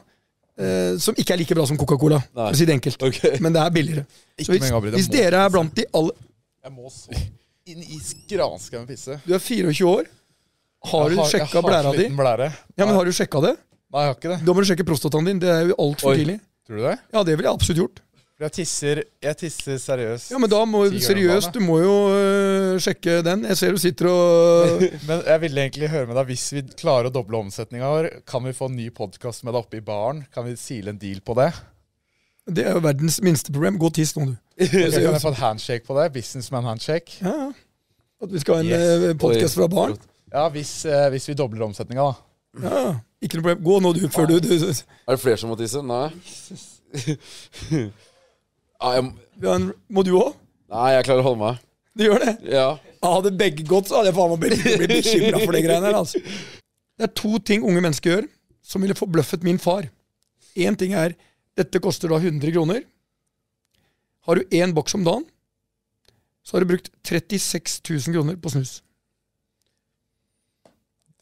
eh, 0.59 0.97
som 1.03 1.15
ikke 1.21 1.35
er 1.35 1.41
like 1.43 1.55
bra 1.59 1.67
som 1.69 1.79
Coca-Cola. 1.79 2.19
For 2.33 2.51
å 2.51 2.57
si 2.59 2.67
det 2.69 2.75
enkelt. 2.79 3.03
Okay. 3.11 3.39
Men 3.45 3.53
det 3.55 3.63
er 3.63 3.71
billigere. 3.75 4.07
Ikke 4.39 4.49
Så 4.49 4.57
hvis, 4.57 4.71
Gabriel, 4.71 4.97
hvis 4.97 5.11
dere 5.13 5.45
er 5.45 5.51
blant 5.55 5.75
de 5.77 5.85
alle 5.95 6.13
Jeg 6.65 6.73
må 6.73 6.91
så 6.91 7.11
inn 7.67 7.83
i 7.83 7.99
skranskauen 8.03 8.87
pisse. 8.89 9.21
Du 9.27 9.35
er 9.35 9.39
24 9.43 9.87
år. 9.87 10.07
Har 10.91 11.11
du 11.11 11.17
sjekka 11.31 11.63
blæra 11.63 11.93
di? 11.95 12.09
blære. 12.11 12.49
Ja, 12.77 12.87
men 12.87 12.95
Har 12.97 13.05
du 13.07 13.13
sjekka 13.15 13.41
det? 13.45 13.57
Nei, 13.93 14.01
jeg 14.03 14.09
har 14.09 14.17
ikke 14.17 14.31
det. 14.33 14.39
Da 14.47 14.53
må 14.57 14.63
du 14.65 14.67
sjekke 14.71 14.87
prostataen 14.89 15.27
din. 15.29 15.39
Det 15.39 15.51
er 15.53 15.69
jo 15.71 15.75
altfor 15.79 16.17
tidlig. 16.17 16.41
Tror 16.67 16.79
du 16.79 16.85
det? 16.87 16.97
Ja, 17.13 17.23
det 17.27 17.37
ville 17.37 17.49
jeg 17.51 17.59
absolutt 17.59 17.81
gjort. 17.83 18.03
For 18.33 18.47
jeg 18.47 18.55
tisser, 18.57 19.01
jeg 19.23 19.37
tisser 19.39 19.77
seriøst. 19.79 20.31
Ja, 20.33 20.39
men 20.41 20.51
da 20.51 20.61
må 20.67 20.85
seriøst, 20.91 21.53
du 21.55 21.61
må 21.63 21.77
jo 21.83 21.93
øh, 22.17 22.79
sjekke 22.83 23.19
den. 23.27 23.45
Jeg 23.51 23.59
ser 23.61 23.75
du 23.77 23.81
sitter 23.83 24.09
og 24.11 24.81
Men 25.09 25.21
jeg 25.29 25.43
ville 25.45 25.67
egentlig 25.67 25.91
høre 25.93 26.09
med 26.09 26.17
deg 26.19 26.31
Hvis 26.33 26.47
vi 26.57 26.63
klarer 26.81 27.11
å 27.11 27.13
doble 27.15 27.39
omsetninga 27.43 27.91
vår, 27.93 28.09
kan 28.27 28.43
vi 28.47 28.55
få 28.57 28.71
en 28.71 28.79
ny 28.79 28.89
podkast 28.95 29.45
med 29.47 29.53
deg 29.55 29.61
oppe 29.63 29.79
i 29.79 29.85
baren? 29.85 30.25
Kan 30.35 30.49
vi 30.49 30.57
sile 30.59 30.95
en 30.95 30.99
deal 31.03 31.21
på 31.23 31.37
det? 31.39 31.51
Det 32.51 32.65
er 32.67 32.75
jo 32.75 32.83
verdens 32.83 33.21
minste 33.23 33.53
problem. 33.55 33.77
Gå 33.79 33.93
og 33.93 33.95
tiss 34.01 34.17
nå, 34.17 34.31
du. 34.33 34.35
Ok, 34.63 34.73
kan 34.73 35.13
jeg 35.13 35.23
få 35.23 35.31
en 35.35 35.41
handshake 35.45 35.87
på 35.87 35.95
det? 36.01 36.09
Businessman 36.17 36.67
handshake? 36.67 37.21
Ja. 37.23 37.53
At 38.23 38.33
vi 38.33 38.43
skal 38.43 38.59
ha 38.59 38.65
en 38.65 38.73
Yes. 38.73 39.07
yes. 39.13 39.17
podkast 39.23 39.59
fra 39.61 39.69
barn? 39.71 39.95
Ja, 40.33 40.49
hvis, 40.55 40.73
øh, 40.89 41.07
hvis 41.15 41.29
vi 41.31 41.37
dobler 41.39 41.67
omsetninga, 41.69 42.09
da. 42.11 42.32
Ja. 42.61 43.01
Ikke 43.23 43.39
noe 43.39 43.47
problem. 43.47 43.65
Gå 43.65 43.79
nå, 43.81 43.93
du, 43.97 44.03
før 44.13 44.29
du, 44.29 44.37
du, 44.43 44.53
Er 44.53 45.17
det 45.17 45.21
flere 45.23 45.41
som 45.41 45.53
må 45.53 45.57
tisse? 45.61 45.81
Nei. 45.87 46.09
ja, 48.83 48.95
jeg, 48.97 49.13
Ja, 49.43 49.55
en, 49.57 49.71
Må 49.89 50.05
du 50.05 50.13
òg? 50.19 50.35
nei, 50.73 50.91
jeg 50.97 51.07
klarer 51.09 51.23
å 51.25 51.29
holde 51.31 51.41
meg. 51.41 51.63
Du 51.97 52.05
gjør 52.07 52.23
det? 52.25 52.35
Ja. 52.49 52.69
Hadde 53.05 53.33
begge 53.37 53.65
gått, 53.69 53.89
så 53.91 53.99
hadde 53.99 54.13
jeg 54.13 54.17
faen 54.17 54.31
meg 54.33 54.45
blitt, 54.45 54.63
blitt 54.81 54.95
bekymra 54.97 55.41
for 55.43 55.57
det 55.57 55.65
greiene 55.67 55.89
her. 55.91 55.99
Altså. 55.99 56.21
Det 56.97 57.09
er 57.09 57.13
to 57.19 57.37
ting 57.45 57.65
unge 57.67 57.83
mennesker 57.85 58.15
gjør 58.15 58.29
som 58.63 58.85
ville 58.85 58.97
forbløffet 58.97 59.45
min 59.45 59.61
far. 59.61 59.89
Én 60.57 60.77
ting 60.79 60.95
er 60.97 61.17
dette 61.59 61.81
koster 61.85 62.13
da 62.13 62.21
100 62.21 62.53
kroner. 62.55 62.85
Har 64.29 64.39
du 64.39 64.55
én 64.55 64.73
boks 64.77 64.95
om 64.97 65.05
dagen, 65.05 65.27
så 66.47 66.57
har 66.57 66.65
du 66.65 66.73
brukt 66.73 66.91
36 67.05 67.81
000 67.91 68.15
kroner 68.15 68.39
på 68.39 68.53
snus. 68.55 68.81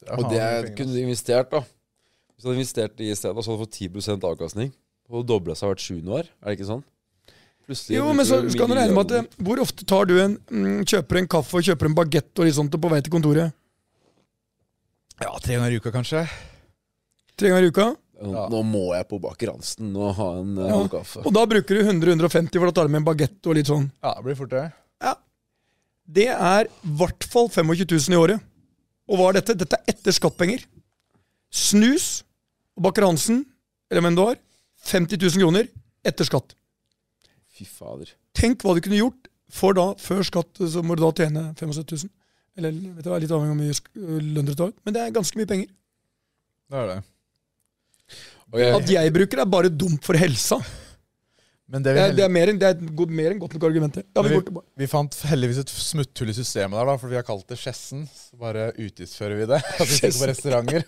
Og 0.09 0.29
det 0.31 0.73
kunne 0.77 0.95
du 0.95 1.01
investert, 1.03 1.51
da. 1.51 1.61
Hvis 2.33 2.43
du 2.43 2.49
hadde 2.49 2.61
investert 2.61 3.03
i 3.03 3.11
stedet, 3.13 3.43
så 3.43 3.51
hadde 3.51 3.59
du 3.59 3.65
fått 3.67 3.77
10 3.77 4.25
avkastning. 4.31 4.71
Og 5.11 5.25
dobla 5.27 5.53
seg 5.57 5.69
hvert 5.69 5.83
sjuende 5.83 6.15
år. 6.21 6.29
Er 6.41 6.51
det 6.51 6.57
ikke 6.57 6.69
sånn? 6.71 6.83
Plutselig 7.67 7.99
Jo, 7.99 8.07
men 8.17 8.25
så 8.25 8.39
skal 8.49 8.71
du 8.71 8.73
regne 8.73 8.95
med 8.95 9.11
at 9.11 9.19
eh, 9.19 9.41
Hvor 9.45 9.59
ofte 9.61 9.85
tar 9.85 10.07
du 10.09 10.15
en 10.17 10.37
mm, 10.49 10.79
kjøper 10.89 11.19
en 11.19 11.27
kaffe 11.29 11.59
og 11.59 11.67
kjøper 11.67 11.91
en 11.91 11.97
bagett 11.99 12.41
og 12.41 12.47
litt 12.47 12.57
sånt 12.57 12.73
på 12.73 12.89
vei 12.89 13.01
til 13.05 13.13
kontoret? 13.13 13.53
Ja, 15.21 15.35
tre 15.37 15.59
ganger 15.59 15.75
i 15.75 15.77
uka, 15.77 15.91
kanskje. 15.93 16.23
Tre 17.37 17.51
ganger 17.51 17.67
i 17.67 17.69
uka? 17.69 17.91
Nå, 18.21 18.47
nå 18.53 18.61
må 18.65 18.83
jeg 18.95 19.05
på 19.09 19.19
Baker 19.21 19.51
Hansen 19.53 19.93
og 19.97 20.15
ha 20.17 20.29
en 20.39 20.57
uh, 20.57 20.65
Ja. 20.71 20.79
kaffe. 20.89 21.21
Og 21.25 21.33
da 21.33 21.45
bruker 21.49 21.77
du 21.77 21.85
100-150, 21.85 22.57
for 22.57 22.69
da 22.69 22.73
tar 22.79 22.89
du 22.89 22.93
med 22.95 23.03
en 23.03 23.09
bagett 23.11 23.49
og 23.49 23.57
litt 23.57 23.69
sånn. 23.69 23.91
Ja, 24.01 24.15
det 24.17 24.25
blir 24.25 24.37
fort 24.41 24.53
det. 24.53 24.69
Det 26.11 26.27
er 26.33 26.67
i 26.67 26.93
hvert 26.99 27.23
fall 27.29 27.47
25 27.47 27.85
000 27.85 28.15
i 28.15 28.19
året. 28.19 28.41
Og 29.11 29.19
hva 29.19 29.29
er 29.31 29.39
dette? 29.41 29.57
Dette 29.59 29.77
er 29.81 29.91
etter 29.91 30.15
skattpenger. 30.15 30.63
Snus 31.51 32.21
og 32.77 32.85
Bakker 32.87 33.03
Hansen, 33.09 33.41
eller 33.91 34.05
hvem 34.05 34.15
du 34.15 34.23
har, 34.23 34.37
50 34.87 35.19
000 35.19 35.41
kroner 35.43 35.67
etter 36.07 36.25
skatt. 36.29 36.53
Fy 37.51 37.65
fader. 37.67 38.13
Tenk 38.37 38.63
hva 38.63 38.73
du 38.77 38.81
kunne 38.85 39.01
gjort, 39.01 39.27
for 39.51 39.75
da, 39.75 39.89
før 39.99 40.23
skatt 40.23 40.61
så 40.71 40.79
må 40.87 40.95
du 40.95 41.03
da 41.03 41.11
tjene 41.19 41.49
75 41.59 42.07
000. 42.07 42.11
Eller 42.59 42.71
vet 42.95 43.03
du, 43.03 43.11
litt 43.11 43.31
avhengig 43.35 43.35
av 43.35 43.43
hvor 43.51 43.59
mye 43.59 43.75
sk- 43.75 44.05
lønn 44.35 44.47
du 44.47 44.53
tar 44.55 44.71
ut. 44.71 44.79
Men 44.87 44.95
det 44.95 45.03
er 45.03 45.13
ganske 45.15 45.39
mye 45.39 45.49
penger. 45.51 45.67
Det 46.71 46.79
er 46.79 46.87
det. 46.93 46.97
Ok, 48.51 48.59
At 48.79 48.89
jeg 48.95 49.13
bruker 49.15 49.39
det, 49.39 49.43
er 49.45 49.51
bare 49.57 49.71
dumt 49.71 50.07
for 50.07 50.19
helsa. 50.19 50.57
Men 51.71 51.83
det 51.85 51.93
vi, 51.95 51.99
Det 52.01 52.03
er, 52.09 52.15
det 52.17 52.23
er, 52.25 52.31
mer, 52.35 52.49
enn- 52.51 52.57
det 52.59 52.67
er 52.67 53.11
mer 53.15 53.31
enn 53.31 53.39
godt 53.39 53.53
nok 53.55 53.63
argument. 53.69 53.95
Ja, 54.03 54.21
vi 54.25 54.35
vi, 54.43 54.61
vi 54.83 54.87
fant 54.91 55.15
heldigvis 55.29 55.61
et 55.61 55.69
smutthull 55.71 56.33
i 56.33 56.35
systemet 56.35 56.75
der, 56.75 56.89
da, 56.89 56.95
for 56.99 57.07
vi 57.07 57.15
har 57.15 57.23
kalt 57.23 57.45
det 57.47 57.55
Skjessen. 57.61 58.01
Så 58.11 58.35
bare 58.41 58.65
utgiftsfører 58.75 59.37
vi 59.39 59.47
det. 59.53 59.61
At 59.79 59.87
vi 59.87 59.95
spiser 60.01 60.19
på 60.19 60.29
restauranter. 60.33 60.83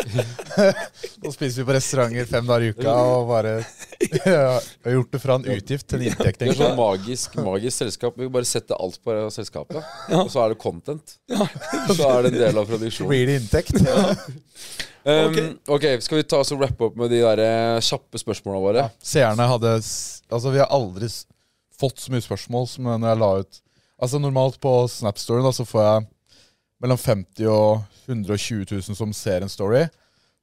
Nå 1.23 1.31
spiser 1.38 1.61
vi 1.61 1.68
på 1.69 1.77
restauranter 1.77 2.27
fem 2.34 2.49
dager 2.51 2.68
i 2.68 2.73
uka 2.76 2.97
og 3.14 3.31
bare 3.31 3.53
ja, 4.27 4.60
har 4.60 4.97
gjort 4.97 5.15
det 5.15 5.23
fra 5.23 5.39
en 5.39 5.47
utgift 5.55 5.88
til 5.88 6.01
en 6.03 6.07
inntekt. 6.11 6.41
det 6.41 6.49
er 6.49 6.51
egentlig. 6.51 6.60
sånn 6.68 6.80
magisk, 6.81 7.39
magisk 7.47 7.80
selskap. 7.85 8.19
Vi 8.19 8.27
bare 8.35 8.49
setter 8.51 8.76
alt 8.84 8.99
på 9.07 9.15
selskapet, 9.39 9.80
og 10.19 10.31
så 10.35 10.43
er 10.43 10.51
det 10.53 10.60
content. 10.61 11.15
Så 11.31 12.01
er 12.11 12.27
det 12.27 12.34
en 12.35 12.41
del 12.43 12.60
av 12.60 12.68
produksjonen. 12.68 13.14
Blir 13.15 13.31
det 13.31 13.39
inntekt? 13.39 13.80
Um, 15.03 15.34
Ok. 15.34 15.39
ok, 15.67 15.85
Skal 16.05 16.21
vi 16.21 16.23
ta 16.23 16.39
oss 16.39 16.53
og 16.55 16.61
rappe 16.63 16.85
opp 16.88 16.95
med 16.95 17.11
de 17.11 17.19
der 17.19 17.39
eh, 17.43 17.81
kjappe 17.84 18.21
spørsmåla 18.21 18.61
våre? 18.63 18.85
Seerne 19.03 19.47
hadde 19.49 19.73
Altså, 19.75 20.51
vi 20.53 20.61
har 20.61 20.71
aldri 20.71 21.09
fått 21.75 21.99
så 21.99 22.13
mye 22.13 22.23
spørsmål 22.23 22.69
som 22.71 22.88
når 22.88 23.09
jeg 23.09 23.19
la 23.19 23.31
ut 23.41 23.59
Altså, 24.03 24.19
normalt 24.19 24.59
på 24.63 24.71
Snap-storyen 24.91 25.53
så 25.55 25.65
får 25.67 25.84
jeg 25.84 26.07
mellom 26.84 26.99
50 26.99 27.47
og 27.51 27.84
120 28.07 28.65
000 28.71 28.97
som 28.97 29.13
ser 29.15 29.43
en 29.45 29.51
story. 29.51 29.85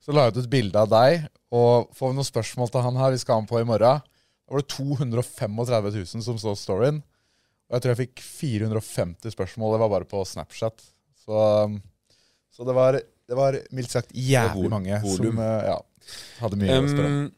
Så 0.00 0.14
la 0.16 0.26
jeg 0.26 0.36
ut 0.36 0.42
et 0.44 0.52
bilde 0.52 0.80
av 0.80 0.88
deg, 0.88 1.26
og 1.52 1.90
får 1.92 2.12
vi 2.12 2.16
noen 2.16 2.28
spørsmål 2.28 2.70
til 2.72 2.84
han 2.86 2.96
her 2.96 3.12
vi 3.12 3.18
skal 3.20 3.36
ha 3.36 3.42
han 3.42 3.50
på 3.50 3.60
i 3.60 3.66
morgen. 3.68 4.00
Da 4.00 4.54
var 4.56 4.62
det 4.64 4.72
235 4.72 5.60
000 5.60 6.24
som 6.24 6.38
så 6.40 6.54
storyen. 6.56 7.02
Og 7.68 7.76
jeg 7.76 7.84
tror 7.84 7.92
jeg 7.92 8.00
fikk 8.06 8.22
450 8.24 9.34
spørsmål. 9.36 9.74
Det 9.76 9.82
var 9.84 9.92
bare 9.92 10.08
på 10.08 10.24
Snapchat. 10.24 10.80
Så, 11.20 11.36
um, 11.68 11.76
så 12.50 12.64
det 12.66 12.74
var, 12.74 12.96
det 13.30 13.36
var 13.38 13.58
mildt 13.76 13.92
sagt 13.94 14.10
jævlig 14.14 14.64
vol- 14.66 14.72
mange 14.74 14.96
volum. 15.04 15.28
som 15.30 15.44
eh, 15.44 15.68
ja, 15.70 15.76
hadde 16.40 16.58
mye 16.58 16.80
å 16.80 16.88
spørre 16.90 17.10
om. 17.10 17.20
Um, 17.20 17.28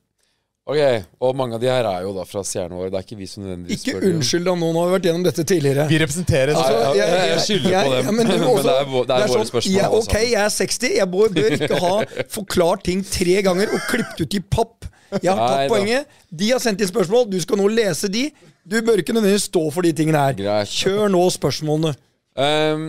ok, 0.72 1.04
Og 1.26 1.34
mange 1.36 1.56
av 1.58 1.60
de 1.60 1.68
her 1.68 1.84
er 1.90 2.04
jo 2.06 2.12
da 2.16 2.22
fra 2.24 2.40
stjernene 2.46 2.78
våre. 2.78 2.90
Det 2.94 3.00
er 3.00 3.04
ikke 3.06 3.18
vi 3.18 3.26
som 3.28 3.42
nødvendigvis 3.44 3.80
Ikke 3.82 3.92
spør 3.92 3.98
Ikke 4.06 4.12
unnskyld 4.14 4.44
da, 4.48 4.54
nå 4.62 4.68
har 4.78 4.86
vi 4.88 4.94
vært 4.96 5.08
gjennom 5.08 5.24
dette 5.26 5.44
tidligere. 5.50 5.86
Vi 5.90 5.98
representerer 6.04 6.52
Altså, 6.54 6.72
Ja, 6.72 6.78
ja, 6.78 6.94
jeg- 6.94 7.10
jeg, 7.12 7.28
jeg- 7.32 7.42
skylder 7.48 7.82
på 7.82 7.90
dem. 7.96 8.16
men 8.16 8.26
du 8.26 8.32
men, 8.32 8.40
det 8.40 8.46
er, 8.46 8.54
det 8.62 8.72
er, 8.72 9.04
Det 9.10 9.16
er 9.18 9.26
våre 9.26 9.36
sånn, 9.36 9.50
spørsmål. 9.52 9.76
ja, 9.76 9.90
ok, 9.98 10.14
jeg 10.22 10.40
er 10.44 10.54
60. 10.56 10.88
Jeg 10.96 11.10
bør, 11.16 11.28
bør 11.36 11.58
ikke 11.58 11.80
ha 11.84 11.92
forklart 12.38 12.84
ting 12.88 13.04
tre 13.04 13.36
ganger 13.42 13.74
og 13.74 13.80
klippet 13.90 14.24
ut 14.24 14.34
i 14.34 14.40
papp. 14.40 14.88
Jeg 15.20 15.28
har 15.34 15.42
tatt 15.44 15.68
poenget. 15.68 16.06
De 16.32 16.50
har 16.54 16.58
sendt 16.64 16.80
inn 16.80 16.88
spørsmål. 16.88 17.26
Du 17.28 17.36
skal 17.44 17.58
nå 17.60 17.66
lese 17.68 18.08
de. 18.08 18.30
Du 18.64 18.78
bør 18.80 19.02
ikke 19.02 19.12
nødvendigvis 19.12 19.50
stå 19.50 19.66
for 19.74 19.82
de 19.84 19.90
tingene 19.92 20.16
her. 20.16 20.32
Greit. 20.38 20.70
Kjør 20.72 21.10
nå 21.12 21.20
spørsmålene. 21.34 21.92
Um, 22.38 22.86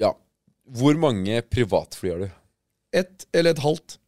ja. 0.00 0.12
Hvor 0.78 0.94
mange 0.96 1.42
privatfly 1.52 2.10
har 2.14 2.22
du? 2.24 2.30
Ett 2.94 3.26
eller 3.32 3.56
et 3.56 3.62
halvt. 3.62 3.98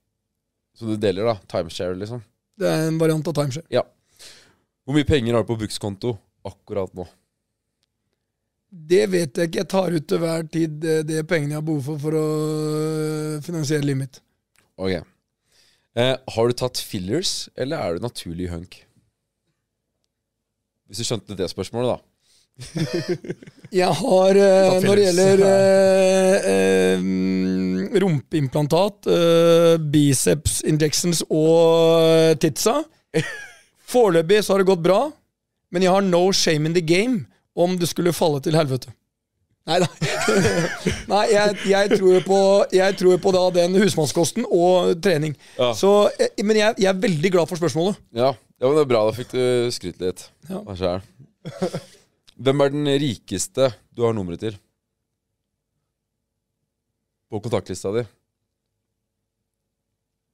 Så 0.78 0.86
du 0.86 0.96
deler, 1.00 1.26
da? 1.26 1.38
Timeshare, 1.50 1.96
liksom? 1.98 2.22
Det 2.58 2.68
er 2.70 2.88
en 2.88 2.98
variant 3.00 3.26
av 3.30 3.34
timeshare. 3.34 3.66
Ja. 3.72 3.84
Hvor 4.86 4.96
mye 4.96 5.08
penger 5.08 5.34
har 5.34 5.44
du 5.44 5.50
på 5.50 5.58
brukskonto 5.60 6.14
akkurat 6.46 6.94
nå? 6.96 7.04
Det 8.68 9.04
vet 9.10 9.36
jeg 9.36 9.48
ikke. 9.50 9.62
Jeg 9.62 9.70
tar 9.72 9.94
ut 9.96 10.06
til 10.08 10.20
hver 10.22 10.48
tid 10.52 10.80
det, 10.82 10.96
det 11.08 11.22
pengene 11.28 11.56
jeg 11.56 11.60
har 11.62 11.66
behov 11.66 11.86
for 11.86 12.02
for 12.02 12.16
å 12.18 12.24
øh, 12.24 13.38
finansiere 13.44 13.84
livet 13.84 14.02
mitt. 14.02 14.20
Ok. 14.78 14.98
Eh, 15.98 16.14
har 16.34 16.48
du 16.48 16.56
tatt 16.56 16.80
fillers, 16.84 17.48
eller 17.56 17.80
er 17.80 17.96
du 17.96 18.04
naturlig 18.04 18.50
hunk? 18.52 18.76
Hvis 20.88 21.02
du 21.02 21.08
skjønte 21.08 21.36
det 21.36 21.48
spørsmålet, 21.50 21.96
da. 21.96 22.07
Jeg 23.80 23.92
har, 24.00 24.38
uh, 24.40 24.76
når 24.80 24.98
det 24.98 25.04
gjelder 25.04 25.42
uh, 25.44 27.02
mm, 27.04 27.98
rumpeimplantat, 28.02 29.10
biceps 29.92 30.62
injections 30.66 31.22
og 31.28 32.38
titsa 32.40 32.80
Foreløpig 33.88 34.42
så 34.44 34.54
har 34.54 34.62
det 34.62 34.68
gått 34.68 34.84
bra. 34.84 35.00
Men 35.72 35.84
jeg 35.84 35.92
har 35.92 36.04
no 36.04 36.28
shame 36.32 36.68
in 36.68 36.76
the 36.76 36.84
game 36.84 37.26
om 37.56 37.76
det 37.80 37.88
skulle 37.90 38.12
falle 38.16 38.40
til 38.44 38.56
helvete. 38.56 38.92
Nei 39.68 39.80
da. 39.82 39.88
Nei, 41.12 41.24
jeg, 41.34 41.56
jeg, 41.68 41.98
tror 41.98 42.22
på, 42.24 42.40
jeg 42.72 42.96
tror 43.00 43.20
på 43.20 43.32
da 43.36 43.42
den 43.58 43.76
husmannskosten 43.76 44.46
og 44.48 44.94
trening. 45.04 45.36
Ja. 45.58 45.74
Så, 45.76 46.08
men 46.40 46.56
jeg, 46.56 46.78
jeg 46.80 46.88
er 46.88 47.02
veldig 47.02 47.32
glad 47.34 47.50
for 47.50 47.60
spørsmålet. 47.60 48.00
Ja, 48.16 48.32
ja 48.32 48.64
men 48.64 48.78
det 48.78 48.86
er 48.86 48.90
bra. 48.94 49.04
Da 49.08 49.16
fikk 49.16 49.34
du 49.34 49.44
skrytt 49.74 50.00
litt. 50.04 50.28
Ja. 50.48 50.62
av 50.64 50.76
selv. 50.80 51.94
Hvem 52.38 52.62
er 52.62 52.70
den 52.70 52.86
rikeste 53.02 53.72
du 53.90 54.04
har 54.06 54.14
nummeret 54.14 54.44
til? 54.44 54.58
På 57.28 57.40
kontaktlista 57.42 57.90
di. 57.96 58.04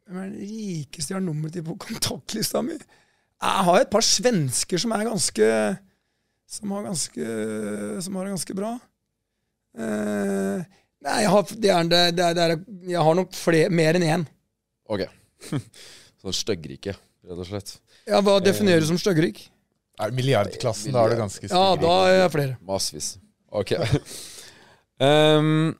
Hvem 0.04 0.18
er 0.20 0.28
den 0.28 0.42
rikeste 0.42 1.14
jeg 1.14 1.16
har 1.16 1.24
nummeret 1.24 1.56
til 1.56 1.64
på 1.64 1.78
kontaktlista 1.80 2.60
mi? 2.62 2.76
Jeg 2.76 3.64
har 3.68 3.80
et 3.80 3.92
par 3.92 4.04
svensker 4.04 4.80
som 4.80 4.92
er 4.94 5.08
ganske 5.08 5.48
Som 6.46 6.70
har 6.76 6.84
ganske 6.84 7.24
Som 8.04 8.16
har 8.16 8.28
det 8.28 8.34
ganske 8.36 8.56
bra. 8.56 8.74
Uh, 9.74 10.60
nei, 11.02 11.16
jeg 11.24 11.30
har, 11.32 11.48
det 11.50 11.70
er, 11.72 11.88
det, 11.88 12.02
er, 12.04 12.36
det 12.36 12.44
er, 12.44 12.52
jeg 12.86 13.06
har 13.08 13.16
nok 13.18 13.32
flere, 13.34 13.72
mer 13.74 13.96
enn 13.98 14.04
én. 14.06 14.26
Ok. 14.86 15.02
sånn 16.22 16.36
styggrike, 16.36 16.94
rett 17.26 17.40
og 17.40 17.48
slett. 17.48 17.72
Ja, 18.06 18.20
hva 18.22 18.36
definerer 18.44 18.84
du 18.84 18.86
som 18.92 19.00
styggerik? 19.00 19.48
Er 20.00 20.10
det 20.10 20.18
milliardklassen, 20.18 20.94
da 20.94 21.04
er 21.04 21.14
det 21.14 21.20
ganske 21.20 21.48
Ja, 21.50 21.66
da 21.78 21.92
er 22.08 22.16
jeg 22.16 22.32
flere. 22.34 22.56
Massevis. 22.66 23.12
Ok. 23.54 23.76
um, 24.98 25.70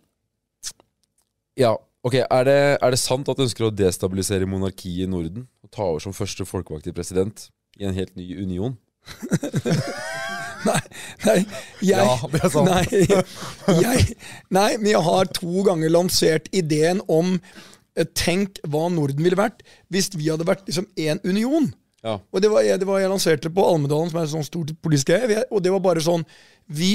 ja, 1.58 1.72
ok. 2.06 2.20
Er 2.22 2.46
det, 2.46 2.58
er 2.78 2.94
det 2.94 3.00
sant 3.02 3.28
at 3.28 3.38
du 3.38 3.42
ønsker 3.46 3.66
å 3.66 3.74
destabilisere 3.74 4.46
monarkiet 4.46 5.08
i 5.08 5.10
Norden? 5.10 5.48
Og 5.66 5.72
ta 5.74 5.88
over 5.88 6.04
som 6.04 6.14
første 6.14 6.46
folkevalgte 6.46 6.94
president 6.94 7.48
i 7.80 7.88
en 7.88 7.96
helt 7.96 8.14
ny 8.14 8.28
union? 8.38 8.76
Nei, 10.64 10.80
jeg, 11.26 11.44
Ja, 11.90 12.06
det 12.32 12.40
er 12.40 12.52
sant. 12.52 12.70
Nei, 12.70 13.02
jeg, 13.82 14.16
nei, 14.54 14.70
men 14.78 14.88
jeg 14.94 15.02
har 15.04 15.28
to 15.36 15.64
ganger 15.66 15.92
lansert 15.92 16.46
ideen 16.56 17.02
om 17.10 17.34
eh, 17.98 18.06
Tenk 18.16 18.62
hva 18.64 18.86
Norden 18.94 19.26
ville 19.26 19.36
vært 19.38 19.60
hvis 19.92 20.12
vi 20.14 20.30
hadde 20.30 20.46
vært 20.48 20.64
liksom 20.70 20.86
én 20.96 21.20
union. 21.26 21.68
Ja. 22.05 22.18
Og 22.20 22.43
det 22.44 22.51
var, 22.52 22.64
jeg, 22.66 22.78
det 22.82 22.86
var 22.89 22.98
jeg 23.01 23.09
lanserte 23.09 23.51
på 23.55 23.64
Almedalen, 23.64 24.10
som 24.12 24.20
er 24.20 24.26
et 24.26 24.32
sånt 24.35 24.48
stort 24.51 24.72
politisk 24.85 25.09
greie. 25.09 25.44
Og 25.51 25.62
det 25.64 25.72
var 25.72 25.81
bare 25.85 26.02
sånn 26.05 26.24
Vi 26.68 26.90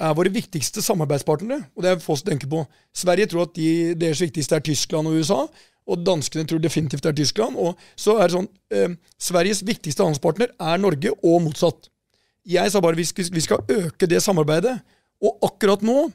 er 0.00 0.14
våre 0.16 0.32
viktigste 0.32 0.82
samarbeidspartnere, 0.84 1.62
og 1.76 1.84
det 1.84 1.90
er 1.90 2.02
få 2.04 2.16
som 2.16 2.30
tenker 2.30 2.48
på. 2.48 2.62
Sverige 2.96 3.28
tror 3.32 3.46
at 3.48 3.54
de, 3.56 3.70
deres 4.00 4.20
viktigste 4.24 4.56
er 4.56 4.64
Tyskland 4.64 5.08
og 5.10 5.18
USA, 5.20 5.42
og 5.90 6.04
danskene 6.06 6.46
tror 6.48 6.60
definitivt 6.62 7.04
det 7.04 7.10
er 7.12 7.18
Tyskland. 7.18 7.56
Og 7.60 7.76
så 8.00 8.14
er 8.20 8.28
det 8.28 8.36
sånn 8.36 8.48
eh, 8.72 8.94
Sveriges 9.20 9.60
viktigste 9.66 10.04
handelspartner 10.04 10.52
er 10.56 10.80
Norge, 10.80 11.12
og 11.20 11.42
motsatt. 11.44 11.90
Jeg 12.48 12.72
sa 12.72 12.80
bare 12.80 12.96
vi 12.96 13.04
skal, 13.08 13.28
vi 13.32 13.42
skal 13.44 13.64
øke 13.68 14.08
det 14.08 14.22
samarbeidet. 14.24 14.78
Og 15.20 15.36
akkurat 15.44 15.82
nå 15.84 16.06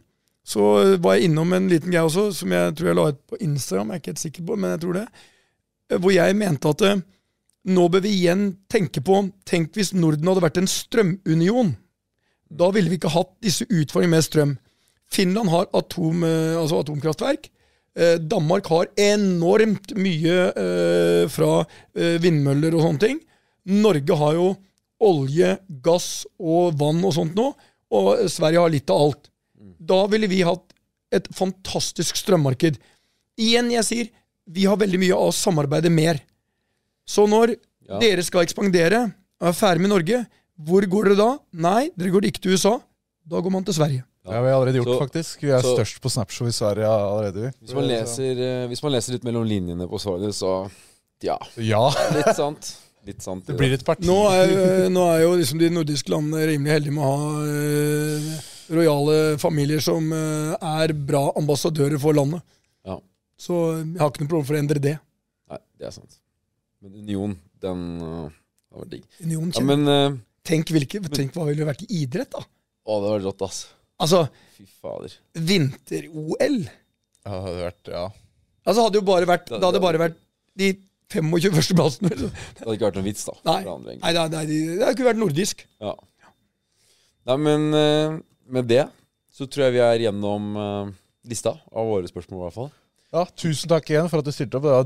så 0.45 0.95
var 1.01 1.17
jeg 1.17 1.29
innom 1.29 1.53
en 1.57 1.67
liten 1.69 1.89
greie 1.89 2.05
også, 2.05 2.27
som 2.39 2.53
jeg 2.53 2.73
tror 2.77 2.89
jeg 2.91 2.97
la 2.97 3.05
ut 3.09 3.21
på 3.29 3.37
Instagram, 3.41 3.91
jeg 3.91 3.97
er 3.97 4.01
ikke 4.03 4.11
helt 4.13 4.21
sikker 4.21 4.45
på, 4.45 4.57
men 4.61 4.73
jeg 4.75 4.81
tror 4.85 4.97
det. 4.99 5.05
eh, 5.89 5.99
Hvor 5.99 6.13
jeg 6.13 6.37
mente 6.37 6.73
at 6.73 6.85
eh, 6.89 7.03
nå 7.65 7.87
bør 7.89 8.03
vi 8.05 8.13
igjen 8.13 8.51
tenke 8.69 9.01
på 9.01 9.23
Tenk 9.47 9.73
hvis 9.77 9.93
Norden 9.97 10.27
hadde 10.29 10.43
vært 10.43 10.59
en 10.61 10.69
strømunion. 10.69 11.73
Da 12.45 12.69
ville 12.73 12.91
vi 12.91 12.99
ikke 12.99 13.13
hatt 13.15 13.33
disse 13.43 13.65
utfordringene 13.65 14.13
med 14.13 14.25
strøm. 14.25 14.53
Finland 15.11 15.49
har 15.49 15.69
atom, 15.73 16.23
eh, 16.23 16.57
altså 16.59 16.81
atomkraftverk. 16.83 17.49
Eh, 17.95 18.17
Danmark 18.19 18.67
har 18.69 18.89
enormt 18.99 19.95
mye 19.97 20.37
eh, 20.51 21.25
fra 21.31 21.63
vindmøller 21.95 22.75
og 22.75 22.83
sånne 22.83 23.01
ting. 23.01 23.21
Norge 23.65 24.17
har 24.19 24.35
jo 24.37 24.49
olje, 25.05 25.55
gass 25.85 26.25
og 26.39 26.77
vann 26.79 27.01
og 27.05 27.15
sånt 27.15 27.35
nå, 27.37 27.49
og 27.95 28.29
Sverige 28.31 28.61
har 28.61 28.73
litt 28.73 28.91
av 28.93 29.07
alt. 29.07 29.31
Da 29.55 30.05
ville 30.11 30.29
vi 30.29 30.43
hatt 30.45 30.73
et 31.15 31.27
fantastisk 31.33 32.17
strømmarked. 32.19 32.77
Igjen, 33.41 33.71
jeg 33.73 33.87
sier, 33.87 34.13
vi 34.45 34.65
har 34.69 34.79
veldig 34.79 35.01
mye 35.01 35.17
av 35.17 35.31
å 35.31 35.35
samarbeide 35.35 35.91
mer. 35.93 36.21
Så 37.05 37.27
når 37.29 37.55
Ja. 37.87 37.99
dere 38.01 38.23
skal 38.25 38.41
ekspandere, 38.45 39.13
og 39.41 39.47
er 39.47 39.53
ferdig 39.53 39.81
med 39.81 39.89
Norge, 39.93 40.25
hvor 40.57 40.81
går 40.89 41.03
dere 41.11 41.15
da? 41.19 41.37
Nei, 41.53 41.89
dere 41.97 42.09
går 42.11 42.25
ikke 42.31 42.41
til 42.41 42.55
USA. 42.55 42.79
Da 43.27 43.39
går 43.41 43.51
man 43.51 43.63
til 43.63 43.73
Sverige. 43.77 44.03
Det 44.25 44.33
har 44.33 44.41
vi 44.41 44.49
allerede 44.49 44.79
gjort, 44.81 44.87
Så- 44.89 45.01
faktisk. 45.05 45.41
Vi 45.41 45.51
er 45.51 45.61
så- 45.61 45.75
størst 45.77 45.99
på 46.01 46.09
Snapshow 46.09 46.47
i 46.47 46.51
Sverige 46.51 46.85
allerede. 46.87 47.51
Hvis 47.61 47.75
man 47.75 47.83
leser, 47.87 48.31
eh, 48.41 48.67
hvis 48.67 48.81
man 48.81 48.91
leser 48.93 49.11
litt 49.13 49.23
mellom 49.23 49.45
linjene 49.45 49.87
på 49.87 49.99
svaret, 50.01 50.33
så 50.33 50.69
ja. 51.21 51.37
Ja, 51.57 51.89
Litt 52.13 52.35
sant. 52.35 52.75
Litt 53.05 53.21
sant. 53.21 53.45
det 53.45 53.55
blir 53.55 53.71
et 53.73 53.83
parti. 53.85 54.01
Nå 54.07 54.31
er, 54.31 54.89
nå 54.89 55.03
er 55.15 55.21
jo 55.21 55.35
liksom 55.37 55.59
de 55.59 55.69
nordiske 55.69 56.09
landene 56.09 56.41
rimelig 56.47 56.73
heldige 56.73 56.93
med 56.93 57.03
å 57.03 57.17
ha 57.17 57.45
eh, 57.45 58.41
rojale 58.73 59.37
familier 59.37 59.79
som 59.79 60.11
eh, 60.11 60.55
er 60.59 60.87
bra 60.93 61.31
ambassadører 61.37 61.99
for 62.01 62.13
landet. 62.17 62.41
Ja. 62.83 62.97
Så 63.37 63.83
jeg 63.93 63.99
har 64.01 64.09
ikke 64.09 64.21
noe 64.25 64.27
problem 64.31 64.45
for 64.45 64.55
å 64.55 64.57
endre 64.63 64.79
det. 64.81 64.99
Nei, 65.51 65.59
det 65.77 65.87
er 65.87 65.91
sant. 65.91 66.17
Men 66.85 67.01
Union, 67.01 67.31
den 67.65 67.85
uh, 67.97 68.25
har 68.69 68.83
vært 68.83 68.91
digg. 68.93 69.05
Union 69.25 69.53
Ja, 69.55 69.63
men 69.65 69.87
uh, 69.89 70.17
tenk, 70.45 70.69
hvilke, 70.75 71.01
tenk 71.09 71.33
hva 71.33 71.47
ville 71.49 71.65
vært 71.65 71.81
i 71.87 72.03
idrett, 72.03 72.29
da. 72.35 72.43
Å, 72.85 72.97
det 73.01 73.13
var 73.15 73.23
rått, 73.25 73.45
ass. 73.47 73.61
Altså, 74.05 74.25
Fy 74.53 74.67
fader. 74.83 75.15
vinter-OL. 75.33 76.59
Ja, 77.25 77.31
det 77.31 77.39
hadde 77.47 77.61
vært, 77.63 77.89
ja. 77.89 78.03
Altså, 78.65 78.83
hadde 78.85 78.99
jo 79.01 79.05
bare 79.07 79.29
vært, 79.29 79.49
det 79.49 79.63
hadde 79.63 79.81
bare 79.81 80.01
vært 80.01 80.19
de 80.61 80.75
25 81.15 81.55
førsteplassene. 81.57 82.11
Det 82.13 82.29
hadde 82.61 82.75
ikke 82.77 82.87
vært 82.87 82.99
noen 82.99 83.07
vits, 83.07 83.25
da. 83.25 83.35
Nei, 83.49 83.57
andre, 83.71 83.95
nei, 84.03 84.13
nei, 84.13 84.27
nei, 84.35 84.43
det 84.51 84.83
hadde 84.83 84.93
ikke 84.97 85.09
vært 85.09 85.21
nordisk. 85.21 85.65
Ja. 85.81 85.95
Nei, 87.25 87.39
men 87.47 87.67
uh, 87.73 88.19
med 88.53 88.69
det 88.69 88.83
så 89.35 89.49
tror 89.49 89.67
jeg 89.67 89.75
vi 89.79 89.83
er 89.83 90.05
gjennom 90.05 90.53
uh, 90.55 90.93
lista 91.27 91.55
av 91.73 91.89
våre 91.89 92.09
spørsmål, 92.09 92.37
i 92.37 92.45
hvert 92.45 92.59
fall. 92.59 92.69
ja. 93.17 93.25
Tusen 93.41 93.73
takk 93.73 93.89
igjen 93.89 94.11
for 94.11 94.21
at 94.21 94.29
du 94.29 94.35
stilte 94.35 94.59
opp. 94.59 94.67
Det 94.67 94.75
var 94.77 94.85